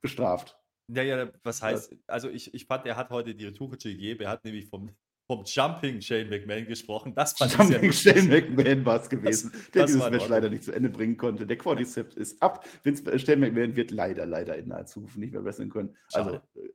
bestraft. 0.00 0.56
Ja, 0.90 1.02
ja, 1.02 1.28
was 1.42 1.60
heißt, 1.60 1.94
also 2.06 2.30
ich, 2.30 2.54
ich 2.54 2.64
fand, 2.64 2.86
er 2.86 2.96
hat 2.96 3.10
heute 3.10 3.34
die 3.34 3.44
Retourkutsche 3.46 3.90
gegeben. 3.90 4.20
Er 4.22 4.30
hat 4.30 4.44
nämlich 4.44 4.66
vom, 4.68 4.90
vom 5.26 5.42
Jumping 5.44 6.00
Shane 6.00 6.30
McMahon 6.30 6.64
gesprochen. 6.66 7.14
Das 7.14 7.34
fand 7.34 7.52
ich 7.52 7.58
sehr 7.58 7.72
Jumping. 7.72 7.92
Shane 7.92 8.28
McMahon 8.28 8.86
war 8.86 9.00
es 9.02 9.08
gewesen, 9.10 9.50
Das- 9.52 9.70
der 9.72 9.82
das 9.82 9.92
dieses 9.92 10.10
Match 10.10 10.28
leider 10.28 10.48
nicht 10.48 10.64
zu 10.64 10.72
Ende 10.72 10.88
bringen 10.88 11.16
konnte. 11.18 11.46
Der 11.46 11.58
Quadriceps 11.58 12.14
ist 12.14 12.40
ab. 12.42 12.64
Vince 12.84 13.10
äh, 13.12 13.18
Shane 13.18 13.40
McMahon 13.40 13.76
wird 13.76 13.90
leider, 13.90 14.24
leider 14.24 14.56
in 14.56 14.68
naher 14.68 14.86
Zukunft 14.86 15.18
nicht 15.18 15.32
mehr 15.32 15.44
wresteln 15.44 15.68
können. 15.68 15.94
Also 16.12 16.30
Schade. 16.30 16.42
äh, 16.54 16.68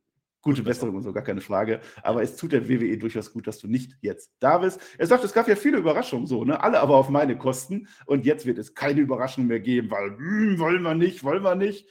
gute 0.44 0.62
Besserung 0.62 0.96
und 0.96 1.04
so, 1.04 1.12
gar 1.12 1.24
keine 1.24 1.42
Frage. 1.42 1.80
Aber 2.04 2.22
es 2.22 2.36
tut 2.36 2.52
der 2.52 2.70
WWE 2.70 2.98
durchaus 2.98 3.34
gut, 3.34 3.48
dass 3.48 3.58
du 3.60 3.68
nicht 3.68 3.98
jetzt 4.02 4.32
da 4.40 4.60
bist. 4.60 4.80
Er 4.98 5.08
sagt, 5.08 5.24
es 5.24 5.34
gab 5.34 5.48
ja 5.48 5.56
viele 5.56 5.78
Überraschungen 5.78 6.28
so, 6.28 6.44
ne? 6.44 6.62
Alle 6.62 6.80
aber 6.82 6.98
auf 6.98 7.10
meine 7.10 7.38
Kosten. 7.38 7.88
Und 8.06 8.26
jetzt 8.26 8.46
wird 8.46 8.60
es 8.60 8.76
keine 8.76 9.02
Überraschung 9.02 9.48
mehr 9.48 9.62
geben, 9.62 9.90
weil 9.90 10.16
hm, 10.18 10.60
wollen 10.60 10.84
wir 10.84 10.94
nicht, 10.94 11.24
wollen 11.24 11.44
wir 11.44 11.56
nicht. 11.56 11.90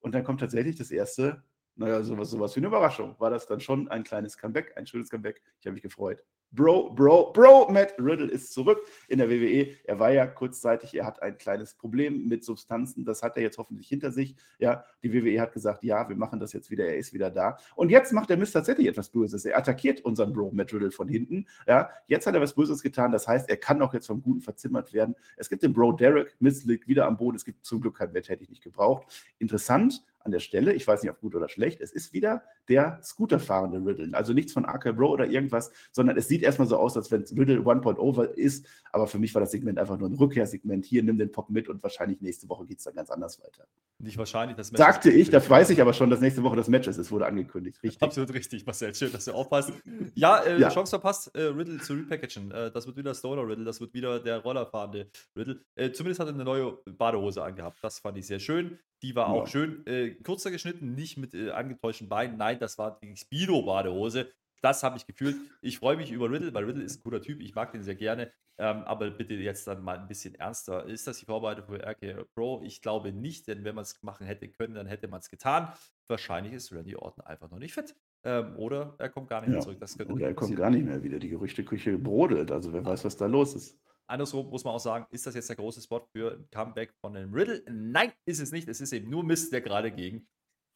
Und 0.00 0.14
dann 0.14 0.24
kommt 0.24 0.40
tatsächlich 0.40 0.76
das 0.76 0.90
erste, 0.90 1.44
naja, 1.76 2.02
sowas, 2.02 2.30
sowas 2.30 2.56
wie 2.56 2.60
eine 2.60 2.68
Überraschung. 2.68 3.14
War 3.18 3.30
das 3.30 3.46
dann 3.46 3.60
schon 3.60 3.88
ein 3.88 4.02
kleines 4.02 4.38
Comeback, 4.38 4.72
ein 4.76 4.86
schönes 4.86 5.10
Comeback? 5.10 5.42
Ich 5.60 5.66
habe 5.66 5.74
mich 5.74 5.82
gefreut. 5.82 6.24
Bro, 6.52 6.94
Bro, 6.94 7.32
Bro, 7.32 7.70
Matt 7.70 7.94
Riddle 7.98 8.28
ist 8.28 8.52
zurück 8.52 8.80
in 9.06 9.18
der 9.18 9.30
WWE. 9.30 9.68
Er 9.84 9.98
war 10.00 10.10
ja 10.10 10.26
kurzzeitig, 10.26 10.96
er 10.96 11.06
hat 11.06 11.22
ein 11.22 11.38
kleines 11.38 11.74
Problem 11.74 12.26
mit 12.26 12.44
Substanzen. 12.44 13.04
Das 13.04 13.22
hat 13.22 13.36
er 13.36 13.42
jetzt 13.44 13.56
hoffentlich 13.58 13.86
hinter 13.88 14.10
sich. 14.10 14.34
Ja, 14.58 14.84
die 15.02 15.12
WWE 15.12 15.40
hat 15.40 15.52
gesagt, 15.52 15.84
ja, 15.84 16.08
wir 16.08 16.16
machen 16.16 16.40
das 16.40 16.52
jetzt 16.52 16.70
wieder. 16.70 16.86
Er 16.86 16.96
ist 16.96 17.12
wieder 17.12 17.30
da. 17.30 17.56
Und 17.76 17.90
jetzt 17.90 18.12
macht 18.12 18.30
der 18.30 18.36
Mist 18.36 18.52
tatsächlich 18.52 18.88
etwas 18.88 19.10
Böses. 19.10 19.44
Er 19.44 19.56
attackiert 19.56 20.00
unseren 20.00 20.32
Bro, 20.32 20.50
Matt 20.52 20.72
Riddle 20.72 20.90
von 20.90 21.08
hinten. 21.08 21.46
Ja, 21.68 21.90
jetzt 22.08 22.26
hat 22.26 22.34
er 22.34 22.40
was 22.40 22.54
Böses 22.54 22.82
getan. 22.82 23.12
Das 23.12 23.28
heißt, 23.28 23.48
er 23.48 23.56
kann 23.56 23.80
auch 23.80 23.94
jetzt 23.94 24.08
vom 24.08 24.20
Guten 24.20 24.40
verzimmert 24.40 24.92
werden. 24.92 25.14
Es 25.36 25.48
gibt 25.48 25.62
den 25.62 25.72
Bro 25.72 25.92
Derek. 25.92 26.34
Mist 26.40 26.64
liegt 26.64 26.88
wieder 26.88 27.06
am 27.06 27.16
Boden. 27.16 27.36
Es 27.36 27.44
gibt 27.44 27.64
zum 27.64 27.80
Glück 27.80 27.98
kein 27.98 28.10
Match, 28.10 28.28
hätte 28.28 28.42
ich 28.42 28.50
nicht 28.50 28.64
gebraucht. 28.64 29.32
Interessant 29.38 30.02
an 30.22 30.32
der 30.32 30.40
Stelle, 30.40 30.72
ich 30.74 30.86
weiß 30.86 31.02
nicht, 31.02 31.10
ob 31.10 31.20
gut 31.20 31.34
oder 31.34 31.48
schlecht, 31.48 31.80
es 31.80 31.92
ist 31.92 32.12
wieder 32.12 32.42
der 32.68 33.00
Scooterfahrende 33.02 33.78
Riddle. 33.84 34.16
Also 34.16 34.32
nichts 34.32 34.52
von 34.52 34.64
RK 34.64 34.92
Bro 34.92 35.10
oder 35.10 35.26
irgendwas, 35.26 35.70
sondern 35.92 36.16
es 36.16 36.28
sieht 36.28 36.42
erstmal 36.42 36.68
so 36.68 36.76
aus, 36.76 36.96
als 36.96 37.10
wenn 37.10 37.22
es 37.22 37.32
Riddle 37.36 37.60
1.0 37.60 38.24
ist. 38.34 38.66
Aber 38.92 39.06
für 39.06 39.18
mich 39.18 39.34
war 39.34 39.40
das 39.40 39.50
Segment 39.50 39.78
einfach 39.78 39.98
nur 39.98 40.08
ein 40.08 40.14
Rückkehrsegment. 40.14 40.84
Hier, 40.84 41.02
nimm 41.02 41.18
den 41.18 41.32
Pop 41.32 41.50
mit 41.50 41.68
und 41.68 41.82
wahrscheinlich 41.82 42.20
nächste 42.20 42.48
Woche 42.48 42.66
geht 42.66 42.78
es 42.78 42.84
dann 42.84 42.94
ganz 42.94 43.10
anders 43.10 43.40
weiter. 43.42 43.66
Nicht 43.98 44.18
wahrscheinlich, 44.18 44.56
das 44.56 44.72
Match 44.72 44.78
Sagte 44.78 45.10
ich, 45.10 45.30
das 45.30 45.48
weiß 45.48 45.70
ich 45.70 45.80
aber 45.80 45.92
schon, 45.92 46.10
dass 46.10 46.20
nächste 46.20 46.42
Woche 46.42 46.56
das 46.56 46.68
Match 46.68 46.88
ist. 46.88 46.98
Es 46.98 47.10
wurde 47.10 47.26
angekündigt. 47.26 47.82
Richtig. 47.82 48.02
Absolut 48.02 48.32
richtig, 48.34 48.66
Marcel. 48.66 48.94
Schön, 48.94 49.12
dass 49.12 49.24
du 49.24 49.32
aufpasst. 49.32 49.72
Ja, 50.14 50.38
äh, 50.38 50.58
Ja. 50.58 50.68
Chance 50.70 50.90
verpasst, 50.90 51.34
äh, 51.34 51.42
Riddle 51.42 51.78
zu 51.78 51.94
repackagen. 51.94 52.50
Äh, 52.50 52.70
das 52.70 52.86
wird 52.86 52.96
wieder 52.96 53.14
Stoner 53.14 53.46
Riddle, 53.46 53.64
das 53.64 53.80
wird 53.80 53.94
wieder 53.94 54.20
der 54.20 54.38
rollerfahrende 54.38 55.08
Riddle. 55.36 55.60
Äh, 55.74 55.92
zumindest 55.92 56.20
hat 56.20 56.28
er 56.28 56.34
eine 56.34 56.44
neue 56.44 56.78
Badehose 56.84 57.42
angehabt. 57.42 57.78
Das 57.82 57.98
fand 57.98 58.18
ich 58.18 58.26
sehr 58.26 58.40
schön. 58.40 58.78
Die 59.02 59.14
war 59.14 59.28
auch 59.28 59.44
Ja. 59.44 59.46
schön 59.46 59.86
äh, 59.86 60.10
kürzer 60.10 60.50
geschnitten, 60.50 60.94
nicht 60.94 61.16
mit 61.16 61.34
äh, 61.34 61.50
angetäuschten 61.50 62.08
Beinen. 62.08 62.36
Nein, 62.36 62.58
das 62.58 62.76
war 62.78 62.98
die 63.02 63.16
Speedo-Badehose. 63.16 64.30
Das 64.62 64.82
habe 64.82 64.98
ich 64.98 65.06
gefühlt. 65.06 65.36
Ich 65.62 65.78
freue 65.78 65.96
mich 65.96 66.10
über 66.12 66.30
Riddle, 66.30 66.52
weil 66.52 66.64
Riddle 66.64 66.82
ist 66.84 66.98
ein 66.98 67.02
cooler 67.02 67.22
Typ. 67.22 67.40
Ich 67.40 67.54
mag 67.54 67.72
den 67.72 67.82
sehr 67.82 67.94
gerne. 67.94 68.30
Ähm, 68.58 68.82
aber 68.82 69.10
bitte 69.10 69.32
jetzt 69.32 69.66
dann 69.66 69.82
mal 69.82 69.98
ein 69.98 70.06
bisschen 70.06 70.34
ernster. 70.34 70.84
Ist 70.84 71.06
das 71.06 71.18
die 71.18 71.24
Vorbereitung 71.24 71.64
für 71.64 71.82
RK 71.82 72.26
Pro? 72.34 72.60
Ich 72.62 72.82
glaube 72.82 73.10
nicht, 73.10 73.48
denn 73.48 73.64
wenn 73.64 73.74
man 73.74 73.82
es 73.84 74.02
machen 74.02 74.26
hätte 74.26 74.48
können, 74.48 74.74
dann 74.74 74.86
hätte 74.86 75.08
man 75.08 75.20
es 75.20 75.30
getan. 75.30 75.72
Wahrscheinlich 76.08 76.52
ist 76.52 76.70
Randy 76.70 76.94
Orton 76.94 77.24
einfach 77.24 77.50
noch 77.50 77.58
nicht 77.58 77.72
fit. 77.72 77.94
Ähm, 78.22 78.54
oder 78.56 78.96
er 78.98 79.08
kommt 79.08 79.28
gar 79.28 79.40
nicht 79.40 79.48
mehr 79.48 79.60
Ja. 79.60 79.64
zurück. 79.64 79.78
Das 79.80 79.98
Oder 79.98 80.26
er 80.26 80.34
kommt 80.34 80.54
gar 80.56 80.68
nicht 80.68 80.84
mehr 80.84 81.02
wieder. 81.02 81.18
Die 81.18 81.30
Gerüchteküche 81.30 81.96
brodelt. 81.96 82.50
Also 82.50 82.70
wer 82.74 82.84
weiß, 82.84 83.06
was 83.06 83.16
da 83.16 83.24
los 83.24 83.54
ist. 83.54 83.78
Andersrum 84.10 84.50
muss 84.50 84.64
man 84.64 84.74
auch 84.74 84.80
sagen, 84.80 85.06
ist 85.10 85.26
das 85.26 85.34
jetzt 85.34 85.48
der 85.48 85.56
große 85.56 85.80
Spot 85.80 86.04
für 86.12 86.32
ein 86.32 86.48
Comeback 86.50 86.92
von 87.00 87.16
einem 87.16 87.32
Riddle? 87.32 87.62
Nein, 87.70 88.12
ist 88.26 88.40
es 88.40 88.52
nicht. 88.52 88.68
Es 88.68 88.80
ist 88.80 88.92
eben 88.92 89.08
nur 89.08 89.24
Mist, 89.24 89.52
der 89.52 89.60
gerade 89.60 89.90
gegen 89.90 90.26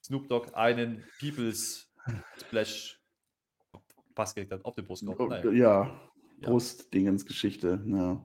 Snoop 0.05 0.29
Dogg 0.29 0.55
einen 0.55 1.05
People's 1.19 1.91
Splash 2.41 3.01
fast 4.15 4.35
gekriegt 4.35 4.53
hat 4.53 4.65
auf 4.65 4.75
den 4.75 4.87
Brust. 4.87 5.05
Oh, 5.07 5.27
Naja. 5.27 5.51
Ja, 5.53 6.01
Brustdingensgeschichte. 6.43 7.83
Ja, 7.87 8.25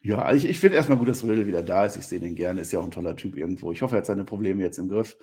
ja 0.00 0.32
ich, 0.32 0.44
ich 0.44 0.58
finde 0.58 0.76
erstmal 0.76 0.98
gut, 0.98 1.08
dass 1.08 1.22
Riddle 1.22 1.46
wieder 1.46 1.62
da 1.62 1.86
ist. 1.86 1.96
Ich 1.96 2.06
sehe 2.06 2.20
den 2.20 2.34
gerne. 2.34 2.62
Ist 2.62 2.72
ja 2.72 2.80
auch 2.80 2.84
ein 2.84 2.90
toller 2.90 3.16
Typ 3.16 3.36
irgendwo. 3.36 3.70
Ich 3.72 3.82
hoffe, 3.82 3.96
er 3.96 3.98
hat 3.98 4.06
seine 4.06 4.24
Probleme 4.24 4.62
jetzt 4.62 4.78
im 4.78 4.88
Griff. 4.88 5.16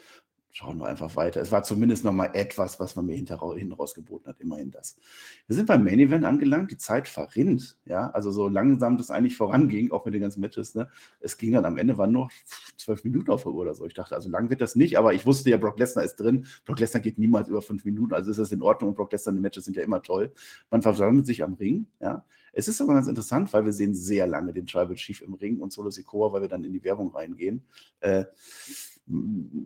Schauen 0.51 0.79
wir 0.79 0.87
einfach 0.87 1.15
weiter. 1.15 1.39
Es 1.39 1.51
war 1.51 1.63
zumindest 1.63 2.03
noch 2.03 2.13
mal 2.13 2.31
etwas, 2.33 2.79
was 2.79 2.95
man 2.95 3.05
mir 3.05 3.15
hinten 3.15 3.73
rausgeboten 3.73 4.27
hat. 4.27 4.39
Immerhin 4.39 4.71
das. 4.71 4.97
Wir 5.45 5.55
sind 5.55 5.67
beim 5.67 5.83
Main 5.83 5.99
Event 5.99 6.25
angelangt. 6.25 6.71
Die 6.71 6.77
Zeit 6.77 7.07
verrinnt. 7.07 7.77
Ja, 7.85 8.09
also 8.09 8.31
so 8.31 8.47
langsam 8.47 8.97
das 8.97 9.11
eigentlich 9.11 9.37
voranging, 9.37 9.91
auch 9.91 10.05
mit 10.05 10.15
den 10.15 10.21
ganzen 10.21 10.41
Matches. 10.41 10.73
Ne? 10.73 10.89
Es 11.19 11.37
ging 11.37 11.51
dann 11.51 11.65
am 11.65 11.77
Ende, 11.77 11.97
waren 11.97 12.11
nur 12.11 12.29
zwölf 12.75 13.03
Minuten 13.03 13.29
auf 13.29 13.43
der 13.43 13.51
Uhr 13.51 13.61
oder 13.61 13.75
so. 13.75 13.85
Ich 13.85 13.93
dachte, 13.93 14.15
also 14.15 14.29
lang 14.29 14.49
wird 14.49 14.61
das 14.61 14.75
nicht, 14.75 14.97
aber 14.97 15.13
ich 15.13 15.25
wusste 15.25 15.49
ja, 15.49 15.57
Brock 15.57 15.77
Lesnar 15.77 16.03
ist 16.03 16.15
drin. 16.15 16.47
Brock 16.65 16.79
Lesnar 16.79 17.01
geht 17.01 17.19
niemals 17.19 17.49
über 17.49 17.61
fünf 17.61 17.85
Minuten, 17.85 18.13
also 18.13 18.31
ist 18.31 18.39
das 18.39 18.51
in 18.51 18.61
Ordnung 18.61 18.89
und 18.89 18.95
Brock 18.95 19.11
Lesnar, 19.11 19.35
die 19.35 19.41
Matches 19.41 19.65
sind 19.65 19.77
ja 19.77 19.83
immer 19.83 20.01
toll. 20.01 20.31
Man 20.71 20.81
versammelt 20.81 21.25
sich 21.25 21.43
am 21.43 21.53
Ring, 21.53 21.87
ja. 21.99 22.25
Es 22.53 22.67
ist 22.67 22.81
aber 22.81 22.95
ganz 22.95 23.07
interessant, 23.07 23.53
weil 23.53 23.65
wir 23.65 23.73
sehen 23.73 23.93
sehr 23.93 24.25
lange 24.25 24.51
den 24.51 24.65
Tribal 24.65 24.95
Chief 24.95 25.21
im 25.21 25.35
Ring 25.35 25.59
und 25.59 25.71
Solo 25.71 25.91
Sikoa, 25.91 26.33
weil 26.33 26.41
wir 26.41 26.47
dann 26.47 26.63
in 26.63 26.73
die 26.73 26.83
Werbung 26.83 27.13
reingehen. 27.13 27.63
Äh, 27.99 28.25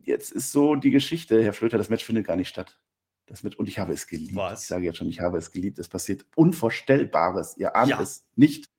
jetzt 0.03 0.31
ist 0.31 0.51
so 0.51 0.75
die 0.75 0.91
Geschichte, 0.91 1.43
Herr 1.43 1.53
Flöter, 1.53 1.77
das 1.77 1.89
Match 1.89 2.03
findet 2.05 2.27
gar 2.27 2.35
nicht 2.35 2.49
statt. 2.49 2.77
Das 3.27 3.43
Match, 3.43 3.57
und 3.57 3.67
ich 3.67 3.79
habe 3.79 3.93
es 3.93 4.07
geliebt. 4.07 4.35
Was? 4.35 4.63
Ich 4.63 4.67
sage 4.67 4.85
jetzt 4.85 4.97
schon, 4.97 5.07
ich 5.07 5.19
habe 5.21 5.37
es 5.37 5.51
geliebt. 5.51 5.79
Es 5.79 5.87
passiert 5.87 6.25
Unvorstellbares. 6.35 7.55
Ihr 7.57 7.75
ahnt 7.75 7.89
Ja. 7.89 8.01
es 8.01 8.25
nicht. 8.35 8.69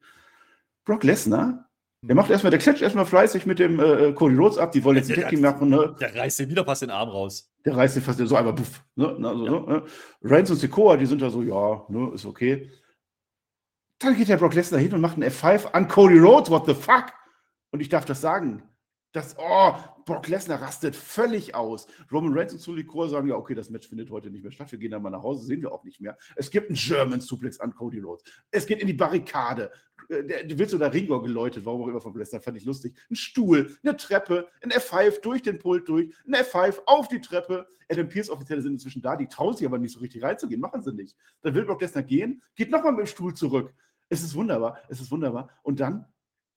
Brock 0.84 1.04
Lesnar, 1.04 1.68
der 2.02 2.16
macht 2.16 2.30
erstmal, 2.30 2.50
der 2.50 2.58
klatscht 2.58 2.82
erstmal 2.82 3.06
fleißig 3.06 3.46
mit 3.46 3.60
dem 3.60 3.78
äh, 3.78 4.12
Cody 4.12 4.34
Rhodes 4.34 4.58
ab. 4.58 4.72
Die 4.72 4.82
wollen 4.82 4.96
jetzt 4.96 5.10
ein 5.10 5.20
Tag 5.20 5.30
Team 5.30 5.40
machen, 5.40 5.68
ne? 5.68 5.96
Der 6.00 6.14
reißt 6.14 6.40
dir 6.40 6.48
wieder 6.48 6.64
fast 6.64 6.82
den 6.82 6.90
Arm 6.90 7.08
raus. 7.08 7.48
Der 7.64 7.76
reißt 7.76 7.94
den 7.94 8.02
fast 8.02 8.18
so 8.18 8.36
einmal 8.36 8.54
puff. 8.54 8.84
Ne? 8.96 9.14
Na, 9.18 9.32
so, 9.32 9.44
ne? 9.60 9.84
Reigns 10.22 10.50
und 10.50 10.56
Sikoa, 10.56 10.96
die 10.96 11.06
sind 11.06 11.22
da 11.22 11.30
so, 11.30 11.42
ja, 11.42 11.84
ne, 11.88 12.10
ist 12.12 12.26
okay. 12.26 12.68
Dann 14.00 14.16
geht 14.16 14.28
der 14.28 14.36
Brock 14.36 14.54
Lesnar 14.54 14.80
hin 14.80 14.92
und 14.92 15.00
macht 15.00 15.14
einen 15.14 15.30
F5 15.30 15.66
an 15.72 15.86
Cody 15.86 16.18
Rhodes, 16.18 16.50
what 16.50 16.66
the 16.66 16.74
fuck? 16.74 17.12
Und 17.70 17.78
ich 17.80 17.88
darf 17.88 18.04
das 18.04 18.20
sagen. 18.20 18.64
Das, 19.12 19.36
oh, 19.38 19.74
Brock 20.04 20.28
Lesnar 20.28 20.60
rastet 20.60 20.96
völlig 20.96 21.54
aus. 21.54 21.86
Roman 22.10 22.36
Reigns 22.36 22.52
und 22.52 22.60
Sully 22.60 22.84
Core 22.84 23.08
sagen, 23.08 23.28
ja, 23.28 23.36
okay, 23.36 23.54
das 23.54 23.70
Match 23.70 23.88
findet 23.88 24.10
heute 24.10 24.30
nicht 24.30 24.42
mehr 24.42 24.52
statt. 24.52 24.70
Wir 24.72 24.78
gehen 24.78 24.90
dann 24.90 25.02
mal 25.02 25.10
nach 25.10 25.22
Hause, 25.22 25.44
sehen 25.44 25.62
wir 25.62 25.72
auch 25.72 25.84
nicht 25.84 26.00
mehr. 26.00 26.16
Es 26.36 26.50
gibt 26.50 26.68
einen 26.68 26.76
German 26.76 27.20
Suplex 27.20 27.60
an 27.60 27.74
Cody 27.74 28.00
Rhodes. 28.00 28.24
Es 28.50 28.66
geht 28.66 28.80
in 28.80 28.86
die 28.86 28.92
Barrikade. 28.92 29.70
Äh, 30.08 30.24
Der, 30.24 30.58
wird 30.58 30.70
so 30.70 30.78
der 30.78 30.92
Ringo 30.92 31.20
geläutet, 31.20 31.64
warum 31.64 31.82
auch 31.82 31.88
immer 31.88 32.00
von 32.00 32.14
Lesnar, 32.14 32.40
fand 32.40 32.56
ich 32.56 32.64
lustig. 32.64 32.96
Ein 33.10 33.16
Stuhl, 33.16 33.76
eine 33.82 33.96
Treppe, 33.96 34.48
ein 34.62 34.70
F5 34.70 35.20
durch 35.20 35.42
den 35.42 35.58
Pult 35.58 35.88
durch, 35.88 36.14
ein 36.26 36.34
F5 36.34 36.80
auf 36.86 37.08
die 37.08 37.20
Treppe. 37.20 37.66
Adam 37.88 38.08
Pierce 38.08 38.30
Offizielle 38.30 38.62
sind 38.62 38.72
inzwischen 38.72 39.02
da, 39.02 39.16
die 39.16 39.26
trauen 39.26 39.54
sich 39.54 39.66
aber 39.66 39.78
nicht 39.78 39.92
so 39.92 40.00
richtig 40.00 40.22
reinzugehen, 40.22 40.60
machen 40.60 40.82
sie 40.82 40.94
nicht. 40.94 41.16
Dann 41.42 41.54
will 41.54 41.64
Brock 41.64 41.82
Lesnar 41.82 42.04
gehen, 42.04 42.42
geht 42.54 42.70
nochmal 42.70 42.92
mit 42.92 43.00
dem 43.00 43.06
Stuhl 43.06 43.34
zurück. 43.34 43.74
Es 44.08 44.22
ist 44.22 44.34
wunderbar, 44.34 44.78
es 44.88 45.00
ist 45.00 45.10
wunderbar. 45.10 45.50
Und 45.62 45.80
dann 45.80 46.06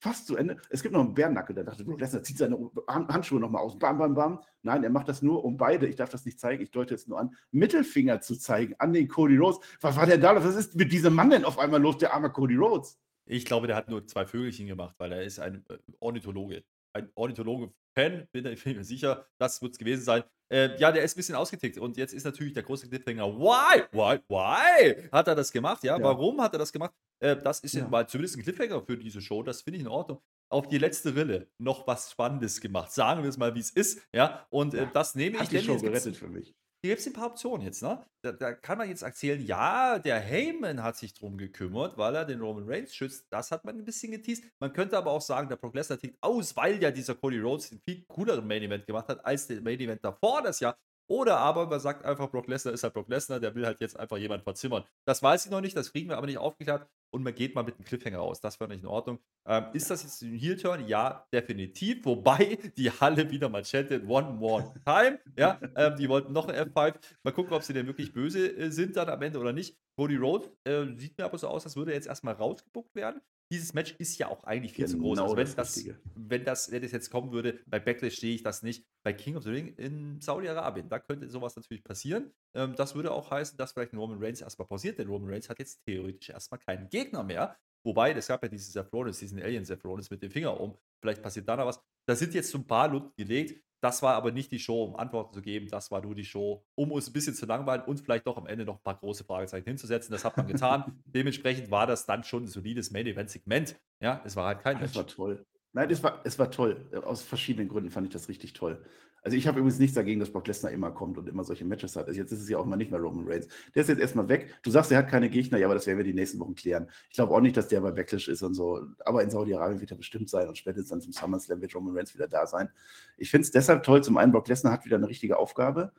fast 0.05 0.27
zu 0.27 0.37
Ende. 0.37 0.57
Es 0.69 0.83
gibt 0.83 0.93
noch 0.93 1.01
einen 1.01 1.15
Bärnackel, 1.15 1.55
der 1.55 1.63
dachte, 1.63 1.83
Brock 1.83 1.99
Lesnar 1.99 2.21
zieht 2.21 2.37
seine 2.37 2.57
Handschuhe 2.87 3.39
nochmal 3.39 3.63
aus. 3.63 3.77
Bam, 3.79 3.97
bam, 3.97 4.13
bam. 4.13 4.39
Nein, 4.61 4.83
er 4.83 4.91
macht 4.91 5.09
das 5.09 5.23
nur, 5.23 5.43
um 5.43 5.57
beide, 5.57 5.87
ich 5.87 5.95
darf 5.95 6.09
das 6.11 6.25
nicht 6.25 6.39
zeigen, 6.39 6.61
ich 6.61 6.69
deute 6.69 6.93
es 6.93 7.07
nur 7.07 7.19
an, 7.19 7.35
Mittelfinger 7.51 8.21
zu 8.21 8.37
zeigen 8.37 8.75
an 8.77 8.93
den 8.93 9.07
Cody 9.07 9.35
Rhodes. 9.35 9.59
Was 9.81 9.97
war 9.97 10.05
denn 10.05 10.21
da? 10.21 10.35
Was 10.35 10.55
ist 10.55 10.75
mit 10.75 10.91
diesem 10.91 11.15
Mann 11.15 11.31
denn 11.31 11.43
auf 11.43 11.57
einmal 11.57 11.81
los, 11.81 11.97
der 11.97 12.13
arme 12.13 12.29
Cody 12.31 12.55
Rhodes? 12.55 12.99
Ich 13.27 13.45
glaube, 13.45 13.65
der 13.65 13.75
hat 13.75 13.89
nur 13.89 14.05
zwei 14.05 14.27
Vögelchen 14.27 14.67
gemacht, 14.67 14.93
weil 14.99 15.11
er 15.11 15.23
ist 15.23 15.39
ein 15.39 15.65
äh, 15.69 15.77
Ornithologe. 15.99 16.63
Ein 16.93 17.09
Ornithologe-Fan, 17.15 18.27
bin 18.31 18.45
ich 18.45 18.63
mir 18.63 18.83
sicher, 18.83 19.25
das 19.39 19.59
wird 19.63 19.71
es 19.73 19.79
gewesen 19.79 20.03
sein. 20.03 20.23
Äh, 20.49 20.77
ja, 20.79 20.91
der 20.91 21.01
ist 21.03 21.15
ein 21.15 21.17
bisschen 21.17 21.35
ausgetickt 21.35 21.79
und 21.79 21.97
jetzt 21.97 22.13
ist 22.13 22.23
natürlich 22.25 22.53
der 22.53 22.61
große 22.61 22.87
Cliffhanger. 22.87 23.25
Why? 23.39 23.81
Why? 23.91 24.19
Why? 24.29 25.09
Hat 25.11 25.27
er 25.27 25.33
das 25.33 25.51
gemacht? 25.51 25.83
Ja, 25.83 25.97
Ja. 25.97 26.03
warum 26.03 26.39
hat 26.39 26.53
er 26.53 26.59
das 26.59 26.71
gemacht? 26.71 26.93
Äh, 27.25 27.41
das 27.41 27.59
ist 27.61 27.73
Ja. 27.73 27.87
mal 27.87 28.07
zumindest 28.07 28.37
ein 28.37 28.43
Cliffhanger 28.43 28.81
für 28.85 28.97
diese 28.97 29.21
Show. 29.21 29.41
Das 29.43 29.61
finde 29.61 29.77
ich 29.77 29.83
in 29.83 29.89
Ordnung. 29.89 30.21
Auf 30.51 30.67
die 30.67 30.77
letzte 30.77 31.15
Rille 31.15 31.47
noch 31.59 31.87
was 31.87 32.11
Spannendes 32.11 32.61
gemacht. 32.61 32.91
Sagen 32.91 33.23
wir 33.23 33.29
es 33.29 33.37
mal, 33.37 33.55
wie 33.55 33.59
es 33.59 33.71
ist. 33.71 34.01
Ja, 34.13 34.45
und 34.49 34.73
äh, 34.73 34.83
Ja. 34.83 34.91
das 34.93 35.15
nehme 35.15 35.41
ich. 35.41 35.49
Die 35.49 35.59
Show 35.59 35.77
gerettet 35.77 36.15
für 36.17 36.27
mich. 36.27 36.53
hier 36.83 36.91
gibt 36.91 36.99
es 37.01 37.07
ein 37.07 37.13
paar 37.13 37.31
Optionen 37.31 37.65
jetzt, 37.65 37.81
ne? 37.81 38.05
Da, 38.23 38.31
da 38.31 38.53
kann 38.53 38.77
man 38.77 38.87
jetzt 38.87 39.01
erzählen, 39.01 39.43
ja, 39.43 39.97
der 39.97 40.19
Heyman 40.19 40.83
hat 40.83 40.97
sich 40.97 41.15
drum 41.15 41.35
gekümmert, 41.35 41.97
weil 41.97 42.13
er 42.13 42.25
den 42.25 42.39
Roman 42.41 42.69
Reigns 42.69 42.93
schützt. 42.93 43.25
Das 43.31 43.49
hat 43.49 43.65
man 43.65 43.75
ein 43.75 43.83
bisschen 43.85 44.11
geteased. 44.11 44.43
Man 44.61 44.71
könnte 44.71 44.95
aber 44.95 45.09
auch 45.09 45.21
sagen, 45.21 45.49
der 45.49 45.55
Brock 45.55 45.73
Lesnar 45.73 45.97
tickt 45.97 46.17
aus, 46.21 46.55
weil 46.55 46.79
ja 46.79 46.91
dieser 46.91 47.15
Cody 47.15 47.39
Rhodes 47.39 47.69
den 47.71 47.79
viel 47.89 48.05
cooleren 48.07 48.45
Main 48.45 48.61
Event 48.61 48.85
gemacht 48.85 49.07
hat, 49.07 49.25
als 49.25 49.47
der 49.47 49.61
Main 49.63 49.79
Event 49.79 50.05
davor 50.05 50.43
das 50.43 50.59
Jahr. 50.59 50.77
Oder 51.07 51.37
aber 51.37 51.67
man 51.67 51.79
sagt 51.79 52.03
einfach, 52.03 52.29
Brock 52.31 52.47
Lesnar 52.47 52.73
ist 52.73 52.83
halt 52.83 52.93
Brock 52.93 53.07
Lesnar, 53.09 53.39
der 53.39 53.53
will 53.53 53.65
halt 53.65 53.79
jetzt 53.79 53.99
einfach 53.99 54.17
jemand 54.17 54.43
verzimmern. 54.43 54.83
Das 55.05 55.21
weiß 55.21 55.45
ich 55.45 55.51
noch 55.51 55.61
nicht, 55.61 55.77
das 55.77 55.91
kriegen 55.91 56.09
wir 56.09 56.17
aber 56.17 56.25
nicht 56.25 56.39
aufgeklärt. 56.39 56.87
Und 57.11 57.23
man 57.23 57.33
geht 57.33 57.55
mal 57.55 57.63
mit 57.63 57.75
einem 57.75 57.85
Cliffhanger 57.85 58.17
raus. 58.17 58.41
Das 58.41 58.59
wäre 58.59 58.69
nicht 58.69 58.83
in 58.83 58.89
Ordnung. 58.89 59.19
Ähm, 59.47 59.65
ist 59.73 59.89
das 59.89 60.03
jetzt 60.03 60.21
ein 60.21 60.33
Heel-Turn? 60.33 60.85
Ja, 60.87 61.27
definitiv. 61.31 62.03
Wobei 62.05 62.57
die 62.77 62.91
Halle 62.91 63.29
wieder 63.29 63.47
mal 63.47 63.63
chattet, 63.63 64.03
one 64.07 64.33
more 64.33 64.73
time. 64.85 65.19
Ja, 65.37 65.59
ähm, 65.75 65.95
die 65.95 66.09
wollten 66.09 66.33
noch 66.33 66.47
ein 66.49 66.55
F5. 66.55 66.95
Mal 67.23 67.31
gucken, 67.31 67.53
ob 67.53 67.63
sie 67.63 67.73
denn 67.73 67.87
wirklich 67.87 68.11
böse 68.11 68.47
äh, 68.49 68.69
sind 68.69 68.97
dann 68.97 69.07
am 69.09 69.21
Ende 69.21 69.39
oder 69.39 69.53
nicht. 69.53 69.77
Cody 69.95 70.17
Rhodes 70.17 70.49
äh, 70.65 70.85
sieht 70.97 71.17
mir 71.17 71.25
aber 71.25 71.37
so 71.37 71.47
aus, 71.47 71.63
als 71.63 71.75
würde 71.77 71.91
er 71.91 71.95
jetzt 71.95 72.07
erstmal 72.07 72.33
rausgebuckt 72.33 72.95
werden. 72.95 73.21
Dieses 73.51 73.73
Match 73.73 73.95
ist 73.99 74.17
ja 74.17 74.27
auch 74.27 74.43
eigentlich 74.43 74.73
viel 74.73 74.87
zu 74.87 74.97
groß. 74.97 75.17
Genau 75.17 75.23
Also 75.23 75.37
wenn 75.37 75.55
das 75.55 75.85
wenn, 76.15 76.43
das, 76.43 76.71
wenn 76.71 76.81
das 76.81 76.91
jetzt 76.91 77.09
kommen 77.09 77.31
würde, 77.31 77.59
bei 77.67 77.79
Backlash 77.79 78.17
sehe 78.17 78.35
ich 78.35 78.43
das 78.43 78.63
nicht. 78.63 78.85
Bei 79.03 79.13
King 79.13 79.35
of 79.35 79.43
the 79.43 79.51
Ring 79.51 79.67
in 79.75 80.19
Saudi-Arabien, 80.19 80.89
da 80.89 80.99
könnte 80.99 81.29
sowas 81.29 81.55
natürlich 81.55 81.83
passieren. 81.83 82.31
Ähm, 82.55 82.75
das 82.75 82.95
würde 82.95 83.11
auch 83.11 83.29
heißen, 83.29 83.57
dass 83.57 83.73
vielleicht 83.73 83.93
ein 83.93 83.97
Roman 83.97 84.21
Reigns 84.21 84.41
erstmal 84.41 84.67
pausiert, 84.67 84.97
denn 84.97 85.07
Roman 85.07 85.29
Reigns 85.29 85.49
hat 85.49 85.59
jetzt 85.59 85.83
theoretisch 85.85 86.29
erstmal 86.29 86.59
keinen 86.59 86.89
Gegner 86.89 87.23
mehr. 87.23 87.55
Wobei, 87.85 88.11
es 88.13 88.27
gab 88.27 88.41
ja 88.41 88.49
dieses 88.49 88.73
Seth 88.73 88.89
diesen 89.21 89.39
Alien 89.39 89.63
Seth 89.63 89.83
mit 90.09 90.23
dem 90.23 90.31
Finger 90.31 90.59
um. 90.59 90.75
Vielleicht 91.01 91.21
passiert 91.21 91.47
da 91.47 91.55
noch 91.55 91.67
was. 91.67 91.79
Da 92.07 92.15
sind 92.15 92.33
jetzt 92.33 92.49
so 92.49 92.57
ein 92.57 92.65
paar 92.65 92.87
Lunden 92.87 93.13
gelegt. 93.15 93.63
Das 93.85 94.01
war 94.01 94.15
aber 94.15 94.31
nicht 94.31 94.51
die 94.51 94.57
Show, 94.57 94.83
um 94.83 94.95
Antworten 94.95 95.31
zu 95.31 95.43
geben. 95.43 95.67
Das 95.69 95.91
war 95.91 96.01
nur 96.01 96.15
die 96.15 96.25
Show, 96.25 96.65
um 96.73 96.91
uns 96.91 97.07
ein 97.07 97.13
bisschen 97.13 97.35
zu 97.35 97.45
langweilen 97.45 97.83
und 97.83 97.99
vielleicht 97.99 98.25
doch 98.25 98.35
am 98.35 98.47
Ende 98.47 98.65
noch 98.65 98.77
ein 98.77 98.83
paar 98.83 98.95
große 98.97 99.23
Fragezeichen 99.25 99.65
hinzusetzen. 99.65 100.11
Das 100.11 100.25
hat 100.25 100.35
man 100.37 100.47
getan. 100.47 101.03
Dementsprechend 101.05 101.69
war 101.69 101.85
das 101.85 102.07
dann 102.07 102.23
schon 102.23 102.45
ein 102.45 102.47
solides 102.47 102.89
Main-Event-Segment. 102.89 103.75
Ja, 104.01 104.23
es 104.25 104.35
war 104.35 104.47
halt 104.47 104.61
kein 104.61 104.79
Das 104.79 104.95
war 104.95 105.03
Match. 105.03 105.15
toll. 105.15 105.45
Nein, 105.73 105.91
es 105.91 106.01
war, 106.01 106.19
es 106.23 106.39
war 106.39 106.49
toll. 106.49 106.89
Aus 107.05 107.21
verschiedenen 107.21 107.67
Gründen 107.69 107.91
fand 107.91 108.07
ich 108.07 108.13
das 108.13 108.27
richtig 108.27 108.53
toll. 108.53 108.83
Also 109.25 109.37
ich 109.37 109.47
habe 109.47 109.57
übrigens 109.57 109.79
nichts 109.79 109.95
dagegen, 109.95 110.19
dass 110.19 110.29
Brock 110.29 110.45
Lesnar 110.45 110.71
immer 110.71 110.91
kommt 110.91 111.17
und 111.17 111.27
immer 111.27 111.43
solche 111.43 111.65
Matches 111.65 111.95
hat. 111.95 112.05
Also 112.07 112.19
jetzt 112.19 112.31
ist 112.31 112.43
es 112.43 112.47
ja 112.47 112.59
auch 112.59 112.65
mal 112.65 112.75
nicht 112.75 112.91
mehr 112.91 112.99
Roman 112.99 113.27
Reigns. 113.27 113.47
Der 113.73 113.81
ist 113.81 113.87
jetzt 113.87 113.99
erstmal 113.99 114.29
weg. 114.29 114.53
Du 114.61 114.69
sagst, 114.69 114.91
er 114.91 114.99
hat 114.99 115.07
keine 115.07 115.31
Gegner, 115.31 115.57
ja, 115.57 115.65
aber 115.65 115.73
das 115.73 115.87
werden 115.87 115.97
wir 115.97 116.03
die 116.03 116.13
nächsten 116.13 116.39
Wochen 116.39 116.53
klären. 116.53 116.87
Ich 117.09 117.15
glaube 117.15 117.33
auch 117.33 117.41
nicht, 117.41 117.57
dass 117.57 117.67
der 117.67 117.81
bei 117.81 117.89
Backlash 117.89 118.27
ist 118.27 118.43
und 118.43 118.53
so. 118.53 118.85
Aber 119.03 119.23
in 119.23 119.31
Saudi-Arabien 119.31 119.81
wird 119.81 119.89
er 119.89 119.97
bestimmt 119.97 120.29
sein 120.29 120.47
und 120.47 120.59
spätestens 120.59 120.89
dann 120.89 121.01
zum 121.01 121.11
SummerSlam 121.11 121.59
wird 121.59 121.73
Roman 121.73 121.97
Reigns 121.97 122.13
wieder 122.13 122.27
da 122.27 122.45
sein. 122.45 122.69
Ich 123.17 123.31
finde 123.31 123.45
es 123.45 123.51
deshalb 123.51 123.81
toll. 123.81 124.03
Zum 124.03 124.17
einen, 124.17 124.31
Brock 124.31 124.47
Lesnar 124.47 124.73
hat 124.73 124.85
wieder 124.85 124.97
eine 124.97 125.09
richtige 125.09 125.39
Aufgabe. 125.39 125.91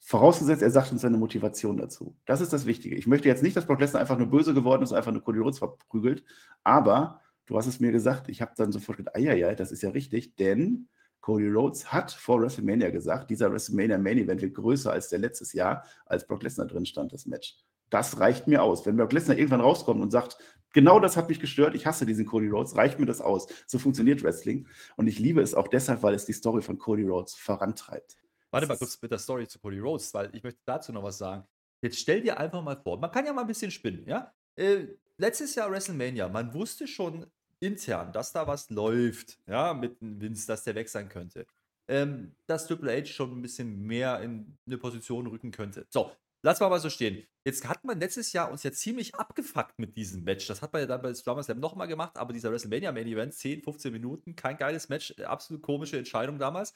Vorausgesetzt, 0.00 0.62
er 0.62 0.70
sagt 0.70 0.90
uns 0.90 1.02
seine 1.02 1.18
Motivation 1.18 1.76
dazu. 1.76 2.16
Das 2.24 2.40
ist 2.40 2.54
das 2.54 2.64
Wichtige. 2.64 2.96
Ich 2.96 3.06
möchte 3.06 3.28
jetzt 3.28 3.42
nicht, 3.42 3.58
dass 3.58 3.66
Brock 3.66 3.80
Lesnar 3.80 4.00
einfach 4.00 4.16
nur 4.16 4.28
böse 4.28 4.54
geworden 4.54 4.84
ist 4.84 4.90
und 4.92 4.96
einfach 4.96 5.12
nur 5.12 5.22
Cody 5.22 5.40
Rhodes 5.40 5.58
verprügelt. 5.58 6.24
Aber 6.64 7.20
du 7.44 7.58
hast 7.58 7.66
es 7.66 7.78
mir 7.78 7.92
gesagt, 7.92 8.30
ich 8.30 8.40
habe 8.40 8.52
dann 8.56 8.72
sofort 8.72 8.96
gedacht, 8.96 9.18
ja, 9.18 9.54
das 9.54 9.70
ist 9.70 9.82
ja 9.82 9.90
richtig, 9.90 10.34
denn 10.36 10.88
Cody 11.20 11.48
Rhodes 11.48 11.92
hat 11.92 12.12
vor 12.12 12.40
WrestleMania 12.40 12.90
gesagt, 12.90 13.30
dieser 13.30 13.52
WrestleMania 13.52 13.98
Main 13.98 14.18
Event 14.18 14.40
wird 14.40 14.54
größer 14.54 14.92
als 14.92 15.08
der 15.08 15.18
letztes 15.18 15.52
Jahr, 15.52 15.84
als 16.06 16.26
Brock 16.26 16.42
Lesnar 16.42 16.66
drin 16.66 16.86
stand, 16.86 17.12
das 17.12 17.26
Match. 17.26 17.56
Das 17.90 18.20
reicht 18.20 18.46
mir 18.46 18.62
aus. 18.62 18.86
Wenn 18.86 18.96
Brock 18.96 19.12
Lesnar 19.12 19.36
irgendwann 19.36 19.60
rauskommt 19.60 20.00
und 20.00 20.10
sagt, 20.10 20.38
genau 20.72 21.00
das 21.00 21.16
hat 21.16 21.28
mich 21.28 21.40
gestört, 21.40 21.74
ich 21.74 21.86
hasse 21.86 22.06
diesen 22.06 22.26
Cody 22.26 22.48
Rhodes, 22.48 22.76
reicht 22.76 22.98
mir 22.98 23.06
das 23.06 23.20
aus. 23.20 23.46
So 23.66 23.78
funktioniert 23.78 24.22
Wrestling. 24.22 24.66
Und 24.96 25.06
ich 25.06 25.18
liebe 25.18 25.40
es 25.40 25.54
auch 25.54 25.68
deshalb, 25.68 26.02
weil 26.02 26.14
es 26.14 26.26
die 26.26 26.32
Story 26.32 26.62
von 26.62 26.78
Cody 26.78 27.06
Rhodes 27.06 27.34
vorantreibt. 27.34 28.16
Warte 28.50 28.66
mal 28.66 28.78
kurz 28.78 29.00
mit 29.00 29.10
der 29.10 29.18
Story 29.18 29.46
zu 29.46 29.58
Cody 29.58 29.78
Rhodes, 29.78 30.12
weil 30.14 30.30
ich 30.34 30.42
möchte 30.42 30.60
dazu 30.64 30.92
noch 30.92 31.02
was 31.02 31.18
sagen. 31.18 31.44
Jetzt 31.82 31.98
stell 31.98 32.22
dir 32.22 32.38
einfach 32.38 32.62
mal 32.62 32.76
vor, 32.76 32.98
man 32.98 33.10
kann 33.10 33.24
ja 33.24 33.32
mal 33.32 33.42
ein 33.42 33.46
bisschen 33.46 33.70
spinnen, 33.70 34.06
ja? 34.06 34.32
Äh, 34.56 34.86
letztes 35.16 35.54
Jahr 35.54 35.70
WrestleMania, 35.70 36.28
man 36.28 36.52
wusste 36.52 36.86
schon 36.88 37.26
intern, 37.60 38.12
dass 38.12 38.32
da 38.32 38.46
was 38.46 38.70
läuft, 38.70 39.38
ja, 39.46 39.74
mit 39.74 40.00
dem 40.00 40.20
Vince, 40.20 40.46
dass 40.46 40.64
der 40.64 40.74
weg 40.74 40.88
sein 40.88 41.08
könnte. 41.08 41.46
Ähm, 41.88 42.34
dass 42.46 42.66
Triple 42.66 42.92
H 43.00 43.06
schon 43.06 43.32
ein 43.38 43.42
bisschen 43.42 43.82
mehr 43.86 44.20
in 44.20 44.58
eine 44.66 44.76
Position 44.78 45.26
rücken 45.26 45.50
könnte. 45.52 45.86
So, 45.90 46.12
lass 46.42 46.60
mal 46.60 46.68
mal 46.68 46.80
so 46.80 46.90
stehen. 46.90 47.26
Jetzt 47.46 47.66
hat 47.66 47.82
man 47.84 47.98
letztes 47.98 48.32
Jahr 48.34 48.50
uns 48.50 48.62
ja 48.62 48.70
ziemlich 48.72 49.14
abgefuckt 49.14 49.78
mit 49.78 49.96
diesem 49.96 50.22
Match. 50.22 50.46
Das 50.46 50.60
hat 50.60 50.72
man 50.74 50.82
ja 50.82 50.86
dann 50.86 51.00
bei 51.00 51.14
SummerSlam 51.14 51.58
nochmal 51.60 51.88
gemacht, 51.88 52.18
aber 52.18 52.34
dieser 52.34 52.50
WrestleMania 52.52 52.92
Main 52.92 53.06
Event, 53.06 53.32
10, 53.32 53.62
15 53.62 53.90
Minuten, 53.92 54.36
kein 54.36 54.58
geiles 54.58 54.90
Match, 54.90 55.14
äh, 55.16 55.24
absolut 55.24 55.62
komische 55.62 55.96
Entscheidung 55.96 56.38
damals. 56.38 56.74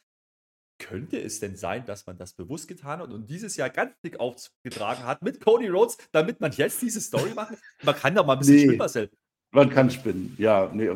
Könnte 0.78 1.20
es 1.20 1.38
denn 1.38 1.56
sein, 1.56 1.84
dass 1.84 2.06
man 2.06 2.16
das 2.16 2.32
bewusst 2.32 2.66
getan 2.66 3.00
hat 3.00 3.10
und 3.12 3.28
dieses 3.30 3.56
Jahr 3.56 3.70
ganz 3.70 3.94
dick 4.00 4.18
aufgetragen 4.18 5.04
hat 5.04 5.22
mit 5.22 5.40
Cody 5.40 5.68
Rhodes, 5.68 5.96
damit 6.10 6.40
man 6.40 6.50
jetzt 6.52 6.80
diese 6.82 7.00
Story 7.00 7.34
macht? 7.34 7.54
Man 7.82 7.94
kann 7.94 8.14
doch 8.14 8.26
mal 8.26 8.32
ein 8.32 8.38
bisschen 8.40 8.54
Nee. 8.56 8.60
spinnen, 8.62 8.78
Marcel. 8.78 9.10
Man 9.52 9.68
kann 9.68 9.90
spinnen, 9.90 10.34
ja. 10.38 10.70
Nee. 10.72 10.90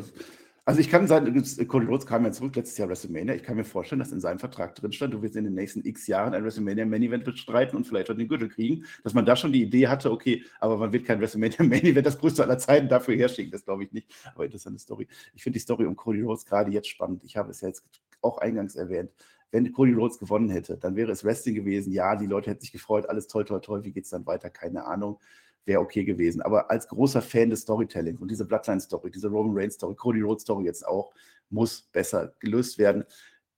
Also 0.64 0.80
ich 0.80 0.90
kann 0.90 1.06
sagen, 1.06 1.44
Cody 1.68 1.86
Rhodes 1.86 2.06
kam 2.06 2.24
ja 2.24 2.32
zurück 2.32 2.56
letztes 2.56 2.78
Jahr 2.78 2.88
WrestleMania. 2.88 3.34
Ich 3.34 3.44
kann 3.44 3.54
mir 3.54 3.64
vorstellen, 3.64 4.00
dass 4.00 4.10
in 4.10 4.20
seinem 4.20 4.40
Vertrag 4.40 4.74
drin 4.74 4.92
stand, 4.92 5.14
du 5.14 5.22
wirst 5.22 5.36
in 5.36 5.44
den 5.44 5.54
nächsten 5.54 5.86
x 5.86 6.08
Jahren 6.08 6.34
ein 6.34 6.42
WrestleMania 6.42 6.86
Main 6.86 7.02
Event 7.02 7.24
bestreiten 7.24 7.76
und 7.76 7.86
vielleicht 7.86 8.10
auch 8.10 8.16
den 8.16 8.26
Gürtel 8.26 8.48
kriegen, 8.48 8.84
dass 9.04 9.14
man 9.14 9.24
da 9.26 9.36
schon 9.36 9.52
die 9.52 9.62
Idee 9.62 9.86
hatte, 9.86 10.10
okay, 10.10 10.42
aber 10.58 10.76
man 10.78 10.92
wird 10.92 11.04
kein 11.04 11.20
WrestleMania 11.20 11.62
Main 11.62 11.84
Event, 11.84 12.06
das 12.06 12.18
größte 12.18 12.42
aller 12.42 12.58
Zeiten 12.58 12.88
dafür 12.88 13.14
herschicken, 13.14 13.52
das 13.52 13.64
glaube 13.64 13.84
ich 13.84 13.92
nicht. 13.92 14.12
Aber 14.34 14.46
interessante 14.46 14.80
Story. 14.80 15.06
Ich 15.34 15.42
finde 15.42 15.58
die 15.58 15.62
Story 15.62 15.84
um 15.84 15.94
Cody 15.94 16.22
Rhodes 16.22 16.46
gerade 16.46 16.72
jetzt 16.72 16.88
spannend. 16.88 17.22
Ich 17.24 17.36
habe 17.36 17.50
es 17.50 17.60
ja 17.60 17.68
jetzt 17.68 17.84
auch 18.22 18.38
eingangs 18.38 18.74
erwähnt. 18.74 19.10
Wenn 19.52 19.70
Cody 19.70 19.92
Rhodes 19.92 20.18
gewonnen 20.18 20.48
hätte, 20.48 20.76
dann 20.78 20.96
wäre 20.96 21.12
es 21.12 21.24
Wrestling 21.24 21.54
gewesen. 21.54 21.92
Ja, 21.92 22.16
die 22.16 22.26
Leute 22.26 22.50
hätten 22.50 22.62
sich 22.62 22.72
gefreut, 22.72 23.08
alles 23.08 23.28
toll, 23.28 23.44
toll, 23.44 23.60
toll. 23.60 23.84
Wie 23.84 23.92
geht 23.92 24.04
es 24.04 24.10
dann 24.10 24.26
weiter? 24.26 24.50
Keine 24.50 24.86
Ahnung 24.86 25.20
wäre 25.66 25.80
okay 25.80 26.04
gewesen. 26.04 26.40
Aber 26.40 26.70
als 26.70 26.88
großer 26.88 27.20
Fan 27.20 27.50
des 27.50 27.62
Storytellings 27.62 28.20
und 28.20 28.30
diese 28.30 28.46
Bloodline-Story, 28.46 29.10
diese 29.10 29.28
Roman 29.28 29.56
Reigns-Story, 29.56 29.94
Cody 29.96 30.22
Rhodes-Story 30.22 30.64
jetzt 30.64 30.86
auch, 30.86 31.12
muss 31.50 31.82
besser 31.92 32.34
gelöst 32.40 32.78
werden. 32.78 33.04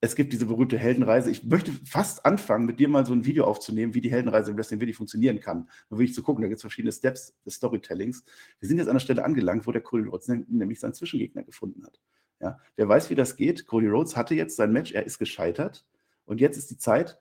Es 0.00 0.14
gibt 0.14 0.32
diese 0.32 0.46
berühmte 0.46 0.78
Heldenreise. 0.78 1.30
Ich 1.30 1.42
möchte 1.44 1.72
fast 1.84 2.24
anfangen, 2.24 2.66
mit 2.66 2.78
dir 2.78 2.88
mal 2.88 3.04
so 3.04 3.12
ein 3.12 3.24
Video 3.24 3.44
aufzunehmen, 3.44 3.94
wie 3.94 4.00
die 4.00 4.12
Heldenreise 4.12 4.52
im 4.52 4.56
Wrestling 4.56 4.80
wirklich 4.80 4.96
funktionieren 4.96 5.40
kann. 5.40 5.68
Nur 5.90 5.98
wirklich 5.98 6.14
zu 6.14 6.22
gucken, 6.22 6.42
da 6.42 6.48
gibt 6.48 6.58
es 6.58 6.62
verschiedene 6.62 6.92
Steps 6.92 7.34
des 7.44 7.54
Storytellings. 7.54 8.24
Wir 8.60 8.68
sind 8.68 8.78
jetzt 8.78 8.88
an 8.88 8.94
der 8.94 9.00
Stelle 9.00 9.24
angelangt, 9.24 9.66
wo 9.66 9.72
der 9.72 9.82
Cody 9.82 10.04
Rhodes 10.04 10.28
nämlich 10.28 10.78
seinen 10.78 10.94
Zwischengegner 10.94 11.42
gefunden 11.42 11.84
hat. 11.84 12.00
Ja, 12.40 12.60
wer 12.76 12.88
weiß, 12.88 13.10
wie 13.10 13.16
das 13.16 13.34
geht. 13.34 13.66
Cody 13.66 13.88
Rhodes 13.88 14.16
hatte 14.16 14.36
jetzt 14.36 14.54
sein 14.54 14.72
Match, 14.72 14.92
er 14.92 15.04
ist 15.04 15.18
gescheitert. 15.18 15.84
Und 16.26 16.40
jetzt 16.40 16.56
ist 16.56 16.70
die 16.70 16.78
Zeit, 16.78 17.18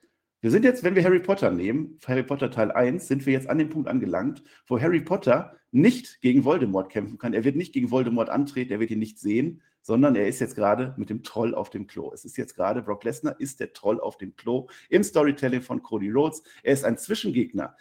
wir 0.48 0.52
sind 0.52 0.64
jetzt, 0.64 0.82
wenn 0.86 0.96
wir 0.96 1.04
Harry 1.04 1.20
Potter 1.20 1.52
nehmen, 1.52 2.00
Harry 2.08 2.24
Potter 2.24 2.50
Teil 2.50 2.72
1, 2.72 3.06
sind 3.06 3.26
wir 3.26 3.34
jetzt 3.34 3.50
an 3.50 3.58
dem 3.58 3.68
Punkt 3.68 3.90
angelangt, 3.90 4.42
wo 4.66 4.80
Harry 4.80 5.02
Potter 5.02 5.58
nicht 5.72 6.22
gegen 6.22 6.46
Voldemort 6.46 6.90
kämpfen 6.90 7.18
kann. 7.18 7.34
Er 7.34 7.44
wird 7.44 7.58
nicht 7.58 7.74
gegen 7.74 7.92
Voldemort 7.92 8.30
antreten, 8.30 8.72
er 8.72 8.80
wird 8.80 8.92
ihn 8.92 9.00
nicht 9.00 9.20
sehen, 9.20 9.62
sondern 9.82 10.16
er 10.16 10.26
ist 10.26 10.40
jetzt 10.40 10.56
gerade 10.56 10.94
mit 10.96 11.10
dem 11.10 11.22
Troll 11.22 11.54
auf 11.54 11.70
dem 11.70 11.86
Klo. 11.86 12.14
Es 12.14 12.24
ist 12.24 12.38
jetzt 12.38 12.56
gerade, 12.56 12.82
Brock 12.82 13.04
Lesnar 13.04 13.38
ist 13.42 13.60
der 13.60 13.74
Troll 13.74 14.00
auf 14.00 14.18
dem 14.18 14.38
Klo 14.38 14.70
im 14.88 15.04
Storytelling 15.04 15.62
von 15.62 15.84
Cody 15.84 16.12
Rhodes. 16.12 16.44
Er 16.64 16.72
ist 16.72 16.86
ein 16.86 16.98
Zwischengegner. 16.98 17.76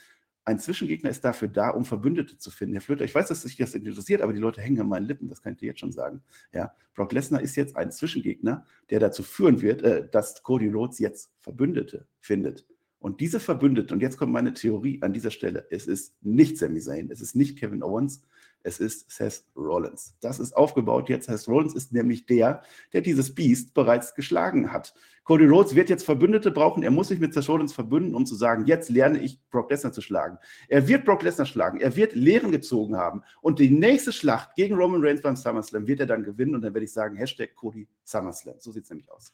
Ein 0.47 0.61
Zwischengegner 0.61 1.11
ist 1.11 1.25
dafür 1.25 1.49
da, 1.49 1.71
um 1.71 1.85
Verbündete 1.85 2.39
zu 2.39 2.53
finden. 2.53 2.75
Herr 2.75 2.81
Flöter, 2.81 3.05
ich 3.05 3.13
weiß, 3.13 3.27
dass 3.27 3.43
sich 3.43 3.57
das 3.57 3.75
interessiert, 3.75 4.23
aber 4.23 4.33
die 4.33 4.39
Leute 4.39 4.61
hängen 4.61 4.81
an 4.81 4.89
meinen 4.89 5.05
Lippen, 5.05 5.29
das 5.29 5.43
kann 5.43 5.55
ich 5.55 5.59
dir 5.59 5.67
jetzt 5.67 5.81
schon 5.81 5.91
sagen. 5.91 6.23
Ja, 6.53 6.73
Brock 6.95 7.13
Lesnar 7.13 7.43
ist 7.43 7.57
jetzt 7.57 7.77
ein 7.77 7.91
Zwischengegner, 7.91 8.65
der 8.89 9.01
dazu 9.01 9.25
führen 9.25 9.61
wird, 9.61 9.83
äh, 9.83 10.09
dass 10.09 10.45
Cody 10.45 10.69
Rhodes 10.69 11.01
jetzt 11.01 11.33
Verbündete 11.41 12.07
findet. 12.21 12.65
Und 13.01 13.21
diese 13.21 13.41
Verbündete, 13.41 13.93
und 13.93 14.01
jetzt 14.01 14.19
kommt 14.19 14.33
meine 14.33 14.55
Theorie 14.55 15.03
an 15.03 15.13
dieser 15.13 15.33
Stelle, 15.33 15.67
es 15.71 15.89
ist 15.89 16.15
nicht 16.23 16.59
Sami 16.59 16.81
Zayn, 16.81 17.11
es 17.11 17.21
ist 17.21 17.35
nicht 17.35 17.59
Kevin 17.59 17.83
Owens, 17.83 18.23
Es 18.67 18.81
ist 18.81 19.09
Seth 19.09 19.45
Rollins. 19.55 20.17
Das 20.21 20.41
ist 20.41 20.57
aufgebaut 20.57 21.09
jetzt. 21.09 21.27
Seth 21.27 21.47
Rollins 21.47 21.75
ist 21.77 21.93
nämlich 21.93 22.27
der, 22.27 22.63
der 22.93 23.01
dieses 23.01 23.33
Biest 23.33 23.75
bereits 23.75 24.17
geschlagen 24.17 24.73
hat. 24.73 24.93
Cody 25.23 25.47
Rhodes 25.47 25.77
wird 25.77 25.89
jetzt 25.89 26.05
Verbündete 26.05 26.51
brauchen. 26.51 26.83
Er 26.83 26.91
muss 26.91 27.07
sich 27.09 27.21
mit 27.21 27.33
Seth 27.33 27.49
Rollins 27.49 27.73
verbünden, 27.73 28.17
um 28.17 28.27
zu 28.27 28.35
sagen, 28.35 28.67
jetzt 28.67 28.91
lerne 28.91 29.21
ich 29.21 29.41
Brock 29.51 29.71
Lesnar 29.71 29.93
zu 29.93 30.01
schlagen. 30.03 30.39
Er 30.67 30.89
wird 30.89 31.05
Brock 31.05 31.23
Lesnar 31.23 31.47
schlagen. 31.47 31.81
Er 31.81 31.95
wird 31.95 32.17
Lehren 32.17 32.51
gezogen 32.51 32.97
haben. 32.97 33.23
Und 33.41 33.61
die 33.61 33.71
nächste 33.71 34.13
Schlacht 34.13 34.57
gegen 34.57 34.75
Roman 34.75 35.01
Reigns 35.05 35.23
beim 35.23 35.37
SummerSlam 35.37 35.87
wird 35.87 36.01
er 36.01 36.07
dann 36.07 36.25
gewinnen. 36.25 36.57
Und 36.57 36.63
dann 36.63 36.75
werde 36.75 36.85
ich 36.87 36.93
sagen, 36.93 37.15
Hashtag 37.17 37.55
Cody 37.55 37.89
SummerSlam. 38.03 38.57
So 38.59 38.73
sieht 38.73 38.83
es 38.83 38.91
nämlich 38.91 39.09
aus. 39.13 39.33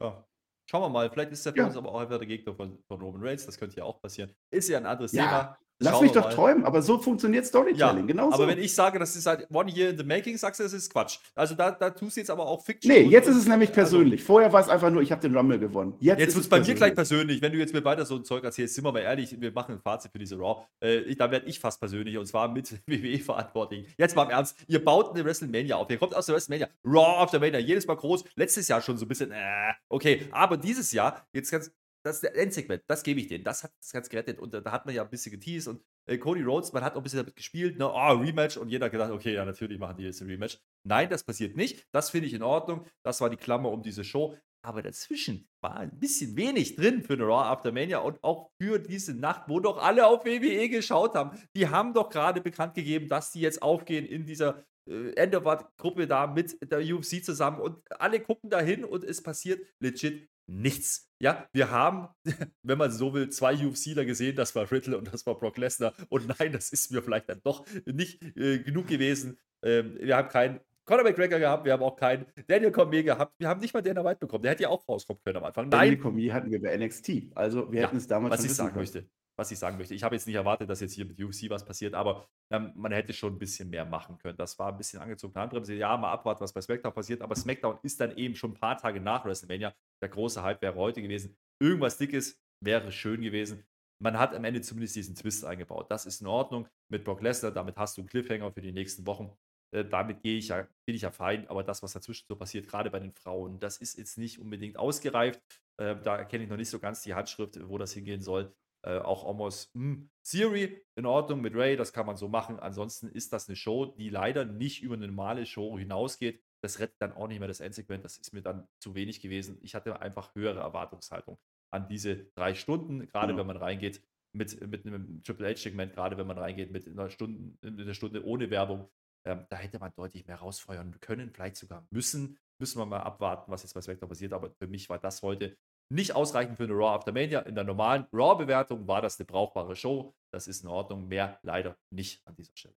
Ja, 0.00 0.24
Schauen 0.70 0.82
wir 0.82 0.88
mal, 0.90 1.08
vielleicht 1.10 1.32
ist 1.32 1.46
der 1.46 1.54
Ja. 1.56 1.64
uns 1.66 1.76
aber 1.78 1.90
auch 1.90 2.00
einfach 2.00 2.18
der 2.18 2.26
Gegner 2.26 2.54
von, 2.54 2.78
von 2.86 3.00
Roman 3.00 3.22
Reigns. 3.22 3.46
Das 3.46 3.58
könnte 3.58 3.76
ja 3.76 3.84
auch 3.84 4.02
passieren. 4.02 4.34
Ist 4.50 4.68
ja 4.68 4.76
ein 4.76 4.84
anderes 4.84 5.12
Ja, 5.12 5.24
Thema. 5.24 5.58
Lass 5.80 5.92
Schauen 5.94 6.02
mich 6.02 6.12
doch 6.12 6.24
mal. 6.24 6.34
träumen, 6.34 6.64
aber 6.64 6.82
so 6.82 6.98
funktioniert 6.98 7.44
Ja, 7.44 7.48
Storytelling. 7.48 8.06
genau 8.08 8.32
aber 8.32 8.48
wenn 8.48 8.58
ich 8.58 8.74
sage, 8.74 8.98
das 8.98 9.14
ist 9.14 9.26
halt 9.26 9.46
one 9.52 9.70
year 9.70 9.90
in 9.90 9.98
the 9.98 10.02
making, 10.04 10.36
sagst 10.36 10.58
du, 10.58 10.64
das 10.64 10.72
ist 10.72 10.92
Quatsch. 10.92 11.18
Also 11.36 11.54
da, 11.54 11.70
da 11.70 11.90
tust 11.90 12.16
du 12.16 12.20
jetzt 12.20 12.30
aber 12.30 12.46
auch 12.46 12.64
Fiction. 12.64 12.92
Nee, 12.92 13.02
jetzt 13.02 13.28
ist 13.28 13.36
es 13.36 13.46
nämlich 13.46 13.68
also, 13.70 13.80
persönlich. 13.80 14.24
Vorher 14.24 14.52
war 14.52 14.60
es 14.60 14.68
einfach 14.68 14.90
nur, 14.90 15.02
ich 15.02 15.12
habe 15.12 15.20
den 15.22 15.36
Rumble 15.36 15.58
gewonnen. 15.58 15.94
Jetzt, 16.00 16.18
Jetzt 16.18 16.34
wird 16.34 16.44
es 16.44 16.48
bei 16.48 16.60
mir 16.60 16.74
gleich 16.74 16.94
persönlich. 16.94 17.40
wenn 17.42 17.52
du 17.52 17.58
jetzt 17.58 17.72
mir 17.72 17.84
weiter 17.84 18.04
so 18.04 18.16
ein 18.16 18.24
Zeug 18.24 18.42
erzählst, 18.42 18.74
sind 18.74 18.84
wir 18.84 18.90
mal 18.92 19.00
ehrlich, 19.00 19.40
wir 19.40 19.52
machen 19.52 19.76
ein 19.76 19.80
Fazit 19.80 20.10
für 20.10 20.18
diese 20.18 20.36
Raw. 20.36 20.62
Äh, 20.80 21.14
da 21.14 21.30
werde 21.30 21.46
ich 21.46 21.60
fast 21.60 21.78
persönlich 21.78 22.18
und 22.18 22.26
zwar 22.26 22.48
mit 22.48 22.72
WWE-Verantwortlichen. 22.86 23.86
Jetzt 23.96 24.16
mal 24.16 24.24
im 24.24 24.30
Ernst, 24.30 24.56
ihr 24.66 24.84
baut 24.84 25.14
eine 25.14 25.24
WrestleMania 25.24 25.76
auf. 25.76 25.88
Ihr 25.90 25.98
kommt 25.98 26.14
aus 26.14 26.26
der 26.26 26.34
WrestleMania, 26.34 26.68
Raw 26.84 27.22
auf 27.22 27.30
der 27.30 27.40
Mania, 27.40 27.58
jedes 27.60 27.86
Mal 27.86 27.94
groß. 27.96 28.24
Letztes 28.36 28.68
Jahr 28.68 28.80
schon 28.80 28.96
so 28.98 29.04
ein 29.04 29.08
bisschen, 29.08 29.30
äh, 29.32 29.72
okay. 29.88 30.26
Aber 30.32 30.56
dieses 30.56 30.92
Jahr, 30.92 31.26
jetzt 31.32 31.50
ganz, 31.50 31.70
das 32.08 32.16
ist 32.16 32.22
der 32.22 32.36
Endsegment, 32.36 32.82
das 32.86 33.02
gebe 33.02 33.20
ich 33.20 33.28
denen. 33.28 33.44
Das 33.44 33.62
hat 33.62 33.72
das 33.80 33.92
ganz 33.92 34.08
gerettet 34.08 34.38
und 34.38 34.54
da, 34.54 34.60
da 34.60 34.72
hat 34.72 34.86
man 34.86 34.94
ja 34.94 35.02
ein 35.02 35.10
bisschen 35.10 35.32
geteased 35.32 35.68
und 35.68 35.82
äh, 36.06 36.16
Cody 36.16 36.42
Rhodes, 36.42 36.72
man 36.72 36.82
hat 36.82 36.94
auch 36.94 36.98
ein 36.98 37.02
bisschen 37.02 37.18
damit 37.18 37.36
gespielt, 37.36 37.78
ne, 37.78 37.86
oh, 37.86 38.12
Rematch 38.12 38.56
und 38.56 38.70
jeder 38.70 38.86
hat 38.86 38.92
gedacht, 38.92 39.10
okay, 39.10 39.34
ja, 39.34 39.44
natürlich 39.44 39.78
machen 39.78 39.98
die 39.98 40.04
jetzt 40.04 40.20
ein 40.22 40.28
Rematch. 40.28 40.58
Nein, 40.84 41.10
das 41.10 41.22
passiert 41.22 41.56
nicht. 41.56 41.86
Das 41.92 42.10
finde 42.10 42.26
ich 42.26 42.34
in 42.34 42.42
Ordnung. 42.42 42.86
Das 43.04 43.20
war 43.20 43.28
die 43.28 43.36
Klammer 43.36 43.70
um 43.70 43.82
diese 43.82 44.04
Show. 44.04 44.36
Aber 44.64 44.82
dazwischen 44.82 45.48
war 45.60 45.76
ein 45.76 45.98
bisschen 46.00 46.36
wenig 46.36 46.76
drin 46.76 47.02
für 47.02 47.12
eine 47.12 47.24
Raw 47.24 47.44
After 47.44 47.70
Mania 47.70 47.98
und 47.98 48.22
auch 48.24 48.50
für 48.60 48.78
diese 48.78 49.14
Nacht, 49.14 49.44
wo 49.48 49.60
doch 49.60 49.78
alle 49.78 50.06
auf 50.06 50.24
WWE 50.24 50.68
geschaut 50.68 51.14
haben. 51.14 51.38
Die 51.54 51.68
haben 51.68 51.94
doch 51.94 52.10
gerade 52.10 52.40
bekannt 52.40 52.74
gegeben, 52.74 53.08
dass 53.08 53.30
die 53.30 53.40
jetzt 53.40 53.62
aufgehen 53.62 54.04
in 54.04 54.26
dieser 54.26 54.64
äh, 54.88 55.12
Enderwart-Gruppe 55.12 56.06
da 56.06 56.26
mit 56.26 56.58
der 56.72 56.80
UFC 56.80 57.22
zusammen 57.22 57.60
und 57.60 57.80
alle 58.00 58.20
gucken 58.20 58.50
dahin 58.50 58.84
und 58.84 59.04
es 59.04 59.22
passiert 59.22 59.64
legit 59.80 60.28
nichts. 60.48 61.10
Ja, 61.20 61.48
wir 61.52 61.70
haben, 61.70 62.08
wenn 62.62 62.78
man 62.78 62.90
so 62.90 63.12
will, 63.14 63.28
zwei 63.30 63.54
UFCler 63.54 64.04
gesehen, 64.04 64.36
das 64.36 64.54
war 64.54 64.70
Riddle 64.70 64.96
und 64.98 65.12
das 65.12 65.26
war 65.26 65.38
Brock 65.38 65.58
Lesnar. 65.58 65.92
Und 66.08 66.28
nein, 66.38 66.52
das 66.52 66.70
ist 66.70 66.90
mir 66.90 67.02
vielleicht 67.02 67.28
dann 67.28 67.40
doch 67.42 67.66
nicht 67.86 68.22
äh, 68.36 68.58
genug 68.60 68.86
gewesen. 68.86 69.38
Ähm, 69.64 69.96
wir 70.00 70.16
haben 70.16 70.28
keinen 70.28 70.60
Conor 70.84 71.04
McGregor 71.04 71.38
gehabt, 71.38 71.66
wir 71.66 71.72
haben 71.74 71.82
auch 71.82 71.96
keinen 71.96 72.24
Daniel 72.46 72.72
Cormier 72.72 73.02
gehabt, 73.02 73.34
wir 73.38 73.48
haben 73.48 73.60
nicht 73.60 73.74
mal 73.74 73.82
Dana 73.82 74.02
White 74.04 74.20
bekommen. 74.20 74.42
Der 74.42 74.52
hätte 74.52 74.62
ja 74.62 74.68
auch 74.70 74.88
rauskommen 74.88 75.20
können 75.22 75.36
am 75.36 75.44
Anfang. 75.44 75.70
Daniel 75.70 75.92
Nein, 75.96 76.00
Cormier 76.00 76.32
hatten 76.32 76.50
wir 76.50 76.62
bei 76.62 76.74
NXT. 76.76 77.10
Also 77.34 77.70
wir 77.70 77.80
Ja, 77.80 77.86
hätten 77.88 77.98
es 77.98 78.06
damals 78.06 78.38
was 78.38 78.44
ich 78.44 78.54
sagen 78.54 78.70
können. 78.70 78.80
möchte. 78.80 79.06
Was 79.38 79.52
ich 79.52 79.58
sagen 79.58 79.78
möchte. 79.78 79.94
Ich 79.94 80.02
habe 80.02 80.16
jetzt 80.16 80.26
nicht 80.26 80.34
erwartet, 80.34 80.68
dass 80.68 80.80
jetzt 80.80 80.94
hier 80.94 81.04
mit 81.04 81.22
UFC 81.22 81.48
was 81.48 81.64
passiert, 81.64 81.94
aber 81.94 82.26
ähm, 82.50 82.72
man 82.74 82.90
hätte 82.90 83.12
schon 83.12 83.34
ein 83.34 83.38
bisschen 83.38 83.70
mehr 83.70 83.84
machen 83.84 84.18
können. 84.18 84.36
Das 84.36 84.58
war 84.58 84.72
ein 84.72 84.76
bisschen 84.76 85.00
angezogene 85.00 85.40
Handbremse. 85.40 85.74
Ja, 85.74 85.96
mal 85.96 86.10
abwarten, 86.10 86.40
was 86.40 86.52
bei 86.52 86.60
SmackDown 86.60 86.92
passiert, 86.92 87.22
aber 87.22 87.36
SmackDown 87.36 87.78
ist 87.82 88.00
dann 88.00 88.16
eben 88.16 88.34
schon 88.34 88.50
ein 88.50 88.54
paar 88.54 88.76
Tage 88.76 89.00
nach 89.00 89.24
WrestleMania. 89.24 89.72
Der 90.02 90.08
große 90.08 90.42
Hype 90.42 90.60
wäre 90.60 90.74
heute 90.74 91.02
gewesen. 91.02 91.36
Irgendwas 91.62 91.98
Dickes 91.98 92.40
wäre 92.64 92.90
schön 92.90 93.20
gewesen. 93.20 93.64
Man 94.00 94.18
hat 94.18 94.34
am 94.34 94.44
Ende 94.44 94.60
zumindest 94.60 94.96
diesen 94.96 95.14
Twist 95.14 95.44
eingebaut. 95.44 95.90
Das 95.90 96.06
ist 96.06 96.20
in 96.20 96.26
Ordnung 96.26 96.68
mit 96.90 97.04
Brock 97.04 97.20
Lesnar. 97.20 97.52
Damit 97.52 97.76
hast 97.76 97.96
du 97.96 98.00
einen 98.00 98.08
Cliffhanger 98.08 98.52
für 98.52 98.60
die 98.60 98.72
nächsten 98.72 99.06
Wochen. 99.06 99.32
Äh, 99.72 99.84
damit 99.84 100.22
gehe 100.22 100.38
ich 100.38 100.48
ja, 100.48 100.66
bin 100.86 100.96
ich 100.96 101.02
ja 101.02 101.10
fein, 101.10 101.46
aber 101.48 101.62
das, 101.62 101.82
was 101.82 101.92
dazwischen 101.92 102.26
so 102.28 102.36
passiert, 102.36 102.68
gerade 102.68 102.90
bei 102.90 103.00
den 103.00 103.12
Frauen, 103.12 103.58
das 103.60 103.78
ist 103.78 103.98
jetzt 103.98 104.18
nicht 104.18 104.38
unbedingt 104.38 104.78
ausgereift. 104.78 105.40
Äh, 105.80 105.96
da 106.02 106.16
erkenne 106.16 106.44
ich 106.44 106.50
noch 106.50 106.56
nicht 106.56 106.70
so 106.70 106.78
ganz 106.78 107.02
die 107.02 107.14
Handschrift, 107.14 107.58
wo 107.68 107.78
das 107.78 107.92
hingehen 107.92 108.22
soll. 108.22 108.54
Äh, 108.88 109.00
auch 109.00 109.24
Omos 109.24 109.70
hm, 109.74 110.08
Theory 110.24 110.82
in 110.96 111.04
Ordnung 111.04 111.42
mit 111.42 111.54
Ray, 111.54 111.76
das 111.76 111.92
kann 111.92 112.06
man 112.06 112.16
so 112.16 112.28
machen. 112.28 112.58
Ansonsten 112.58 113.08
ist 113.08 113.34
das 113.34 113.46
eine 113.46 113.56
Show, 113.56 113.84
die 113.84 114.08
leider 114.08 114.46
nicht 114.46 114.82
über 114.82 114.94
eine 114.94 115.08
normale 115.08 115.44
Show 115.44 115.78
hinausgeht. 115.78 116.42
Das 116.62 116.78
rettet 116.78 116.96
dann 116.98 117.12
auch 117.12 117.28
nicht 117.28 117.38
mehr 117.38 117.48
das 117.48 117.60
Endsegment. 117.60 118.02
Das 118.04 118.16
ist 118.16 118.32
mir 118.32 118.40
dann 118.40 118.66
zu 118.82 118.94
wenig 118.94 119.20
gewesen. 119.20 119.58
Ich 119.60 119.74
hatte 119.74 120.00
einfach 120.00 120.34
höhere 120.34 120.60
Erwartungshaltung 120.60 121.38
an 121.70 121.86
diese 121.88 122.30
drei 122.34 122.54
Stunden, 122.54 123.06
gerade 123.08 123.32
Ja. 123.34 123.38
wenn 123.38 123.46
man 123.46 123.58
reingeht 123.58 124.02
mit, 124.34 124.58
mit 124.66 124.86
einem 124.86 125.22
Triple 125.22 125.50
H-Segment, 125.50 125.92
gerade 125.92 126.16
wenn 126.16 126.26
man 126.26 126.38
reingeht 126.38 126.70
mit 126.70 126.86
einer 126.86 127.10
Stunde, 127.10 127.58
einer 127.62 127.94
Stunde 127.94 128.24
ohne 128.24 128.48
Werbung. 128.50 128.88
Ähm, 129.26 129.44
da 129.50 129.56
hätte 129.56 129.78
man 129.78 129.92
deutlich 129.96 130.26
mehr 130.26 130.36
rausfeuern 130.36 130.98
können, 131.00 131.30
vielleicht 131.30 131.56
sogar 131.56 131.86
müssen. 131.90 132.38
Müssen 132.58 132.78
wir 132.78 132.86
mal 132.86 133.00
abwarten, 133.00 133.52
was 133.52 133.62
jetzt 133.62 133.74
bei 133.74 133.82
SmackDown 133.82 134.08
passiert. 134.08 134.32
Aber 134.32 134.50
für 134.50 134.66
mich 134.66 134.88
war 134.88 134.98
das 134.98 135.22
heute 135.22 135.58
nicht 135.90 136.14
ausreichend 136.14 136.56
für 136.56 136.64
eine 136.64 136.74
Raw 136.74 136.94
After 136.96 137.12
Mania. 137.12 137.40
In 137.40 137.54
der 137.54 137.64
normalen 137.64 138.06
Raw-Bewertung 138.12 138.86
war 138.86 139.02
das 139.02 139.18
eine 139.18 139.26
brauchbare 139.26 139.74
Show. 139.74 140.14
Das 140.30 140.46
ist 140.46 140.62
in 140.62 140.68
Ordnung. 140.68 141.08
Mehr 141.08 141.38
leider 141.42 141.76
nicht 141.90 142.26
an 142.26 142.34
dieser 142.34 142.56
Stelle. 142.56 142.74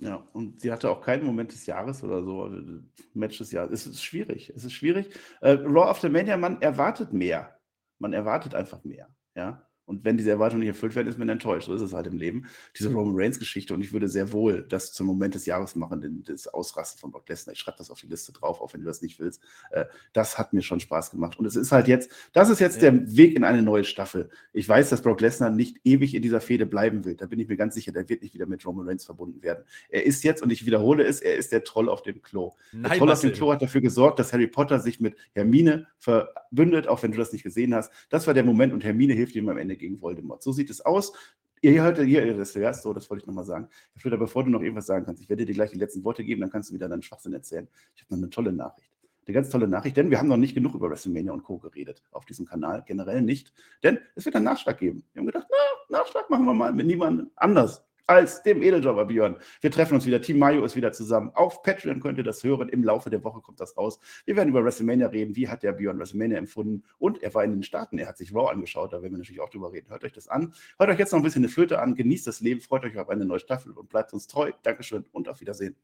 Ja, 0.00 0.14
und 0.32 0.60
sie 0.60 0.70
hatte 0.70 0.90
auch 0.90 1.00
keinen 1.00 1.24
Moment 1.24 1.52
des 1.52 1.66
Jahres 1.66 2.04
oder 2.04 2.22
so, 2.22 2.46
äh, 2.46 2.82
Match 3.14 3.38
des 3.38 3.50
Jahres. 3.50 3.72
Es 3.72 3.86
ist 3.86 4.04
schwierig. 4.04 4.50
Es 4.50 4.64
ist 4.64 4.72
schwierig. 4.72 5.12
Äh, 5.40 5.52
Raw 5.52 5.90
After 5.90 6.08
Mania, 6.08 6.36
man 6.36 6.62
erwartet 6.62 7.12
mehr. 7.12 7.58
Man 7.98 8.12
erwartet 8.12 8.54
einfach 8.54 8.84
mehr. 8.84 9.08
Ja. 9.34 9.67
Und 9.88 10.04
wenn 10.04 10.16
diese 10.18 10.30
Erwartungen 10.30 10.60
nicht 10.60 10.68
erfüllt 10.68 10.94
werden, 10.94 11.08
ist 11.08 11.18
man 11.18 11.28
enttäuscht. 11.28 11.66
So 11.66 11.74
ist 11.74 11.80
es 11.80 11.94
halt 11.94 12.06
im 12.06 12.18
Leben. 12.18 12.46
Diese 12.78 12.92
Roman 12.92 13.14
Reigns-Geschichte. 13.16 13.72
Und 13.72 13.80
ich 13.80 13.92
würde 13.92 14.06
sehr 14.06 14.32
wohl 14.32 14.66
das 14.68 14.92
zum 14.92 15.06
Moment 15.06 15.34
des 15.34 15.46
Jahres 15.46 15.74
machen, 15.74 16.00
den, 16.02 16.22
das 16.24 16.46
Ausrasten 16.46 17.00
von 17.00 17.10
Brock 17.10 17.28
Lesnar. 17.28 17.54
Ich 17.54 17.58
schreibe 17.58 17.78
das 17.78 17.90
auf 17.90 18.00
die 18.00 18.06
Liste 18.06 18.32
drauf, 18.32 18.60
auch 18.60 18.74
wenn 18.74 18.82
du 18.82 18.86
das 18.86 19.00
nicht 19.00 19.18
willst. 19.18 19.42
Äh, 19.70 19.86
das 20.12 20.38
hat 20.38 20.52
mir 20.52 20.60
schon 20.62 20.78
Spaß 20.78 21.10
gemacht. 21.10 21.38
Und 21.38 21.46
es 21.46 21.56
ist 21.56 21.72
halt 21.72 21.88
jetzt, 21.88 22.10
das 22.32 22.50
ist 22.50 22.60
jetzt 22.60 22.82
Ja. 22.82 22.90
der 22.90 23.16
Weg 23.16 23.34
in 23.34 23.44
eine 23.44 23.62
neue 23.62 23.84
Staffel. 23.84 24.28
Ich 24.52 24.68
weiß, 24.68 24.90
dass 24.90 25.00
Brock 25.00 25.22
Lesnar 25.22 25.50
nicht 25.50 25.78
ewig 25.84 26.14
in 26.14 26.20
dieser 26.20 26.42
Fehde 26.42 26.66
bleiben 26.66 27.06
will. 27.06 27.14
Da 27.16 27.24
bin 27.26 27.40
ich 27.40 27.48
mir 27.48 27.56
ganz 27.56 27.74
sicher, 27.74 27.90
der 27.90 28.06
wird 28.10 28.20
nicht 28.22 28.34
wieder 28.34 28.46
mit 28.46 28.66
Roman 28.66 28.86
Reigns 28.86 29.06
verbunden 29.06 29.42
werden. 29.42 29.64
Er 29.88 30.04
ist 30.04 30.22
jetzt, 30.22 30.42
und 30.42 30.50
ich 30.50 30.66
wiederhole 30.66 31.04
es, 31.04 31.20
er 31.20 31.36
ist 31.36 31.50
der 31.50 31.64
Troll 31.64 31.88
auf 31.88 32.02
dem 32.02 32.20
Klo. 32.20 32.52
Der 32.72 32.80
Nein, 32.80 32.98
Troll 32.98 33.10
auf 33.10 33.20
dem. 33.20 33.32
Klo 33.32 33.52
hat 33.52 33.62
dafür 33.62 33.80
gesorgt, 33.80 34.18
dass 34.18 34.34
Harry 34.34 34.48
Potter 34.48 34.80
sich 34.80 35.00
mit 35.00 35.16
Hermine 35.32 35.86
verbündet, 35.98 36.88
auch 36.88 37.02
wenn 37.02 37.12
du 37.12 37.16
das 37.16 37.32
nicht 37.32 37.42
gesehen 37.42 37.74
hast. 37.74 37.90
Das 38.10 38.26
war 38.26 38.34
der 38.34 38.44
Moment 38.44 38.74
und 38.74 38.84
Hermine 38.84 39.14
hilft 39.14 39.34
ihm 39.34 39.48
am 39.48 39.56
Ende 39.56 39.77
gegen 39.78 40.00
Voldemort. 40.00 40.42
So 40.42 40.52
sieht 40.52 40.70
es 40.70 40.80
aus. 40.80 41.12
Ihr 41.60 41.82
hört 41.82 41.98
hier, 41.98 42.24
ihr 42.24 42.36
das 42.36 42.52
zuerst, 42.52 42.82
so, 42.82 42.92
das 42.92 43.10
wollte 43.10 43.22
ich 43.22 43.26
nochmal 43.26 43.44
sagen. 43.44 43.68
Herr 43.92 44.00
Schröder, 44.00 44.16
bevor 44.16 44.44
du 44.44 44.50
noch 44.50 44.62
irgendwas 44.62 44.86
sagen 44.86 45.04
kannst, 45.04 45.22
ich 45.22 45.28
werde 45.28 45.44
dir 45.44 45.54
gleich 45.54 45.70
die 45.70 45.78
letzten 45.78 46.04
Worte 46.04 46.22
geben, 46.22 46.40
dann 46.40 46.50
kannst 46.50 46.70
du 46.70 46.74
wieder 46.74 46.88
deinen 46.88 47.02
Schwachsinn 47.02 47.32
erzählen. 47.32 47.66
Ich 47.96 48.02
habe 48.02 48.14
noch 48.14 48.22
eine 48.22 48.30
tolle 48.30 48.52
Nachricht. 48.52 48.92
Eine 49.26 49.34
ganz 49.34 49.50
tolle 49.50 49.68
Nachricht, 49.68 49.96
denn 49.96 50.10
wir 50.10 50.18
haben 50.18 50.28
noch 50.28 50.36
nicht 50.36 50.54
genug 50.54 50.74
über 50.74 50.88
WrestleMania 50.88 51.32
und 51.32 51.42
Co. 51.42 51.58
geredet 51.58 52.02
auf 52.12 52.24
diesem 52.24 52.46
Kanal, 52.46 52.84
generell 52.86 53.22
nicht. 53.22 53.52
Denn 53.82 53.98
es 54.14 54.24
wird 54.24 54.36
einen 54.36 54.44
Nachschlag 54.44 54.78
geben. 54.78 55.04
Wir 55.12 55.20
haben 55.20 55.26
gedacht, 55.26 55.46
na, 55.50 55.98
Nachschlag 55.98 56.30
machen 56.30 56.46
wir 56.46 56.54
mal 56.54 56.72
mit 56.72 56.86
niemandem 56.86 57.30
anders 57.36 57.87
als 58.08 58.42
dem 58.42 58.62
Edeljobber 58.62 59.04
Björn. 59.04 59.36
Wir 59.60 59.70
treffen 59.70 59.94
uns 59.94 60.06
wieder. 60.06 60.20
Team 60.20 60.38
Mayo 60.38 60.64
ist 60.64 60.74
wieder 60.74 60.92
zusammen. 60.92 61.30
Auf 61.34 61.62
Patreon 61.62 62.00
könnt 62.00 62.18
ihr 62.18 62.24
das 62.24 62.42
hören. 62.42 62.68
Im 62.68 62.82
Laufe 62.82 63.10
der 63.10 63.22
Woche 63.22 63.40
kommt 63.40 63.60
das 63.60 63.76
raus. 63.76 64.00
Wir 64.24 64.34
werden 64.34 64.48
über 64.48 64.64
WrestleMania 64.64 65.08
reden. 65.08 65.36
Wie 65.36 65.48
hat 65.48 65.62
der 65.62 65.72
Björn 65.72 65.98
WrestleMania 65.98 66.38
empfunden? 66.38 66.84
Und 66.98 67.22
er 67.22 67.34
war 67.34 67.44
in 67.44 67.52
den 67.52 67.62
Staaten. 67.62 67.98
Er 67.98 68.08
hat 68.08 68.16
sich 68.16 68.34
Raw 68.34 68.50
angeschaut. 68.50 68.92
Da 68.92 69.02
werden 69.02 69.12
wir 69.12 69.18
natürlich 69.18 69.40
auch 69.40 69.50
drüber 69.50 69.72
reden. 69.72 69.90
Hört 69.90 70.04
euch 70.04 70.12
das 70.12 70.26
an. 70.26 70.54
Hört 70.78 70.90
euch 70.90 70.98
jetzt 70.98 71.12
noch 71.12 71.20
ein 71.20 71.22
bisschen 71.22 71.42
eine 71.44 71.52
Flöte 71.52 71.80
an. 71.80 71.94
Genießt 71.94 72.26
das 72.26 72.40
Leben. 72.40 72.60
Freut 72.60 72.84
euch 72.84 72.98
auf 72.98 73.10
eine 73.10 73.26
neue 73.26 73.40
Staffel 73.40 73.72
und 73.72 73.90
bleibt 73.90 74.14
uns 74.14 74.26
treu. 74.26 74.52
Dankeschön 74.62 75.04
und 75.12 75.28
auf 75.28 75.40
Wiedersehen. 75.40 75.76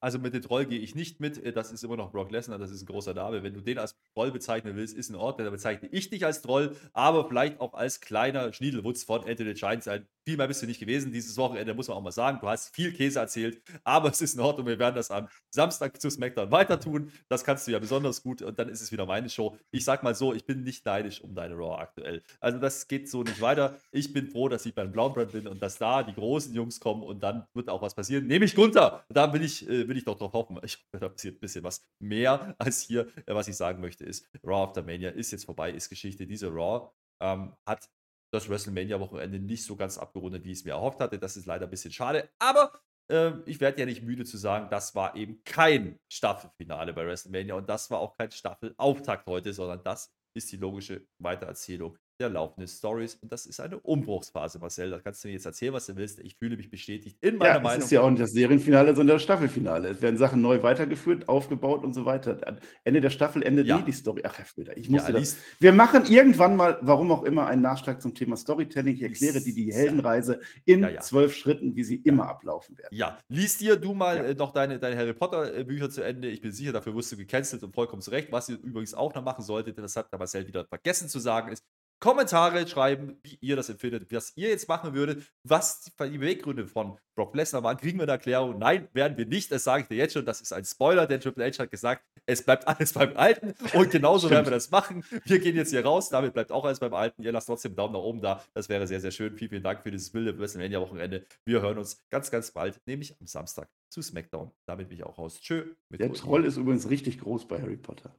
Also 0.00 0.18
mit 0.18 0.34
dem 0.34 0.42
Troll 0.42 0.66
gehe 0.66 0.78
ich 0.78 0.94
nicht 0.94 1.20
mit. 1.20 1.42
Äh, 1.42 1.52
Das 1.52 1.72
ist 1.72 1.84
immer 1.84 1.96
noch 1.96 2.12
Brock 2.12 2.30
Lesnar, 2.30 2.58
das 2.58 2.70
ist 2.70 2.82
ein 2.82 2.86
großer 2.86 3.14
Name. 3.14 3.42
Wenn 3.42 3.54
du 3.54 3.60
den 3.60 3.78
als 3.78 3.94
Troll 4.14 4.30
bezeichnen 4.30 4.76
willst, 4.76 4.96
ist 4.96 5.10
in 5.10 5.16
Ordnung. 5.16 5.44
Dann 5.46 5.52
bezeichne 5.54 5.88
ich 5.90 6.10
dich 6.10 6.24
als 6.24 6.42
Troll, 6.42 6.76
aber 6.92 7.28
vielleicht 7.28 7.60
auch 7.60 7.74
als 7.74 8.00
kleiner 8.00 8.52
Schniedelwutz 8.52 9.04
von 9.04 9.24
Anthony 9.24 9.54
Giants. 9.54 9.88
Ein 9.88 10.06
viel 10.26 10.36
mehr 10.36 10.48
bist 10.48 10.60
du 10.60 10.66
nicht 10.66 10.80
gewesen 10.80 11.12
dieses 11.12 11.36
Wochenende, 11.36 11.72
muss 11.72 11.86
man 11.86 11.96
auch 11.96 12.02
mal 12.02 12.10
sagen. 12.10 12.38
Du 12.40 12.48
hast 12.48 12.74
viel 12.74 12.92
Käse 12.92 13.20
erzählt, 13.20 13.62
aber 13.84 14.10
es 14.10 14.20
ist 14.20 14.34
in 14.34 14.40
Ordnung. 14.40 14.66
Wir 14.66 14.78
werden 14.78 14.96
das 14.96 15.10
am 15.10 15.28
Samstag 15.50 16.00
zu 16.00 16.10
SmackDown 16.10 16.50
weiter 16.50 16.80
tun. 16.80 17.12
Das 17.28 17.44
kannst 17.44 17.66
du 17.66 17.70
ja 17.70 17.78
besonders 17.78 18.22
gut 18.22 18.42
und 18.42 18.58
dann 18.58 18.68
ist 18.68 18.80
es 18.80 18.90
wieder 18.90 19.06
meine 19.06 19.30
Show. 19.30 19.56
Ich 19.70 19.84
sag 19.84 20.02
mal 20.02 20.16
so, 20.16 20.34
ich 20.34 20.44
bin 20.44 20.64
nicht 20.64 20.84
neidisch 20.84 21.20
um 21.20 21.34
deine 21.34 21.54
Raw 21.54 21.80
aktuell. 21.80 22.22
Also 22.40 22.58
das 22.58 22.88
geht 22.88 23.08
so 23.08 23.22
nicht 23.22 23.40
weiter. 23.40 23.76
Ich 23.92 24.12
bin 24.12 24.26
froh, 24.26 24.48
dass 24.48 24.66
ich 24.66 24.74
beim 24.74 24.90
Blauen 24.90 25.14
bin 25.30 25.46
und 25.46 25.62
dass 25.62 25.78
da 25.78 26.02
die 26.02 26.12
großen 26.14 26.52
Jungs 26.52 26.80
kommen 26.80 27.04
und 27.04 27.22
dann 27.22 27.46
wird 27.54 27.68
auch 27.68 27.80
was 27.80 27.94
passieren. 27.94 28.26
Nämlich 28.26 28.56
Gunther. 28.56 29.04
Da 29.08 29.32
will 29.32 29.42
ich, 29.42 29.68
äh, 29.68 29.85
will 29.88 29.96
ich 29.96 30.04
doch 30.04 30.16
drauf 30.16 30.32
hoffen. 30.32 30.58
Ich 30.62 30.76
hoffe, 30.76 31.00
da 31.00 31.08
passiert 31.08 31.36
ein 31.36 31.40
bisschen 31.40 31.64
was 31.64 31.82
mehr 32.00 32.54
als 32.58 32.82
hier. 32.82 33.08
Äh, 33.26 33.34
was 33.34 33.48
ich 33.48 33.56
sagen 33.56 33.80
möchte 33.80 34.04
ist, 34.04 34.28
Raw 34.44 34.64
After 34.64 34.82
Mania 34.82 35.10
ist 35.10 35.30
jetzt 35.30 35.44
vorbei, 35.44 35.70
ist 35.70 35.88
Geschichte. 35.88 36.26
Diese 36.26 36.48
Raw 36.48 36.90
ähm, 37.20 37.54
hat 37.66 37.88
das 38.32 38.48
WrestleMania-Wochenende 38.48 39.38
nicht 39.38 39.64
so 39.64 39.76
ganz 39.76 39.98
abgerundet, 39.98 40.44
wie 40.44 40.52
ich 40.52 40.58
es 40.58 40.64
mir 40.64 40.72
erhofft 40.72 41.00
hatte. 41.00 41.18
Das 41.18 41.36
ist 41.36 41.46
leider 41.46 41.66
ein 41.66 41.70
bisschen 41.70 41.92
schade. 41.92 42.28
Aber 42.38 42.72
ähm, 43.10 43.42
ich 43.46 43.60
werde 43.60 43.80
ja 43.80 43.86
nicht 43.86 44.02
müde 44.02 44.24
zu 44.24 44.36
sagen, 44.36 44.68
das 44.70 44.94
war 44.94 45.16
eben 45.16 45.42
kein 45.44 45.98
Staffelfinale 46.12 46.92
bei 46.92 47.06
WrestleMania 47.06 47.54
und 47.54 47.68
das 47.68 47.90
war 47.90 48.00
auch 48.00 48.16
kein 48.16 48.30
Staffelauftakt 48.30 49.26
heute, 49.26 49.52
sondern 49.52 49.82
das 49.84 50.12
ist 50.34 50.50
die 50.52 50.56
logische 50.56 51.06
Weitererzählung 51.18 51.96
der 52.18 52.30
laufenden 52.30 52.68
Stories. 52.68 53.14
Und 53.16 53.30
das 53.32 53.46
ist 53.46 53.60
eine 53.60 53.78
Umbruchsphase, 53.78 54.58
Marcel. 54.58 54.90
Da 54.90 54.98
kannst 55.00 55.22
du 55.22 55.28
mir 55.28 55.34
jetzt 55.34 55.46
erzählen, 55.46 55.72
was 55.74 55.86
du 55.86 55.96
willst. 55.96 56.18
Ich 56.20 56.36
fühle 56.36 56.56
mich 56.56 56.70
bestätigt 56.70 57.18
in 57.20 57.36
meiner 57.36 57.50
Ja, 57.52 57.56
es 57.58 57.62
Meinung. 57.62 57.82
ist 57.82 57.90
ja 57.90 58.00
auch 58.00 58.10
nicht 58.10 58.22
das 58.22 58.32
Serienfinale, 58.32 58.94
sondern 58.94 59.16
das 59.16 59.22
Staffelfinale. 59.22 59.88
Es 59.90 60.02
werden 60.02 60.16
Sachen 60.16 60.40
neu 60.40 60.62
weitergeführt, 60.62 61.28
aufgebaut 61.28 61.84
und 61.84 61.92
so 61.94 62.04
weiter. 62.06 62.38
Am 62.46 62.56
Ende 62.84 63.00
der 63.00 63.10
Staffel 63.10 63.42
endet 63.42 63.66
Ja. 63.66 63.78
nie 63.78 63.84
die 63.84 63.92
Story. 63.92 64.22
Ach, 64.24 64.36
Herr 64.38 64.46
Schröder, 64.46 64.76
ich 64.76 64.86
Ja, 64.86 64.92
musste 64.92 65.12
das. 65.12 65.20
liest, 65.20 65.36
Wir 65.60 65.72
machen 65.72 66.04
irgendwann 66.06 66.56
mal, 66.56 66.78
warum 66.82 67.10
auch 67.12 67.22
immer, 67.24 67.46
einen 67.46 67.62
Nachschlag 67.62 68.00
zum 68.00 68.14
Thema 68.14 68.36
Storytelling. 68.36 68.94
Ich 68.96 69.02
erkläre 69.02 69.40
dir 69.40 69.54
die 69.54 69.68
Ja. 69.68 69.74
Heldenreise 69.76 70.40
in 70.64 70.80
Ja, 70.80 70.88
ja. 70.88 71.00
zwölf 71.00 71.34
Schritten, 71.34 71.76
wie 71.76 71.84
sie 71.84 71.96
immer 71.96 72.28
ablaufen 72.28 72.78
werden. 72.78 72.96
ja, 72.96 73.18
liest 73.28 73.60
dir 73.60 73.76
du 73.76 73.92
mal 73.94 74.16
Ja. 74.16 74.22
äh, 74.24 74.34
noch 74.34 74.52
deine, 74.52 74.78
deine 74.78 74.96
Harry 74.96 75.12
Potter-Bücher 75.12 75.90
zu 75.90 76.02
Ende. 76.02 76.28
Ich 76.28 76.40
bin 76.40 76.52
sicher, 76.52 76.72
dafür 76.72 76.94
wirst 76.94 77.12
du 77.12 77.16
gecancelt 77.16 77.62
und 77.62 77.74
vollkommen 77.74 78.00
zurecht. 78.02 78.32
Was 78.32 78.48
ihr 78.48 78.56
übrigens 78.62 78.94
auch 78.94 79.14
noch 79.14 79.22
machen 79.22 79.42
solltet, 79.44 79.76
das 79.78 79.96
hat 79.96 80.10
der 80.12 80.18
Marcel 80.18 80.46
wieder 80.46 80.64
vergessen 80.64 81.08
zu 81.08 81.18
sagen, 81.18 81.52
ist 81.52 81.62
Kommentare 81.98 82.66
schreiben, 82.68 83.18
wie 83.22 83.38
ihr 83.40 83.56
das 83.56 83.68
empfindet, 83.68 84.12
was 84.12 84.36
ihr 84.36 84.48
jetzt 84.48 84.68
machen 84.68 84.94
würdet, 84.94 85.24
was 85.42 85.84
die 85.84 86.18
Beweggründe 86.18 86.66
von 86.66 86.98
Brock 87.16 87.34
Lesnar 87.34 87.62
waren. 87.62 87.78
Kriegen 87.78 87.98
wir 87.98 88.02
eine 88.02 88.12
Erklärung? 88.12 88.58
Nein, 88.58 88.88
werden 88.92 89.16
wir 89.16 89.24
nicht. 89.24 89.50
Das 89.50 89.64
sage 89.64 89.82
ich 89.82 89.88
dir 89.88 89.96
jetzt 89.96 90.12
schon. 90.12 90.26
Das 90.26 90.40
ist 90.42 90.52
ein 90.52 90.64
Spoiler, 90.64 91.06
denn 91.06 91.20
Triple 91.20 91.44
H 91.44 91.58
hat 91.58 91.70
gesagt, 91.70 92.04
es 92.26 92.42
bleibt 92.42 92.68
alles 92.68 92.92
beim 92.92 93.16
Alten. 93.16 93.54
Und 93.72 93.90
genauso 93.90 94.28
werden 94.28 94.44
wir 94.44 94.50
das 94.50 94.70
machen. 94.70 95.04
Wir 95.24 95.38
gehen 95.38 95.56
jetzt 95.56 95.70
hier 95.70 95.84
raus. 95.84 96.10
Damit 96.10 96.34
bleibt 96.34 96.52
auch 96.52 96.64
alles 96.64 96.80
beim 96.80 96.92
Alten. 96.92 97.22
Ihr 97.22 97.32
lasst 97.32 97.46
trotzdem 97.46 97.70
einen 97.70 97.76
Daumen 97.76 97.94
nach 97.94 98.00
oben 98.00 98.20
da. 98.20 98.44
Das 98.52 98.68
wäre 98.68 98.86
sehr, 98.86 99.00
sehr 99.00 99.10
schön. 99.10 99.36
Vielen, 99.36 99.50
vielen 99.50 99.62
Dank 99.62 99.82
für 99.82 99.90
dieses 99.90 100.12
wilde 100.12 100.38
WrestleMania-Wochenende. 100.38 101.24
Wir 101.46 101.62
hören 101.62 101.78
uns 101.78 102.04
ganz, 102.10 102.30
ganz 102.30 102.50
bald, 102.50 102.80
nämlich 102.86 103.18
am 103.18 103.26
Samstag 103.26 103.70
zu 103.88 104.02
SmackDown. 104.02 104.50
Damit 104.66 104.88
bin 104.88 104.98
ich 104.98 105.04
auch 105.04 105.16
raus. 105.16 105.40
Tschö. 105.40 105.74
Der. 105.90 106.12
Troll 106.12 106.44
ist 106.44 106.58
übrigens 106.58 106.90
richtig 106.90 107.20
groß 107.20 107.48
bei 107.48 107.60
Harry 107.60 107.76
Potter. 107.76 108.14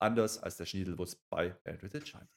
Anders 0.00 0.42
als 0.42 0.58
der 0.58 0.66
Schniedelwurst 0.66 1.18
bei 1.30 1.56
Andrew 1.64 1.88
the 1.90 2.00
Giant. 2.00 2.28